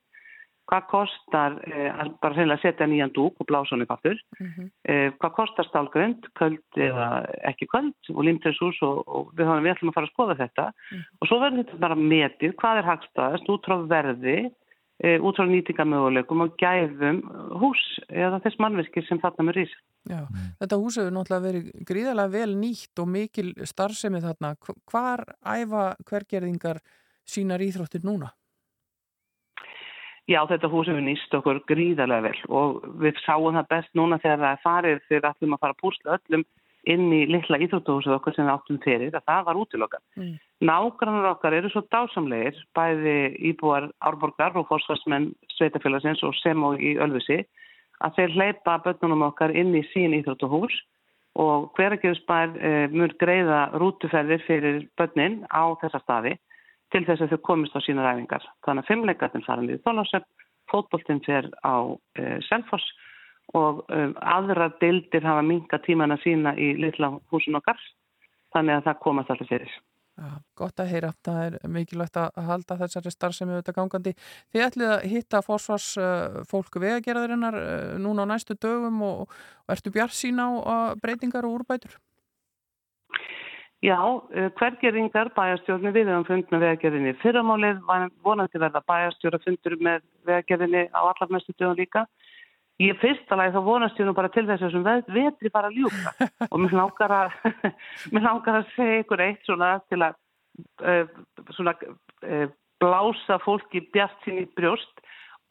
hvað 0.72 0.86
kostar 0.88 1.56
eh, 1.68 1.90
að 2.00 2.12
bara 2.22 2.36
reynilega 2.38 2.62
setja 2.62 2.86
nýjan 2.88 3.12
dúk 3.16 3.40
og 3.42 3.48
blása 3.50 3.74
hann 3.74 3.82
upp 3.84 3.92
aftur, 3.98 4.18
Mhm. 4.40 4.70
eh, 4.86 5.10
hvað 5.20 5.34
kostar 5.36 5.66
stálgrönd, 5.68 6.30
köld 6.40 6.62
eða 6.78 7.08
ekki 7.50 7.68
köld 7.68 7.94
og 8.16 8.24
limtreshús 8.24 8.80
og, 8.82 9.04
og 9.08 9.34
við, 9.36 9.46
höfum, 9.50 9.64
við 9.66 9.74
ætlum 9.76 9.92
að 9.92 9.98
fara 9.98 10.08
að 10.08 10.14
skoða 10.14 10.38
þetta 10.40 10.66
og 11.22 11.28
svo 11.28 11.40
verður 11.42 11.64
þetta 11.66 11.80
bara 11.80 11.96
metið 11.96 12.56
hvað 12.56 12.78
er 12.78 12.90
hagstaðast 12.92 13.50
út 13.50 13.66
frá 13.68 13.78
verði, 13.88 14.38
út 15.02 15.38
frá 15.40 15.48
nýtingamöguleikum 15.50 16.44
og 16.46 16.58
gæfum 16.62 17.22
hús 17.62 17.82
eða 18.10 18.38
þess 18.44 18.60
mannverki 18.62 19.02
sem 19.08 19.22
þarna 19.24 19.48
með 19.48 19.58
rís. 19.62 19.72
Já, 20.10 20.20
þetta 20.62 20.78
hús 20.82 20.98
hefur 21.00 21.16
náttúrulega 21.16 21.46
verið 21.48 21.72
gríðarlega 21.90 22.34
vel 22.36 22.52
nýtt 22.58 23.02
og 23.02 23.10
mikil 23.10 23.50
starfsemi 23.66 24.22
þarna. 24.22 24.54
Hv- 24.62 24.78
Hvar 24.92 25.26
æfa 25.42 25.88
hvergerðingar 26.06 26.82
sínar 27.26 27.62
íþróttir 27.66 28.06
núna? 28.06 28.30
Já, 30.30 30.44
þetta 30.48 30.70
hús 30.70 30.88
hefur 30.88 31.02
nýst 31.04 31.34
okkur 31.34 31.64
gríðarlega 31.68 32.28
vel 32.30 32.40
og 32.54 32.84
við 33.02 33.18
sáum 33.26 33.56
það 33.58 33.70
best 33.74 33.94
núna 33.98 34.20
þegar 34.22 34.40
það 34.44 34.52
er 34.54 34.62
farið 34.64 35.00
þegar 35.10 35.32
ætlum 35.34 35.56
að 35.58 35.64
fara 35.66 35.76
að 35.76 35.82
púsla 35.82 36.18
öllum 36.20 36.44
inn 36.90 37.12
í 37.14 37.26
litla 37.30 37.60
íþróttahúsið 37.62 38.16
okkur 38.16 38.36
sem 38.36 38.48
við 38.48 38.54
áttum 38.56 38.80
fyrir 38.82 39.16
að 39.18 39.26
það 39.30 39.42
var 39.48 39.60
útilokað. 39.62 40.04
Mm. 40.18 40.32
Nágrannar 40.66 41.30
okkar 41.36 41.56
eru 41.58 41.70
svo 41.70 41.84
dásamlegir, 41.94 42.58
bæði 42.78 43.18
íbúar 43.52 43.90
árborgar 44.02 44.58
og 44.58 44.68
fórsvarsmenn 44.70 45.32
sveitafélagsins 45.58 46.24
og 46.26 46.34
sem 46.42 46.64
og 46.66 46.82
í 46.82 46.96
Ölfusi, 47.02 47.44
að 48.02 48.18
þeir 48.18 48.38
hleypa 48.38 48.80
börnunum 48.86 49.28
okkar 49.30 49.54
inn 49.54 49.76
í 49.78 49.84
sín 49.92 50.16
íþróttahús 50.18 50.74
og 51.42 51.70
hverageðusbær 51.78 52.56
e, 52.58 52.72
mun 52.92 53.14
greiða 53.22 53.68
rútuferðir 53.78 54.42
fyrir 54.48 54.82
börnin 55.00 55.44
á 55.54 55.70
þessa 55.84 56.02
staði 56.04 56.34
til 56.92 57.06
þess 57.08 57.24
að 57.24 57.36
þau 57.36 57.46
komist 57.48 57.78
á 57.78 57.80
sína 57.86 58.04
ræfingar. 58.04 58.44
Þannig 58.66 58.84
að 58.84 58.90
fimmleikarnir 58.90 59.46
fara 59.46 59.64
niður 59.64 59.86
Þólasöpp, 59.86 60.28
fótboltinn 60.74 61.24
fer 61.24 61.48
á 61.64 61.94
e, 62.18 62.42
Selfoss 62.50 62.90
og 63.58 63.86
um, 63.92 64.14
aðrar 64.22 64.76
deildir 64.82 65.26
hafa 65.28 65.44
minka 65.46 65.80
tímana 65.86 66.18
sína 66.24 66.54
í 66.56 66.74
litla 66.80 67.14
húsin 67.32 67.58
okkar 67.60 67.80
þannig 68.56 68.78
að 68.78 68.86
það 68.90 69.02
komast 69.06 69.32
alltaf 69.34 69.50
fyrir. 69.52 69.74
Já, 70.22 70.28
gott 70.60 70.82
að 70.84 70.92
heyra. 70.92 71.10
Það 71.26 71.40
er 71.46 71.58
mikilvægt 71.72 72.18
að 72.20 72.40
halda 72.46 72.78
þessari 72.82 73.14
starfsemi 73.14 73.56
auðvitað 73.56 73.78
gangandi. 73.78 74.14
Þið 74.52 74.66
ætlið 74.68 74.92
að 74.92 75.06
hitta 75.14 75.42
fórsvars 75.46 75.88
fólk 76.52 76.78
vegagerðarinnar 76.84 77.58
uh, 77.58 77.98
núna 78.02 78.28
á 78.28 78.32
næstu 78.34 78.58
dögum 78.60 79.02
og, 79.08 79.28
og 79.66 79.76
ertu 79.76 79.94
bjart 79.96 80.16
sín 80.16 80.42
á 80.44 80.48
breytingar 81.02 81.48
og 81.48 81.62
úrbætur? 81.62 81.96
Já, 83.82 83.98
uh, 83.98 84.50
hvergeringar 84.60 85.32
bæjarstjórnir 85.34 85.96
við 85.96 86.12
höfum 86.12 86.28
fund 86.28 86.52
með 86.54 86.68
vegagerðinni. 86.68 87.16
Fyrramálið 87.24 87.80
var 87.88 88.12
vonandi 88.22 88.62
verða 88.62 88.84
bæjarstjórnafundur 88.92 89.80
með 89.82 90.04
vegagerðinni 90.30 90.84
á 90.94 91.02
allar 91.02 91.34
mestu 91.34 91.56
dögum 91.56 91.80
líka. 91.80 92.06
Ég 92.82 92.98
fyrsta 93.02 93.38
lagi 93.38 93.54
þá 93.56 93.62
vonast 93.68 94.00
ég 94.00 94.08
nú 94.08 94.14
bara 94.18 94.30
til 94.34 94.46
þess 94.48 94.62
að 94.64 94.70
þessum 94.72 94.86
ve- 94.88 95.14
vetri 95.20 95.52
bara 95.54 95.70
að 95.70 95.78
ljúka 95.82 96.14
og 96.52 96.58
mér 96.64 96.74
langar 96.80 97.14
að, 97.20 97.38
mér 98.16 98.26
langar 98.30 98.60
að 98.62 98.72
segja 98.76 99.04
ykkur 99.04 99.26
eitt 99.28 99.46
svona 99.46 99.72
til 99.92 100.02
að 100.02 100.18
uh, 100.82 101.06
svona, 101.58 101.76
uh, 102.26 102.48
blása 102.82 103.38
fólki 103.44 103.84
bjart 103.94 104.18
sín 104.26 104.42
í 104.42 104.48
brjóst 104.58 105.04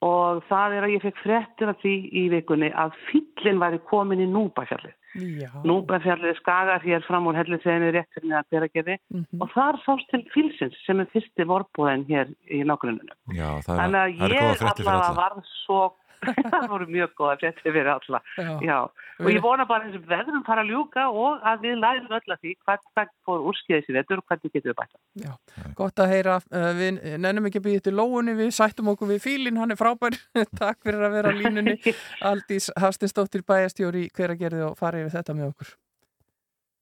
og 0.03 0.41
það 0.49 0.79
er 0.79 0.85
að 0.87 0.95
ég 0.97 1.03
fekk 1.05 1.19
fréttir 1.23 1.69
af 1.71 1.77
því 1.83 1.91
í 2.17 2.23
vikunni 2.33 2.71
að 2.73 2.95
fyllin 3.11 3.59
væri 3.61 3.79
komin 3.91 4.23
í 4.25 4.29
Núbafjallið. 4.33 4.95
Já. 5.43 5.51
Núbafjallið 5.67 6.37
skagar 6.39 6.81
hér 6.87 7.03
fram 7.05 7.27
úr 7.29 7.37
helliseginu 7.37 7.91
rétt 7.93 8.09
fyrir 8.15 8.31
neðan 8.31 8.47
hveragerði 8.49 8.97
Mhm. 9.13 9.41
og 9.45 9.51
þar 9.53 9.79
sást 9.85 10.09
til 10.13 10.23
fylsins 10.33 10.79
sem 10.87 11.01
er 11.05 11.09
fyrsti 11.13 11.45
vorbúðin 11.51 12.07
hér 12.09 12.31
í 12.49 12.63
nágruninu. 12.65 13.13
Já, 13.35 13.51
það 13.67 13.75
er, 13.75 13.81
Þannig 13.83 14.01
að 14.01 14.17
það 14.17 14.25
er 14.25 14.35
ég 14.37 14.41
góða 14.41 14.61
fréttir 14.63 14.85
fyrir 14.85 14.93
allavega 14.95 15.11
alla. 15.11 15.21
varð 15.21 15.51
svo, 15.67 15.81
það 16.53 16.67
voru 16.71 16.87
mjög 16.91 17.13
góða 17.19 17.37
fréttir 17.41 17.75
fyrir 17.75 17.91
alla. 17.93 18.21
Já. 18.37 18.51
Já, 18.65 18.77
og 19.21 19.31
ég 19.33 19.43
vona 19.45 19.67
bara 19.69 19.89
þessum 19.89 20.07
veðrum 20.11 20.45
fara 20.47 20.65
að 20.65 20.73
ljúka 20.75 21.07
og 21.11 21.45
að 21.51 21.67
við 21.67 21.77
lærum 21.81 22.15
öll 22.19 22.35
að 22.35 22.41
því 22.45 22.55
hvað, 22.67 23.13
fór 23.27 23.45
úrskeiðis 23.51 23.91
í 23.91 23.97
veður 23.97 24.23
og 24.23 24.31
hvernig 24.31 24.55
getum 24.55 24.71
við 24.71 24.79
bæta. 24.81 25.03
Já, 25.25 25.33
gott 25.81 26.05
að 26.05 26.15
heyra, 26.15 26.39
uh, 26.53 26.71
við 26.79 27.03
nennum 27.25 27.51
ekki 27.51 27.63
að 27.63 27.69
byggja 27.69 27.85
til 27.89 27.97
lóunni, 27.99 28.37
við 28.39 28.55
sættum 28.57 28.93
okkur 28.95 29.13
við 29.15 29.23
fílinn, 29.27 29.61
hann 29.61 29.75
er 29.75 29.81
frábær, 29.81 30.17
takk 30.63 30.81
fyrir 30.87 31.07
að 31.09 31.19
vera 31.19 31.35
á 31.35 31.39
línunni, 31.41 31.77
Aldís 32.31 32.71
Hafstinsdóttir 32.81 33.47
bæjastjóri 33.49 34.09
hver 34.17 34.37
að 34.37 34.43
gerði 34.45 34.67
og 34.71 34.81
fara 34.81 35.03
yfir 35.03 35.17
þetta 35.19 35.39
með 35.39 35.53
okkur. 35.53 35.77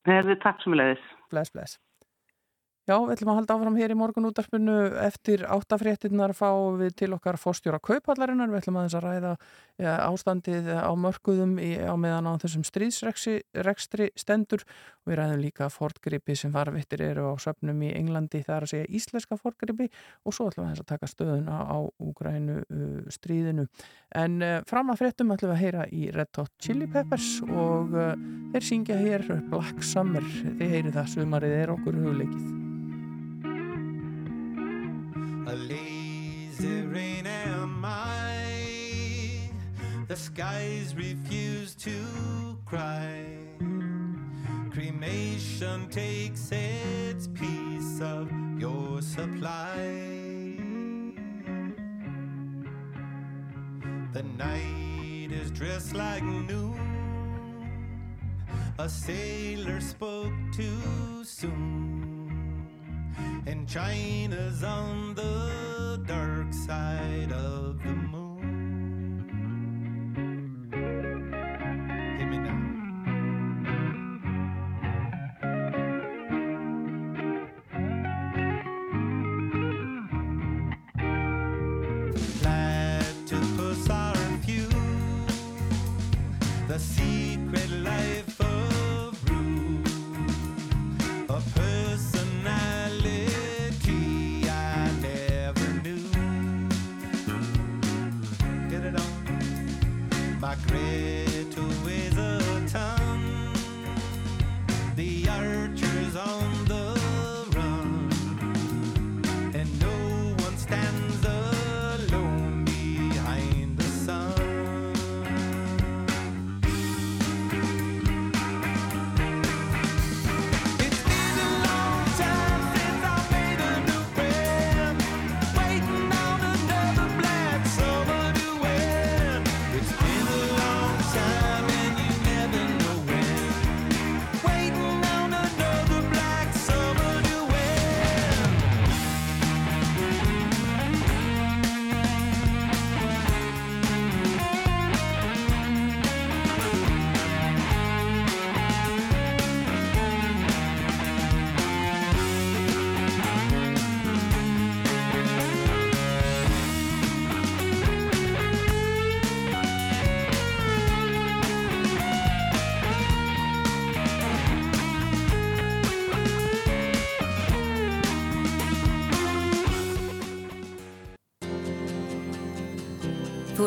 Herði, 0.09 0.39
takk 0.43 0.63
sem 0.63 0.75
leiðis. 0.75 1.05
Bless, 1.29 1.53
bless. 1.53 1.79
Já, 2.89 2.95
við 3.05 3.19
ætlum 3.19 3.29
að 3.29 3.35
halda 3.37 3.55
áfram 3.59 3.75
hér 3.77 3.91
í 3.93 3.95
morgun 3.99 4.25
útarpinu 4.31 4.75
eftir 5.03 5.43
áttafréttinnar 5.45 6.31
fáum 6.33 6.79
við 6.79 6.95
til 6.97 7.09
okkar 7.13 7.37
fórstjóra 7.37 7.77
kaupallarinnar, 7.85 8.49
við 8.49 8.63
ætlum 8.63 8.79
aðeins 8.81 8.95
að 8.97 9.03
ræða 9.03 9.33
ja, 9.77 9.91
ástandið 10.07 10.71
á 10.73 10.89
mörguðum 10.97 11.51
í, 11.61 11.67
á 11.85 11.93
meðan 12.01 12.31
á 12.33 12.41
þessum 12.41 12.63
stríðsrekstri 12.65 14.07
stendur. 14.17 14.63
Og 15.05 15.11
við 15.11 15.19
ræðum 15.19 15.43
líka 15.43 15.67
forgripi 15.69 16.33
sem 16.33 16.55
varvittir 16.55 17.03
eru 17.11 17.27
á 17.29 17.33
söpnum 17.37 17.83
í 17.85 17.91
Englandi, 17.93 18.41
það 18.47 18.55
er 18.55 18.65
að 18.65 18.73
segja 18.73 18.89
íslenska 18.97 19.37
forgripi 19.37 19.85
og 20.25 20.33
svo 20.33 20.47
ætlum 20.49 20.65
við 20.65 20.71
aðeins 20.71 20.81
að 20.81 20.89
taka 20.89 21.11
stöðuna 21.13 21.59
á 21.69 21.77
Úgrænu 22.01 22.57
uh, 22.63 23.11
stríðinu. 23.13 23.67
En 24.17 24.41
uh, 24.41 24.55
fram 24.65 24.89
að 24.89 25.03
fréttum 25.03 25.35
ætlum 25.35 25.53
við 25.53 25.59
að 25.59 25.61
heyra 25.61 25.85
í 25.93 26.09
Red 26.17 26.41
Hot 26.41 26.57
Chili 26.57 26.89
Peppers 26.89 27.35
og 27.45 27.93
uh, 27.93 28.17
þeir 28.55 28.67
syngja 28.71 28.97
hér 28.97 29.29
Black 29.53 29.85
Summer, 29.85 30.25
þið 30.57 30.73
heyri 30.73 30.95
það 30.97 31.13
sumarið 31.13 31.55
er 31.59 31.75
okkur 31.77 32.01
hugleikið. 32.01 32.49
A 35.49 35.55
lazy 35.55 36.81
rain 36.81 37.25
am 37.25 37.83
I. 37.83 39.49
The 40.07 40.15
skies 40.15 40.93
refuse 40.93 41.73
to 41.73 42.55
cry. 42.67 43.25
Cremation 44.69 45.89
takes 45.89 46.51
its 46.51 47.25
piece 47.29 47.99
of 47.99 48.31
your 48.59 49.01
supply. 49.01 49.73
The 54.13 54.21
night 54.37 55.31
is 55.31 55.49
dressed 55.49 55.95
like 55.95 56.21
noon. 56.21 56.77
A 58.77 58.87
sailor 58.87 59.81
spoke 59.81 60.33
too 60.53 61.23
soon. 61.23 62.18
And 63.45 63.67
China's 63.67 64.63
on 64.63 65.15
the 65.15 66.01
dark 66.05 66.53
side 66.53 67.31
of 67.31 67.78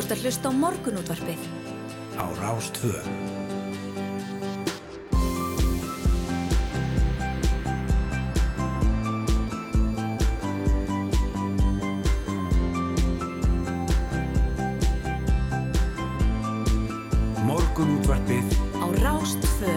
Þú 0.02 0.08
ert 0.08 0.14
að 0.16 0.22
hlusta 0.26 0.50
á 0.50 0.52
morgunútvarpið. 0.58 1.42
á 2.18 2.26
Rástvö 2.42 2.90
Morgunútvarpið 17.46 18.50
Á 18.82 18.86
Rástfö. 19.06 19.70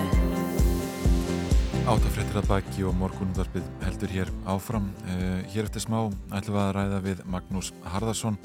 Áttafréttir 1.86 2.42
að 2.42 2.48
baki 2.50 2.82
og 2.82 2.98
morgunútvarpið 2.98 3.66
heldur 3.86 4.10
hér 4.10 4.34
áfram. 4.50 4.90
Uh, 5.06 5.46
hér 5.54 5.70
eftir 5.70 5.86
smá 5.86 6.00
ætlum 6.34 6.58
við 6.58 6.64
að 6.64 6.72
ræða 6.80 7.02
við 7.06 7.22
Magnús 7.30 7.76
Harðarsson, 7.86 8.42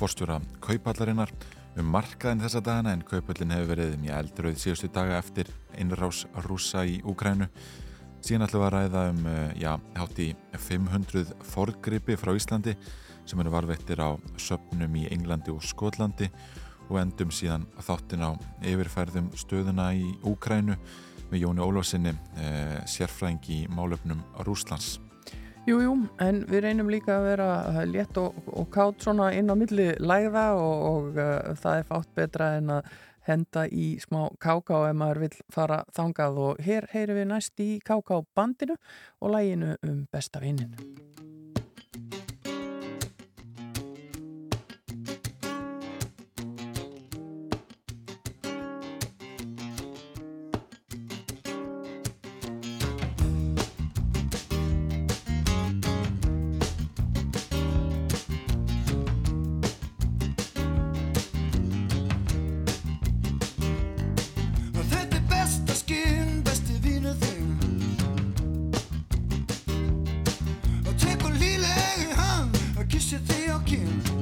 forstjóra 0.00 0.38
kaupallarinnar 0.64 1.32
um 1.78 1.90
markaðin 1.92 2.40
þessa 2.40 2.62
dagana 2.64 2.94
en 2.96 3.04
kaupallin 3.06 3.52
hefur 3.52 3.74
verið 3.74 3.98
mjög 4.00 4.22
eldröð 4.24 4.56
síðustu 4.62 4.88
daga 4.94 5.18
eftir 5.20 5.50
innrás 5.78 6.22
rúsa 6.46 6.86
í 6.88 7.00
Úkrænu. 7.04 7.50
Síðan 8.24 8.46
ætlum 8.46 8.64
við 8.64 8.68
að 8.68 8.74
ræða 8.76 9.02
um 9.10 9.20
uh, 9.28 9.36
já, 9.60 9.70
hátt 9.96 10.22
í 10.24 10.28
500 10.68 11.34
forgripi 11.52 12.16
frá 12.20 12.32
Íslandi 12.36 12.74
sem 13.28 13.40
eru 13.40 13.52
varvettir 13.52 14.00
á 14.00 14.16
söpnum 14.40 14.96
í 14.96 15.06
Englandi 15.12 15.52
og 15.52 15.62
Skotlandi 15.64 16.30
og 16.88 16.98
endum 17.00 17.30
síðan 17.32 17.68
þáttin 17.84 18.24
á 18.24 18.30
yfirfærðum 18.66 19.30
stöðuna 19.38 19.92
í 19.94 20.08
Úkrænu 20.26 20.78
með 21.30 21.44
Jóni 21.44 21.62
Ólafsinni, 21.62 22.16
eh, 22.40 22.80
sérfræðing 22.90 23.46
í 23.52 23.60
málöfnum 23.70 24.24
Rúslands. 24.42 24.98
Jú, 25.70 25.76
jú, 25.84 25.90
en 26.18 26.40
við 26.50 26.64
reynum 26.64 26.88
líka 26.90 27.12
að 27.20 27.26
vera 27.28 27.82
létt 27.86 28.16
og, 28.18 28.34
og 28.58 28.64
kátt 28.74 29.04
svona 29.04 29.28
inn 29.38 29.52
á 29.52 29.54
milli 29.54 29.92
læða 30.02 30.46
og, 30.58 30.80
og 30.88 31.20
uh, 31.20 31.52
það 31.60 31.76
er 31.76 31.86
fátt 31.86 32.10
betra 32.16 32.48
en 32.58 32.72
að 32.74 32.88
henda 33.28 33.62
í 33.70 33.84
smá 34.02 34.24
káká 34.42 34.80
ef 34.88 34.98
maður 34.98 35.20
vill 35.28 35.36
fara 35.54 35.84
þangað 35.94 36.40
og 36.46 36.64
hér 36.66 36.88
heyrum 36.90 37.20
við 37.20 37.30
næst 37.30 37.62
í 37.62 37.68
káká 37.86 38.18
bandinu 38.34 38.74
og 39.20 39.36
læginu 39.36 39.76
um 39.86 40.02
besta 40.10 40.42
vinninu. 40.42 40.99
talking. 73.66 74.19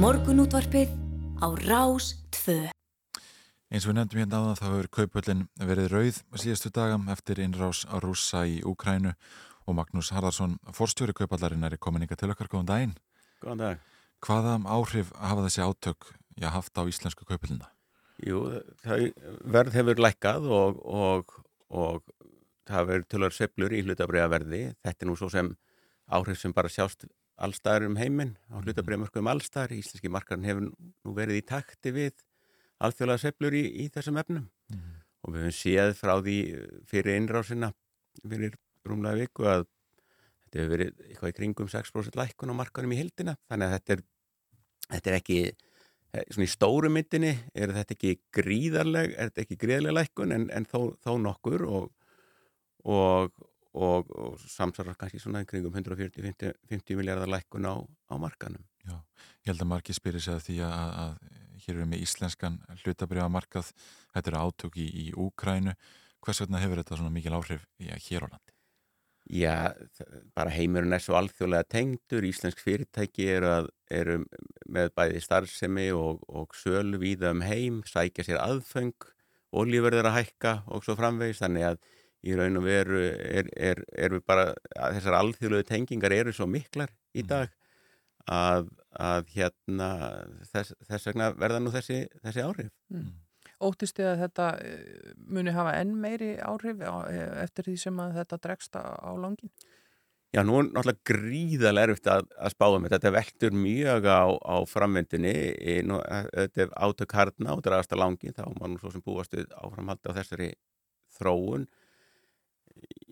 Morgunútvarpið 0.00 0.88
á 1.44 1.52
Rás 1.60 2.14
2. 2.32 2.70
Eins 3.68 3.84
og 3.84 3.90
við 3.90 3.96
nefndum 3.98 4.20
hérna 4.22 4.38
áðan 4.40 4.56
þá 4.56 4.62
hefur 4.64 4.86
kaupöllin 4.96 5.42
verið 5.60 5.90
rauð 5.92 6.20
síðastu 6.40 6.70
daga 6.72 6.96
eftir 7.12 7.42
innrás 7.44 7.82
á 7.84 8.00
rússa 8.00 8.46
í 8.48 8.62
Úkrænu 8.64 9.12
og 9.68 9.76
Magnús 9.76 10.08
Harðarsson, 10.16 10.56
forstjóri 10.72 11.12
kaupallarinnar 11.18 11.76
er 11.76 11.82
komin 11.84 12.06
ykkar 12.06 12.16
til 12.22 12.32
okkar, 12.32 12.48
góðan 12.48 12.70
daginn. 12.72 12.96
Góðan 13.44 13.60
dag. 13.60 13.84
Hvaða 14.24 14.56
áhrif 14.72 15.12
hafa 15.20 15.44
þessi 15.50 15.66
átök 15.68 16.08
já, 16.40 16.48
haft 16.48 16.80
á 16.80 16.82
íslensku 16.88 17.28
kaupöllina? 17.28 17.68
Jú, 18.24 18.46
það 18.80 19.06
verð 19.44 19.80
hefur 19.82 20.00
lækkað 20.00 20.48
og, 20.48 20.80
og, 20.80 21.40
og 21.68 22.08
það 22.64 22.92
verður 22.94 23.08
tölur 23.12 23.36
sveplur 23.36 23.76
í 23.76 23.84
hlutabriðaverði. 23.84 24.66
Þetta 24.80 25.04
er 25.04 25.12
nú 25.12 25.20
svo 25.20 25.28
sem 25.28 25.52
áhrif 26.08 26.40
sem 26.40 26.56
bara 26.56 26.72
sjást 26.72 27.04
allstæðar 27.40 27.88
um 27.88 27.98
heiminn 28.00 28.34
á 28.52 28.60
hlutabriðamörkum 28.60 29.30
allstæðar. 29.32 29.76
Íslenski 29.76 30.12
markarinn 30.12 30.48
hefur 30.48 30.70
nú 30.70 31.14
verið 31.16 31.40
í 31.40 31.46
takti 31.48 31.92
við 31.96 32.24
alþjóðlega 32.80 33.24
sveplur 33.24 33.56
í, 33.56 33.64
í 33.84 33.90
þessum 33.92 34.20
efnum. 34.20 34.48
Og 35.20 35.34
við 35.34 35.46
höfum 35.46 35.56
séð 35.56 35.94
frá 35.98 36.14
því 36.20 36.36
fyrir 36.88 37.18
innrásina 37.20 37.74
fyrir 38.20 38.56
rúmlega 38.88 39.20
viku 39.20 39.46
að 39.48 39.66
þetta 40.50 40.60
hefur 40.60 40.72
verið 40.74 41.02
eitthvað 41.06 41.32
í 41.32 41.36
kringum 41.38 41.70
6% 41.70 42.18
lækkun 42.18 42.52
á 42.52 42.60
markanum 42.60 42.94
í 42.94 43.00
hildina 43.00 43.36
þannig 43.50 43.68
að 43.68 43.74
þetta 43.76 43.94
er, 43.94 44.02
þetta 44.86 45.10
er 45.10 45.18
ekki 45.20 45.38
eh, 45.46 46.24
svona 46.32 46.48
í 46.48 46.50
stóru 46.54 46.90
myndinni 46.92 47.32
er 47.54 47.74
þetta 47.76 47.96
ekki 47.96 48.14
gríðarleg 48.40 49.14
er 49.14 49.30
þetta 49.30 49.44
ekki 49.44 49.60
gríðarleg 49.64 49.96
lækkun 50.00 50.36
en, 50.36 50.48
en 50.56 50.66
þó, 50.68 50.80
þó 51.04 51.12
nokkur 51.22 51.66
og, 51.68 51.86
og, 52.82 53.30
og, 53.74 54.10
og 54.10 54.40
samsvarar 54.50 54.98
kannski 54.98 55.20
svona 55.22 55.44
í 55.44 55.48
kringum 55.48 55.76
140-50 55.78 56.98
miljardar 56.98 57.30
lækkun 57.30 57.68
á, 57.70 57.76
á 57.78 58.14
markanum 58.18 58.64
Já, 58.86 58.96
ég 59.44 59.52
held 59.52 59.64
að 59.64 59.70
margir 59.74 59.96
spyrir 59.96 60.24
sig 60.24 60.34
að 60.34 60.46
því 60.46 60.56
að, 60.66 60.92
að 61.04 61.40
hér 61.64 61.74
erum 61.76 61.92
við 61.94 62.04
íslenskan 62.06 62.60
hlutabriða 62.82 63.28
markað, 63.32 63.72
þetta 64.14 64.32
eru 64.32 64.44
átök 64.46 64.78
í, 64.80 64.86
í 64.88 65.04
Úkrænu, 65.20 65.74
hvers 66.24 66.40
vegna 66.44 66.62
hefur 66.62 66.80
þetta 66.80 66.98
svona 66.98 67.12
mikil 67.12 67.36
áhrif 67.36 67.66
já, 67.80 67.94
hér 68.06 68.26
á 68.26 68.28
landi? 68.32 68.56
Já, 69.30 69.54
bara 70.34 70.50
heimurinn 70.50 70.96
er 70.96 71.02
svo 71.04 71.14
alþjóðlega 71.18 71.68
tengdur, 71.70 72.24
íslensk 72.26 72.62
fyrirtæki 72.64 73.28
eru, 73.30 73.50
að, 73.60 73.68
eru 73.92 74.16
með 74.66 74.90
bæði 74.96 75.20
starfsemi 75.22 75.90
og, 75.94 76.24
og 76.26 76.56
sölu 76.58 76.98
víða 77.02 77.34
um 77.36 77.44
heim, 77.44 77.82
sækja 77.86 78.26
sér 78.26 78.40
aðföng, 78.42 78.96
olíverður 79.54 80.08
að 80.10 80.16
hækka 80.22 80.54
og 80.72 80.86
svo 80.86 80.96
framvegis, 80.98 81.44
þannig 81.44 81.68
að 81.68 81.78
í 82.26 82.34
raun 82.36 82.58
og 82.60 82.66
veru 82.66 83.00
er, 83.06 83.48
er, 83.56 83.80
er 83.96 84.14
við 84.16 84.24
bara, 84.28 84.50
þessar 84.76 85.16
alþjóðlegu 85.22 85.66
tengingar 85.70 86.12
eru 86.12 86.34
svo 86.36 86.46
miklar 86.50 86.92
í 87.16 87.22
dag 87.26 87.48
að, 88.30 88.68
að 89.00 89.32
hérna 89.34 89.90
þess, 90.52 90.74
þess 90.88 91.08
vegna 91.10 91.30
verða 91.40 91.62
nú 91.64 91.72
þessi, 91.74 92.02
þessi 92.24 92.44
áhrif. 92.44 92.70
Óttist 93.60 93.96
þið 93.98 94.06
að 94.10 94.20
þetta 94.22 94.44
eh, 94.64 95.10
muni 95.36 95.52
hafa 95.56 95.74
enn 95.80 95.96
meiri 96.00 96.30
áhrif 96.44 96.80
eh, 96.84 97.42
eftir 97.42 97.66
því 97.68 97.74
sem 97.82 97.98
að 98.04 98.14
þetta 98.20 98.38
dregst 98.46 98.76
á, 98.76 98.84
langin? 99.16 99.50
Já, 100.30 100.44
nú 100.46 100.60
er 100.60 100.68
náttúrulega 100.70 101.02
gríðarlega 101.10 101.88
erfitt 101.90 102.08
að, 102.12 102.28
að 102.38 102.52
spá 102.54 102.64
um 102.70 102.84
þetta. 102.86 103.00
Þetta 103.00 103.12
veltur 103.16 103.56
mjög 103.58 104.04
á, 104.06 104.22
á 104.30 104.56
framvindinni. 104.70 105.32
Í- 105.58 105.80
Nú, 105.88 105.98
eh, 106.06 106.28
þetta 106.36 106.62
er 106.68 106.72
átök 106.86 107.16
harna 107.18 107.56
og 107.56 107.64
dragast 107.66 107.96
að 107.96 108.02
langi. 108.04 108.30
Þá 108.36 108.44
má 108.54 108.68
nú 108.70 108.78
svo 108.80 108.92
sem 108.94 109.02
búast 109.04 109.34
við 109.34 109.50
áframhaldi 109.58 110.06
á 110.12 110.16
þessari 110.20 110.52
þróun. 111.18 111.66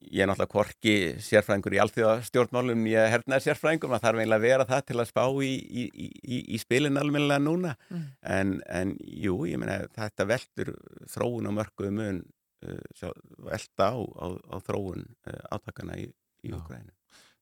Ég 0.08 0.22
er 0.24 0.28
náttúrulega 0.30 0.52
korki 0.52 0.94
sérfræðingur 1.24 1.76
í 1.76 1.80
alþjóða 1.82 2.24
stjórnmálum, 2.28 2.84
ég 2.88 3.02
er 3.02 3.12
hernaðar 3.12 3.44
sérfræðingur, 3.44 3.90
maður 3.92 4.04
þarf 4.06 4.20
eiginlega 4.22 4.38
að 4.38 4.46
vera 4.46 4.66
það 4.68 4.82
til 4.88 4.96
að 4.98 5.08
spá 5.10 5.22
í, 5.44 5.52
í, 5.52 5.84
í, 6.08 6.38
í 6.54 6.60
spilin 6.62 7.00
almennilega 7.00 7.44
núna. 7.44 7.74
Mm. 7.92 8.04
En, 8.36 8.52
en 8.80 8.94
jú, 8.98 9.38
ég 9.50 9.60
meina 9.60 9.80
þetta 9.96 10.28
veltur 10.28 10.72
þróun 11.12 11.50
á 11.50 11.52
mörkuðu 11.58 11.94
mun 11.98 12.20
uh, 12.22 12.84
sjá, 12.96 13.10
velta 13.48 13.90
á, 13.92 13.96
á, 13.98 14.26
á 14.54 14.56
þróun 14.68 15.04
uh, 15.04 15.40
átakana 15.58 15.98
í, 16.00 16.08
í 16.44 16.54
Ukraínu. 16.56 16.94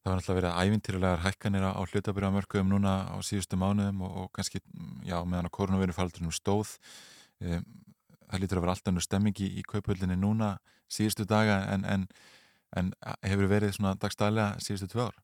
Það 0.07 0.13
var 0.13 0.21
náttúrulega 0.21 0.41
verið 0.41 0.71
ævintýrulegar 0.71 1.25
hækkanir 1.25 1.65
á 1.67 1.83
hlutabriða 1.83 2.35
mörkuðum 2.37 2.69
núna 2.71 2.99
á 3.11 3.17
síðustu 3.27 3.59
mánuðum 3.59 4.05
og, 4.07 4.23
og 4.23 4.29
kannski, 4.39 4.63
já, 5.03 5.19
meðan 5.27 5.51
á 5.51 5.57
koronavirufaldrinum 5.57 6.35
stóð. 6.35 6.77
Um, 7.43 7.67
það 8.27 8.43
lítur 8.43 8.61
að 8.61 8.67
vera 8.67 8.75
alltaf 8.77 8.95
nú 8.95 9.03
stemming 9.03 9.43
í, 9.43 9.51
í 9.61 9.65
kaupöllinni 9.67 10.17
núna 10.19 10.57
síðustu 10.91 11.27
daga 11.29 11.61
en, 11.75 11.85
en, 11.85 12.07
en 12.79 12.93
hefur 13.25 13.51
verið 13.51 13.77
svona 13.77 13.95
dagstælega 14.01 14.61
síðustu 14.63 14.91
tvö 14.93 15.09
ár? 15.09 15.17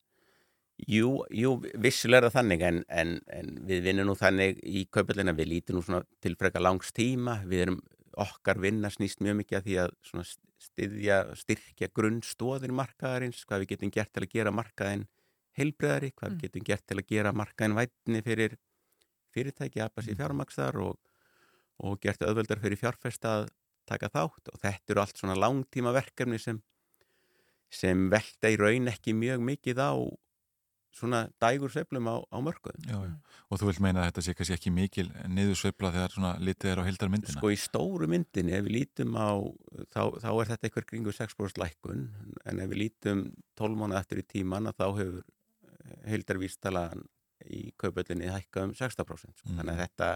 Jú, 0.89 1.11
jú, 1.31 1.53
vissulega 1.79 2.31
þannig 2.33 2.63
en, 2.67 2.79
en, 2.91 3.11
en 3.31 3.51
við 3.69 3.85
vinnum 3.87 4.09
nú 4.09 4.17
þannig 4.19 4.59
í 4.67 4.87
kaupallina, 4.91 5.35
við 5.37 5.51
lítum 5.53 5.79
nú 5.79 5.83
svona 5.87 6.03
til 6.25 6.35
frekar 6.41 6.65
langs 6.65 6.91
tíma, 6.97 7.39
við 7.47 7.67
erum 7.67 7.83
okkar 8.23 8.59
vinna 8.61 8.91
snýst 8.93 9.23
mjög 9.25 9.39
mikið 9.41 9.59
að 9.59 9.69
því 9.69 9.77
að 9.85 9.95
svona 10.09 10.27
styðja, 10.63 11.19
styrkja 11.39 11.89
grunnstóðir 11.95 12.75
markaðarins, 12.77 13.45
hvað 13.47 13.63
við 13.63 13.73
getum 13.75 13.95
gert 13.95 14.13
til 14.13 14.25
að 14.25 14.35
gera 14.35 14.55
markaðin 14.55 15.07
heilbreðari, 15.59 16.13
hvað 16.17 16.35
við 16.35 16.45
getum 16.47 16.67
gert 16.67 16.87
til 16.89 16.99
að 16.99 17.09
gera 17.13 17.33
markaðin 17.37 17.79
vætni 17.79 18.23
fyrir 18.27 18.59
fyrirtæki, 19.33 19.81
að 19.81 20.07
sér 20.07 20.19
fjármaksðar 20.21 20.79
og, 20.83 20.99
og 21.83 21.99
gert 22.03 22.25
auðveldar 22.25 22.61
fyrir 22.63 22.81
fjárfesta 22.81 23.37
að 23.41 23.49
taka 23.89 24.11
þátt. 24.13 24.53
Og 24.53 24.61
þetta 24.63 24.95
eru 24.95 25.03
allt 25.05 25.21
svona 25.21 25.39
langtíma 25.39 25.95
verkefni 25.95 26.41
sem, 26.41 26.61
sem 27.73 28.09
velta 28.13 28.53
í 28.53 28.59
raun 28.61 28.91
ekki 28.93 29.15
mjög 29.17 29.43
mikið 29.49 29.81
á 29.81 29.93
svona 30.93 31.23
dægur 31.41 31.73
sveiflum 31.73 32.09
á, 32.09 32.21
á 32.21 32.39
mörkuðum. 32.45 32.85
Já, 32.85 32.99
já. 33.09 33.15
Og 33.49 33.61
þú 33.61 33.69
vilt 33.69 33.81
meina 33.85 34.03
að 34.03 34.11
þetta 34.11 34.25
sé 34.27 34.35
kannski 34.37 34.57
ekki 34.57 34.73
mikil 34.77 35.07
niður 35.33 35.59
sveifla 35.61 35.93
þegar 35.95 36.15
svona 36.15 36.33
litið 36.41 36.73
er 36.73 36.83
á 36.85 36.87
heildar 36.89 37.13
myndina? 37.13 37.37
Sko 37.39 37.53
í 37.53 37.59
stóru 37.61 38.09
myndinni, 38.13 38.55
ef 38.57 38.67
við 38.67 38.77
lítum 38.77 39.17
á, 39.17 39.33
þá, 39.93 40.03
þá 40.21 40.29
er 40.33 40.51
þetta 40.53 40.69
eitthvað 40.69 40.89
kringu 40.91 41.15
6% 41.17 41.63
lækkun, 41.63 42.05
en 42.45 42.63
ef 42.65 42.71
við 42.73 42.83
lítum 42.85 43.25
12 43.61 43.81
mánuð 43.81 44.01
eftir 44.03 44.21
í 44.21 44.27
tíman 44.35 44.69
að 44.69 44.79
þá 44.83 44.87
hefur 45.01 45.25
heildarvístalan 46.13 47.05
í 47.49 47.65
kaupöllinni 47.81 48.31
hækkað 48.33 48.69
um 48.69 48.77
16%. 48.77 49.37
Sko. 49.41 49.57
Þannig 49.57 49.73
að 49.75 49.83
þetta, 49.87 50.11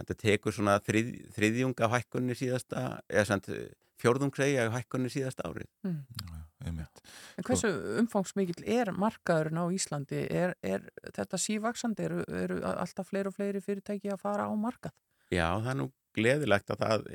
þetta 0.00 0.18
tekur 0.22 0.56
svona 0.56 0.78
þrið, 0.84 1.12
þriðjung 1.36 1.84
af 1.86 1.96
hækkunni 1.96 2.36
síðasta, 2.38 2.86
eða 3.08 3.28
samt 3.32 3.52
fjórðung 4.00 4.36
segja 4.36 4.68
af 4.68 4.76
hækkunni 4.76 5.10
síðasta 5.12 5.48
árið. 5.48 5.70
Mm. 5.86 6.35
Einmitt. 6.66 7.02
En 7.38 7.46
hversu 7.46 7.70
umfangsmikill 8.00 8.64
er 8.76 8.90
markaðurinn 8.96 9.60
á 9.62 9.66
Íslandi? 9.74 10.24
Er, 10.30 10.54
er 10.66 10.88
þetta 11.14 11.38
sívaksandi? 11.40 12.06
Eru, 12.08 12.24
eru 12.42 12.60
alltaf 12.66 13.10
fleiri 13.12 13.30
og 13.30 13.36
fleiri 13.36 13.62
fyrirtæki 13.64 14.10
að 14.12 14.22
fara 14.24 14.48
á 14.50 14.52
markað? 14.58 14.94
Já, 15.30 15.48
það 15.58 15.70
er 15.72 15.78
nú 15.80 15.88
gleðilegt 16.16 16.70
að 16.72 16.82
það, 16.84 17.06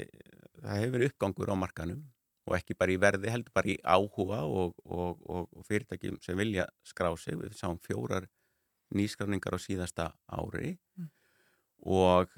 það 0.61 0.81
hefur 0.85 1.05
uppgangur 1.09 1.53
á 1.53 1.55
markanum 1.59 2.01
og 2.49 2.55
ekki 2.57 2.75
bara 2.75 2.91
í 2.93 2.99
verði, 2.99 3.29
heldur 3.31 3.53
bara 3.53 3.69
í 3.69 3.77
áhuga 3.85 4.41
og, 4.49 4.73
og, 4.85 5.19
og, 5.29 5.49
og 5.55 5.65
fyrirtækjum 5.67 6.17
sem 6.25 6.37
vilja 6.39 6.65
skrá 6.87 7.11
sig. 7.21 7.37
Við 7.39 7.53
sáum 7.59 7.77
fjórar 7.85 8.25
nýskráningar 8.95 9.55
á 9.55 9.59
síðasta 9.61 10.11
ári 10.27 10.77
Mm. 10.97 11.07
og 11.87 12.33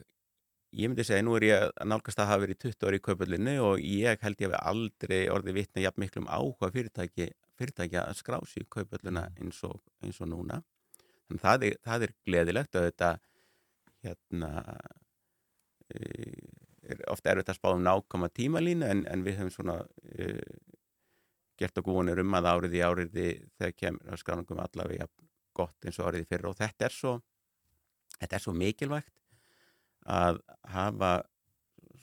ég 0.73 0.89
myndi 0.89 1.05
segja, 1.05 1.23
nú 1.25 1.35
er 1.37 1.45
ég 1.47 1.65
að 1.67 1.89
nálgast 1.89 2.19
að 2.21 2.29
hafa 2.31 2.43
verið 2.43 2.59
20 2.65 2.87
ári 2.87 2.99
í 2.99 3.03
kaupöllinu 3.07 3.53
og 3.63 3.83
ég 3.83 4.25
held 4.25 4.41
ég 4.41 4.49
að 4.49 4.53
við 4.55 4.63
aldrei 4.71 5.19
orðið 5.33 5.57
vitna 5.59 5.83
jafn 5.85 6.03
miklum 6.03 6.29
áhuga 6.29 6.71
fyrirtæki, 6.73 7.29
fyrirtæki 7.59 7.99
að 8.01 8.17
skrá 8.19 8.39
sig 8.49 8.65
í 8.65 8.69
kaupölluna 8.73 9.27
eins 9.37 9.61
og, 9.67 9.77
eins 10.03 10.21
og 10.23 10.31
núna. 10.33 10.61
Þannig 11.27 11.45
það 11.45 11.67
er, 11.67 11.77
það 11.85 12.07
er 12.07 12.15
gleðilegt 12.27 12.77
að 12.79 12.87
þetta 12.89 13.11
hérna 14.03 14.51
er 15.93 17.03
ofta 17.11 17.31
erfitt 17.31 17.51
að 17.53 17.59
spá 17.59 17.69
um 17.71 17.83
nákvæma 17.83 18.29
tímalínu 18.33 18.87
en, 18.89 19.03
en 19.07 19.25
við 19.25 19.39
hefum 19.39 19.53
svona 19.53 19.77
uh, 19.83 20.53
gert 21.59 21.77
okkur 21.79 21.99
vonir 21.99 22.21
um 22.23 22.37
að 22.37 22.49
árið 22.49 22.79
í 22.79 22.83
áriði 22.83 23.27
þegar 23.59 23.75
kemur 23.77 24.13
að 24.13 24.23
skráningum 24.23 24.63
allavega 24.63 25.07
gott 25.53 25.85
eins 25.85 25.99
og 26.01 26.09
árið 26.09 26.25
í 26.25 26.29
fyrra. 26.31 26.51
Og 26.51 26.59
þetta 26.59 26.89
er 26.89 26.95
svo 26.95 27.13
þetta 28.17 28.37
er 28.37 28.43
svo 28.43 28.55
mikilvægt 28.57 29.13
að 30.09 30.39
hafa 30.73 31.13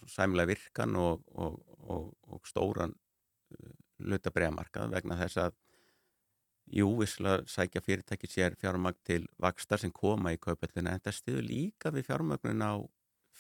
sæmlega 0.09 0.51
virkan 0.55 0.97
og, 0.97 1.25
og, 1.35 1.59
og, 1.81 2.13
og 2.29 2.47
stóran 2.49 2.95
lutabregamarkað 4.01 4.95
vegna 4.95 5.19
þess 5.21 5.41
að 5.45 5.57
jú, 6.71 6.89
visslega 7.01 7.45
sækja 7.51 7.83
fyrirtæki 7.85 8.31
sér 8.31 8.57
fjármagn 8.61 8.99
til 9.07 9.27
vakstar 9.43 9.83
sem 9.83 9.93
koma 9.93 10.35
í 10.35 10.41
kaupöllina 10.41 10.95
en 10.95 11.01
þetta 11.01 11.15
stiður 11.17 11.49
líka 11.49 11.93
við 11.95 12.09
fjármagnun 12.09 12.65
á 12.65 12.73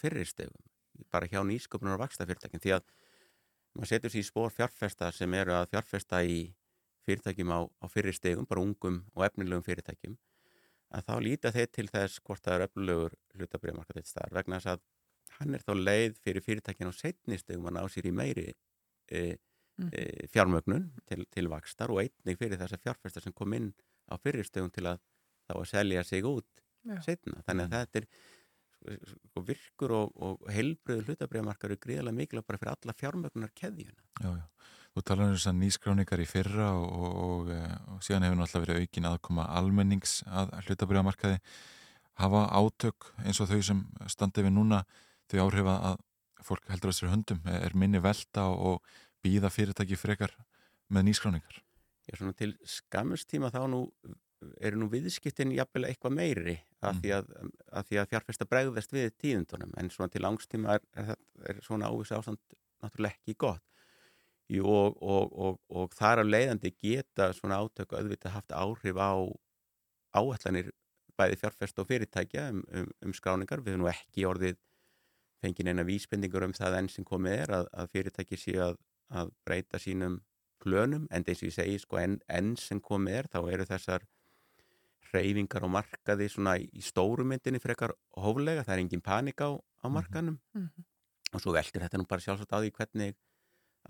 fyrirstegum, 0.00 0.64
bara 1.12 1.28
hjá 1.30 1.42
nýsköpunar 1.46 1.96
og 1.96 2.04
vakstafyrirtækin 2.04 2.62
því 2.62 2.76
að 2.78 2.88
maður 3.76 3.92
setur 3.92 4.12
sér 4.12 4.24
í 4.24 4.28
spór 4.28 4.54
fjárfesta 4.54 5.12
sem 5.14 5.34
eru 5.38 5.54
að 5.56 5.70
fjárfesta 5.74 6.22
í 6.24 6.40
fyrirtækjum 7.06 7.54
á, 7.54 7.60
á 7.64 7.86
fyrirstegum, 7.88 8.48
bara 8.50 8.64
ungum 8.64 9.04
og 9.14 9.24
efnilegum 9.28 9.64
fyrirtækjum 9.66 10.18
að 10.90 11.06
þá 11.06 11.14
líta 11.24 11.52
þeir 11.54 11.68
til 11.74 11.86
þess 11.90 12.22
hvort 12.24 12.42
það 12.44 12.56
er 12.56 12.64
öflugur 12.66 13.14
hlutabriðmarkað 13.36 14.00
eitt 14.00 14.10
staðar 14.10 14.36
vegna 14.40 14.58
þess 14.58 14.72
að 14.74 14.82
hann 15.38 15.54
er 15.56 15.64
þá 15.64 15.72
leið 15.78 16.18
fyrir 16.24 16.44
fyrirtækin 16.46 16.90
á 16.90 16.94
setnistegum 16.94 17.68
að 17.70 17.76
ná 17.76 17.82
sér 17.92 18.08
í 18.10 18.14
meiri 18.14 18.46
e, 18.50 19.20
e, 19.92 20.02
fjármögnun 20.32 20.90
til, 21.08 21.24
til 21.30 21.46
vakstar 21.52 21.92
og 21.94 22.02
einnig 22.02 22.40
fyrir 22.40 22.60
þess 22.60 22.76
að 22.76 22.84
fjárfesta 22.88 23.22
sem 23.24 23.36
kom 23.36 23.54
inn 23.56 23.70
á 24.10 24.18
fyrirstegum 24.18 24.72
til 24.74 24.88
að 24.90 25.00
þá 25.46 25.54
að 25.60 25.70
selja 25.70 26.04
sig 26.06 26.26
út 26.26 26.64
Já. 26.80 26.96
setna, 27.04 27.42
þannig 27.44 27.66
að 27.66 27.74
þetta 27.76 28.00
er 28.00 28.06
sko, 29.10 29.42
virkur 29.44 29.92
og, 29.92 30.12
og 30.24 30.46
heilbröðu 30.48 31.04
hlutabriðamarkar 31.10 31.74
eru 31.74 31.82
gríðarlega 31.82 32.16
mikilvæg 32.16 32.46
bara 32.48 32.60
fyrir 32.62 32.72
alla 32.74 32.96
fjármögnunar 32.96 33.52
keðjuna 33.56 34.06
Já, 34.24 34.30
já. 34.40 34.46
Þú 34.90 35.02
talar 35.06 35.28
um 35.30 35.36
þessar 35.36 35.54
nýskráningar 35.54 36.20
í 36.22 36.26
fyrra 36.26 36.70
og, 36.74 36.86
og, 36.90 37.18
og, 37.24 37.50
eh, 37.54 37.74
og 37.94 38.00
síðan 38.02 38.26
hefur 38.26 38.40
náttúrulega 38.40 38.64
verið 38.66 38.80
aukin 38.86 39.08
aðkoma 39.10 39.44
almennings 39.60 40.14
að 40.26 40.50
hlutabriðamarkaði. 40.64 41.38
Hafa 42.20 42.40
átök 42.58 43.12
eins 43.24 43.40
og 43.40 43.48
þau 43.52 43.60
sem 43.64 43.84
standi 44.10 44.44
við 44.44 44.56
núna 44.56 44.82
þau 45.30 45.44
áhrifa 45.46 45.76
að 45.92 46.00
fólk 46.42 46.66
heldur 46.72 46.90
að 46.90 46.96
sér 46.98 47.12
höndum, 47.12 47.40
er 47.46 47.76
minni 47.78 48.00
velta 48.02 48.48
og 48.50 48.82
býða 49.22 49.52
fyrirtæki 49.52 49.98
frekar 50.00 50.34
með 50.90 51.06
nýskráningar? 51.10 51.60
Já, 52.08 52.16
svona 52.18 52.34
til 52.34 52.56
skammustíma 52.66 53.52
þá 53.54 53.62
nú 53.70 53.84
eru 54.64 54.80
nú 54.80 54.88
viðskiptin 54.90 55.52
jafnvel 55.52 55.84
eitthvað 55.86 56.16
meiri 56.16 56.56
af 56.80 56.94
Mm. 56.96 57.00
því 57.02 57.10
að, 57.12 57.26
að, 57.76 57.82
því 57.90 57.98
að 58.00 58.06
fjárfesta 58.08 58.46
bregðast 58.48 58.92
við 58.96 59.10
tíðundunum 59.20 59.74
en 59.76 59.90
svona 59.92 60.08
til 60.08 60.22
langstíma 60.24 60.78
er, 60.78 60.86
er, 60.96 61.18
er 61.44 61.60
svona 61.62 61.90
ávisa 61.92 62.16
ástand 62.16 62.40
náttúrulega 62.80 63.18
ekki 63.20 63.36
gott 63.36 63.62
og, 64.58 64.96
og, 65.02 65.30
og, 65.38 65.60
og 65.70 65.94
þar 65.94 66.22
á 66.22 66.24
leiðandi 66.26 66.72
geta 66.82 67.30
svona 67.36 67.60
átök 67.62 67.94
auðvitað 67.94 68.34
haft 68.34 68.50
áhrif 68.56 68.98
á 68.98 69.12
áætlanir 70.18 70.72
bæði 71.20 71.36
fjárfesta 71.38 71.82
og 71.84 71.88
fyrirtækja 71.90 72.48
um, 72.50 72.64
um, 72.74 72.88
um 73.06 73.14
skráningar. 73.14 73.62
Við 73.62 73.74
erum 73.76 73.84
nú 73.84 73.90
ekki 73.92 74.26
orðið 74.26 74.56
fengið 75.44 75.68
neina 75.68 75.84
vísbendingur 75.86 76.44
um 76.48 76.52
það 76.56 76.78
enn 76.80 76.88
sem 76.92 77.04
komið 77.06 77.36
er 77.44 77.54
að, 77.60 77.68
að 77.72 77.92
fyrirtæki 77.94 78.38
séu 78.40 78.62
að, 78.64 78.78
að 79.12 79.30
breyta 79.46 79.78
sínum 79.80 80.18
plönum 80.60 81.06
en 81.10 81.24
eins 81.24 81.40
og 81.40 81.48
ég 81.48 81.54
segi 81.56 81.78
sko 81.80 82.00
enn, 82.00 82.18
enn 82.28 82.56
sem 82.60 82.80
komið 82.84 83.20
er 83.22 83.28
þá 83.32 83.38
eru 83.48 83.68
þessar 83.68 84.04
hreyfingar 85.10 85.64
á 85.64 85.68
markaði 85.72 86.28
svona 86.30 86.56
í 86.60 86.68
í 86.76 86.82
stóru 86.84 87.24
myndinni 87.26 87.60
frekar 87.62 87.94
hóflega, 88.20 88.64
það 88.66 88.74
er 88.76 88.82
engin 88.84 89.02
panik 89.02 89.40
á, 89.40 89.56
á 89.56 89.86
markanum 89.88 90.36
Mhm. 90.54 90.84
og 91.32 91.40
svo 91.40 91.54
veldur 91.54 91.82
þetta 91.82 91.98
nú 91.98 92.06
bara 92.06 92.20
sjálfsagt 92.20 92.52
á 92.52 92.58
því 92.60 92.70
hvernig 92.76 93.16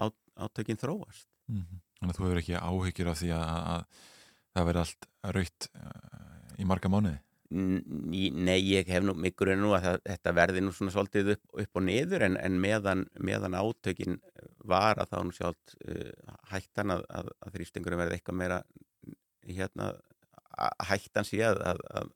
á, 0.01 0.05
átökin 0.41 0.81
þróast. 0.81 1.29
Mhm. 1.51 1.83
Þannig 2.01 2.15
að 2.15 2.19
þú 2.19 2.27
hefur 2.27 2.41
ekki 2.41 2.61
áhyggjur 2.65 3.11
af 3.11 3.19
því 3.21 3.35
að, 3.37 3.43
að, 3.51 3.65
að 3.71 4.55
það 4.57 4.69
verði 4.71 4.85
allt 4.85 5.11
raut 5.37 5.67
uh, 5.77 6.55
í 6.57 6.69
marga 6.69 6.93
mánuði? 6.93 7.19
Nei, 7.51 8.61
ég 8.63 8.87
hef 8.87 9.03
nú 9.03 9.17
grunn 9.35 9.59
nú 9.59 9.73
að 9.75 9.87
það, 9.89 9.97
þetta 10.07 10.33
verði 10.39 10.61
nú 10.63 10.73
svona 10.73 10.93
svolítið 10.95 11.33
upp, 11.35 11.57
upp 11.65 11.81
og 11.81 11.83
niður 11.83 12.25
en, 12.29 12.37
en 12.39 12.61
meðan, 12.63 13.03
meðan 13.19 13.57
átökin 13.59 14.21
var 14.71 15.01
að 15.03 15.11
þá 15.11 15.17
nú 15.27 15.35
sjálft 15.35 15.75
uh, 15.83 16.37
hættan 16.53 16.95
að, 16.95 17.03
að, 17.11 17.33
að 17.43 17.57
þrýstingurum 17.59 18.03
verði 18.05 18.21
eitthvað 18.21 18.39
meira 18.39 18.61
hérna 19.51 19.91
hættan 20.87 21.27
sé 21.27 21.43
að, 21.47 21.61
að, 21.67 22.13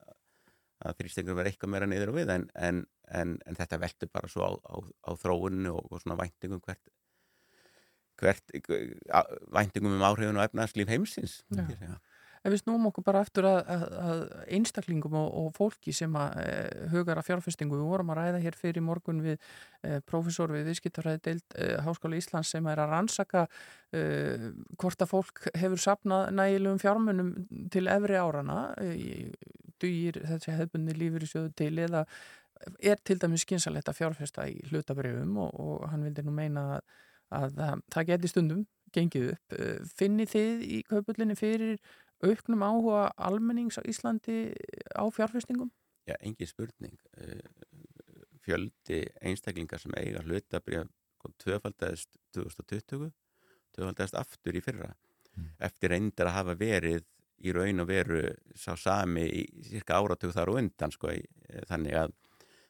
þrýstingurum 1.01 1.41
verði 1.41 1.53
eitthvað 1.53 1.73
meira 1.73 1.89
niður 1.89 2.13
og 2.13 2.19
við 2.21 2.31
en, 2.31 2.47
en, 2.55 2.81
en, 3.11 3.35
en 3.43 3.59
þetta 3.59 3.81
veldur 3.83 4.11
bara 4.15 4.31
svo 4.31 4.47
á, 4.47 4.51
á, 4.55 4.75
á 5.03 5.11
þróuninu 5.19 5.75
og, 5.75 5.91
og 5.91 6.03
svona 6.03 6.19
væntingum 6.23 6.63
hvert 6.63 6.95
hvert 8.21 8.59
á- 9.09 9.31
væntingum 9.55 9.95
um 9.95 10.05
áhrifun 10.07 10.37
og 10.39 10.45
efnarslíf 10.47 10.91
heimsins. 10.91 11.41
Ef 12.45 12.53
við 12.53 12.59
snúum 12.61 12.83
okkur 12.91 13.01
bara 13.07 13.23
aftur 13.25 13.47
að, 13.49 13.55
að, 13.73 13.83
að 14.05 14.19
einstaklingum 14.53 15.15
og, 15.17 15.29
og 15.39 15.47
fólki 15.55 15.93
sem 15.97 16.13
að 16.13 16.35
e, 16.43 16.51
hugar 16.91 17.17
að 17.17 17.25
fjárfestingu, 17.31 17.79
við 17.79 17.87
vorum 17.89 18.11
að 18.13 18.19
ræða 18.19 18.41
hér 18.43 18.57
fyrir 18.59 18.85
morgun 18.85 19.23
við 19.25 19.39
e, 19.81 19.97
profesor 20.05 20.53
við 20.53 20.69
viðskiptarræði 20.69 21.23
deild 21.25 21.57
e, 21.57 21.71
Háskóla 21.87 22.19
Íslands 22.19 22.53
sem 22.53 22.69
er 22.69 22.83
að 22.83 22.93
rannsaka 22.93 23.47
hvort 24.75 25.01
að 25.01 25.09
fólk 25.09 25.45
hefur 25.55 25.79
sapnað 25.79 26.33
nægilegum 26.35 26.81
fjármunum 26.83 27.29
til 27.71 27.85
efri 27.87 28.17
árana 28.19 28.57
dugir 29.81 30.19
þessi 30.27 30.53
hefbundi 30.57 30.95
lífur 30.99 31.23
í 31.23 31.29
sjöðu 31.31 31.53
til 31.55 31.71
eða 31.79 32.03
er 32.83 33.01
til 33.03 33.17
dæmis 33.21 33.45
skynsalegt 33.45 33.89
að 33.89 33.99
fjárfesta 33.99 34.45
í 34.49 34.59
hlutabrifum 34.69 35.37
og, 35.43 35.55
og 35.59 35.89
hann 35.91 36.05
vildi 36.07 36.25
nú 36.25 36.33
meina 36.35 36.65
að, 36.77 36.93
að, 37.31 37.57
að 37.59 37.81
það 37.93 38.07
geti 38.11 38.31
stundum 38.31 38.65
gengið 38.95 39.29
upp. 39.33 39.55
E, 39.57 39.69
Finnið 39.99 40.29
þið 40.35 40.65
í 40.65 40.81
kaupullinni 40.89 41.35
fyrir 41.39 41.79
auknum 42.23 42.63
áhuga 42.63 43.09
almennings 43.27 43.77
á 43.77 43.83
Íslandi 43.87 44.53
á 44.95 45.03
fjárfestingum? 45.11 45.71
Já, 46.07 46.15
engin 46.21 46.47
spurning. 46.47 46.95
Eh, 47.17 47.41
Fjöldi 48.45 48.99
einstaklingar 49.25 49.81
sem 49.81 49.93
eiga 49.97 50.21
hlutabrið 50.21 50.85
tvöfaldæðist 51.41 52.11
2020, 52.37 53.07
tvöfaldæðist 53.73 54.17
aftur 54.19 54.57
í 54.57 54.61
fyrra. 54.61 54.91
Eftir 55.65 55.91
reyndar 55.91 56.29
að 56.29 56.35
hafa 56.37 56.53
verið 56.59 57.01
í 57.43 57.51
raun 57.51 57.81
og 57.83 57.89
veru 57.89 58.19
sá 58.55 58.75
sami 58.79 59.25
í 59.27 59.41
cirka 59.65 59.97
áratug 59.99 60.31
þar 60.31 60.53
og 60.53 60.59
undan 60.61 60.93
sko, 60.93 61.09
í- 61.11 61.25
eh, 61.49 61.65
þannig, 61.67 61.97
að, 62.05 62.13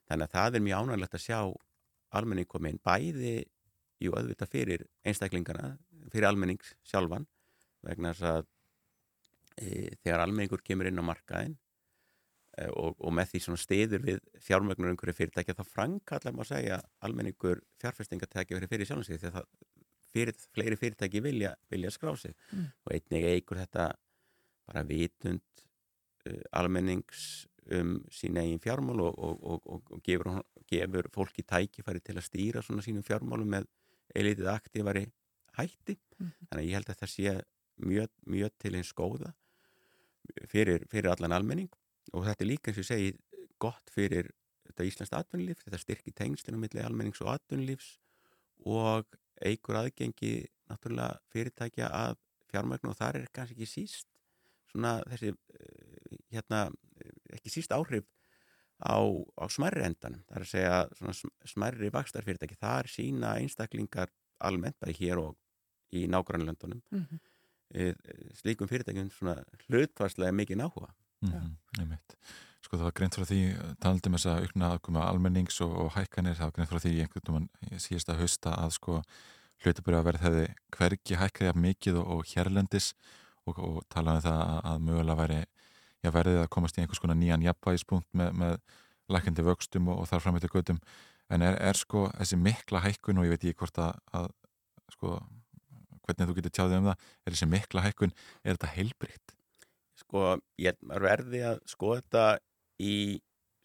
þannig 0.10 0.26
að 0.30 0.34
það 0.38 0.56
er 0.56 0.64
mjög 0.65 0.80
ánægilegt 0.88 1.18
að 1.19 1.26
sjá 1.27 1.40
almenning 2.15 2.48
komin 2.49 2.80
bæði 2.82 3.36
jú 4.06 4.15
auðvitað 4.15 4.52
fyrir 4.52 4.86
einstaklingana, 5.06 5.76
fyrir 6.14 6.30
almennings 6.30 6.73
sjálfan 6.88 7.27
vegna 7.86 8.14
þess 8.14 8.32
að 8.32 8.48
e, 9.61 9.68
þegar 10.02 10.26
almenningur 10.26 10.64
kemur 10.65 10.90
inn 10.90 11.02
á 11.02 11.06
markaðin 11.06 11.56
e, 12.57 12.68
og, 12.69 12.95
og 12.99 13.15
með 13.15 13.34
því 13.34 13.44
svona 13.45 13.61
stiður 13.61 14.06
við 14.07 14.22
fjármögnur 14.45 14.94
einhverju 14.94 15.18
fyrirtækja 15.19 15.57
þá 15.60 15.64
frankallar 15.69 16.36
má 16.36 16.44
segja 16.48 16.82
almenningur 17.06 17.64
fjárfestingatækja 17.84 18.60
verið 18.60 18.73
fyrir 18.73 18.91
sjálfum 18.91 19.07
sig 19.07 19.22
því 19.22 19.32
að 19.32 19.40
það 19.40 19.49
fyrir, 20.15 20.40
fleiri 20.56 20.80
fyrirtæki 20.80 21.23
vilja, 21.23 21.56
vilja 21.72 21.94
skrá 21.94 22.15
sig 22.18 22.36
Mm. 22.52 22.72
og 22.86 22.94
einnig 22.95 23.26
eigur 23.34 23.60
þetta 23.60 23.90
bara 24.65 24.84
vitund 24.88 25.44
uh, 26.26 26.41
almennings 26.52 27.48
um 27.73 27.98
sín 28.14 28.38
eigin 28.38 28.61
fjármál 28.61 29.02
og, 29.02 29.18
og, 29.18 29.61
og, 29.65 30.02
gefur, 30.06 30.44
gefur 30.69 31.10
fólki 31.14 31.44
tækifæri 31.44 32.02
til 32.02 32.18
að 32.19 32.27
stýra 32.27 32.61
svona 32.61 32.84
sínum 32.86 33.06
fjármálum 33.06 33.49
með 33.49 33.68
eilítið 34.15 34.52
aktífari 34.52 35.06
hætti 35.57 35.98
Mhm. 36.19 36.32
þannig 36.49 36.61
að 36.64 36.68
ég 36.69 36.77
held 36.77 36.90
að 36.90 36.99
það 37.02 37.11
sé 37.11 37.32
mjög, 37.77 38.10
mjög 38.26 38.52
til 38.60 38.76
eins 38.76 38.94
góða 38.95 39.34
fyrir, 40.48 40.86
fyrir 40.91 41.11
allan 41.11 41.36
almenning 41.36 41.69
og 42.14 42.26
þetta 42.26 42.45
er 42.45 42.49
líka 42.49 42.72
eins 42.72 42.80
og 42.80 42.88
segi 42.88 43.11
gott 43.60 43.91
fyrir 43.91 44.32
þetta 44.65 44.88
íslenskt 44.88 45.18
atvinnulíf 45.18 45.64
þetta 45.65 45.82
styrkir 45.82 46.15
tengslinu 46.15 46.57
milli 46.61 46.82
almennings 46.84 47.22
og 47.22 47.34
atvinnulífs 47.36 47.98
og 48.65 49.06
eigur 49.44 49.76
aðgengi 49.82 50.48
náttúrulega 50.69 51.19
fyrirtækja 51.34 51.90
að 51.91 52.18
fjármögnu 52.52 52.94
og 52.94 52.98
þar 52.98 53.19
er 53.19 53.27
kannski 53.36 53.57
ekki 53.57 53.69
síst 53.69 54.07
svona 54.72 54.98
þessi 55.11 55.34
eh, 55.36 56.18
hérna, 56.32 56.72
eh, 57.02 57.11
ekki 57.38 57.52
síst 57.53 57.76
áhrif 57.76 58.07
á, 58.84 58.97
á 59.39 59.45
smærri 59.52 59.85
endanum 59.88 60.23
það 60.27 60.35
er 60.35 60.43
að 60.45 60.52
segja 60.52 60.80
svona 60.97 61.14
sm- 61.15 61.34
smærri 61.53 61.89
vakstarfyrirtæki 61.95 62.57
þar 62.60 62.89
sína 62.91 63.35
einstaklingar 63.39 64.10
almennt 64.43 64.76
bæði 64.84 64.97
hér 64.99 65.22
og 65.23 65.35
í 65.95 66.07
nágrannlöndunum 66.11 66.81
Mhm. 66.91 67.19
e, 67.73 67.93
slíkum 68.35 68.68
fyrirtækjum 68.68 69.10
svona 69.11 69.38
hlutvarslega 69.68 70.31
mikið 70.31 70.57
náhuga 70.64 70.91
Mm 71.22 71.31
-hmm, 71.31 71.97
sko 72.61 72.77
það 72.77 72.84
var 72.84 72.91
greint 72.91 73.15
frá 73.15 73.23
því 73.26 73.39
talandi 73.80 74.07
um 74.10 74.14
þess 74.15 74.26
að 74.26 74.41
aukna 74.43 74.69
aðkoma 74.76 75.02
almennings 75.10 75.61
og, 75.61 75.72
og 75.80 75.91
hækkanir, 75.95 76.35
það 76.35 76.43
var 76.43 76.52
greint 76.52 76.69
frá 76.69 76.80
því 76.80 76.91
í 76.91 77.02
einhvern 77.02 77.34
veginn 77.34 77.80
síðast 77.80 78.10
að 78.10 78.19
hausta 78.19 78.49
að 78.56 78.69
sko 78.72 79.02
hlutabur 79.64 79.93
að 79.95 80.03
verð 80.06 80.22
hefði 80.22 80.45
hvergi 80.76 81.15
hækkaði 81.15 81.49
af 81.49 81.56
mikið 81.56 81.95
og, 82.02 82.07
og 82.07 82.26
hérlendis 82.26 82.93
og, 83.47 83.57
og 83.60 83.84
talaði 83.89 84.18
um 84.18 84.22
það 84.22 84.39
að, 84.41 84.60
að 84.65 84.80
mögulega 84.81 85.15
væri 85.22 85.45
já, 86.06 86.11
verðið 86.14 86.41
að 86.44 86.52
komast 86.56 86.77
í 86.77 86.84
einhvers 86.84 87.02
konar 87.02 87.18
nýjan 87.19 87.45
jafnvægispunkt 87.45 88.07
með, 88.18 88.34
með 88.41 88.57
lækandi 89.11 89.45
vöxtum 89.45 89.91
og, 89.91 90.03
og 90.03 90.10
þar 90.10 90.23
framötu 90.23 90.52
göttum 90.52 90.82
en 91.34 91.45
er, 91.45 91.57
er 91.61 91.77
sko 91.80 92.07
þessi 92.14 92.38
mikla 92.41 92.84
hækkun 92.86 93.22
og 93.22 93.27
ég 93.27 93.36
veit 93.36 93.45
ekki 93.45 93.60
hvort 93.64 93.82
að, 93.82 93.98
að 94.18 94.30
sko 94.94 95.15
hvernig 96.06 96.30
þú 96.30 96.38
getur 96.38 96.53
tjáðið 96.53 96.80
um 96.80 96.90
það 96.91 97.06
er 97.26 97.36
þessi 97.36 97.49
mikla 97.49 97.86
hækkun, 97.86 98.15
er 98.44 98.57
þetta 98.57 98.73
heilbrikt? 98.76 99.36
sko 99.95 100.36
ég 100.61 100.76
er 100.76 101.06
verði 101.06 101.41
að 101.48 101.61
skoða 101.72 102.02
þetta 102.02 102.26
í 102.84 102.95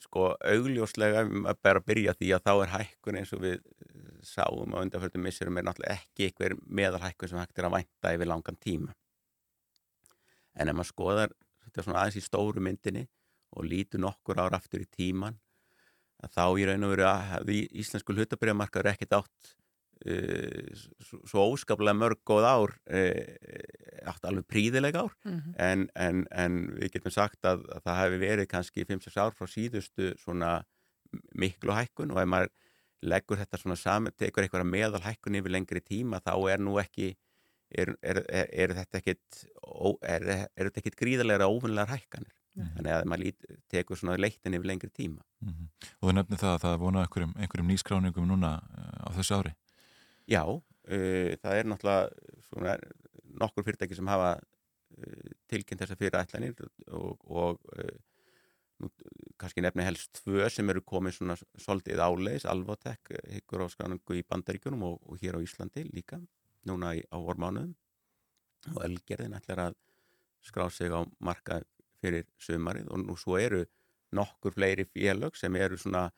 sko 0.00 0.30
augljóslega 0.38 1.26
um 1.26 1.48
að 1.50 1.60
bara 1.66 1.82
byrja 1.84 2.14
því 2.16 2.30
að 2.36 2.46
þá 2.46 2.52
er 2.54 2.72
hækkun 2.74 3.18
eins 3.20 3.34
og 3.36 3.42
við 3.42 3.58
eh, 3.58 4.14
sáum 4.24 4.72
á 4.72 4.80
undanfjörðum 4.80 5.26
missurum 5.26 5.60
er 5.60 5.66
náttúrulega 5.66 5.98
ekki 5.98 6.30
einhver 6.30 6.56
meðalhækkun 6.64 7.32
sem 7.32 7.40
hægt 7.42 7.60
er 7.60 7.68
að 7.68 7.76
vænta 7.76 8.14
yfir 8.16 8.30
langan 8.30 8.60
tíma 8.64 8.94
en 10.56 10.72
ef 10.72 10.78
maður 10.78 10.90
skoðar 10.94 11.36
þetta 11.70 11.86
svona 11.86 12.02
aðeins 12.02 12.20
í 12.20 12.26
stóru 12.26 12.60
myndinni 12.66 13.06
og 13.56 13.64
lítur 13.66 14.02
nokkur 14.04 14.38
ár 14.42 14.54
aftur 14.58 14.82
í 14.84 14.90
tíman 14.90 15.38
að 16.20 16.34
þá 16.36 16.44
í 16.60 16.66
raun 16.68 16.84
og 16.84 16.92
veru 16.92 17.06
að 17.08 17.50
íslensku 17.80 18.12
hlutabriðamarkaður 18.14 18.90
ekkert 18.92 19.16
átt 19.22 19.54
uh, 20.06 20.82
svo, 21.24 21.46
óskaplega 21.54 21.96
mörg 21.96 22.20
góð 22.28 22.46
ár 22.50 22.74
uh, 22.92 24.10
átt 24.10 24.26
alveg 24.28 24.46
príðileg 24.50 24.98
ár 25.00 25.14
Mhm. 25.24 25.54
en, 25.58 25.86
en, 25.94 26.26
en 26.30 26.60
við 26.76 26.92
getum 26.98 27.12
sagt 27.14 27.44
að, 27.48 27.64
að 27.72 27.82
það 27.88 28.00
hefði 28.02 28.20
verið 28.26 28.50
kannski 28.52 28.84
5-6 28.88 29.16
ár 29.20 29.32
frá 29.36 29.46
síðustu 29.48 30.12
svona 30.20 30.52
miklu 31.34 31.72
hækkun 31.74 32.12
og 32.14 32.20
ef 32.22 32.28
maður 32.30 32.52
leggur 33.02 33.40
þetta 33.40 33.58
svona 33.58 33.76
saman, 33.80 34.12
tekur 34.12 34.44
eitthvað 34.44 34.68
meðal 34.68 35.00
hækkun 35.00 35.38
yfir 35.40 35.50
lengri 35.56 35.80
tíma 35.80 36.20
þá 36.20 36.34
er 36.52 36.60
nú 36.60 36.76
ekki 36.80 37.14
er, 37.70 37.94
er, 38.02 38.20
er, 38.28 38.74
þetta 38.80 39.00
ekkit 39.00 39.40
ó- 39.62 39.98
þetta 40.02 40.82
ekkit 40.82 40.98
gríðarlega 40.98 41.48
óvunlegar 41.50 41.92
hækkanir? 41.94 42.36
Þannig 42.60 42.92
að 42.92 43.04
maður 43.08 43.22
lít, 43.24 43.44
tekur 43.70 43.96
svona 43.96 44.16
leiktin 44.18 44.56
yfir 44.58 44.68
lengri 44.68 44.90
tíma. 44.92 45.22
Mhm. 45.40 45.68
Og 46.00 46.08
þú 46.10 46.14
nefnir 46.16 46.40
það 46.42 46.54
að 46.56 46.62
það 46.64 46.74
er 46.74 46.80
vonað 46.82 47.04
einhverjum, 47.06 47.34
einhverjum 47.38 47.70
nýskráningum 47.70 48.26
núna 48.28 48.50
uh, 48.58 49.06
á 49.06 49.08
þessu 49.16 49.36
ári. 49.38 49.52
Já, 50.28 50.42
uh, 50.50 51.30
það 51.40 51.56
er 51.60 51.70
náttúrulega 51.70 52.34
svona, 52.48 52.74
nokkur 53.40 53.66
fyrirtæki 53.68 53.96
sem 53.96 54.10
hafa 54.10 54.32
uh, 54.40 55.30
tilkynnt 55.48 55.84
þessa 55.84 55.98
fyrirætlanir 56.00 56.58
og, 56.90 57.22
og 57.30 57.62
uh, 57.78 57.94
nú, 58.82 58.90
kannski 59.40 59.64
nefni 59.64 59.86
helst 59.86 60.20
tvö 60.20 60.50
sem 60.52 60.68
eru 60.74 60.82
komið 60.82 61.20
svona 61.20 61.38
svolítið 61.38 62.02
áleis, 62.02 62.48
Alvotek 62.50 63.14
hyggur 63.30 63.64
á 63.64 63.66
skráningu 63.72 64.18
í 64.18 64.26
Bandaríkjunum 64.26 64.84
og, 64.90 65.00
og 65.06 65.22
hér 65.22 65.38
á 65.38 65.44
Íslandi 65.46 65.86
líka, 65.94 66.18
núna 66.68 66.94
í, 66.98 67.04
á 67.08 67.16
vormánuðum 67.20 67.74
og 68.74 68.82
Elgerðin 68.84 69.36
ætlar 69.38 69.64
að 69.68 69.76
skrá 70.44 70.68
sig 70.72 70.92
á 70.92 71.00
markað 71.18 71.66
fyrir 72.00 72.26
sumarið 72.40 72.90
og 72.92 73.04
nú 73.04 73.16
svo 73.20 73.38
eru 73.40 73.64
nokkur 74.16 74.54
fleiri 74.56 74.86
félög 74.88 75.36
sem 75.38 75.56
eru 75.56 75.78
svona 75.78 76.08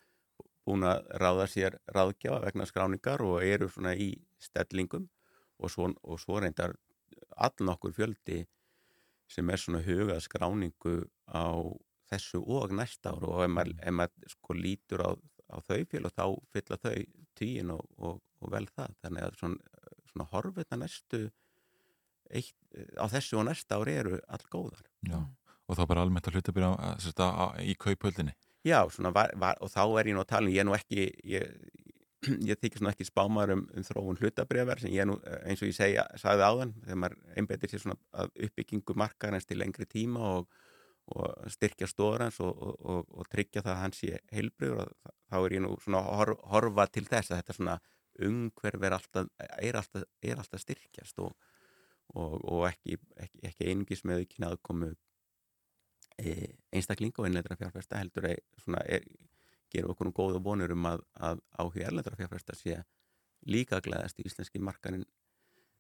búin 0.66 0.86
að 0.86 1.06
ráða 1.19 1.47
sér 1.51 1.78
ráðgjafa 1.94 2.43
vegna 2.47 2.66
skráningar 2.70 3.23
og 3.27 3.43
eru 3.44 3.69
svona 3.70 3.94
í 3.98 4.12
stellingum 4.43 5.09
og 5.59 5.70
svo, 5.70 5.90
og 6.02 6.20
svo 6.23 6.40
reyndar 6.43 6.77
all 7.36 7.66
nokkur 7.66 7.94
fjöldi 7.97 8.44
sem 9.32 9.51
er 9.51 9.60
svona 9.60 9.82
hugað 9.82 10.23
skráningu 10.27 11.02
á 11.27 11.51
þessu 12.12 12.43
og 12.44 12.74
næsta 12.77 13.14
ár 13.14 13.27
og 13.28 13.44
ef 13.47 13.52
maður, 13.52 13.78
ef 13.81 13.97
maður 13.97 14.35
sko 14.35 14.56
lítur 14.59 15.05
á, 15.09 15.10
á 15.52 15.56
þau 15.64 15.81
félög 15.90 16.14
þá 16.14 16.27
fylla 16.52 16.78
þau 16.82 16.97
tíin 17.39 17.73
og, 17.74 17.86
og, 17.98 18.20
og 18.43 18.52
vel 18.52 18.66
það. 18.77 18.97
Þannig 19.05 19.27
að 19.27 19.39
svona, 19.40 19.78
svona 20.12 20.28
horfið 20.32 20.76
næstu 20.78 21.22
eitt, 22.32 22.56
á 22.97 23.05
þessu 23.12 23.40
og 23.40 23.48
næsta 23.48 23.80
ár 23.80 23.90
eru 23.93 24.20
all 24.28 24.47
góðar 24.52 24.84
Já. 25.09 25.20
Og 25.70 25.78
þá 25.78 25.84
bara 25.89 26.02
almennt 26.05 26.26
að 26.28 26.39
hlutabýra 26.39 26.72
í 27.62 27.74
kaupöldinni. 27.80 28.34
Já, 28.66 28.82
svona 28.90 29.12
var, 29.14 29.32
var, 29.40 29.59
og 29.62 29.70
þá 29.72 29.82
er 30.01 30.10
ég 30.10 30.16
nú 30.16 30.22
að 30.22 30.32
tala, 30.34 30.47
um- 30.47 30.55
ég 30.55 30.62
er 30.62 30.66
nú 30.68 30.74
ekki, 30.76 31.06
ég, 31.24 31.47
ég 32.51 32.59
þykir 32.60 32.82
svona 32.82 32.93
ekki 32.93 33.06
spámar 33.09 33.52
um, 33.55 33.64
um 33.74 33.86
þróun 33.86 34.20
hlutabrifar 34.20 34.82
sem 34.82 34.93
ég 34.94 35.09
nú, 35.09 35.16
eins 35.43 35.62
og 35.62 35.70
ég 35.70 35.78
segja, 35.78 36.05
sagði 36.20 36.47
áðan, 36.47 36.74
þegar 36.84 37.01
maður 37.05 37.16
einbetir 37.40 37.72
sér 37.72 37.82
svona 37.82 37.98
að 38.12 38.34
uppbyggingu 38.47 38.98
markaðarins 39.02 39.48
til 39.48 39.59
lengri 39.62 39.89
tíma 39.90 40.28
og, 40.36 40.60
og 41.16 41.51
styrkja 41.51 41.89
stórans 41.90 42.39
og, 42.44 42.52
og, 42.52 42.76
og, 42.84 43.16
og 43.18 43.32
tryggja 43.32 43.64
það 43.64 43.74
að 43.74 43.82
hann 43.82 43.97
sé 43.98 44.20
heilbriður 44.30 44.84
og 44.84 45.16
þá 45.32 45.39
er 45.40 45.56
ég 45.56 45.64
nú 45.64 45.74
svona 45.82 46.05
að 46.05 46.20
hor, 46.20 46.34
horfa 46.52 46.86
til 46.93 47.06
þess 47.09 47.32
að 47.32 47.43
þetta 47.43 47.59
svona 47.59 47.80
umhverf 48.20 48.82
er 48.82 48.97
alltaf, 48.98 49.28
er 49.39 49.78
alltaf, 49.80 50.05
er 50.22 50.40
alltaf 50.43 50.60
styrkjast 50.60 51.18
og, 51.24 51.32
og 52.14 52.66
ekki, 52.68 52.98
ekki, 53.16 53.43
ekki 53.48 53.68
einungis 53.70 54.05
með 54.05 54.26
ekki 54.26 54.44
aðkomu 54.47 54.93
e, 56.18 56.34
einstaklinga 56.72 57.22
og 57.22 57.28
innleitra 57.28 57.56
fjárfesta 57.56 58.01
heldur 58.01 58.28
að 58.32 58.43
svona 58.64 58.82
er, 58.84 59.06
gera 59.72 59.93
okkur 59.93 60.10
um 60.10 60.16
góða 60.16 60.43
vonur 60.44 60.74
um 60.74 60.90
að, 60.90 61.06
að 61.16 61.40
áhuga 61.56 61.89
erlendra 61.89 62.18
fjárfesta 62.18 62.56
sé 62.59 62.82
líka 63.48 63.80
glæðast 63.82 64.20
í 64.20 64.26
íslenski 64.28 64.60
markarin 64.62 65.06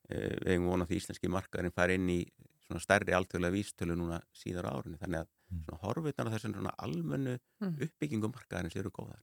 e, 0.08 0.16
við 0.16 0.54
hefum 0.54 0.70
vonað 0.72 0.90
því 0.92 1.02
íslenski 1.02 1.30
markarin 1.30 1.74
fari 1.74 1.98
inn 2.00 2.08
í 2.10 2.22
svona 2.62 2.80
stærri 2.82 3.14
alþjóðlega 3.16 3.54
vístölu 3.54 3.96
núna 3.98 4.22
síðar 4.36 4.70
á 4.70 4.74
árunni 4.78 4.98
þannig 5.00 5.24
að 5.24 5.30
svona 5.66 5.82
horfiðnar 5.82 6.30
á 6.30 6.34
þessum 6.36 6.56
svona 6.56 6.74
almennu 6.78 7.38
Mm. 7.62 7.76
uppbyggingum 7.84 8.32
markarin 8.34 8.72
séu 8.72 8.90
góðar 8.90 9.20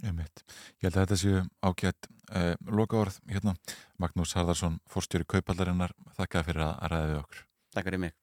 Einmitt. 0.00 0.44
Ég 0.80 0.88
held 0.88 0.96
að 0.96 1.04
þetta 1.04 1.20
séu 1.20 1.42
ágætt 1.66 2.08
uh, 2.30 2.54
loka 2.70 3.00
orð 3.00 3.20
hérna. 3.30 3.56
Magnús 4.00 4.34
Harðarsson, 4.38 4.80
fórstjóri 4.90 5.28
kaupallarinnar, 5.28 5.94
þakka 6.18 6.46
fyrir 6.48 6.66
að 6.70 6.74
ræða 6.94 7.12
við 7.12 7.22
okkur. 7.24 7.46
Takk 7.74 7.90
fyrir 7.90 8.04
mig. 8.06 8.19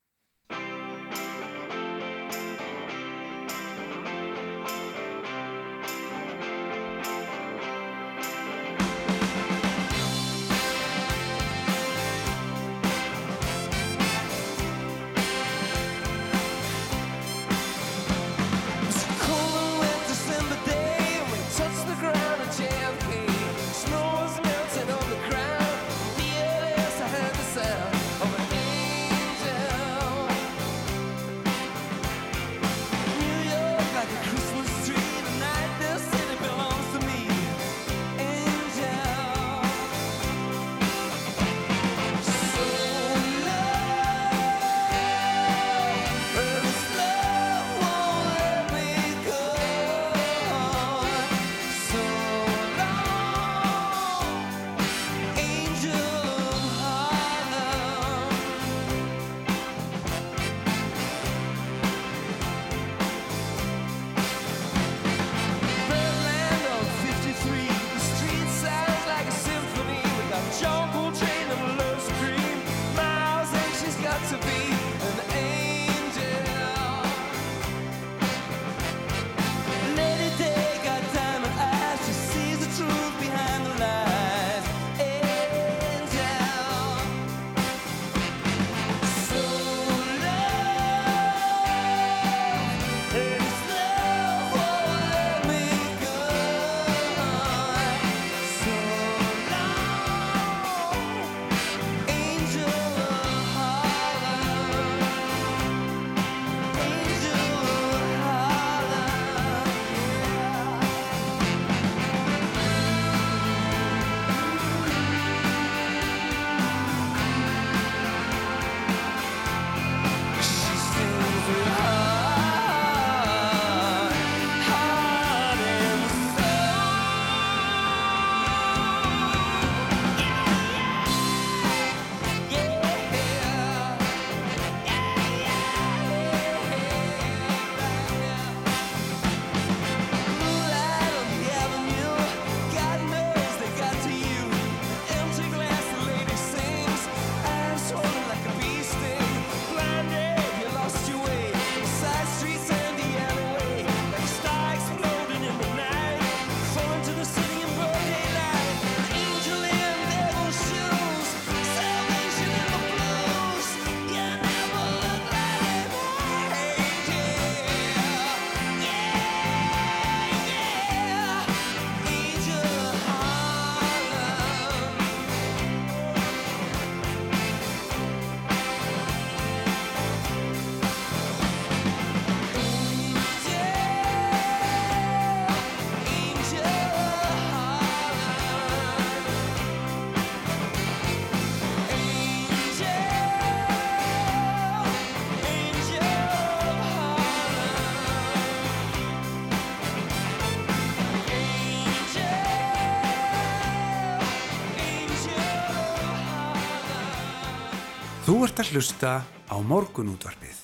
Ert 208.57 208.71
að 208.71 208.73
hlusta 208.73 209.09
á 209.21 209.55
morgunútvarpið. 209.61 210.61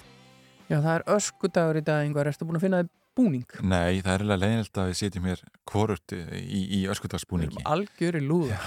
Já, 0.65 0.79
það 0.81 0.93
er 0.95 1.03
öskudagur 1.13 1.77
í 1.77 1.81
dag, 1.85 2.07
yngvar. 2.07 2.25
Ertu 2.31 2.47
búin 2.49 2.57
að 2.57 2.63
finna 2.63 2.79
þið 2.79 2.87
búning? 3.13 3.51
Nei, 3.61 3.99
það 4.01 4.15
er 4.15 4.23
eiginlega 4.23 4.41
leiðinlega 4.41 4.81
að 4.81 4.89
við 4.89 4.97
sitjum 4.97 5.27
hér 5.29 5.43
hvorurt 5.69 6.15
í, 6.17 6.61
í 6.63 6.79
öskudagsbúningi. 6.89 7.61
Algjör 7.69 8.17
í 8.17 8.23
lúða. 8.25 8.57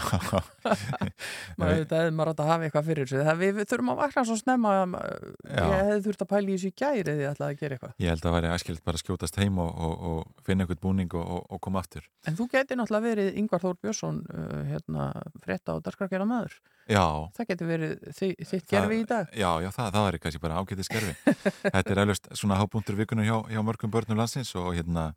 maður 1.58 2.14
maður 2.14 2.30
átt 2.36 2.44
að 2.44 2.52
hafa 2.52 2.68
eitthvað 2.68 2.86
fyrir 2.92 3.10
þessu. 3.10 3.24
Það 3.26 3.42
við, 3.42 3.52
við 3.58 3.68
þurfum 3.72 3.92
að 3.96 4.00
vakna 4.04 4.24
svo 4.30 4.38
snemma 4.38 4.76
að 4.76 4.94
ég 4.94 5.74
hefði 5.74 5.98
þurft 6.06 6.22
að 6.22 6.30
pæla 6.36 6.46
í 6.46 6.54
þessu 6.54 6.70
í 6.70 6.78
gæri 6.84 7.02
eða 7.02 7.26
ég 7.26 7.34
ætlaði 7.34 7.50
að 7.50 7.60
gera 7.64 7.80
eitthvað. 7.80 7.98
Ég 7.98 8.14
held 8.14 8.22
að 8.22 8.30
það 8.30 8.38
væri 8.38 8.54
æskilt 8.54 8.86
bara 8.86 9.02
að 9.02 9.02
skjótast 9.02 9.42
heim 9.42 9.58
og, 9.66 9.74
og, 9.90 10.08
og 10.12 10.46
finna 10.46 10.62
einhvern 10.62 10.84
búning 10.86 11.18
og, 11.18 11.26
og, 11.26 11.42
og 11.50 11.66
koma 11.66 11.82
aftur. 11.82 12.06
En 12.30 12.38
þú 12.38 12.46
geti 12.54 12.78
náttúrulega 12.78 13.10
verið 13.10 13.42
Yngvar 13.42 13.66
Þór 13.66 13.82
Björnsson 13.82 14.22
uh, 14.30 14.62
hérna, 14.70 15.10
Já. 16.86 17.04
Það 17.34 17.48
geti 17.50 17.68
verið 17.68 17.96
þi, 18.14 18.28
þitt 18.46 18.68
gerfi 18.70 19.00
í 19.00 19.08
dag. 19.08 19.32
Já, 19.34 19.48
já, 19.64 19.70
það, 19.74 19.90
það 19.96 20.08
er 20.10 20.18
kannski 20.22 20.42
bara 20.44 20.60
ágætið 20.60 20.88
skerfi. 20.88 21.16
Þetta 21.74 21.84
er 21.90 22.02
eflaust 22.04 22.30
svona 22.38 22.60
hábúntur 22.60 22.98
vikunar 22.98 23.26
hjá, 23.26 23.36
hjá 23.50 23.60
mörgum 23.66 23.92
börnum 23.94 24.20
landsins 24.20 24.54
og 24.58 24.70
hérna 24.76 25.10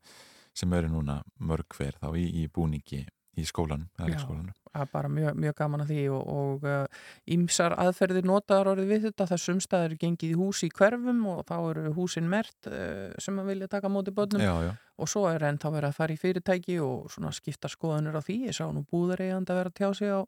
sem 0.57 0.73
eru 0.73 0.89
núna 0.91 1.21
mörg 1.37 1.77
hver 1.77 1.97
þá 2.01 2.09
í, 2.17 2.25
í 2.41 2.47
búningi 2.51 3.05
í 3.39 3.45
skólanum, 3.47 3.87
eða 3.99 4.17
Já. 4.17 4.25
Það 4.69 4.83
er 4.83 4.89
bara 4.91 5.09
mjög, 5.09 5.37
mjög 5.41 5.55
gaman 5.57 5.83
að 5.83 5.91
því 5.93 6.01
og, 6.13 6.25
og 6.39 6.65
uh, 6.69 7.05
ímsar 7.33 7.73
aðferðir 7.81 8.27
notaðar 8.27 8.71
orðið 8.73 8.91
við 8.91 9.07
þetta 9.07 9.27
þessum 9.31 9.61
staðar 9.63 9.95
er 9.95 10.01
gengið 10.03 10.33
í 10.35 10.37
hús 10.37 10.61
í 10.67 10.69
hverfum 10.75 11.23
og 11.31 11.39
þá 11.47 11.55
eru 11.57 11.93
húsin 11.95 12.29
mert 12.29 12.69
uh, 12.69 13.09
sem 13.21 13.39
að 13.41 13.49
vilja 13.53 13.69
taka 13.71 13.89
móti 13.89 14.13
börnum 14.13 14.43
Já, 14.43 14.53
já. 14.67 14.71
og 14.99 15.09
svo 15.09 15.25
er 15.31 15.47
enn 15.49 15.57
þá 15.61 15.67
verið 15.71 15.89
að 15.89 15.97
fara 15.97 16.13
í 16.13 16.21
fyrirtæki 16.21 16.77
og 16.85 17.09
svona 17.13 17.33
skipta 17.33 17.71
skoðanir 17.71 18.19
á 18.19 18.21
því 18.21 18.37
ég 18.49 18.59
sá 18.59 18.67
nú 18.69 18.85
búðareigand 18.91 19.49
að 19.49 19.61
vera 19.63 19.73
að 19.73 19.79
tjá 19.81 19.89
sig 19.97 20.13
á 20.13 20.21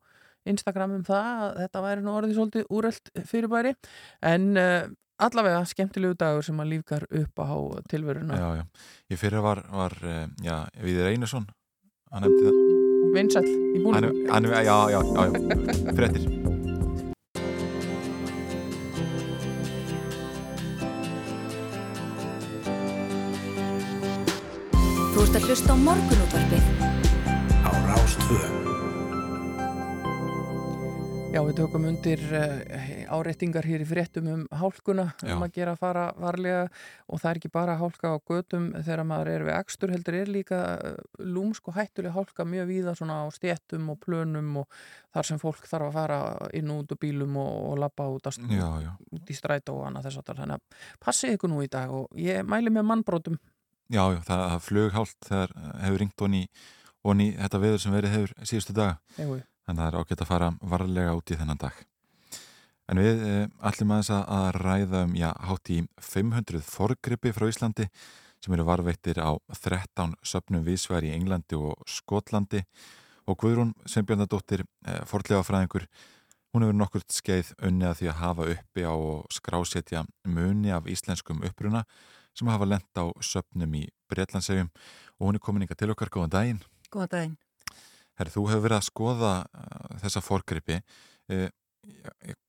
Instagram 0.49 0.97
um 0.97 1.03
það 1.05 1.43
að 1.45 1.59
þetta 1.61 1.84
væri 1.85 2.05
nú 2.05 2.15
orðið 2.18 2.38
svolítið 2.39 2.73
úrelt 2.73 3.11
fyrirbæri 3.30 3.73
en 4.31 4.47
uh, 4.57 4.89
allavega 5.22 5.63
skemmtilegu 5.69 6.18
dagur 6.18 6.45
sem 6.45 6.59
að 6.61 6.72
lífgar 6.76 7.05
upp 7.09 7.41
á 7.45 7.53
tilveruna 7.91 8.39
Já, 8.39 8.47
já. 8.61 8.63
Ég 9.13 9.22
fyrir 9.22 9.43
var, 9.45 9.63
var 9.69 9.97
eh, 10.01 10.27
já, 10.41 10.55
Viðir 10.81 11.11
Einarsson, 11.11 11.45
hann 12.11 12.26
nefndi 12.26 12.47
það. 12.47 12.61
Vinsæll 13.11 13.47
í 13.49 13.81
Hann, 13.81 13.84
búinu 13.84 14.31
hann, 14.31 14.49
já, 14.49 14.61
já, 14.65 14.77
já, 14.95 15.01
já, 15.03 15.93
fréttir. 15.97 16.30
Þú 25.11 25.27
ert 25.27 25.38
að 25.38 25.47
hlusta 25.49 25.76
á 25.76 25.77
morgunútvarpið 25.85 26.63
Á 27.68 27.72
Rástvö. 27.91 28.60
Já, 31.31 31.39
við 31.47 31.53
tökum 31.61 31.85
undir 31.87 32.21
uh, 32.35 32.57
áreitingar 33.15 33.65
hér 33.67 33.83
í 33.83 33.87
fréttum 33.87 34.27
um 34.27 34.41
hálkuna 34.51 35.05
Já. 35.23 35.33
um 35.35 35.45
að 35.45 35.53
gera 35.55 35.75
að 35.75 35.83
fara 35.83 36.03
varlega 36.19 36.65
og 37.07 37.21
það 37.21 37.29
er 37.29 37.39
ekki 37.39 37.51
bara 37.53 37.77
hálka 37.79 38.11
á 38.11 38.17
götum 38.19 38.67
þegar 38.75 39.03
maður 39.07 39.31
er 39.33 39.45
við 39.47 39.55
ekstur 39.55 39.93
heldur 39.95 40.17
er 40.19 40.33
líka 40.33 40.59
uh, 40.75 40.97
lúmsk 41.23 41.71
og 41.71 41.77
hættuleg 41.79 42.17
hálka 42.17 42.47
mjög 42.47 42.67
víða 42.73 42.95
svona 42.99 43.21
á 43.23 43.27
stéttum 43.31 43.87
og 43.93 44.01
plönum 44.03 44.59
og 44.63 44.81
þar 45.15 45.29
sem 45.29 45.39
fólk 45.41 45.63
þarf 45.69 45.87
að 45.87 45.95
fara 46.01 46.19
inn 46.57 46.75
út 46.75 46.91
úr 46.91 47.01
bílum 47.01 47.39
og, 47.39 47.55
og 47.71 47.79
labba 47.85 48.11
út, 48.11 48.27
út 48.27 49.31
í 49.31 49.39
strætó 49.39 49.79
og 49.79 49.87
annað 49.87 50.09
þess 50.09 50.21
að 50.25 50.43
þannig 50.43 50.59
að 50.59 50.85
passið 51.07 51.39
ykkur 51.39 51.53
nú 51.55 51.63
í 51.63 51.71
dag 51.71 51.95
og 51.95 52.11
ég 52.19 52.43
mæli 52.43 52.73
með 52.73 52.87
mannbrotum 52.91 53.39
Já, 53.91 54.05
já, 54.13 54.21
það, 54.23 54.41
það 54.45 54.61
flughált 54.65 55.25
þegar 55.27 55.53
eh, 55.57 55.71
hefur 55.83 56.01
ringt 56.01 56.23
onni, 56.23 56.41
onni 57.11 57.27
þetta 57.35 57.59
veður 57.59 57.81
sem 57.83 57.95
verið 57.95 58.13
hefur 58.15 58.33
síðustu 58.47 58.75
daga. 58.77 58.93
Jú. 59.17 59.41
Að 59.72 59.80
það 59.80 59.88
er 59.88 59.98
ágætt 60.02 60.22
að 60.23 60.30
fara 60.30 60.52
varlega 60.73 61.15
út 61.15 61.31
í 61.31 61.38
þennan 61.39 61.60
dag. 61.61 61.77
En 62.91 62.99
við 62.99 63.22
eh, 63.23 63.45
ætlum 63.64 63.93
aðeins 63.95 64.10
að, 64.11 64.48
ræða 64.57 65.03
um, 65.07 65.14
já, 65.15 65.30
hátt 65.48 65.69
í 65.72 65.77
500 66.03 66.64
forgrippi 66.68 67.31
frá 67.31 67.48
Íslandi 67.48 67.88
sem 68.41 68.56
eru 68.56 68.65
varveittir 68.68 69.22
á 69.22 69.31
13 69.53 70.18
söpnum 70.27 70.65
vísværi 70.65 71.11
í 71.11 71.15
Englandi 71.15 71.56
og 71.56 71.85
Skotlandi 71.88 72.64
og 73.30 73.38
Guðrún 73.39 73.72
Sveinbjörnadóttir, 73.85 74.65
eh, 74.88 75.03
forlega 75.07 75.45
fræðingur, 75.45 75.85
hún 76.52 76.65
hefur 76.65 76.76
nokkurt 76.76 77.15
skeið 77.15 77.53
unni 77.64 77.88
að 77.88 78.02
því 78.02 78.10
að 78.11 78.19
hafa 78.26 78.49
uppi 78.56 78.84
á 78.84 78.91
og 78.91 79.30
skrásetja 79.31 80.03
muni 80.27 80.73
af 80.76 80.89
íslenskum 80.89 81.45
uppruna 81.48 81.85
sem 82.35 82.49
hafa 82.52 82.68
lent 82.68 82.91
á 82.99 83.07
söpnum 83.23 83.77
í 83.77 83.85
Breitlandsegjum 84.11 84.68
og 85.19 85.30
hún 85.30 85.39
er 85.39 85.45
komin 85.45 85.64
ykkar 85.64 85.80
til 85.80 85.93
okkar, 85.93 86.11
góðan 86.11 86.35
daginn. 86.35 86.61
Góðan 86.91 87.14
daginn. 87.15 87.38
Herri, 88.22 88.35
þú 88.35 88.43
hefur 88.52 88.68
verið 88.68 88.77
að 88.77 88.85
skoða 88.85 89.34
uh, 89.41 89.98
þessa 90.03 90.22
forgripi. 90.22 90.77
Uh, 91.31 91.48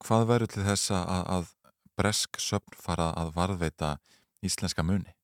hvað 0.05 0.29
verður 0.29 0.53
til 0.53 0.67
þess 0.67 0.93
að, 0.93 1.23
að 1.33 1.51
bresk 1.97 2.41
söpn 2.43 2.77
fara 2.77 3.09
að 3.17 3.33
varðveita 3.39 3.95
íslenska 4.45 4.85
muni? 4.85 5.15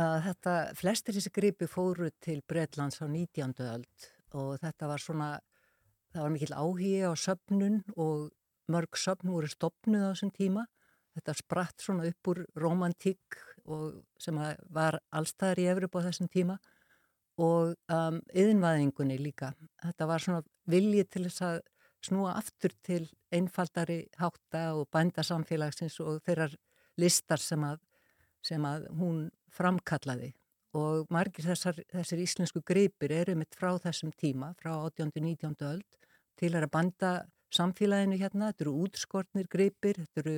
Þetta, 0.00 0.54
flestir 0.78 1.16
þessi 1.16 1.32
gripi 1.34 1.66
fóru 1.68 2.08
til 2.22 2.38
Breitlands 2.48 3.02
á 3.02 3.04
19. 3.04 3.52
öld 3.66 4.06
og 4.38 4.54
þetta 4.62 4.88
var 4.88 5.02
svona, 5.02 5.28
það 6.14 6.24
var 6.24 6.32
mikill 6.32 6.54
áhugi 6.54 6.92
á 7.04 7.12
söpnun 7.18 7.80
og 7.98 8.30
mörg 8.70 8.96
söpn 8.96 9.32
voru 9.34 9.50
stopnuð 9.50 10.06
á 10.06 10.10
þessum 10.14 10.32
tíma. 10.32 10.64
Þetta 11.18 11.36
spratt 11.36 11.84
svona 11.84 12.06
upp 12.08 12.32
úr 12.32 12.44
romantík 12.56 13.40
sem 14.22 14.40
var 14.72 15.00
allstæðar 15.10 15.60
í 15.60 15.68
Evropa 15.74 16.00
á 16.00 16.06
þessum 16.08 16.30
tíma 16.32 16.56
og 16.56 16.79
um, 17.42 18.20
yðinvæðingunni 18.34 19.18
líka. 19.20 19.52
Þetta 19.82 20.08
var 20.10 20.24
svona 20.24 20.42
vilji 20.70 21.04
til 21.08 21.24
þess 21.28 21.44
að 21.46 21.60
snúa 22.04 22.34
aftur 22.38 22.74
til 22.86 23.04
einfaldari 23.34 24.02
hátta 24.20 24.70
og 24.78 24.88
bændasamfélagsins 24.94 25.98
og 26.04 26.20
þeirrar 26.26 26.54
listar 27.00 27.40
sem 27.42 27.64
að, 27.64 27.80
sem 28.44 28.64
að 28.64 28.86
hún 28.96 29.26
framkallaði 29.52 30.32
og 30.76 31.08
margir 31.10 31.48
þessar, 31.50 31.80
þessir 31.90 32.22
íslensku 32.22 32.62
greipir 32.66 33.12
eru 33.12 33.34
mitt 33.38 33.56
frá 33.58 33.72
þessum 33.82 34.12
tíma, 34.14 34.52
frá 34.60 34.72
18. 34.76 35.10
og 35.10 35.26
19. 35.26 35.56
öld 35.66 36.00
til 36.40 36.54
að 36.54 36.70
banda 36.72 37.12
samfélaginu 37.54 38.18
hérna, 38.20 38.52
þetta 38.52 38.66
eru 38.66 38.76
útskortnir 38.84 39.48
greipir, 39.50 39.98
þetta 39.98 40.22
eru 40.22 40.36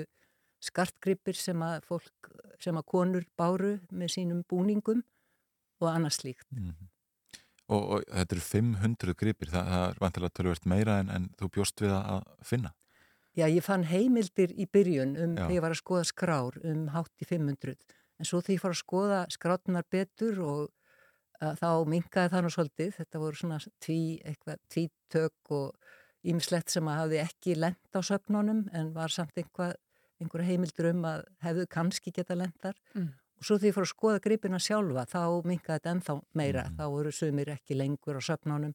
skartgripir 0.62 1.36
sem 1.36 1.62
að 1.64 1.82
fólk, 1.88 2.30
sem 2.62 2.78
að 2.78 2.88
konur 2.88 3.26
báru 3.38 3.74
með 3.90 4.14
sínum 4.16 4.42
búningum 4.48 5.02
og 5.82 5.88
annars 5.90 6.22
slíkt. 6.22 6.46
Mm. 6.54 6.91
Og, 7.70 7.82
og 7.94 8.04
þetta 8.10 8.34
eru 8.36 8.44
500 8.44 9.14
gripir, 9.16 9.50
það, 9.52 9.68
það 9.70 9.84
er 9.88 10.00
vantilega 10.02 10.36
tölvert 10.36 10.66
meira 10.68 10.98
en, 11.00 11.10
en 11.14 11.28
þú 11.38 11.48
bjóst 11.54 11.80
við 11.84 11.92
að 11.94 12.22
finna. 12.44 12.72
Já, 13.38 13.46
ég 13.48 13.64
fann 13.64 13.86
heimildir 13.88 14.50
í 14.60 14.66
byrjun 14.68 15.14
um 15.16 15.36
þegar 15.38 15.54
ég 15.54 15.62
var 15.64 15.72
að 15.72 15.80
skoða 15.80 16.04
skrár 16.10 16.58
um 16.68 16.88
hátt 16.92 17.22
í 17.24 17.28
500 17.30 17.76
en 18.20 18.28
svo 18.28 18.42
þegar 18.42 18.56
ég 18.56 18.62
fór 18.64 18.74
að 18.74 18.80
skoða 18.82 19.20
skrátunar 19.32 19.86
betur 19.88 20.42
og 20.44 20.66
uh, 21.40 21.54
þá 21.56 21.68
minkaði 21.88 22.32
það 22.34 22.44
nú 22.44 22.50
svolítið, 22.52 22.90
þetta 22.98 23.22
voru 23.22 23.40
svona 23.40 23.58
tví, 23.80 24.02
eitthvað, 24.28 24.60
tvítök 24.74 25.54
og 25.56 26.28
ýmislegt 26.28 26.70
sem 26.74 26.90
að 26.92 27.00
hafði 27.00 27.22
ekki 27.22 27.56
lent 27.56 27.96
á 27.96 28.00
söfnunum 28.04 28.66
en 28.76 28.92
var 28.94 29.10
samt 29.14 29.40
einhvað, 29.40 29.74
einhverja 30.20 30.50
heimildur 30.52 30.90
um 30.92 31.08
að 31.08 31.24
hefðu 31.46 31.66
kannski 31.72 32.12
geta 32.14 32.36
lentar 32.38 32.76
Mm. 32.92 33.14
Og 33.42 33.46
svo 33.48 33.56
þegar 33.58 33.68
ég 33.72 33.74
fór 33.74 33.86
að 33.88 33.90
skoða 33.92 34.22
gripina 34.22 34.60
sjálfa 34.62 35.02
þá 35.10 35.20
minkaði 35.50 35.74
þetta 35.80 35.92
ennþá 35.96 36.14
meira, 36.38 36.62
Mm. 36.70 36.76
þá 36.78 36.84
voru 36.94 37.12
sumir 37.12 37.50
ekki 37.56 37.74
lengur 37.74 38.14
á 38.14 38.22
söfnunum 38.22 38.74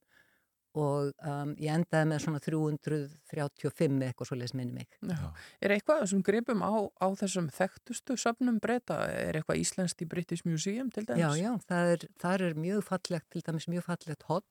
og 0.78 1.14
um, 1.26 1.54
ég 1.58 1.72
endaði 1.74 2.06
með 2.12 2.20
svona 2.22 2.40
335 2.44 4.04
eitthvað 4.06 4.28
svo 4.30 4.36
les 4.38 4.54
minni 4.54 4.76
mig. 4.76 4.98
Já. 5.02 5.32
Er 5.64 5.74
eitthvað 5.74 6.04
sem 6.12 6.22
gripum 6.22 6.62
á, 6.62 6.70
á 7.02 7.08
þessum 7.18 7.48
þekktustu 7.56 8.18
söfnum 8.20 8.60
breyta? 8.62 9.00
Er 9.10 9.40
eitthvað 9.40 9.62
íslenskt 9.64 10.04
í 10.06 10.10
British 10.12 10.46
Museum 10.46 10.92
til 10.94 11.08
dæmis? 11.08 11.24
Já, 11.24 11.32
já, 11.48 11.52
það 11.72 11.94
er, 11.96 12.06
það 12.22 12.46
er 12.50 12.60
mjög 12.68 12.84
fallegt, 12.92 13.30
til 13.34 13.42
dæmis 13.48 13.68
mjög 13.72 13.88
fallegt 13.88 14.28
hodn, 14.30 14.48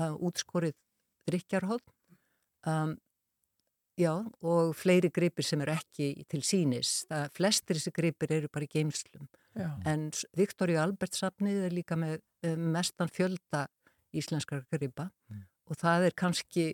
uh, 0.00 0.14
útskorið 0.30 0.78
drikjarhodn, 1.28 1.84
um, 2.70 2.96
já, 4.00 4.12
og 4.42 4.74
fleiri 4.76 5.10
gripir 5.14 5.46
sem 5.46 5.62
eru 5.64 5.74
ekki 5.74 6.26
til 6.30 6.42
sínis. 6.46 7.04
Það, 7.10 7.26
flestir 7.36 7.78
þessi 7.78 7.94
gripir 7.94 8.34
eru 8.38 8.50
bara 8.52 8.66
í 8.66 8.72
geimslum. 8.72 9.28
Já. 9.54 9.70
En 9.86 10.08
Viktoríu 10.34 10.80
Albert 10.82 11.14
safnið 11.14 11.68
er 11.68 11.74
líka 11.74 11.98
með 11.98 12.20
mestan 12.58 13.10
fjölda 13.12 13.68
íslenskar 14.14 14.64
gripa 14.72 15.08
og 15.64 15.78
það 15.80 16.08
er 16.08 16.16
kannski 16.18 16.64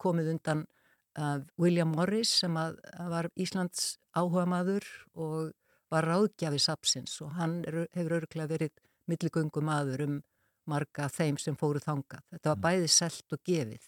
komið 0.00 0.32
undan 0.34 0.64
uh, 1.18 1.40
William 1.60 1.90
Morris 1.94 2.32
sem 2.42 2.54
að, 2.58 2.78
að 2.94 3.10
var 3.14 3.28
Íslands 3.38 3.88
áhuga 4.16 4.46
maður 4.48 4.86
og 5.18 5.52
var 5.92 6.06
ráðgjafi 6.06 6.60
sapsins 6.62 7.16
og 7.24 7.34
hann 7.38 7.60
er, 7.68 7.84
hefur 7.96 8.20
örglega 8.20 8.52
verið 8.54 8.74
milligöngu 9.08 9.62
maður 9.64 10.04
um 10.06 10.18
marga 10.68 11.08
þeim 11.08 11.38
sem 11.40 11.56
fóru 11.56 11.80
þangað. 11.80 12.24
Þetta 12.34 12.52
var 12.52 12.64
bæði 12.66 12.90
selt 12.92 13.34
og 13.34 13.40
gefið. 13.48 13.86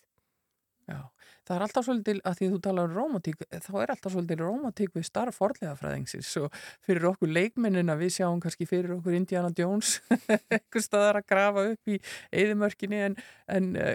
Já, 0.91 0.99
það 1.47 1.55
er 1.57 1.65
alltaf 1.67 1.87
svolítil, 1.87 2.17
að 2.27 2.39
því 2.39 2.49
þú 2.51 2.59
talar 2.65 2.89
um 2.89 2.97
rómatík, 2.99 3.45
þá 3.51 3.71
er 3.83 3.93
alltaf 3.95 4.15
svolítil 4.15 4.39
rómatík 4.41 4.97
við 4.97 5.07
starf 5.07 5.39
forlegafræðingsins 5.39 6.31
og 6.41 6.59
fyrir 6.87 7.07
okkur 7.13 7.31
leikmennina 7.31 7.95
við 8.01 8.17
sjáum 8.17 8.43
kannski 8.43 8.67
fyrir 8.67 8.97
okkur 8.97 9.15
Indiana 9.15 9.53
Jones 9.55 10.01
einhver 10.51 10.85
staðar 10.85 11.21
að 11.21 11.29
grafa 11.31 11.67
upp 11.75 11.95
í 11.95 12.01
eðimörkinni 12.43 13.05
en, 13.07 13.17
en 13.55 13.71
uh, 13.79 13.95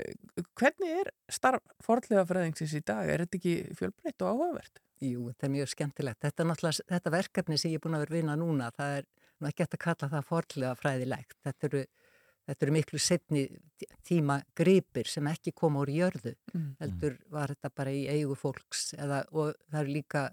hvernig 0.55 0.95
er 1.03 1.11
starf 1.27 1.63
forlegafræðingsins 1.83 2.77
í 2.79 2.83
dag? 2.85 3.11
Er 3.11 3.25
þetta 3.25 3.41
ekki 3.41 3.57
fjölbreytt 3.75 4.23
og 4.23 4.31
áhugavert? 4.31 4.81
Jú, 5.03 5.27
þetta 5.27 5.47
er 5.47 5.53
mjög 5.57 5.71
skemmtilegt. 5.73 6.23
Þetta 6.23 6.73
þetta 6.87 7.11
verkefni 7.11 7.59
sem 7.59 7.73
ég 7.73 7.81
er 7.81 7.83
búin 7.83 7.97
að 7.97 8.05
vera 8.05 8.15
vinna 8.15 8.35
núna, 8.39 8.71
það 8.75 8.99
er 9.01 9.07
ekki 9.49 9.65
hægt 9.65 9.75
að 9.75 9.83
kalla 9.83 10.09
það 10.13 10.27
forlega 10.29 10.75
fræðilegt. 10.79 11.35
Þetta 11.43 11.67
eru, 11.67 11.81
þetta 12.45 12.65
eru 12.65 12.73
miklu 12.75 12.99
setni 13.01 13.45
tíma 14.07 14.39
gripir 14.57 15.07
sem 15.09 15.27
ekki 15.31 15.51
koma 15.57 15.81
úr 15.83 15.91
jörðu. 15.93 16.35
Mm. 16.53 16.67
Heldur 16.79 17.17
var 17.33 17.53
þetta 17.55 17.71
bara 17.75 17.93
í 17.95 18.05
eigu 18.11 18.35
fólks 18.39 18.93
eða, 18.97 19.23
og 19.31 19.53
það 19.71 19.79
eru 19.81 19.95
líka 19.99 20.25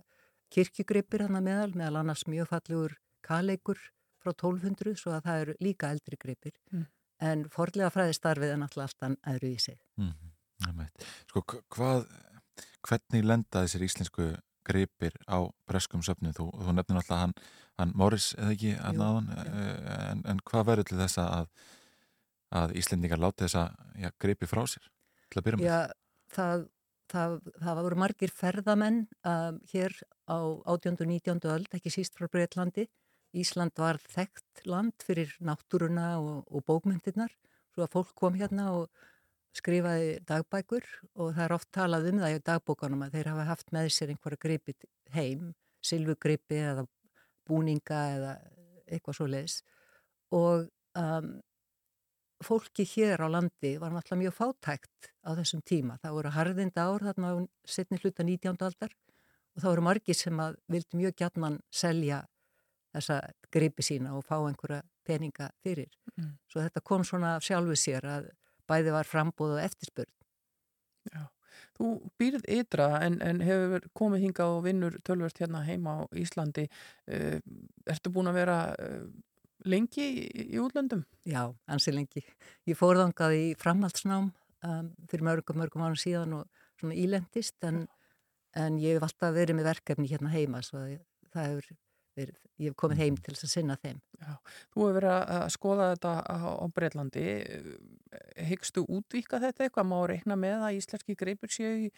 kirkjugripir 0.53 1.25
hann 1.27 1.39
að 1.41 1.47
meðal, 1.49 1.71
meðal 1.75 2.01
annars 2.03 2.27
mjög 2.29 2.51
fallegur 2.53 2.97
kaleikur 3.25 3.79
frá 4.23 4.33
1200 4.35 4.99
svo 5.01 5.15
að 5.17 5.25
það 5.27 5.41
eru 5.47 5.55
líka 5.65 5.91
eldri 5.95 6.19
gripir. 6.21 6.53
Mm. 6.73 6.85
En 7.23 7.45
forlega 7.55 7.91
fræðistarfið 7.95 8.53
er 8.53 8.61
náttúrulega 8.61 8.91
alltaf 8.91 9.35
öðru 9.35 9.53
í 9.55 9.59
sig. 9.63 9.79
Mm. 9.99 10.15
Sko, 11.31 11.43
hva- 11.49 11.63
hvað, 11.75 12.05
hvernig 12.87 13.25
lenda 13.27 13.63
þessir 13.65 13.85
íslensku 13.87 14.27
gripir 14.67 15.15
á 15.27 15.43
breskum 15.67 16.03
söfnum? 16.07 16.35
Þú, 16.37 16.49
þú 16.55 16.75
nefnir 16.77 17.01
alltaf 17.01 17.19
hann, 17.25 17.35
hann 17.81 17.95
Morris 17.99 18.33
eða 18.39 18.53
ekki 18.55 18.75
að 18.79 18.99
náðan, 19.01 19.31
en, 20.13 20.23
en 20.31 20.43
hvað 20.51 20.69
verður 20.69 20.91
til 20.91 20.99
þess 21.01 21.19
að, 21.23 21.49
að 22.53 22.75
Íslendingar 22.81 23.21
láti 23.21 23.47
þessa 23.47 23.67
já, 23.99 24.11
gripi 24.21 24.49
frá 24.51 24.63
sér 24.69 24.89
til 25.31 25.41
að 25.41 25.47
byrja 25.47 25.61
með? 25.61 25.69
Já, 25.69 25.79
það, 26.37 26.65
það, 27.13 27.37
það 27.67 27.85
voru 27.87 28.01
margir 28.03 28.35
ferðamenn 28.37 28.99
um, 29.29 29.61
hér 29.73 29.97
á 30.29 30.39
18. 30.75 30.99
og 30.99 31.07
19. 31.09 31.47
öld, 31.55 31.71
ekki 31.77 31.95
síst 31.95 32.19
frá 32.19 32.29
Breitlandi. 32.33 32.89
Ísland 33.33 33.73
var 33.81 33.97
þekkt 34.13 34.67
land 34.69 35.05
fyrir 35.05 35.33
náttúruna 35.41 36.19
og, 36.21 36.43
og 36.53 36.67
bókmyndirnar, 36.69 37.33
svo 37.73 37.87
að 37.87 37.95
fólk 37.95 38.13
kom 38.19 38.37
hérna 38.37 38.69
og 38.77 38.91
skrifaði 39.57 40.17
dagbækur 40.29 40.85
og 41.21 41.33
það 41.37 41.45
er 41.45 41.55
oft 41.57 41.69
talað 41.77 42.09
um 42.11 42.21
það 42.23 42.37
í 42.37 42.43
dagbókanum 42.49 43.05
að 43.05 43.17
þeir 43.17 43.31
hafa 43.33 43.49
haft 43.51 43.73
með 43.75 43.89
sér 43.93 44.13
einhverja 44.13 44.41
gripi 44.41 44.75
heim, 45.13 45.51
silfugripi 45.85 46.61
eða 46.61 46.87
búninga 47.49 48.01
eða 48.17 48.35
eitthvað 48.87 49.19
svo 49.19 49.29
leiðis 49.29 49.59
og 50.33 50.69
um, 50.99 51.35
fólki 52.47 52.87
hér 52.89 53.23
á 53.25 53.29
landi 53.31 53.77
var 53.81 53.95
náttúrulega 53.95 54.23
mjög 54.23 54.37
fátækt 54.37 55.11
á 55.27 55.31
þessum 55.39 55.63
tíma. 55.67 55.99
Það 56.03 56.17
voru 56.19 56.35
harðinda 56.37 56.87
ár 56.89 57.07
þarna 57.09 57.33
á 57.33 57.37
setni 57.65 57.99
hluta 58.03 58.27
19. 58.27 58.57
aldar 58.59 58.95
og 59.53 59.63
það 59.63 59.71
voru 59.71 59.87
margir 59.89 60.19
sem 60.19 60.41
að 60.41 60.57
vildi 60.73 61.01
mjög 61.01 61.17
gætman 61.21 61.59
selja 61.71 62.23
þessa 62.93 63.19
gripi 63.53 63.85
sína 63.85 64.17
og 64.17 64.25
fá 64.27 64.37
einhverja 64.39 64.83
peninga 65.07 65.51
fyrir. 65.65 65.91
Mm. 66.17 66.35
Svo 66.51 66.63
þetta 66.63 66.83
kom 66.85 67.05
svona 67.05 67.37
sjálfu 67.43 67.77
sér 67.79 68.07
að 68.09 68.33
bæði 68.69 68.95
var 68.95 69.09
frambúð 69.09 69.57
og 69.57 69.65
eftirspurn. 69.65 70.13
Já. 71.13 71.25
Þú 71.77 71.89
býrð 72.21 72.47
ytra 72.53 72.87
en, 73.05 73.19
en 73.25 73.41
hefur 73.45 73.85
komið 73.97 74.27
hinga 74.27 74.47
og 74.55 74.63
vinnur 74.67 74.97
tölvert 75.07 75.41
hérna 75.41 75.65
heima 75.67 75.99
á 76.01 76.03
Íslandi. 76.17 76.67
Uh, 77.09 77.39
ertu 77.89 78.13
búin 78.13 78.31
að 78.31 78.39
vera 78.41 78.59
uh, 78.77 79.05
lengi 79.69 80.05
í, 80.05 80.27
í 80.55 80.61
útlöndum? 80.63 81.05
Já, 81.29 81.47
ansi 81.71 81.95
lengi. 81.95 82.25
Ég 82.69 82.79
fór 82.79 83.01
þangað 83.01 83.37
í 83.39 83.47
framhaldsnám 83.61 84.31
um, 84.67 84.91
fyrir 85.11 85.27
mörgum, 85.27 85.61
mörgum 85.61 85.85
árum 85.87 85.99
síðan 85.99 86.37
og 86.41 86.67
svona 86.81 86.99
ílendist 86.99 87.59
en, 87.69 87.87
en 88.59 88.79
ég 88.83 88.99
hef 88.99 89.07
alltaf 89.09 89.35
verið 89.37 89.59
með 89.59 89.71
verkefni 89.71 90.11
hérna 90.11 90.33
heima 90.33 90.63
svo 90.67 90.83
að 90.83 90.99
það 91.33 91.49
hefur 91.49 91.79
verið, 92.19 92.39
ég 92.61 92.73
hef 92.73 92.79
komið 92.83 93.03
heim 93.03 93.17
til 93.19 93.35
þess 93.35 93.47
að 93.47 93.53
sinna 93.55 93.77
þeim. 93.83 94.01
Já, 94.21 94.33
þú 94.75 94.83
hefur 94.83 94.99
verið 94.99 95.15
að 95.37 95.47
skoða 95.55 95.87
þetta 95.95 96.15
á, 96.21 96.37
á 96.61 96.67
Breitlandi. 96.77 97.25
Hyggstu 98.51 98.85
útvíka 98.85 99.41
þetta 99.43 99.67
eitthvað? 99.67 99.89
Má 99.89 99.97
reikna 100.11 100.37
með 100.39 100.67
að 100.67 100.81
íslenski 100.81 101.17
greipur 101.19 101.53
séu 101.53 101.87
í, 101.87 101.89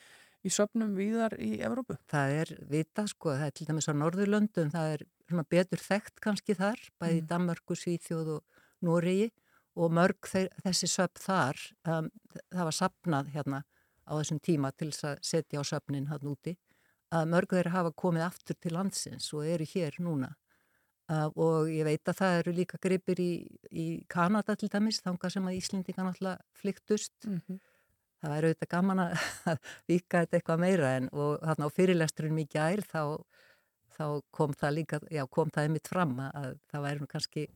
í 0.45 0.53
söpnum 0.53 0.95
víðar 0.99 1.35
í 1.43 1.57
Evrópu? 1.67 1.99
Það 2.11 2.37
er 2.43 2.55
vita 2.71 3.07
sko, 3.11 3.35
það 3.35 3.49
er 3.49 3.57
til 3.59 3.69
dæmis 3.71 3.91
á 3.91 3.95
Norðurlöndum, 3.99 4.71
það 4.75 4.97
er 4.97 5.07
betur 5.51 5.81
þekkt 5.81 6.21
kannski 6.21 6.55
þar, 6.59 6.81
bæði 7.01 7.21
í 7.21 7.27
Danmörku, 7.29 7.77
Svíþjóð 7.79 8.37
og 8.37 8.61
Noregi 8.85 9.31
og 9.75 9.91
mörg 9.95 10.29
þeir, 10.31 10.51
þessi 10.63 10.89
söp 10.91 11.19
þar, 11.19 11.59
um, 11.89 12.11
það 12.53 12.69
var 12.69 12.77
sapnað 12.77 13.33
hérna 13.35 13.65
á 14.05 14.13
þessum 14.21 14.41
tíma 14.45 14.71
til 14.77 14.91
þess 14.93 15.09
að 15.09 15.19
setja 15.25 15.61
á 15.61 15.65
söpnin 15.65 16.09
hann 16.11 16.31
úti, 16.31 16.55
að 17.15 17.29
mörg 17.33 17.55
þeir 17.57 17.73
hafa 17.75 17.93
komið 17.97 18.27
aftur 18.29 18.59
til 18.61 18.75
landsins 18.75 19.31
og 19.35 19.47
eru 19.49 19.67
hér 19.75 19.99
núna. 20.03 20.35
Uh, 21.05 21.29
og 21.37 21.69
ég 21.69 21.85
veit 21.85 22.09
að 22.09 22.17
það 22.17 22.39
eru 22.39 22.53
líka 22.57 22.79
gripir 22.81 23.19
í, 23.21 23.33
í 23.71 23.87
Kanada 24.09 24.55
til 24.57 24.71
dæmis, 24.73 25.03
þanga 25.05 25.29
sem 25.31 25.49
að 25.51 25.59
Íslendinga 25.59 26.07
náttúrulega 26.07 26.61
flyktust. 26.61 27.13
Mm 27.29 27.41
-hmm. 27.45 27.59
Það 28.25 28.33
væri 28.33 28.49
auðvitað 28.49 28.71
gaman 28.73 29.01
að 29.05 29.13
vika 29.91 30.23
þetta 30.23 30.37
eitthvað 30.39 30.63
meira 30.63 30.95
en 30.97 31.09
og 31.13 31.43
þarna 31.43 31.69
á 31.69 31.77
fyrirlesturinn 31.77 32.39
mikið 32.39 32.61
ær 32.63 32.83
þá, 32.89 33.03
þá 33.95 34.07
kom 34.35 34.53
það 34.59 34.77
líka, 34.79 35.01
já 35.13 35.25
kom 35.31 35.53
það 35.55 35.69
einmitt 35.69 35.91
fram 35.91 36.19
að 36.27 36.59
það 36.73 36.85
væri 36.89 37.03
nú 37.03 37.09
kannski 37.11 37.47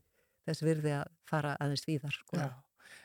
þess 0.48 0.64
virði 0.64 0.96
að 0.98 1.12
fara 1.28 1.54
aðeins 1.60 1.86
víðar. 1.88 2.14
Sko. 2.14 2.40
Já. 2.40 2.48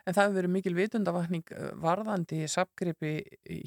En 0.08 0.16
það 0.16 0.26
hefur 0.26 0.38
verið 0.38 0.52
mikil 0.54 0.74
vitundavakning 0.78 1.54
varðandi 1.84 2.48
sapgripi 2.52 3.14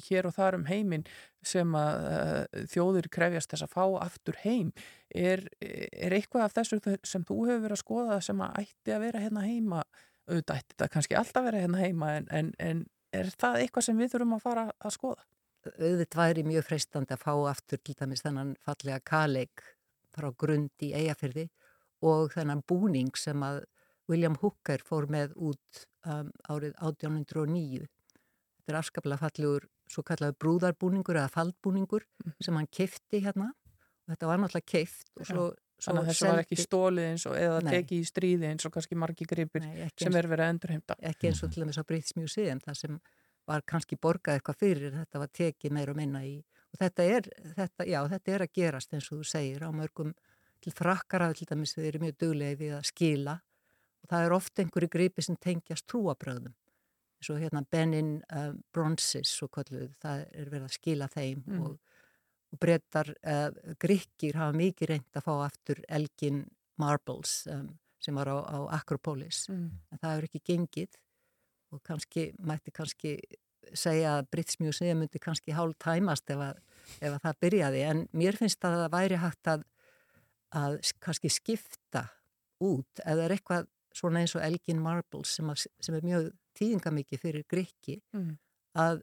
hér 0.07 0.27
og 0.29 0.35
þar 0.35 0.57
um 0.59 0.67
heiminn 0.69 1.05
sem 1.45 1.77
að 1.77 2.07
uh, 2.09 2.65
þjóður 2.73 3.09
krefjast 3.13 3.53
þess 3.53 3.65
að 3.65 3.73
fá 3.73 3.85
aftur 4.05 4.37
heim. 4.43 4.71
Er, 5.13 5.45
er 5.61 6.17
eitthvað 6.17 6.47
af 6.47 6.57
þessu 6.57 6.97
sem 7.05 7.25
þú 7.25 7.39
hefur 7.47 7.63
verið 7.65 7.77
að 7.77 7.83
skoða 7.83 8.19
sem 8.25 8.43
að 8.45 8.61
ætti 8.63 8.93
að 8.93 9.07
vera 9.07 9.23
hérna 9.23 9.45
heima? 9.45 9.85
Auðvitað 10.27 10.61
ætti 10.61 10.73
þetta 10.75 10.91
kannski 10.93 11.17
alltaf 11.17 11.41
að 11.41 11.49
vera 11.49 11.63
hérna 11.63 11.81
heima 11.85 12.13
en, 12.19 12.29
en, 12.35 12.53
en 12.59 12.85
er 13.15 13.33
það 13.33 13.61
eitthvað 13.63 13.87
sem 13.87 14.01
við 14.01 14.13
þurfum 14.13 14.37
að 14.37 14.45
fara 14.45 14.67
að 14.77 14.97
skoða? 14.97 15.27
Auðvitað 15.77 16.21
væri 16.21 16.43
mjög 16.47 16.65
freistandi 16.69 17.13
að 17.15 17.23
fá 17.23 17.33
aftur 17.51 17.79
til 17.83 17.95
dæmis 17.99 18.23
þennan 18.25 18.55
fallega 18.65 18.99
kaleik 19.05 19.63
frá 20.17 20.31
grund 20.37 20.71
í 20.81 20.93
eigafyrði 20.97 21.49
og 22.07 22.31
þennan 22.33 22.63
búning 22.67 23.11
sem 23.17 23.43
að 23.43 23.63
William 24.09 24.35
Hooker 24.41 24.79
fór 24.87 25.07
með 25.11 25.33
út 25.35 25.85
um, 26.07 26.29
árið 26.49 26.73
1809. 26.79 27.87
Þetta 28.57 28.73
er 28.73 28.79
afskaplega 28.79 29.19
fallegur 29.25 29.67
svo 29.87 30.03
kallaður 30.03 30.37
brúðarbúningur 30.43 31.15
eða 31.21 31.31
faldbúningur 31.31 32.03
Mhm. 32.25 32.33
sem 32.43 32.55
hann 32.55 32.67
kifti 32.67 33.21
hérna 33.23 33.51
og 33.53 34.13
þetta 34.15 34.27
var 34.27 34.37
náttúrulega 34.39 34.65
kift 34.73 35.07
og 35.19 35.25
svo, 35.25 35.45
svo 35.79 35.91
Þannig 35.93 36.01
að 36.01 36.07
þessu 36.09 36.27
var 36.27 36.39
ekki 36.43 36.57
stólið 36.57 37.05
eins 37.11 37.25
og 37.29 37.35
eða 37.37 37.59
tekið 37.67 37.99
í 38.01 38.07
stríði 38.09 38.47
eins 38.49 38.65
og 38.65 38.71
kannski 38.73 38.95
margi 38.97 39.25
gripir 39.29 39.61
sem 39.97 40.15
er 40.15 40.27
verið 40.27 40.43
að 40.47 40.53
endurheimta. 40.55 40.95
ekki 41.01 41.27
eins 41.29 41.43
og 41.43 41.51
til 41.53 41.63
dæmis 41.63 41.77
á 41.77 41.83
British 41.85 42.15
Museum 42.17 42.59
það 42.59 42.75
sem 42.81 42.99
var 43.47 43.63
kannski 43.67 43.95
borgað 44.01 44.37
eitthvað 44.39 44.59
fyrir 44.61 44.95
þetta 45.01 45.19
var 45.23 45.31
tekið 45.39 45.75
meira 45.77 45.93
og 45.93 45.97
minna 46.01 46.21
í 46.27 46.37
og 46.73 46.79
þetta 46.81 47.03
er, 47.07 47.27
þetta, 47.55 47.85
já, 47.87 47.99
þetta 48.11 48.31
er 48.35 48.43
að 48.45 48.53
gerast 48.59 48.93
eins 48.93 49.07
og 49.11 49.21
þú 49.21 49.27
segir 49.31 49.63
á 49.63 49.69
mörgum 49.71 50.13
til 50.61 50.73
frakkara 50.75 51.31
til 51.37 51.47
dæmis 51.49 51.75
þeir 51.77 51.87
eru 51.93 52.03
mjög 52.05 52.17
duglega 52.23 52.59
við 52.59 52.73
að 52.77 52.87
skila 52.91 53.37
og 54.03 54.09
það 54.11 54.25
er 54.27 54.35
oft 54.37 54.59
einhverju 54.63 54.89
gripi 54.97 55.23
sem 55.25 55.37
tengjast 55.41 55.87
trúabröðum 55.89 56.53
eins 57.17 57.31
og 57.33 57.39
hérna 57.41 57.63
Benin 57.71 58.11
uh, 58.29 58.51
Bronzes 58.73 59.31
svo 59.39 59.47
kalluð, 59.49 59.95
það 60.01 60.25
er 60.37 60.51
verið 60.51 60.67
að 60.67 60.75
skila 60.77 61.07
þeim 61.09 61.43
Mm. 61.47 61.61
og, 61.65 61.79
og 62.53 62.59
brettar 62.61 63.09
uh, 63.23 63.49
gríkir 63.81 64.37
hafa 64.37 64.53
mikið 64.55 64.91
reynd 64.91 65.17
að 65.17 65.25
fá 65.25 65.33
aftur 65.47 65.81
Elgin 65.87 66.43
Marbles 66.77 67.39
um, 67.51 67.71
sem 67.99 68.15
var 68.15 68.29
á, 68.29 68.37
á 68.45 68.57
Akropolis 68.77 69.47
Mm. 69.49 69.71
en 69.91 69.97
það 70.03 70.11
hefur 70.13 70.27
ekki 70.29 70.43
gengið 70.51 70.99
og 71.71 71.81
kannski, 71.83 72.29
mætti 72.39 72.71
kannski 72.71 73.15
segja 73.75 74.17
að 74.19 74.27
British 74.31 74.61
Museum 74.63 75.01
myndi 75.03 75.19
kannski 75.19 75.51
hálf 75.51 75.75
tæmast 75.83 76.29
ef 76.31 76.39
að, 76.39 76.59
ef 77.01 77.09
að 77.17 77.23
það 77.25 77.39
byrjaði 77.43 77.81
en 77.89 78.03
mér 78.15 78.37
finnst 78.39 78.63
að 78.63 78.77
það 78.83 78.93
væri 78.93 79.17
hægt 79.23 79.49
að, 79.51 79.65
að 80.55 80.77
kannski 81.03 81.31
skipta 81.33 82.05
út 82.63 83.01
eða 83.03 83.25
er 83.27 83.35
eitthvað 83.35 83.67
svona 83.97 84.21
eins 84.23 84.35
og 84.37 84.45
Elgin 84.45 84.79
Marbles 84.81 85.35
sem, 85.35 85.49
að, 85.51 85.65
sem 85.83 85.95
er 85.97 86.05
mjög 86.07 86.29
tíðingamikið 86.57 87.19
fyrir 87.25 87.43
Grikki 87.49 87.99
Mm. 88.15 88.37
að, 88.77 89.01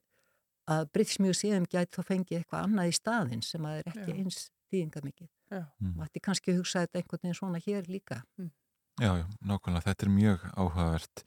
að 0.71 0.89
British 0.95 1.21
Museum 1.21 1.67
gæti 1.67 1.99
þá 1.99 2.03
fengið 2.09 2.39
eitthvað 2.41 2.65
annað 2.69 2.89
í 2.91 2.97
staðinn 2.97 3.43
sem 3.45 3.65
að 3.69 3.81
er 3.83 3.91
ekki 3.93 4.11
Já. 4.15 4.19
eins 4.23 4.39
tíðingamikið. 4.73 5.29
Já. 5.53 5.61
Mætti 6.01 6.21
kannski 6.25 6.55
hugsa 6.57 6.83
þetta 6.87 6.99
einhvern 7.03 7.21
veginn 7.23 7.37
svona 7.39 7.61
hér 7.63 7.87
líka. 7.91 8.23
Já, 9.03 9.11
já, 9.19 9.25
nákvæmlega, 9.43 9.83
þetta 9.89 10.07
er 10.07 10.11
mjög 10.15 10.43
áhugavert 10.55 11.23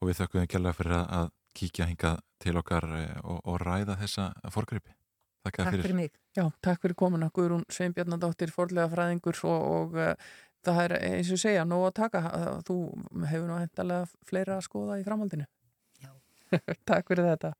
og 0.00 0.08
við 0.08 0.20
þökkum 0.22 0.40
við 0.40 0.50
kjærlega 0.54 0.76
fyrir 0.78 0.94
að, 0.96 1.10
að 1.18 1.26
kíkja 1.60 1.88
hingað 1.90 2.22
til 2.40 2.54
okkar 2.56 2.86
eh, 2.96 3.18
og, 3.20 3.40
og 3.44 3.58
ræða 3.60 3.96
þessa 4.00 4.30
forgripi. 4.54 4.94
Þakka 5.44 5.64
Takk 5.64 5.74
fyrir. 5.74 5.84
fyrir 5.84 5.98
mig. 5.98 6.14
Já, 6.36 6.44
takk 6.64 6.80
fyrir 6.84 6.96
komuna 7.00 7.28
Guðrún 7.36 7.66
Sveinbjarnadóttir, 7.72 8.52
forlega 8.54 8.88
fræðingur 8.92 9.40
og, 9.48 9.66
og 9.74 9.98
uh, 10.00 10.32
það 10.64 10.80
er 10.86 10.96
eins 11.10 11.32
og 11.32 11.40
segja 11.40 11.64
nóg 11.68 11.86
að 11.90 11.96
taka, 12.00 12.22
þú 12.68 12.76
hefur 13.28 13.48
nú 13.48 13.58
hendalega 13.58 14.08
fleira 14.28 14.56
að 14.56 14.66
skoða 14.68 15.00
í 15.00 15.04
framhaldinu. 15.04 15.48
Já. 16.00 16.12
takk 16.90 17.12
fyrir 17.12 17.28
þetta. 17.34 17.52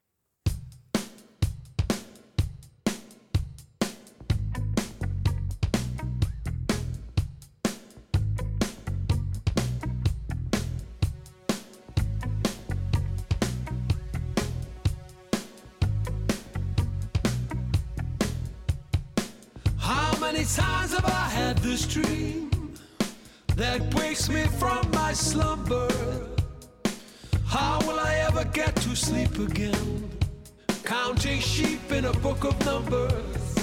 This 21.70 21.86
dream 21.86 22.50
that 23.54 23.80
wakes 23.94 24.28
me 24.28 24.42
from 24.58 24.90
my 24.90 25.12
slumber? 25.12 25.88
How 27.46 27.78
will 27.86 28.00
I 28.00 28.14
ever 28.28 28.44
get 28.46 28.74
to 28.84 28.96
sleep 28.96 29.38
again? 29.38 30.10
Counting 30.82 31.38
sheep 31.38 31.92
in 31.92 32.06
a 32.06 32.12
book 32.14 32.42
of 32.42 32.54
numbers. 32.66 33.54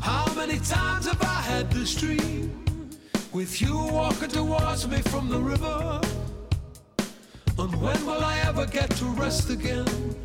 How 0.00 0.24
many 0.34 0.58
times 0.60 1.04
have 1.06 1.20
I 1.20 1.40
had 1.52 1.70
this 1.70 1.94
dream 1.94 2.64
with 3.30 3.60
you 3.60 3.76
walking 3.98 4.30
towards 4.30 4.88
me 4.88 5.02
from 5.02 5.28
the 5.28 5.38
river? 5.38 6.00
And 7.58 7.72
when 7.82 8.06
will 8.06 8.24
I 8.24 8.38
ever 8.48 8.64
get 8.64 8.88
to 9.00 9.04
rest 9.22 9.50
again? 9.50 10.16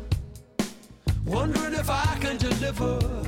Wondering 1.26 1.74
if 1.74 1.90
I 1.90 2.16
can 2.18 2.38
deliver. 2.38 3.24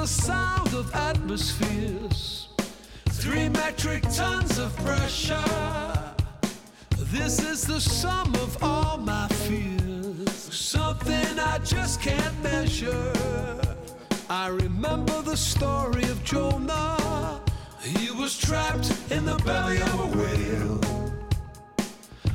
The 0.00 0.06
sound 0.06 0.72
of 0.72 0.94
atmospheres, 0.94 2.48
three 3.10 3.50
metric 3.50 4.02
tons 4.10 4.58
of 4.58 4.74
pressure. 4.78 6.14
This 7.12 7.38
is 7.44 7.66
the 7.66 7.78
sum 7.78 8.34
of 8.36 8.56
all 8.62 8.96
my 8.96 9.28
fears, 9.28 10.32
something 10.32 11.38
I 11.38 11.58
just 11.58 12.00
can't 12.00 12.42
measure. 12.42 13.12
I 14.32 14.46
remember 14.46 15.22
the 15.22 15.36
story 15.36 16.04
of 16.04 16.22
Jonah. 16.22 17.40
He 17.82 18.12
was 18.12 18.38
trapped 18.38 18.94
in 19.10 19.26
the 19.26 19.34
belly 19.38 19.82
of 19.82 19.98
a 19.98 20.06
whale. 20.16 20.80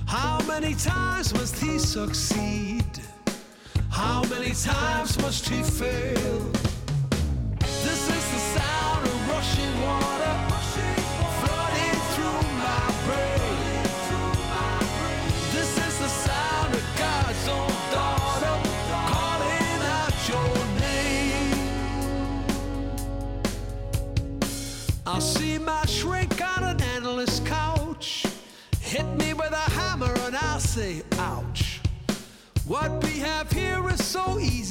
How 0.05 0.41
many 0.45 0.75
times 0.75 1.33
must 1.33 1.57
he 1.57 1.79
succeed? 1.79 2.99
How 3.89 4.23
many 4.23 4.51
times 4.51 5.17
must 5.21 5.47
he 5.47 5.63
fail? 5.63 6.51
This 7.61 8.09
is 8.09 8.25
the 8.33 8.59
sound 8.59 9.07
of 9.07 9.29
rushing 9.29 9.81
water 9.81 10.24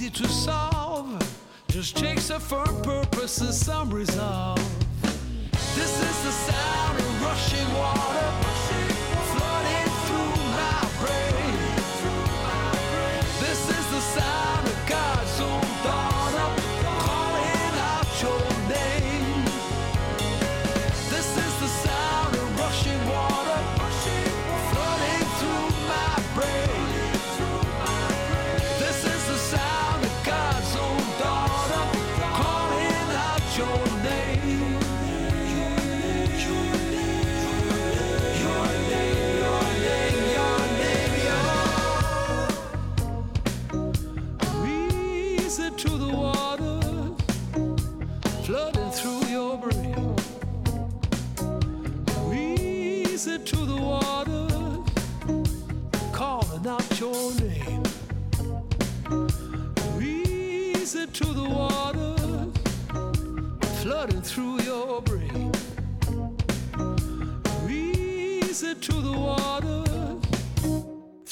easy 0.05 0.11
to 0.11 0.29
solve. 0.29 1.19
Just 1.69 1.97
takes 1.97 2.31
a 2.31 2.39
firm 2.39 2.83
purpose 2.83 3.41
and 3.41 3.55
some 3.55 3.91
resolve. 3.91 4.74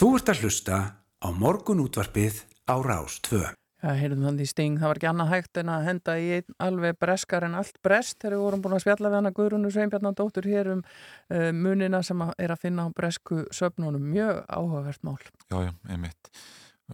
Þú 0.03 0.09
ert 0.19 0.31
að 0.33 0.41
hlusta 0.43 0.77
á 1.23 1.29
morgunútvarpið 1.31 2.41
á 2.67 2.75
Rás 2.83 3.21
2. 3.23 3.39
Já, 3.83 3.91
heyrðum 3.99 4.25
þannig 4.29 4.49
sting, 4.51 4.79
það 4.79 4.91
var 4.91 4.99
ekki 4.99 5.09
annað 5.11 5.31
hægt 5.33 5.59
en 5.59 5.71
að 5.75 5.85
henda 5.89 6.15
í 6.19 6.27
einn 6.37 6.57
alveg 6.63 6.99
breskar 7.03 7.47
en 7.47 7.55
allt 7.59 7.79
brest 7.83 8.17
þegar 8.23 8.37
við 8.37 8.43
vorum 8.45 8.65
búin 8.65 8.75
að 8.77 8.83
spjalla 8.85 9.11
við 9.11 9.19
hana 9.19 9.33
Guðrunu 9.35 9.71
Sveinbjarnadóttur 9.75 10.47
hér 10.51 10.71
um 10.77 10.83
uh, 10.83 11.49
munina 11.55 12.03
sem 12.07 12.23
er 12.35 12.55
að 12.55 12.63
finna 12.63 12.87
á 12.87 12.95
bresku 12.95 13.41
söfnunum. 13.55 14.05
Mjög 14.11 14.45
áhugavert 14.47 15.03
mál. 15.07 15.17
Já, 15.51 15.59
já, 15.67 15.73
einmitt. 15.91 16.31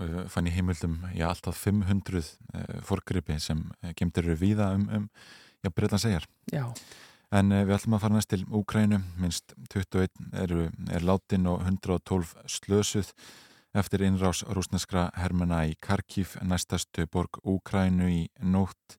Uh, 0.00 0.22
fann 0.32 0.48
í 0.48 0.54
heimildum, 0.56 1.00
já, 1.16 1.26
alltaf 1.28 1.60
500 1.64 2.20
uh, 2.20 2.64
forgripi 2.88 3.36
sem 3.40 3.60
uh, 3.68 3.92
gemdir 3.96 4.28
eru 4.28 4.40
víða 4.40 4.72
um, 4.76 4.88
um 5.00 5.10
já, 5.64 5.72
breytan 5.72 6.04
segjar. 6.04 6.28
Já. 6.52 6.64
En 7.28 7.52
uh, 7.52 7.64
við 7.68 7.74
ætlum 7.76 7.98
að 7.98 8.04
fara 8.06 8.16
næst 8.16 8.30
til 8.32 8.46
Úkrænu, 8.48 9.02
minnst 9.20 9.52
21 9.68 10.30
eru, 10.40 10.70
er 10.88 11.04
látin 11.04 11.48
og 11.50 11.60
112 11.60 12.30
slösuð 12.48 13.10
eftir 13.76 14.06
innrás 14.06 14.40
rúsneskra 14.48 15.10
hermana 15.12 15.66
í 15.68 15.74
Karkív, 15.76 16.38
næstastu 16.40 17.04
borg 17.12 17.36
Úkrænu 17.44 18.08
í 18.08 18.22
nótt. 18.40 18.96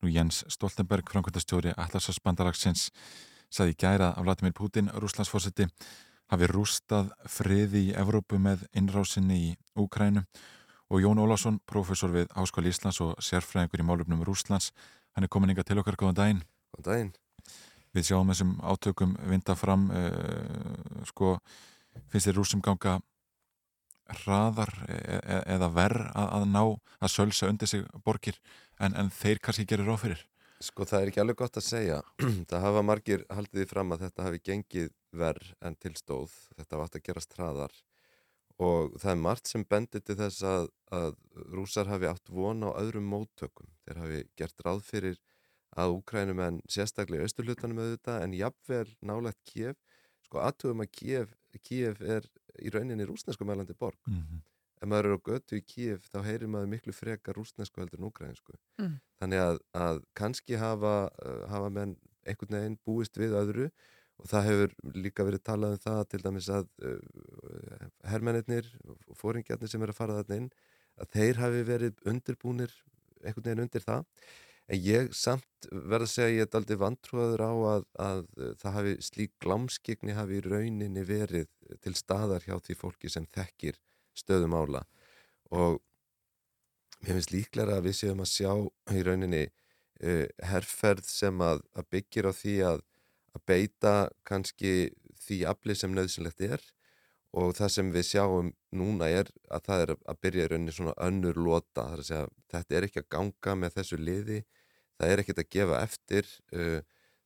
Nú 0.00 0.12
Jens 0.12 0.42
Stoltenberg, 0.48 1.08
framkvæmtastjóri 1.12 1.72
Allarsvarsbandalagsins, 1.76 2.90
saði 3.52 3.74
gæra 3.80 4.12
af 4.12 4.24
Vladimir 4.24 4.52
Putin, 4.56 4.92
rúslandsfósiti, 4.92 5.66
hafi 6.30 6.48
rústað 6.52 7.10
friði 7.28 7.88
í 7.88 7.96
Evrópu 7.96 8.38
með 8.40 8.66
innrásinni 8.76 9.40
í 9.48 9.50
Úkrænu 9.80 10.26
og 10.90 11.02
Jón 11.04 11.20
Ólásson, 11.22 11.60
profesor 11.66 12.12
við 12.12 12.28
Háskóli 12.36 12.72
Íslands 12.72 13.00
og 13.04 13.16
sérfræðingur 13.24 13.82
í 13.82 13.88
málumnum 13.88 14.24
Rúslands, 14.26 14.70
hann 15.16 15.24
er 15.26 15.32
komin 15.32 15.54
inga 15.54 15.64
til 15.64 15.80
okkar, 15.80 15.96
góðan 15.96 16.20
daginn. 16.20 16.46
Góðan 16.76 16.88
daginn. 16.92 17.12
Við 17.96 18.06
sjáum 18.06 18.30
þessum 18.30 18.56
átökum 18.62 19.14
vinda 19.26 19.56
fram, 19.58 19.88
uh, 19.90 21.04
sko, 21.10 21.36
finnst 22.12 22.28
þér 22.28 22.38
rúsum 22.38 22.62
ganga 22.62 23.00
hraðar 24.20 24.72
e 24.88 24.98
e 25.18 25.38
eða 25.54 25.68
verð 25.74 26.08
að, 26.18 26.28
að 26.36 26.44
ná 26.50 26.62
að 27.00 27.12
sölsa 27.14 27.50
undir 27.50 27.70
sig 27.70 27.84
borgir 28.04 28.38
en, 28.78 28.94
en 28.94 29.10
þeir 29.14 29.40
kannski 29.42 29.66
gerir 29.68 29.90
ráð 29.90 30.02
fyrir? 30.04 30.24
Sko 30.60 30.84
það 30.84 31.02
er 31.02 31.10
ekki 31.10 31.22
alveg 31.22 31.38
gott 31.40 31.56
að 31.56 31.66
segja. 31.66 32.00
það 32.50 32.64
hafa 32.66 32.82
margir 32.84 33.22
haldið 33.32 33.64
í 33.64 33.68
fram 33.70 33.94
að 33.94 34.04
þetta 34.06 34.26
hafi 34.26 34.42
gengið 34.44 34.90
verð 35.16 35.54
en 35.64 35.78
tilstóð. 35.80 36.34
Þetta 36.58 36.80
vart 36.82 36.98
að 36.98 37.06
gerast 37.06 37.38
hraðar 37.38 37.78
og 38.60 38.96
það 39.00 39.12
er 39.14 39.20
margt 39.24 39.48
sem 39.48 39.62
bendir 39.64 40.02
til 40.04 40.18
þess 40.18 40.44
að, 40.44 40.66
að 40.92 41.14
rúsar 41.56 41.88
hafi 41.88 42.10
átt 42.10 42.28
von 42.28 42.66
á 42.68 42.76
öðrum 42.76 43.06
móttökum. 43.08 43.70
Þeir 43.86 44.02
hafi 44.02 44.20
gert 44.36 44.66
ráð 44.66 44.82
fyrir 44.84 45.16
að 45.78 45.96
Úkrænum 45.98 46.42
en 46.42 46.60
sérstaklega 46.70 47.26
austurlutanum 47.26 47.78
auðvitað 47.82 48.24
en 48.24 48.36
jafnvel 48.38 48.86
nálegt 49.06 49.40
Kiev. 49.46 49.76
Sko 50.26 50.42
aðtugum 50.42 50.84
að 50.84 50.92
Kiev, 50.98 51.34
Kiev 51.66 52.00
er 52.02 52.26
í 52.58 52.72
rauninni 52.74 53.06
rúsnesku 53.06 53.46
mælandi 53.46 53.76
borg. 53.78 53.98
Mm 54.06 54.22
-hmm. 54.22 54.42
Ef 54.80 54.88
maður 54.88 55.06
eru 55.10 55.18
á 55.20 55.26
götu 55.28 55.56
í 55.60 55.64
Kiev 55.66 56.04
þá 56.08 56.22
heyrir 56.24 56.48
maður 56.48 56.72
miklu 56.72 56.92
frekar 56.92 57.36
rúsnesku 57.36 57.80
heldur 57.80 58.00
en 58.00 58.08
úgrænsku. 58.08 58.54
Mm. 58.80 59.00
Þannig 59.20 59.40
að, 59.44 59.58
að 59.76 60.02
kannski 60.14 60.56
hafa, 60.56 61.10
uh, 61.24 61.48
hafa 61.52 61.68
menn 61.70 61.96
einhvern 62.24 62.56
veginn 62.56 62.78
búist 62.84 63.18
við 63.20 63.36
öðru 63.36 63.70
og 64.20 64.28
það 64.28 64.46
hefur 64.48 64.74
líka 64.94 65.24
verið 65.24 65.42
talað 65.44 65.76
um 65.76 65.82
það 65.84 66.02
til 66.08 66.22
dæmis 66.24 66.48
að 66.48 66.68
uh, 66.84 67.88
hermennir 68.08 68.68
og 68.84 69.16
fóringjarnir 69.16 69.68
sem 69.68 69.82
eru 69.82 69.92
að 69.92 70.00
fara 70.00 70.18
þarna 70.20 70.36
inn 70.36 70.50
að 71.00 71.12
þeir 71.16 71.40
hafi 71.40 71.62
verið 71.68 72.00
undirbúnir 72.12 72.72
einhvern 73.20 73.44
veginn 73.44 73.64
undir 73.66 73.84
það 73.84 74.04
en 74.70 74.82
ég 74.86 75.10
samt 75.16 75.68
verð 75.70 76.06
að 76.06 76.12
segja 76.12 76.36
ég 76.38 76.46
er 76.46 76.56
aldrei 76.60 76.78
vantrúaður 76.80 77.42
á 77.42 77.52
að, 77.74 77.86
að 78.06 78.24
það 78.62 78.76
hafi 78.78 78.96
slík 79.04 79.32
glámskigni 79.42 80.16
hafi 80.16 80.38
í 80.38 80.44
rauninni 80.46 81.04
verið 81.06 81.50
til 81.82 81.94
staðar 81.98 82.46
hjá 82.46 82.56
því 82.62 82.78
fólki 82.78 83.10
sem 83.12 83.26
þekkir 83.34 83.80
stöðum 84.16 84.56
ála 84.56 84.84
og 85.50 85.80
mér 87.00 87.16
finnst 87.16 87.34
líklega 87.34 87.78
að 87.78 87.88
við 87.88 87.98
séum 88.00 88.22
að 88.22 88.30
sjá 88.30 88.52
í 88.94 89.04
rauninni 89.06 89.44
uh, 89.48 90.26
herrferð 90.50 91.08
sem 91.08 91.40
að, 91.44 91.62
að 91.74 91.88
byggir 91.94 92.28
á 92.28 92.32
því 92.36 92.56
að, 92.70 92.84
að 93.36 93.46
beita 93.48 93.94
kannski 94.28 94.74
því 95.20 95.40
afli 95.48 95.76
sem 95.76 95.94
nöðsynlegt 95.94 96.44
er. 96.44 96.62
Og 97.30 97.52
það 97.54 97.68
sem 97.70 97.90
við 97.94 98.06
sjáum 98.08 98.48
núna 98.74 99.06
er 99.06 99.28
að 99.54 99.66
það 99.68 99.82
er 99.84 99.90
að 99.94 100.16
byrja 100.24 100.46
í 100.46 100.50
rauninni 100.50 100.72
svona 100.74 100.94
önnur 101.06 101.36
lota, 101.38 101.84
það 101.84 101.92
er 101.92 102.00
að 102.02 102.08
segja 102.08 102.24
þetta 102.50 102.76
er 102.76 102.86
ekki 102.88 103.02
að 103.02 103.10
ganga 103.14 103.54
með 103.60 103.76
þessu 103.76 103.98
liði 104.00 104.38
það 105.00 105.12
er 105.14 105.22
ekkert 105.24 105.42
að 105.44 105.50
gefa 105.56 105.80
eftir 105.86 106.28
uh, 106.54 106.80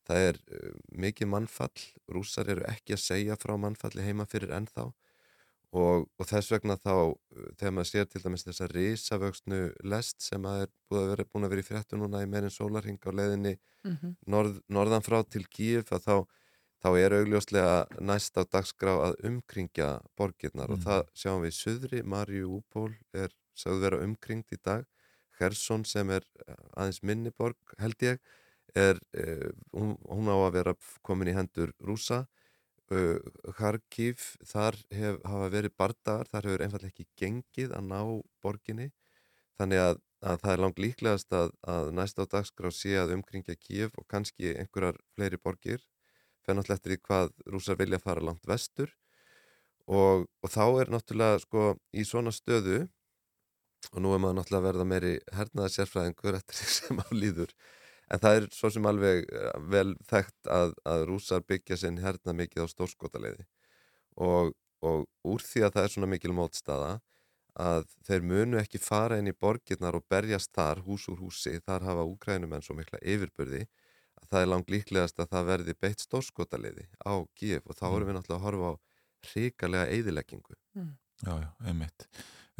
það 0.07 0.27
er 0.31 0.39
uh, 0.55 0.75
mikið 1.05 1.31
mannfall. 1.35 1.87
Rúsar 2.15 2.49
eru 2.55 2.65
ekki 2.71 2.95
að 2.97 3.03
segja 3.05 3.37
frá 3.41 3.57
mannfalli 3.59 4.05
heima 4.07 4.27
fyrir 4.31 4.55
ennþá. 4.55 4.93
Og, 5.75 6.05
og 6.23 6.27
þess 6.31 6.53
vegna 6.55 6.77
þá 6.79 6.93
uh, 6.95 7.15
þegar 7.59 7.73
maður 7.75 7.89
sér 7.91 8.05
til 8.13 8.23
dæmis 8.23 8.45
þessa 8.47 8.69
risavöxnu 8.71 9.59
lest 9.91 10.23
sem 10.23 10.45
að 10.47 10.69
er 10.69 10.71
búin 10.87 11.03
að 11.03 11.11
vera, 11.17 11.27
búin 11.33 11.49
að 11.49 11.55
vera 11.57 11.65
í 11.65 11.67
fréttu 11.67 11.99
núna 11.99 12.23
í 12.23 12.29
meirinn 12.31 12.55
sólarhing 12.55 13.01
á 13.03 13.11
leiðinni 13.11 13.57
Mhm. 13.85 14.15
norð, 14.33 14.63
norðan 14.73 15.03
frá 15.05 15.19
til 15.29 15.43
Kíf 15.53 15.91
að 15.93 16.07
þá, 16.07 16.15
þá 16.81 16.87
er 17.03 17.15
augljóslega 17.19 17.75
næst 18.01 18.39
á 18.41 18.49
dagskrá 18.49 18.95
að 19.11 19.19
umkringja 19.29 19.89
borgirnar. 20.17 20.71
Og 20.73 20.79
Mhm. 20.79 20.85
það 20.87 21.03
sjáum 21.13 21.43
við 21.45 21.51
í 21.53 21.59
Suðri, 21.59 22.01
Marju 22.03 22.49
Úpól 22.63 22.95
er 23.13 23.29
sagðu 23.55 23.81
vera 23.83 23.99
umkringt 24.07 24.55
í 24.57 24.59
dag 24.65 24.87
Hersson 25.41 25.85
sem 25.89 26.11
er 26.15 26.25
eh, 26.47 26.57
aðeins 26.77 27.03
minni 27.03 27.33
borg 27.35 27.77
held 27.81 28.03
ég 28.07 28.21
er, 28.75 28.99
uh, 29.15 29.51
hún, 29.75 29.95
hún 30.09 30.31
á 30.31 30.37
að 30.37 30.55
vera 30.57 30.75
komin 31.07 31.31
í 31.31 31.37
hendur 31.37 31.71
rúsa 31.79 32.25
uh, 32.93 33.19
Kharkiv 33.57 34.23
þar 34.47 34.79
hef, 34.95 35.21
hafa 35.25 35.51
verið 35.53 35.77
bardagar 35.79 36.31
þar 36.31 36.49
hefur 36.49 36.65
einfallega 36.67 36.93
ekki 36.93 37.07
gengið 37.21 37.75
að 37.77 37.89
ná 37.91 38.01
borginni. 38.45 38.91
Þannig 39.59 39.83
að, 39.85 40.01
að 40.27 40.41
það 40.43 40.53
er 40.53 40.63
langt 40.65 40.83
líklegast 40.83 41.37
að, 41.39 41.53
að 41.71 41.93
næst 41.95 42.19
á 42.19 42.25
dagskrá 42.27 42.73
sé 42.75 42.97
að 42.99 43.15
umkringja 43.19 43.57
Kíf 43.61 43.95
og 44.01 44.09
kannski 44.11 44.57
einhverjar 44.59 44.99
fleiri 45.15 45.39
borgir. 45.39 45.85
Eftir 46.45 46.93
því 46.93 46.99
hvað 47.07 47.31
rúsar 47.49 47.79
vilja 47.81 48.03
fara 48.03 48.25
langt 48.25 48.45
vestur. 48.49 48.91
Og, 49.87 50.27
og 50.43 50.51
þá 50.51 50.65
er 50.83 50.91
náttúrulega 50.93 51.41
sko 51.45 51.75
í 51.93 52.05
svona 52.09 52.33
stöðu 52.35 52.87
og 53.93 54.03
nú 54.05 54.13
er 54.15 54.23
maður 54.23 54.41
náttúrulega 54.41 54.63
að 54.63 54.69
verða 54.69 54.87
meiri 54.91 55.15
hernaða 55.37 55.73
sérfræðingur 55.77 56.39
eftir 56.39 56.61
því 56.61 56.69
sem 56.79 57.01
á 57.03 57.09
líður. 57.13 57.55
En 58.13 58.21
það 58.21 58.39
er 58.39 58.47
svo 58.53 58.71
sem 58.73 58.87
alveg 58.89 59.25
eh, 59.25 59.51
vel 59.73 59.95
þekkt 60.11 60.53
að, 60.53 60.77
að 60.85 61.07
rúsar 61.09 61.45
byggja 61.49 61.81
sinn 61.81 62.03
herna 62.05 62.37
mikið 62.37 62.69
á 62.69 62.73
stórskotaleiði 62.73 63.47
og, 64.21 64.53
og 64.85 65.07
úr 65.27 65.43
því 65.43 65.65
að 65.65 65.77
það 65.77 65.87
er 65.87 65.95
svona 65.95 66.11
mikil 66.13 66.35
mótstaða 66.37 66.93
að 67.55 67.87
þeir 68.07 68.27
munu 68.27 68.59
ekki 68.59 68.81
fara 68.83 69.19
inn 69.21 69.31
í 69.31 69.37
borgirnar 69.39 69.97
og 69.97 70.07
berjast 70.11 70.51
þar 70.55 70.83
hús 70.87 71.07
úr 71.11 71.21
húsi, 71.23 71.55
þar 71.63 71.87
hafa 71.87 72.07
úkrænumenn 72.11 72.65
svo 72.67 72.75
mikla 72.77 72.99
yfirbyrði 72.99 73.63
að 74.21 74.29
það 74.31 74.41
er 74.41 74.51
langt 74.51 74.73
líklegast 74.75 75.21
að 75.23 75.31
það 75.35 75.49
verði 75.53 75.77
beitt 75.81 76.03
stórskotaleiði 76.03 76.89
á 77.07 77.15
Kíf 77.39 77.69
og 77.69 77.79
þá 77.79 77.87
erum 77.93 78.11
við 78.11 78.19
náttúrulega 78.19 78.41
að 78.41 78.47
horfa 78.49 78.71
á 78.71 78.75
hrikalega 79.31 79.91
eyðileggingu. 79.95 80.57
Já, 81.23 81.35
já, 81.41 81.49
einmitt. 81.65 82.09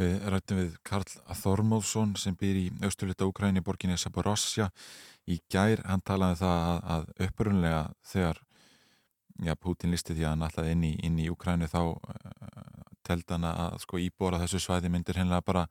Við 0.01 0.25
rættum 0.27 0.59
við 0.59 0.73
Karl 0.83 1.07
Þormóðsson 1.39 2.17
sem 2.19 2.35
býr 2.39 2.57
í 2.59 2.65
austurlita 2.83 3.29
Úkræni 3.29 3.63
borginni 3.63 3.95
Saborossja 4.01 4.67
í 5.31 5.39
gær. 5.51 5.85
Hann 5.87 6.03
talaði 6.03 6.35
um 6.35 6.41
það 6.41 6.81
að, 6.97 7.05
upprunlega 7.29 7.83
þegar 8.11 8.41
já, 9.47 9.55
Putin 9.55 9.95
listi 9.95 10.17
því 10.17 10.27
að 10.27 10.33
hann 10.33 10.47
allaði 10.49 10.75
inn 10.75 10.83
í, 10.89 10.93
inn 11.07 11.21
í 11.23 11.29
Úkræni 11.31 11.69
þá 11.71 11.79
uh, 11.95 12.83
teldi 13.07 13.37
hann 13.37 13.47
að 13.47 13.79
sko 13.85 14.01
íbúar 14.03 14.35
á 14.35 14.43
þessu 14.43 14.65
svæði 14.65 14.91
myndir 14.91 15.21
hennilega 15.21 15.47
bara 15.47 15.65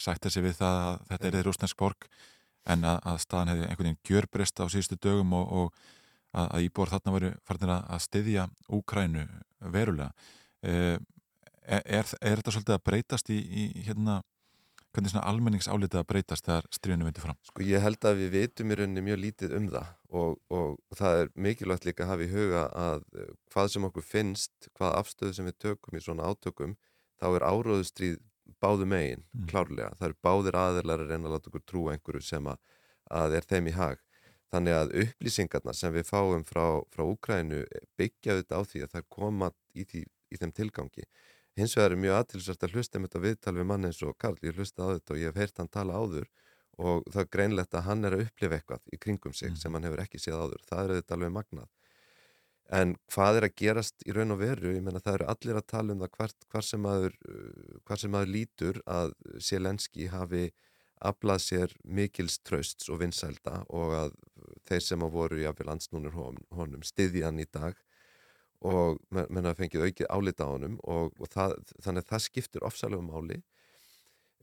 sætta 0.00 0.32
sig 0.32 0.44
við 0.48 0.58
það 0.58 0.82
að 0.88 1.00
þetta 1.12 1.28
er 1.28 1.38
þeir 1.38 1.48
rúsnesk 1.50 1.78
borg 1.78 2.10
en 2.70 2.84
að, 2.88 2.98
að 3.06 3.22
staðan 3.22 3.52
hefði 3.52 3.68
einhvern 3.68 3.90
veginn 3.90 4.02
gjörbreyst 4.10 4.62
á 4.62 4.64
síðustu 4.66 4.98
dögum 4.98 5.38
og, 5.38 5.46
og 5.60 5.80
að, 6.34 6.46
að 6.48 6.66
íbúar 6.66 6.90
þarna 6.96 7.14
voru 7.14 7.32
farinir 7.46 7.74
að, 7.76 7.88
að 7.94 8.04
styðja 8.08 8.50
Úkrænu 8.80 9.26
verulega. 9.78 10.10
Uh, 10.66 10.98
er, 11.70 11.82
er, 12.00 12.12
er 12.20 12.40
þetta 12.40 12.54
svolítið 12.56 12.76
að 12.76 12.84
breytast 12.90 13.30
í, 13.32 13.38
í 13.38 13.64
hérna, 13.86 14.20
hvernig 14.90 15.12
svona 15.12 15.26
almenningsálitið 15.30 16.00
að 16.00 16.08
breytast 16.10 16.48
þegar 16.48 16.66
stríðinu 16.74 17.06
vindur 17.06 17.26
fram? 17.28 17.38
Sko 17.46 17.66
ég 17.66 17.84
held 17.84 18.06
að 18.10 18.22
við 18.24 18.32
vitum 18.34 18.72
í 18.74 18.78
rauninni 18.80 19.04
mjög 19.06 19.20
lítið 19.24 19.54
um 19.60 19.68
það 19.70 19.92
og, 20.20 20.40
og 20.50 20.98
það 20.98 21.20
er 21.20 21.30
mikilvægt 21.46 21.86
líka 21.86 22.06
að 22.06 22.10
hafa 22.14 22.26
í 22.26 22.32
huga 22.32 22.64
að 22.86 23.04
eh, 23.14 23.30
hvað 23.54 23.70
sem 23.76 23.86
okkur 23.90 24.06
finnst, 24.06 24.70
hvað 24.74 24.96
afstöðu 25.04 25.36
sem 25.38 25.46
við 25.50 25.58
tökum 25.62 25.98
í 26.00 26.02
svona 26.02 26.26
átökum, 26.32 26.74
þá 27.22 27.26
er 27.30 27.46
áróðustríð 27.52 28.18
báðu 28.60 28.86
megin, 28.90 29.22
Mm. 29.30 29.46
klárlega. 29.46 29.92
Það 29.96 30.06
eru 30.08 30.16
báðir 30.26 30.56
aðilar 30.58 31.02
að 31.04 31.10
reyna 31.12 31.28
að 31.28 31.34
láta 31.36 31.48
okkur 31.52 31.62
trúa 31.70 31.92
einhverju 31.94 32.24
sem 32.26 32.48
að, 32.50 32.58
að 33.20 33.36
er 33.38 33.46
þeim 33.46 33.68
í 33.70 33.74
hag. 33.76 34.00
Þannig 34.50 34.74
að 34.74 34.94
upplýsingarna 35.04 35.74
sem 35.78 35.92
við 35.94 36.08
fáum 36.08 36.42
frá, 36.44 36.64
frá 36.90 37.04
Úkrænu 37.06 37.60
byggja 37.96 38.40
þetta 38.40 38.58
á 38.58 38.62
því 38.66 38.82
að 38.82 38.96
það 38.96 39.06
koma 39.14 39.52
í, 39.78 39.84
því, 39.86 40.02
í 40.02 40.40
þeim 40.40 40.52
tilgangi. 40.58 41.06
Hins 41.60 41.76
vegar 41.76 41.92
er 41.92 42.00
mjög 42.00 42.14
aðtilsvært 42.16 42.62
að 42.64 42.76
hlusta 42.76 42.96
um 42.96 43.04
þetta 43.04 43.20
viðtal 43.20 43.52
við 43.58 43.66
mann 43.68 43.88
eins 43.88 43.98
og 44.06 44.14
Karl, 44.16 44.38
ég 44.46 44.56
hlusta 44.56 44.86
á 44.86 44.96
þetta 44.96 45.12
og 45.12 45.18
ég 45.20 45.28
hef 45.28 45.40
heyrt 45.42 45.60
hann 45.60 45.68
tala 45.68 45.98
áður 46.00 46.30
og 46.80 47.04
það 47.12 47.20
er 47.22 47.28
greinlegt 47.36 47.76
að 47.76 47.84
hann 47.84 48.08
er 48.08 48.16
að 48.16 48.22
upplifa 48.24 48.56
eitthvað 48.56 48.94
í 48.94 49.00
kringum 49.02 49.34
sig 49.36 49.58
sem 49.60 49.74
hann 49.76 49.84
hefur 49.84 50.00
ekki 50.00 50.20
séð 50.22 50.38
áður. 50.40 50.62
Það 50.70 50.82
er 50.82 50.94
þetta 50.96 51.16
alveg 51.18 51.34
magnað. 51.36 51.68
En 52.80 52.94
hvað 53.10 53.40
er 53.40 53.46
að 53.48 53.54
gerast 53.58 54.06
í 54.06 54.14
raun 54.16 54.32
og 54.32 54.40
veru? 54.40 54.72
Ég 54.72 54.84
menna 54.86 55.02
það 55.02 55.18
eru 55.18 55.28
allir 55.34 55.60
að 55.60 55.68
tala 55.74 55.92
um 55.92 56.02
það 56.04 56.16
hvar, 56.16 56.34
hvar, 56.54 56.66
sem, 56.70 56.82
maður, 56.86 57.16
uh, 57.28 57.78
hvar 57.84 58.00
sem 58.00 58.14
maður 58.14 58.32
lítur 58.36 58.80
að 58.86 59.14
Selenski 59.42 60.08
hafi 60.12 60.44
aflað 61.10 61.44
sér 61.44 61.76
mikils 61.84 62.38
trösts 62.44 62.88
og 62.92 63.00
vinsælda 63.02 63.64
og 63.68 63.94
að 63.98 64.16
þeir 64.68 64.84
sem 64.86 65.04
að 65.04 65.14
voru 65.16 65.40
jáfnvel 65.40 65.72
ansnúnir 65.74 66.14
honum, 66.14 66.44
honum 66.54 66.84
styði 66.86 67.24
hann 67.26 67.40
í 67.40 67.48
dag 67.50 67.76
og 68.60 69.00
menna 69.10 69.54
fengið 69.56 69.86
aukið 69.88 70.10
álita 70.12 70.46
á 70.46 70.52
honum 70.52 70.76
og, 70.84 71.14
og 71.18 71.30
það, 71.32 71.56
þannig 71.80 72.04
að 72.04 72.10
það 72.12 72.24
skiptir 72.26 72.66
ofsalega 72.68 73.06
máli 73.06 73.40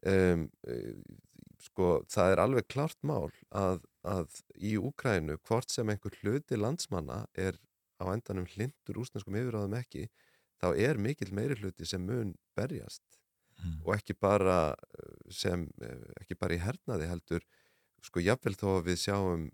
um, 0.06 0.48
sko 1.62 1.92
það 2.10 2.34
er 2.34 2.42
alveg 2.42 2.68
klart 2.70 2.98
mál 3.06 3.30
að, 3.50 3.84
að 4.06 4.42
í 4.58 4.76
Úkrænu 4.78 5.38
hvort 5.48 5.74
sem 5.74 5.90
einhver 5.90 6.18
hluti 6.22 6.58
landsmanna 6.58 7.26
er 7.38 7.60
á 8.02 8.10
endanum 8.14 8.50
hlindur 8.54 9.02
úsneskum 9.02 9.38
yfiráðum 9.38 9.78
ekki 9.78 10.08
þá 10.62 10.74
er 10.74 11.02
mikill 11.02 11.34
meiri 11.34 11.58
hluti 11.62 11.86
sem 11.86 12.06
mun 12.06 12.36
berjast 12.58 13.06
Mm. 13.58 13.80
og 13.86 13.96
ekki 13.96 14.14
bara 14.14 14.76
eh, 15.00 15.14
sem, 15.34 15.64
eh, 15.82 16.04
ekki 16.22 16.38
bara 16.38 16.54
í 16.54 16.62
hernaði 16.62 17.08
heldur 17.10 17.46
sko 18.06 18.22
jafnvel 18.22 18.54
þó 18.54 18.68
að 18.76 18.84
við 18.92 19.00
sjáum 19.02 19.48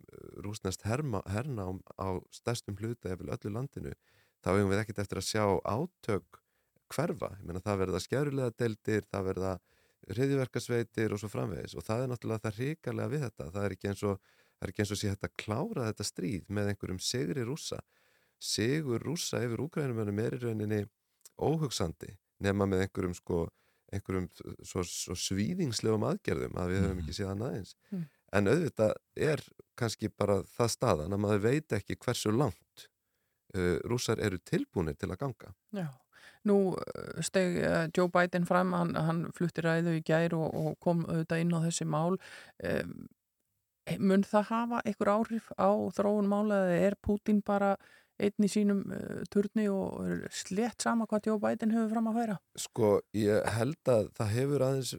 rúsnest 0.44 0.84
hernám 0.84 1.80
á 1.96 2.20
stærstum 2.36 2.76
hluta 2.82 3.14
eða 3.14 3.38
öllu 3.38 3.54
landinu 3.56 3.94
þá 4.44 4.50
hefum 4.54 4.72
við 4.74 4.84
ekkert 4.84 5.04
eftir 5.04 5.22
að 5.22 5.30
sjá 5.30 5.46
átök 5.64 6.40
hverfa, 6.94 7.32
ég 7.40 7.48
meina 7.48 7.64
það 7.64 7.80
verða 7.82 8.04
skjærulega 8.04 8.56
deldir, 8.60 9.08
það 9.10 9.28
verða 9.32 9.54
hriðiverkasveitir 10.14 11.16
og 11.16 11.22
svo 11.22 11.30
framvegis. 11.32 11.74
Og 11.80 11.86
það 11.86 12.04
er 12.04 12.12
náttúrulega 12.12 12.44
það 12.44 12.60
ríkarlega 12.60 13.12
við 13.14 13.24
þetta, 13.24 13.50
það 13.56 13.68
er 13.68 13.76
ekki 13.78 13.90
eins 13.90 14.04
og 14.04 14.18
það 14.54 14.68
er 14.68 14.74
ekki 14.74 14.84
eins 14.84 14.94
og 14.94 15.00
sé 15.00 15.12
þetta 15.12 15.30
klára 15.44 15.88
þetta 15.90 16.08
stríð 16.08 16.50
með 16.54 16.72
einhverjum 16.72 17.02
sigri 17.04 17.46
rúsa 17.48 17.80
sigur 18.44 19.04
rúsa 19.04 19.42
yfir 19.44 19.64
úgrænumönum 19.64 20.22
er 20.24 20.38
í 20.38 20.42
rauninni 20.44 20.80
óhugsandi 21.40 22.14
nema 22.44 22.68
með 22.70 22.86
einhverjum 22.86 23.16
sko 23.18 23.44
einhverjum 23.94 24.28
svo, 24.66 24.84
svo 24.88 25.16
svíðingslegum 25.20 26.06
aðgerðum 26.08 26.58
að 26.60 26.74
við 26.74 26.84
höfum 26.84 27.04
ekki 27.04 27.16
séð 27.18 27.32
annað 27.34 27.58
eins. 27.60 27.76
Mm. 27.92 28.06
en 28.34 28.50
auðvitað 28.50 28.96
er 29.30 29.44
kannski 29.80 30.10
bara 30.10 30.40
það 30.56 30.74
staðan 30.74 31.16
að 31.16 31.24
maður 31.26 31.44
veit 31.44 31.76
ekki 31.78 32.00
hversu 32.02 32.34
langt 32.34 32.88
uh, 33.58 33.80
rússar 33.90 34.22
eru 34.24 34.40
tilbúinir 34.42 34.98
til 35.00 35.12
að 35.12 35.20
ganga 35.24 35.54
Já, 35.76 35.88
nú 36.50 36.60
uh, 36.76 37.24
steg 37.26 37.58
uh, 37.62 37.88
Joe 37.96 38.12
Biden 38.14 38.48
fram, 38.50 38.74
hann, 38.78 38.96
hann 38.96 39.26
flutti 39.36 39.66
ræðu 39.66 39.98
í 40.00 40.06
gær 40.06 40.38
og, 40.38 40.54
og 40.54 40.80
kom 40.84 41.06
auðvitað 41.08 41.44
inn 41.46 41.58
á 41.58 41.60
þessi 41.66 41.90
mál. 41.90 42.18
Mun 44.00 44.24
það 44.24 44.46
hafa 44.48 44.80
einhver 44.88 45.12
áhrif 45.12 45.50
á 45.60 45.72
þróun 45.92 46.30
mála 46.32 46.62
eða 46.70 46.88
er 46.88 46.96
Putin 47.04 47.42
bara 47.44 47.76
einn 48.22 48.46
í 48.46 48.48
sínum 48.48 48.84
turni 49.34 49.66
og 49.74 50.28
slett 50.32 50.86
sama 50.86 51.08
hvað 51.10 51.28
Joe 51.28 51.42
Biden 51.42 51.74
hefur 51.74 51.90
fram 51.92 52.08
að 52.12 52.20
færa? 52.20 52.38
Sko, 52.64 52.92
ég 53.18 53.50
held 53.58 53.92
að 53.92 54.08
það 54.20 54.32
hefur 54.38 54.66
aðeins, 54.68 54.94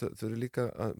þau 0.00 0.26
eru 0.26 0.40
líka 0.40 0.64
að 0.74 0.96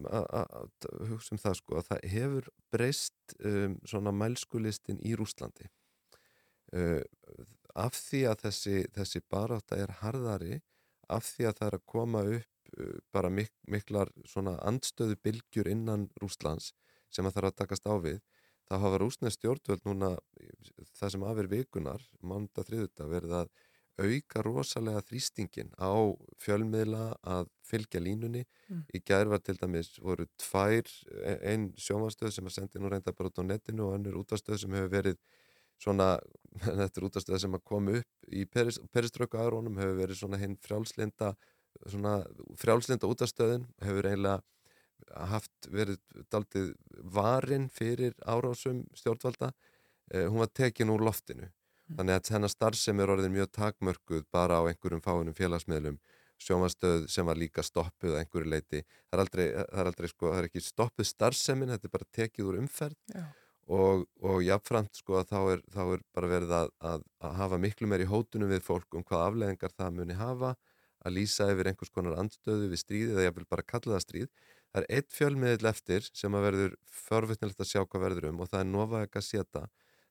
hugsa 1.09 1.35
um 1.35 1.41
það 1.41 1.57
sko, 1.59 1.79
að 1.81 1.89
það 1.89 2.05
hefur 2.13 2.51
breyst 2.71 3.37
um, 3.41 3.75
svona 3.89 4.13
mælskulistin 4.15 5.01
í 5.03 5.17
Rúslandi. 5.19 5.67
Uh, 6.75 7.01
af 7.77 7.95
því 7.95 8.23
að 8.31 8.47
þessi, 8.47 8.77
þessi 8.95 9.21
barátta 9.29 9.77
er 9.79 9.93
harðari, 10.01 10.61
af 11.07 11.27
því 11.29 11.47
að 11.47 11.59
það 11.59 11.67
er 11.67 11.77
að 11.77 11.85
koma 11.93 12.23
upp 12.37 12.73
uh, 12.79 12.97
bara 13.15 13.31
mik 13.31 13.53
miklar 13.67 14.11
svona 14.27 14.57
andstöðu 14.67 15.19
bylgjur 15.23 15.69
innan 15.71 16.09
Rúslands 16.21 16.73
sem 17.13 17.25
að 17.25 17.37
það 17.37 17.43
er 17.43 17.49
að 17.49 17.59
takast 17.61 17.87
á 17.87 17.95
við, 18.03 18.19
þá 18.67 18.75
hafa 18.83 18.99
rúsnesk 18.99 19.39
stjórnvöld 19.39 19.85
núna 19.87 20.09
það 20.99 21.13
sem 21.13 21.23
afir 21.23 21.47
vikunar, 21.51 22.03
mánda 22.19 22.65
þriðuta, 22.67 23.07
verið 23.07 23.35
að 23.41 23.51
auka 23.97 24.43
rosalega 24.45 25.01
þrýstingin 25.07 25.71
á 25.81 26.13
fjölmiðla 26.41 27.15
að 27.25 27.49
fylgja 27.65 28.01
línunni. 28.03 28.43
Mm. 28.69 28.83
Í 28.93 29.01
gær 29.01 29.31
var 29.31 29.41
til 29.41 29.57
dæmis 29.57 29.95
voru 29.97 30.27
tvær, 30.37 30.85
e- 31.17 31.39
ein 31.51 31.71
sjónvarstöð 31.81 32.35
sem 32.35 32.49
að 32.49 32.57
sendi 32.59 32.81
nú 32.81 32.91
reynda 32.93 33.13
bara 33.13 33.31
út 33.31 33.41
á 33.41 33.43
netinu 33.47 33.87
og 33.87 33.97
önnur 33.97 34.19
útastöð 34.21 34.61
sem 34.61 34.77
hefur 34.77 34.93
verið 34.93 35.17
svona, 35.81 36.17
þetta 36.81 37.01
er 37.01 37.07
útastöð 37.09 37.41
sem 37.43 37.57
að 37.57 37.65
koma 37.67 37.99
upp 37.99 38.33
í 38.33 38.45
peris, 38.49 38.79
periströku 38.93 39.39
aðrónum 39.39 39.77
hefur 39.79 40.01
verið 40.01 40.21
svona 40.21 40.41
hinn 40.41 40.57
frjálslinda 40.63 41.35
svona 41.85 42.19
frjálslinda 42.57 43.09
útastöðin 43.09 43.67
hefur 43.83 44.07
eiginlega 44.09 44.41
haft 45.31 45.69
verið 45.71 45.99
daldið 46.33 46.71
varin 47.13 47.67
fyrir 47.73 48.15
árásum 48.25 48.85
stjórnvalda. 48.97 49.51
Eh, 50.11 50.25
hún 50.25 50.41
var 50.41 50.51
tekin 50.53 50.91
úr 50.91 51.03
loftinu. 51.05 51.51
Þannig 51.87 52.17
að 52.17 52.31
hennar 52.35 52.51
starfsemi 52.51 53.03
er 53.03 53.11
orðin 53.13 53.35
mjög 53.35 53.51
takmörkuð 53.55 54.25
bara 54.33 54.59
á 54.59 54.67
einhverjum 54.67 55.03
fáinum 55.03 55.35
félagsmiðlum. 55.37 55.99
Sjómanstöð 56.43 57.07
sem 57.09 57.25
var 57.25 57.39
líka 57.39 57.63
stoppuð 57.63 58.13
að 58.13 58.19
einhverju 58.21 58.49
leiti, 58.51 58.81
það 59.07 59.15
er 59.15 59.21
aldrei, 59.23 59.45
það 59.53 59.79
er 59.81 59.89
aldrei 59.89 60.09
sko, 60.11 60.27
það 60.27 60.41
er 60.41 60.47
ekki 60.49 60.61
stoppuð 60.61 61.07
starfsemin, 61.09 61.71
þetta 61.73 61.87
er 61.87 61.93
bara 61.95 62.09
tekið 62.13 62.49
úr 62.51 62.59
umferð. 62.59 62.97
Já. 63.15 63.23
Og, 63.67 64.05
og 64.23 64.41
jáfnframt 64.45 64.95
sko 64.95 65.17
að 65.19 65.31
þá 65.31 65.39
er, 65.53 65.61
þá 65.73 65.81
er 65.83 66.03
bara 66.15 66.31
verið 66.31 66.53
að, 66.55 66.69
að, 66.91 67.05
að 67.23 67.37
hafa 67.41 67.59
miklu 67.61 67.89
meir 67.91 68.03
í 68.05 68.09
hótunum 68.09 68.51
við 68.51 68.63
fólk 68.65 68.95
um 68.95 69.03
hvað 69.07 69.25
afleðingar 69.25 69.73
það 69.75 69.97
muni 69.97 70.17
hafa 70.17 70.53
að 71.05 71.17
lýsa 71.17 71.49
yfir 71.51 71.71
einhvers 71.71 71.91
konar 71.93 72.17
andstöðu 72.21 72.69
við 72.71 72.81
stríði 72.81 73.15
eða 73.15 73.25
ég 73.27 73.35
vil 73.35 73.47
bara 73.49 73.65
kalla 73.67 73.97
það 73.97 74.05
stríð. 74.05 74.29
Það 74.67 74.81
er 74.81 74.87
eitt 74.97 75.13
fjölmiðil 75.15 75.69
eftir 75.71 76.07
sem 76.13 76.37
að 76.37 76.47
verður 76.47 76.73
förvittnilegt 77.01 77.61
að 77.63 77.69
sjá 77.69 77.81
hvað 77.83 78.03
verður 78.07 78.29
um 78.31 78.41
og 78.43 78.49
það 78.51 78.63
er 78.63 78.71
Novaya 78.71 79.11
Gazeta. 79.11 79.67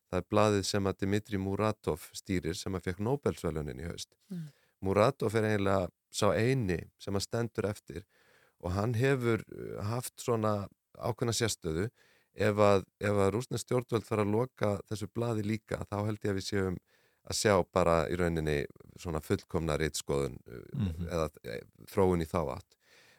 Það 0.07 0.21
er 0.21 0.29
blaðið 0.31 0.63
sem 0.69 0.87
að 0.87 1.01
Dimitri 1.03 1.41
Muratov 1.41 2.07
stýrir 2.15 2.57
sem 2.57 2.77
að 2.77 2.87
fekk 2.87 3.03
Nobelsvelunin 3.03 3.81
í 3.83 3.87
haust. 3.89 4.13
Mm. 4.31 4.47
Muratov 4.87 5.35
er 5.35 5.49
eiginlega 5.49 5.89
sá 6.13 6.29
eini 6.31 6.79
sem 7.01 7.17
að 7.17 7.25
stendur 7.25 7.67
eftir 7.69 8.05
og 8.63 8.73
hann 8.73 8.95
hefur 8.97 9.43
uh, 9.43 9.81
haft 9.91 10.15
svona 10.23 10.53
ákveðna 10.97 11.35
sérstöðu 11.35 11.89
ef 12.37 12.59
að, 12.61 12.83
að 13.09 13.23
rúsna 13.33 13.59
stjórnvöld 13.61 14.05
fara 14.05 14.23
að 14.25 14.33
loka 14.35 14.75
þessu 14.89 15.07
blaði 15.13 15.45
líka 15.47 15.79
þá 15.89 15.97
held 16.05 16.19
ég 16.21 16.31
að 16.33 16.37
við 16.39 16.45
séum 16.47 16.77
að 17.27 17.39
sjá 17.39 17.53
bara 17.73 17.95
í 18.07 18.15
rauninni 18.19 18.57
svona 19.01 19.19
fullkomna 19.25 19.75
reitskoðun 19.81 20.37
uh, 20.47 20.61
Mhm. 20.77 21.07
eða 21.09 21.25
eh, 21.43 21.63
þróun 21.91 22.23
í 22.23 22.27
þá 22.29 22.39
átt. 22.55 22.77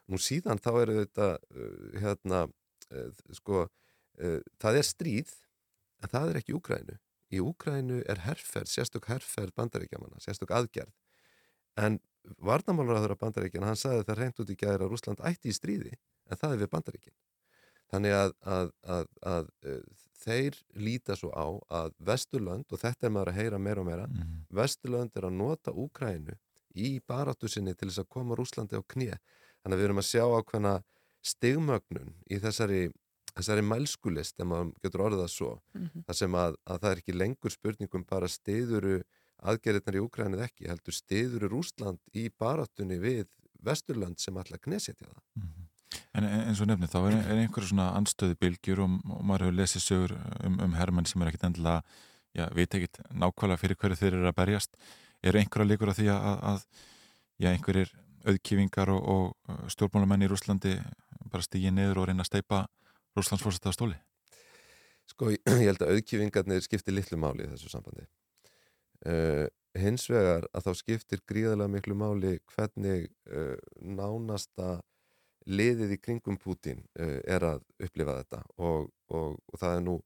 Nú 0.09 0.17
síðan 0.23 0.63
þá 0.63 0.71
eru 0.83 0.95
þetta 1.03 1.29
uh, 1.37 2.01
hérna 2.01 2.47
uh, 2.47 3.11
sko 3.37 3.67
það 4.59 4.77
er 4.81 4.87
stríð 4.87 5.29
en 6.03 6.11
það 6.11 6.31
er 6.31 6.39
ekki 6.41 6.55
Úkrænu. 6.57 6.97
Í 7.31 7.39
Úkrænu 7.45 8.01
er 8.09 8.23
herrferð, 8.25 8.67
sérstök 8.73 9.07
herrferð 9.07 9.53
bandaríkjamanna, 9.55 10.19
sérstök 10.25 10.51
aðgerð 10.57 10.95
en 11.79 12.01
varnamálur 12.43 12.99
að 12.99 13.15
bandaríkjana, 13.21 13.69
hann 13.71 13.79
sagði 13.79 14.07
það 14.09 14.19
reynd 14.19 14.43
út 14.43 14.51
í 14.51 14.57
gæðir 14.59 14.85
að 14.85 14.91
Rúsland 14.93 15.23
ætti 15.29 15.53
í 15.53 15.55
stríði 15.57 15.93
en 15.95 16.41
það 16.41 16.55
er 16.57 16.63
við 16.65 16.73
bandaríkin 16.73 17.15
þannig 17.93 18.13
að, 18.13 18.33
að, 18.45 18.71
að, 18.85 19.07
að 19.23 19.49
uh, 19.65 19.81
þeir 20.19 20.57
líta 20.77 21.17
svo 21.17 21.31
á 21.33 21.47
að 21.81 21.93
Vesturlönd, 22.05 22.67
og 22.73 22.79
þetta 22.83 23.07
er 23.07 23.13
maður 23.15 23.31
að 23.33 23.39
heyra 23.41 23.59
meira 23.59 23.81
og 23.81 23.87
meira, 23.87 24.07
Mhm. 24.09 24.45
Vesturlönd 24.51 25.17
er 25.17 25.29
að 25.29 25.37
nota 25.39 25.71
Úkrænu 25.73 26.35
í 26.75 27.01
baráttu 27.09 27.49
sinni 27.49 27.75
til 27.75 27.89
þess 27.89 28.03
að 28.05 28.09
koma 28.09 28.35
Rúslandi 28.37 28.77
á 28.77 28.83
knið 28.83 29.17
þannig 29.63 29.75
að 29.75 29.79
við 29.79 29.85
erum 29.89 29.99
að 30.03 30.09
sjá 30.11 30.25
ákveðna 30.39 30.75
stigmögnun 31.23 32.15
í 32.31 32.39
þessari 32.43 32.89
þessari 33.39 33.63
mælskulist, 33.63 34.35
ef 34.43 34.47
maður 34.51 34.73
getur 34.83 35.03
orðið 35.07 35.21
það 35.23 35.33
svo 35.37 35.51
Mhm. 35.75 36.03
þar 36.09 36.15
sem 36.17 36.33
að, 36.35 36.57
að 36.67 36.79
það 36.83 36.91
er 36.91 37.01
ekki 37.03 37.15
lengur 37.15 37.51
spurningum 37.55 38.05
bara 38.09 38.27
stiðuru 38.27 39.03
aðgerðirnar 39.39 39.95
í 39.95 40.03
Úkrænið 40.03 40.41
ekki, 40.43 40.67
heldur 40.69 40.93
stiðuru 40.97 41.49
Rúsland 41.53 41.99
í 42.15 42.29
baráttunni 42.41 42.99
við 42.99 43.29
Vesturland 43.63 44.19
sem 44.19 44.35
ætla 44.35 44.57
að 44.59 44.65
knesetja 44.67 45.07
það. 45.07 45.23
En 45.39 45.68
en- 46.15 46.29
eins 46.29 46.61
og 46.61 46.69
nefnir, 46.71 46.91
þá 46.93 46.99
er, 47.01 47.17
er 47.23 47.43
einhverju 47.45 47.71
svona 47.73 47.89
anstöðu 47.99 48.37
bylgjur 48.43 48.83
og, 48.85 48.99
og 49.09 49.23
maður 49.25 49.47
hefur 49.49 49.59
lesið 49.61 49.85
sögur 49.85 50.17
um, 50.45 50.59
um 50.67 50.77
hermenn 50.79 51.09
sem 51.09 51.23
er 51.23 51.31
ekkit 51.33 51.47
endilega, 51.49 51.83
já, 52.37 52.45
veit 52.57 52.75
ekkit 52.79 53.01
nákvæmlega 53.11 53.63
fyrir 53.63 53.81
hverju 53.81 54.01
þeir 54.03 54.19
eru 54.19 54.31
að 54.31 54.37
berjast. 54.41 54.77
Er 55.25 55.39
einhverja 55.41 55.71
líkur 55.73 55.93
að 55.93 56.01
því 56.03 56.11
að, 56.15 56.43
að 56.53 56.67
já, 57.43 57.49
einhverjir 57.53 57.95
auðkífingar 58.29 58.93
og, 58.93 59.33
og 59.49 59.65
stjórnmálamenn 59.73 60.27
í 60.27 60.29
Rúslandi 60.31 60.75
bara 61.29 61.45
stígi 61.45 61.73
niður 61.75 62.03
og 62.03 62.11
reyna 62.11 62.25
að 62.25 62.31
steipa 62.33 62.65
Rúslandsfórsetta 63.17 63.73
á 63.73 63.77
stóli? 63.77 63.97
Sko, 65.09 65.33
ég 65.33 65.63
held 65.65 65.83
að 65.83 65.95
auðkjöfingarnir 65.97 66.65
skiptir 66.65 66.95
litlu 66.95 67.17
máli 67.21 67.47
í 67.47 67.51
þessu 67.55 67.71
sambandi. 67.73 68.05
Uh, 69.09 69.47
hins 69.79 70.09
vegar 70.11 70.45
að 70.53 70.67
þá 70.67 70.71
skiptir 70.83 71.23
gríðarlega 71.29 71.73
miklu 71.73 71.97
máli 71.97 72.35
hvernig 72.53 73.09
uh, 73.31 73.55
nánasta 73.79 74.81
liðið 75.49 75.97
í 75.97 75.99
kringum 76.03 76.39
Pútín 76.41 76.85
uh, 77.01 77.19
er 77.25 77.45
að 77.47 77.65
upplifa 77.83 78.21
þetta 78.21 78.45
og, 78.57 78.89
og, 79.09 79.37
og 79.49 79.61
það 79.61 79.75
er 79.75 79.85
nú, 79.87 79.97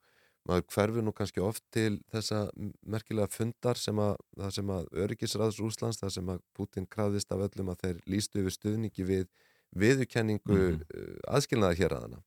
maður 0.49 0.67
hverfur 0.75 1.07
nú 1.07 1.15
kannski 1.17 1.43
oft 1.45 1.65
til 1.75 2.01
þessa 2.13 2.45
merkilega 2.83 3.31
fundar 3.33 3.81
sem 3.81 3.99
að, 4.03 4.17
það 4.39 4.55
sem 4.59 4.75
að 4.75 4.91
öryggisræðs 5.05 5.63
Rúslands, 5.63 6.03
það 6.03 6.15
sem 6.19 6.35
að 6.35 6.45
Pútín 6.57 6.89
krafðist 6.91 7.35
af 7.35 7.47
öllum 7.49 7.73
að 7.73 7.87
þeir 7.87 8.05
lístu 8.15 8.43
yfir 8.43 8.57
stuðningi 8.59 9.09
við 9.09 9.27
viðurkenningu 9.73 10.53
mm. 10.53 10.79
-hmm. 10.83 11.19
aðskilnaða 11.33 11.79
hér 11.79 11.97
aðana 11.97 12.23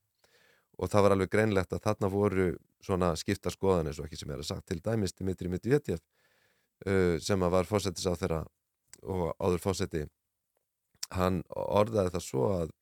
og 0.76 0.92
það 0.92 1.06
var 1.06 1.16
alveg 1.16 1.32
greinlegt 1.32 1.74
að 1.74 1.84
þarna 1.86 2.12
voru 2.12 2.48
svona 2.84 3.14
skipta 3.16 3.52
skoðanir, 3.54 3.96
svo 3.96 4.06
ekki 4.06 4.20
sem 4.20 4.32
er 4.32 4.42
að 4.42 4.50
sagt 4.50 4.68
til 4.70 4.82
dæmis 4.84 5.16
Dimitri 5.16 5.50
Medvedev 5.50 6.00
uh, 6.00 7.16
sem 7.22 7.44
að 7.44 7.54
var 7.56 7.70
fórsetis 7.70 8.08
á 8.10 8.14
þeirra 8.18 8.42
og 9.06 9.28
áður 9.40 9.62
fórseti 9.62 10.06
hann 11.16 11.44
orðaði 11.50 12.16
það 12.16 12.26
svo 12.26 12.48
að 12.56 12.74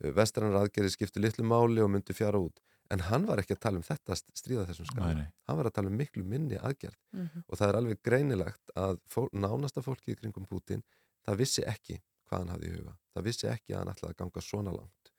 vestrannar 0.00 0.60
aðgerði 0.66 0.90
skipti 0.92 1.20
litlu 1.22 1.44
máli 1.44 1.80
og 1.84 1.90
myndi 1.90 2.12
fjara 2.16 2.38
út. 2.42 2.60
En 2.90 3.00
hann 3.08 3.24
var 3.26 3.40
ekki 3.42 3.56
að 3.56 3.60
tala 3.64 3.76
um 3.80 3.82
þetta 3.82 4.14
st- 4.14 4.30
stríða 4.38 4.66
þessum 4.68 4.86
nei. 5.16 5.26
hann 5.48 5.56
var 5.58 5.66
að 5.66 5.74
tala 5.74 5.88
um 5.90 5.96
miklu 5.96 6.22
minni 6.24 6.56
aðgerð. 6.58 6.96
Mhm. 7.12 7.44
og 7.48 7.58
það 7.58 7.68
er 7.68 7.78
alveg 7.80 8.02
greinilegt 8.02 8.70
að 8.76 9.00
fól, 9.08 9.28
nánasta 9.32 9.82
fólki 9.82 10.12
í 10.14 10.16
kringum 10.20 10.46
Putin 10.46 10.82
það 11.26 11.36
vissi 11.38 11.62
ekki 11.66 12.00
hvað 12.28 12.38
hann 12.38 12.48
hafði 12.54 12.66
í 12.70 12.76
huga. 12.76 12.96
Það 13.14 13.22
vissi 13.24 13.46
ekki 13.48 13.72
að 13.74 13.78
hann 13.78 13.92
ætlaði 13.94 14.12
að 14.14 14.16
ganga 14.16 14.40
svona 14.42 14.72
langt. 14.76 15.10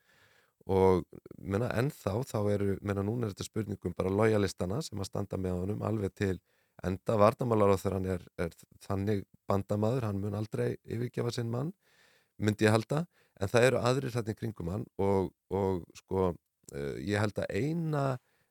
Og 0.68 1.04
menna, 1.40 1.68
ennþá 1.80 2.12
þá 2.28 2.38
eru, 2.52 2.78
menna 2.82 3.02
núna 3.02 3.26
er 3.26 3.32
þetta 3.32 3.46
spurningum 3.48 3.94
bara 3.96 4.10
lojalistana 4.12 4.82
sem 4.84 4.98
að 5.00 5.06
standa 5.08 5.36
með 5.40 5.60
honum 5.62 5.82
alveg 5.82 6.14
til 6.14 6.40
enda. 6.84 7.16
Varnamálar 7.16 7.72
á 7.72 7.76
þegar 7.80 7.96
hann 7.96 8.06
er, 8.06 8.26
er 8.38 8.50
þannig 8.84 9.24
bandamaður, 9.48 10.04
hann 10.10 10.20
mun 10.20 10.34
aldrei 10.34 10.76
yfirgefa 10.84 11.32
sinn 11.32 11.50
mann, 11.50 11.72
myndi 12.38 12.64
ég 12.68 12.74
halda 12.76 13.06
en 13.38 13.50
það 13.50 13.66
eru 13.68 13.82
aðrir 13.90 14.18
í 14.18 14.36
kringum 14.36 14.70
hann 14.72 14.84
og, 14.98 15.32
og 15.50 15.82
sko 15.96 16.30
uh, 16.32 16.96
ég 16.98 17.20
held 17.22 17.38
að 17.38 17.54
eina, 17.54 18.04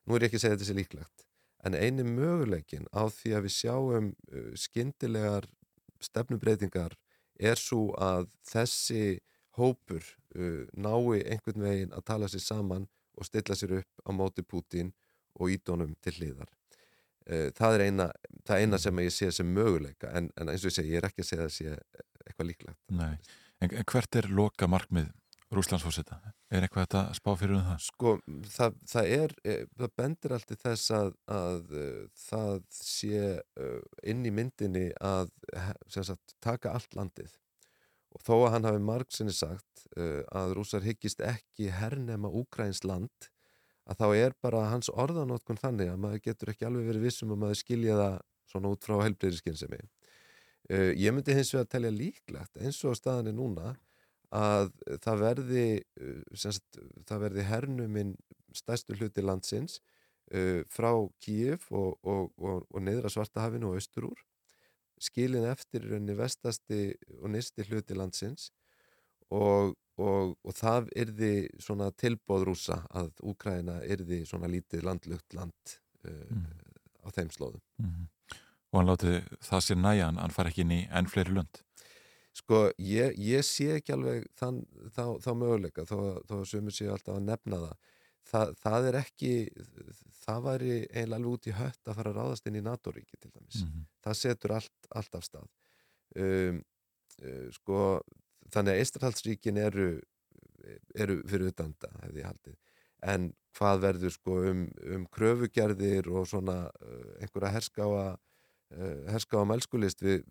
nú 0.06 0.16
er 0.16 0.24
ég 0.24 0.30
ekki 0.30 0.40
að 0.40 0.44
segja 0.46 0.56
þetta 0.56 0.68
sé 0.70 0.76
líklegt, 0.78 1.24
en 1.66 1.76
eini 1.76 2.06
möguleikin 2.06 2.88
á 2.94 3.06
því 3.12 3.34
að 3.36 3.48
við 3.48 3.56
sjáum 3.56 4.12
uh, 4.32 4.52
skyndilegar 4.56 5.48
stefnubreitingar 6.04 6.94
er 7.38 7.58
svo 7.58 7.90
að 7.98 8.28
þessi 8.46 9.18
hópur 9.58 10.04
uh, 10.38 10.64
nái 10.74 11.24
einhvern 11.24 11.66
veginn 11.66 11.96
að 11.96 12.06
tala 12.12 12.30
sér 12.30 12.44
saman 12.44 12.88
og 13.18 13.26
stilla 13.26 13.56
sér 13.58 13.80
upp 13.80 14.06
á 14.06 14.10
móti 14.14 14.46
Pútín 14.46 14.94
og 15.38 15.50
ídónum 15.50 15.94
til 16.02 16.14
hliðar. 16.18 16.48
Það 17.28 17.74
er 17.76 17.82
eina, 17.84 18.04
það 18.48 18.62
eina 18.62 18.78
sem 18.80 19.00
ég 19.02 19.12
sé 19.12 19.26
sem 19.36 19.50
möguleika 19.52 20.08
en, 20.16 20.30
en 20.40 20.48
eins 20.48 20.62
og 20.64 20.70
ég 20.70 20.76
segi, 20.78 20.94
ég 20.94 21.02
er 21.02 21.06
ekki 21.10 21.20
að 21.20 21.28
segja 21.28 21.44
að 21.44 21.52
sé 21.52 21.74
eitthvað 22.24 22.48
líklegt. 22.48 22.78
Nei. 22.96 23.18
En, 23.58 23.72
hvert 23.72 24.18
er 24.18 24.28
loka 24.30 24.68
markmið 24.70 25.08
Rúslandsfórseta? 25.54 26.18
Er 26.52 26.64
eitthvað 26.64 26.84
þetta 26.84 27.02
spá 27.16 27.30
fyrir 27.40 27.56
um 27.56 27.64
það? 27.64 27.80
Sko, 27.86 28.12
það, 28.52 28.76
það 28.90 29.10
er, 29.14 29.34
eh, 29.48 29.62
það 29.80 29.94
bendir 30.00 30.34
allt 30.36 30.52
í 30.52 30.58
þess 30.60 30.92
að, 30.98 31.10
að 31.32 31.72
uh, 31.72 32.02
það 32.28 32.54
sé 32.76 33.22
uh, 33.38 33.80
inn 34.12 34.26
í 34.28 34.32
myndinni 34.34 34.86
að 35.00 35.32
sagt, 35.88 36.36
taka 36.44 36.74
allt 36.76 36.96
landið 36.98 37.32
og 38.14 38.24
þó 38.24 38.34
að 38.36 38.52
hann 38.54 38.68
hafi 38.68 38.84
margsinni 38.84 39.34
sagt 39.36 39.84
uh, 39.96 40.22
að 40.36 40.54
rússar 40.58 40.84
hyggist 40.84 41.24
ekki 41.24 41.72
hernema 41.72 42.28
Úkrains 42.28 42.84
land 42.84 43.30
að 43.88 44.02
þá 44.02 44.08
er 44.16 44.36
bara 44.44 44.66
hans 44.68 44.92
orðanótkun 44.92 45.60
þannig 45.60 45.92
að 45.92 46.02
maður 46.02 46.24
getur 46.28 46.52
ekki 46.52 46.68
alveg 46.68 46.90
verið 46.92 47.08
vissum 47.08 47.32
að 47.32 47.42
maður 47.44 47.60
skilja 47.62 47.96
það 47.96 48.18
svona 48.48 48.72
út 48.72 48.84
frá 48.84 48.98
helbriðiskynsemi. 49.00 49.80
Uh, 50.68 50.92
ég 51.00 51.14
myndi 51.16 51.32
hins 51.32 51.54
vegar 51.54 51.64
að 51.64 51.70
telja 51.72 51.90
líklegt 51.96 52.58
eins 52.60 52.78
og 52.84 52.96
staðan 52.98 53.30
er 53.30 53.36
núna 53.38 53.70
að 54.36 54.66
það 55.00 55.22
verði, 55.22 55.66
uh, 56.02 56.22
sagt, 56.36 56.80
það 57.08 57.22
verði 57.24 57.44
hernuminn 57.48 58.10
stærstu 58.52 58.96
hluti 58.98 59.24
landsins 59.24 59.78
uh, 60.34 60.60
frá 60.68 60.90
Kíif 61.24 61.70
og, 61.72 61.96
og, 62.04 62.28
og, 62.36 62.66
og 62.68 62.84
neðra 62.84 63.08
Svartahafinu 63.12 63.70
og 63.70 63.78
austur 63.80 64.10
úr 64.10 64.20
skilin 65.00 65.46
eftir 65.48 65.84
í 65.86 65.92
rauninni 65.92 66.16
vestasti 66.18 66.92
og 67.22 67.30
nýsti 67.32 67.64
hluti 67.70 67.94
landsins 67.96 68.50
og, 69.30 69.72
og, 69.96 70.34
og 70.44 70.54
það 70.58 70.88
yrði 71.04 71.32
svona 71.62 71.88
tilbóð 71.96 72.48
rúsa 72.50 72.80
að 72.96 73.12
Úkraina 73.30 73.78
yrði 73.86 74.24
svona 74.28 74.50
lítið 74.52 74.84
landlugt 74.88 75.36
land 75.38 75.76
uh, 76.04 76.24
Mm. 76.28 76.44
á 77.04 77.08
þeim 77.16 77.30
slóðum. 77.34 77.60
Mhm. 77.82 78.06
Og 78.72 78.80
hann 78.80 78.90
láti 78.90 79.14
það 79.48 79.64
sér 79.68 79.80
næja 79.82 80.06
hann, 80.10 80.18
hann 80.22 80.34
far 80.34 80.50
ekki 80.50 80.64
inn 80.66 80.76
í 80.76 80.82
enn 80.90 81.08
fleiri 81.10 81.34
lönd 81.38 81.62
Sko, 82.38 82.68
ég, 82.78 83.16
ég 83.18 83.42
sé 83.42 83.64
ekki 83.78 83.92
alveg 83.96 84.26
þann, 84.38 84.60
þá, 84.94 85.18
þá 85.24 85.30
möguleika 85.34 85.82
þó, 85.88 85.96
þó 86.28 86.34
að 86.38 86.44
sumur 86.52 86.74
sé 86.76 86.86
alltaf 86.86 87.16
að 87.16 87.24
nefna 87.26 87.58
það. 87.64 87.72
það 88.30 88.52
það 88.62 88.86
er 88.90 88.98
ekki 89.00 89.30
það 90.22 90.44
væri 90.44 90.74
eiginlega 90.92 91.16
alveg 91.18 91.32
út 91.32 91.48
í 91.50 91.54
hött 91.58 91.88
að 91.90 91.98
fara 91.98 92.12
að 92.12 92.18
ráðast 92.20 92.46
inn 92.50 92.58
í 92.60 92.64
NATO-ríki 92.66 93.16
til 93.18 93.32
dæmis 93.34 93.62
Mhm. 93.64 93.86
það 94.04 94.18
setur 94.20 94.54
allt, 94.58 94.90
allt 94.94 95.14
af 95.18 95.24
stað 95.26 95.48
um, 96.16 96.62
uh, 97.24 97.48
sko 97.58 97.80
þannig 98.52 98.72
að 98.76 98.80
Eistarhaldsríkin 98.84 99.58
eru 99.64 99.88
eru 100.94 101.18
fyrir 101.28 101.50
utan 101.52 101.74
þetta 101.74 102.04
hefði 102.04 102.20
ég 102.22 102.28
haldið 102.28 102.56
en 103.14 103.28
hvað 103.58 103.82
verður 103.82 104.14
sko 104.14 104.38
um, 104.52 104.62
um 104.94 105.04
kröfugerðir 105.14 106.08
og 106.12 106.26
svona 106.30 106.56
uh, 106.68 107.12
einhverja 107.22 107.54
herskáa 107.56 108.06
uh, 108.74 108.94
herskáa 109.12 109.44
mælskulist 109.48 110.02
við 110.04 110.24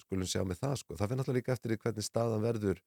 skulum 0.00 0.28
sjá 0.28 0.42
með 0.46 0.62
það 0.64 0.80
sko. 0.82 0.96
Það 0.96 1.06
fyrir 1.06 1.20
náttúrulega 1.20 1.40
líka 1.40 1.54
eftir 1.56 1.72
því 1.74 1.80
hvernig 1.84 2.06
staðan 2.06 2.44
verður 2.44 2.82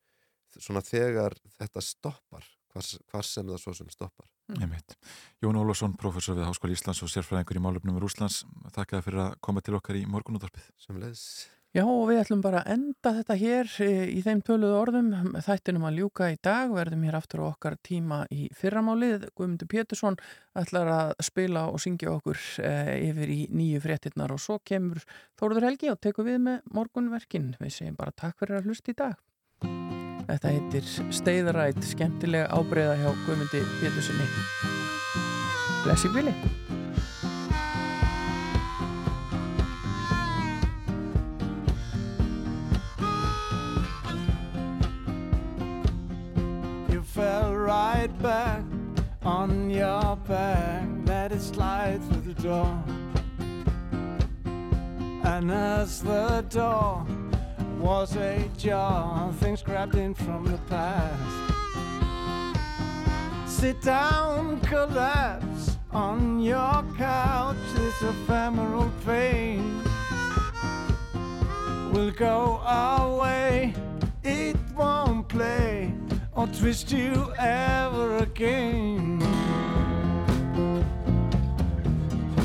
svona 0.60 0.84
þegar 0.86 1.36
þetta 1.58 1.82
stoppar, 1.82 2.46
hvar 2.74 3.26
sem 3.26 3.48
það 3.50 3.60
svo 3.62 3.74
sem 3.78 3.90
stoppar. 3.94 4.28
Einmitt. 4.60 4.98
Jón 5.42 5.58
Ólafsson, 5.58 5.96
professor 5.98 6.38
við 6.38 6.50
Háskóli 6.50 6.76
Íslands 6.78 7.02
og 7.06 7.12
sérfræðingur 7.14 7.60
í 7.62 7.64
málefnum 7.64 7.98
í 7.98 8.04
Rúslands 8.04 8.44
þakkaði 8.76 9.06
fyrir 9.08 9.22
að 9.24 9.36
koma 9.46 9.64
til 9.64 9.78
okkar 9.80 9.98
í 9.98 10.04
morgunúttarpið 10.10 10.68
Sem 10.84 11.00
leðs 11.00 11.24
Já, 11.74 11.88
og 11.90 12.04
við 12.06 12.20
ætlum 12.22 12.42
bara 12.44 12.60
að 12.62 12.76
enda 12.76 13.12
þetta 13.16 13.36
hér 13.40 13.70
eh, 13.82 14.04
í 14.14 14.20
þeim 14.22 14.44
töluðu 14.46 14.76
orðum. 14.78 15.08
Þættinum 15.42 15.88
að 15.90 15.96
ljúka 15.98 16.28
í 16.30 16.36
dag, 16.46 16.70
verðum 16.70 17.06
hér 17.08 17.18
aftur 17.18 17.42
á 17.42 17.50
okkar 17.50 17.80
tíma 17.82 18.20
í 18.30 18.46
fyrramálið. 18.54 19.26
Guðmundur 19.34 19.72
Pétursson 19.72 20.20
ætlar 20.54 20.92
að 20.94 21.14
spila 21.26 21.66
og 21.74 21.82
syngja 21.82 22.12
okkur 22.14 22.38
eh, 22.62 22.94
yfir 23.10 23.34
í 23.34 23.40
nýju 23.50 23.82
fréttinnar 23.88 24.36
og 24.36 24.44
svo 24.44 24.60
kemur 24.62 25.02
Þóruður 25.42 25.72
Helgi 25.72 25.90
og 25.90 25.98
tekur 26.06 26.30
við 26.30 26.44
með 26.46 26.60
morgunverkin. 26.78 27.56
Við 27.58 27.74
segjum 27.80 27.98
bara 27.98 28.14
takk 28.22 28.38
fyrir 28.44 28.60
að 28.60 28.70
hlusta 28.70 28.94
í 28.94 29.00
dag. 29.02 29.18
Þetta 30.30 30.52
heitir 30.54 30.92
Steiðarætt, 31.10 31.82
skemmtilega 31.90 32.54
ábreyða 32.54 33.00
hjá 33.02 33.10
Guðmundi 33.26 33.64
Péturssoni. 33.82 34.30
Blessi 35.82 36.14
Bili. 36.14 36.38
On 49.26 49.70
your 49.70 50.16
back, 50.28 50.88
let 51.06 51.32
it 51.32 51.42
slide 51.42 52.02
through 52.10 52.34
the 52.34 52.42
door. 52.42 52.84
And 55.24 55.52
as 55.52 56.02
the 56.02 56.46
door 56.50 57.06
was 57.80 58.16
ajar, 58.16 59.32
things 59.34 59.62
grabbed 59.62 59.96
in 59.96 60.14
from 60.14 60.46
the 60.46 60.58
past. 60.70 61.54
Sit 63.46 63.82
down, 63.82 64.60
collapse 64.62 65.78
on 65.92 66.42
your 66.42 66.84
couch, 66.98 67.56
this 67.76 68.02
ephemeral 68.02 68.92
pain 69.06 69.82
will 71.94 72.12
go 72.12 72.58
away. 72.68 73.74
It 74.24 74.58
won't 74.76 75.28
play 75.30 75.94
or 76.36 76.48
twist 76.48 76.92
you 76.92 77.32
ever 77.38 78.18
again. 78.18 79.22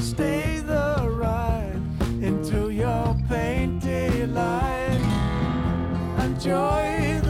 Stay 0.00 0.60
the 0.60 1.08
ride 1.08 1.80
into 2.22 2.70
your 2.70 3.16
painted 3.28 4.34
life. 4.34 5.02
Enjoy 6.20 7.20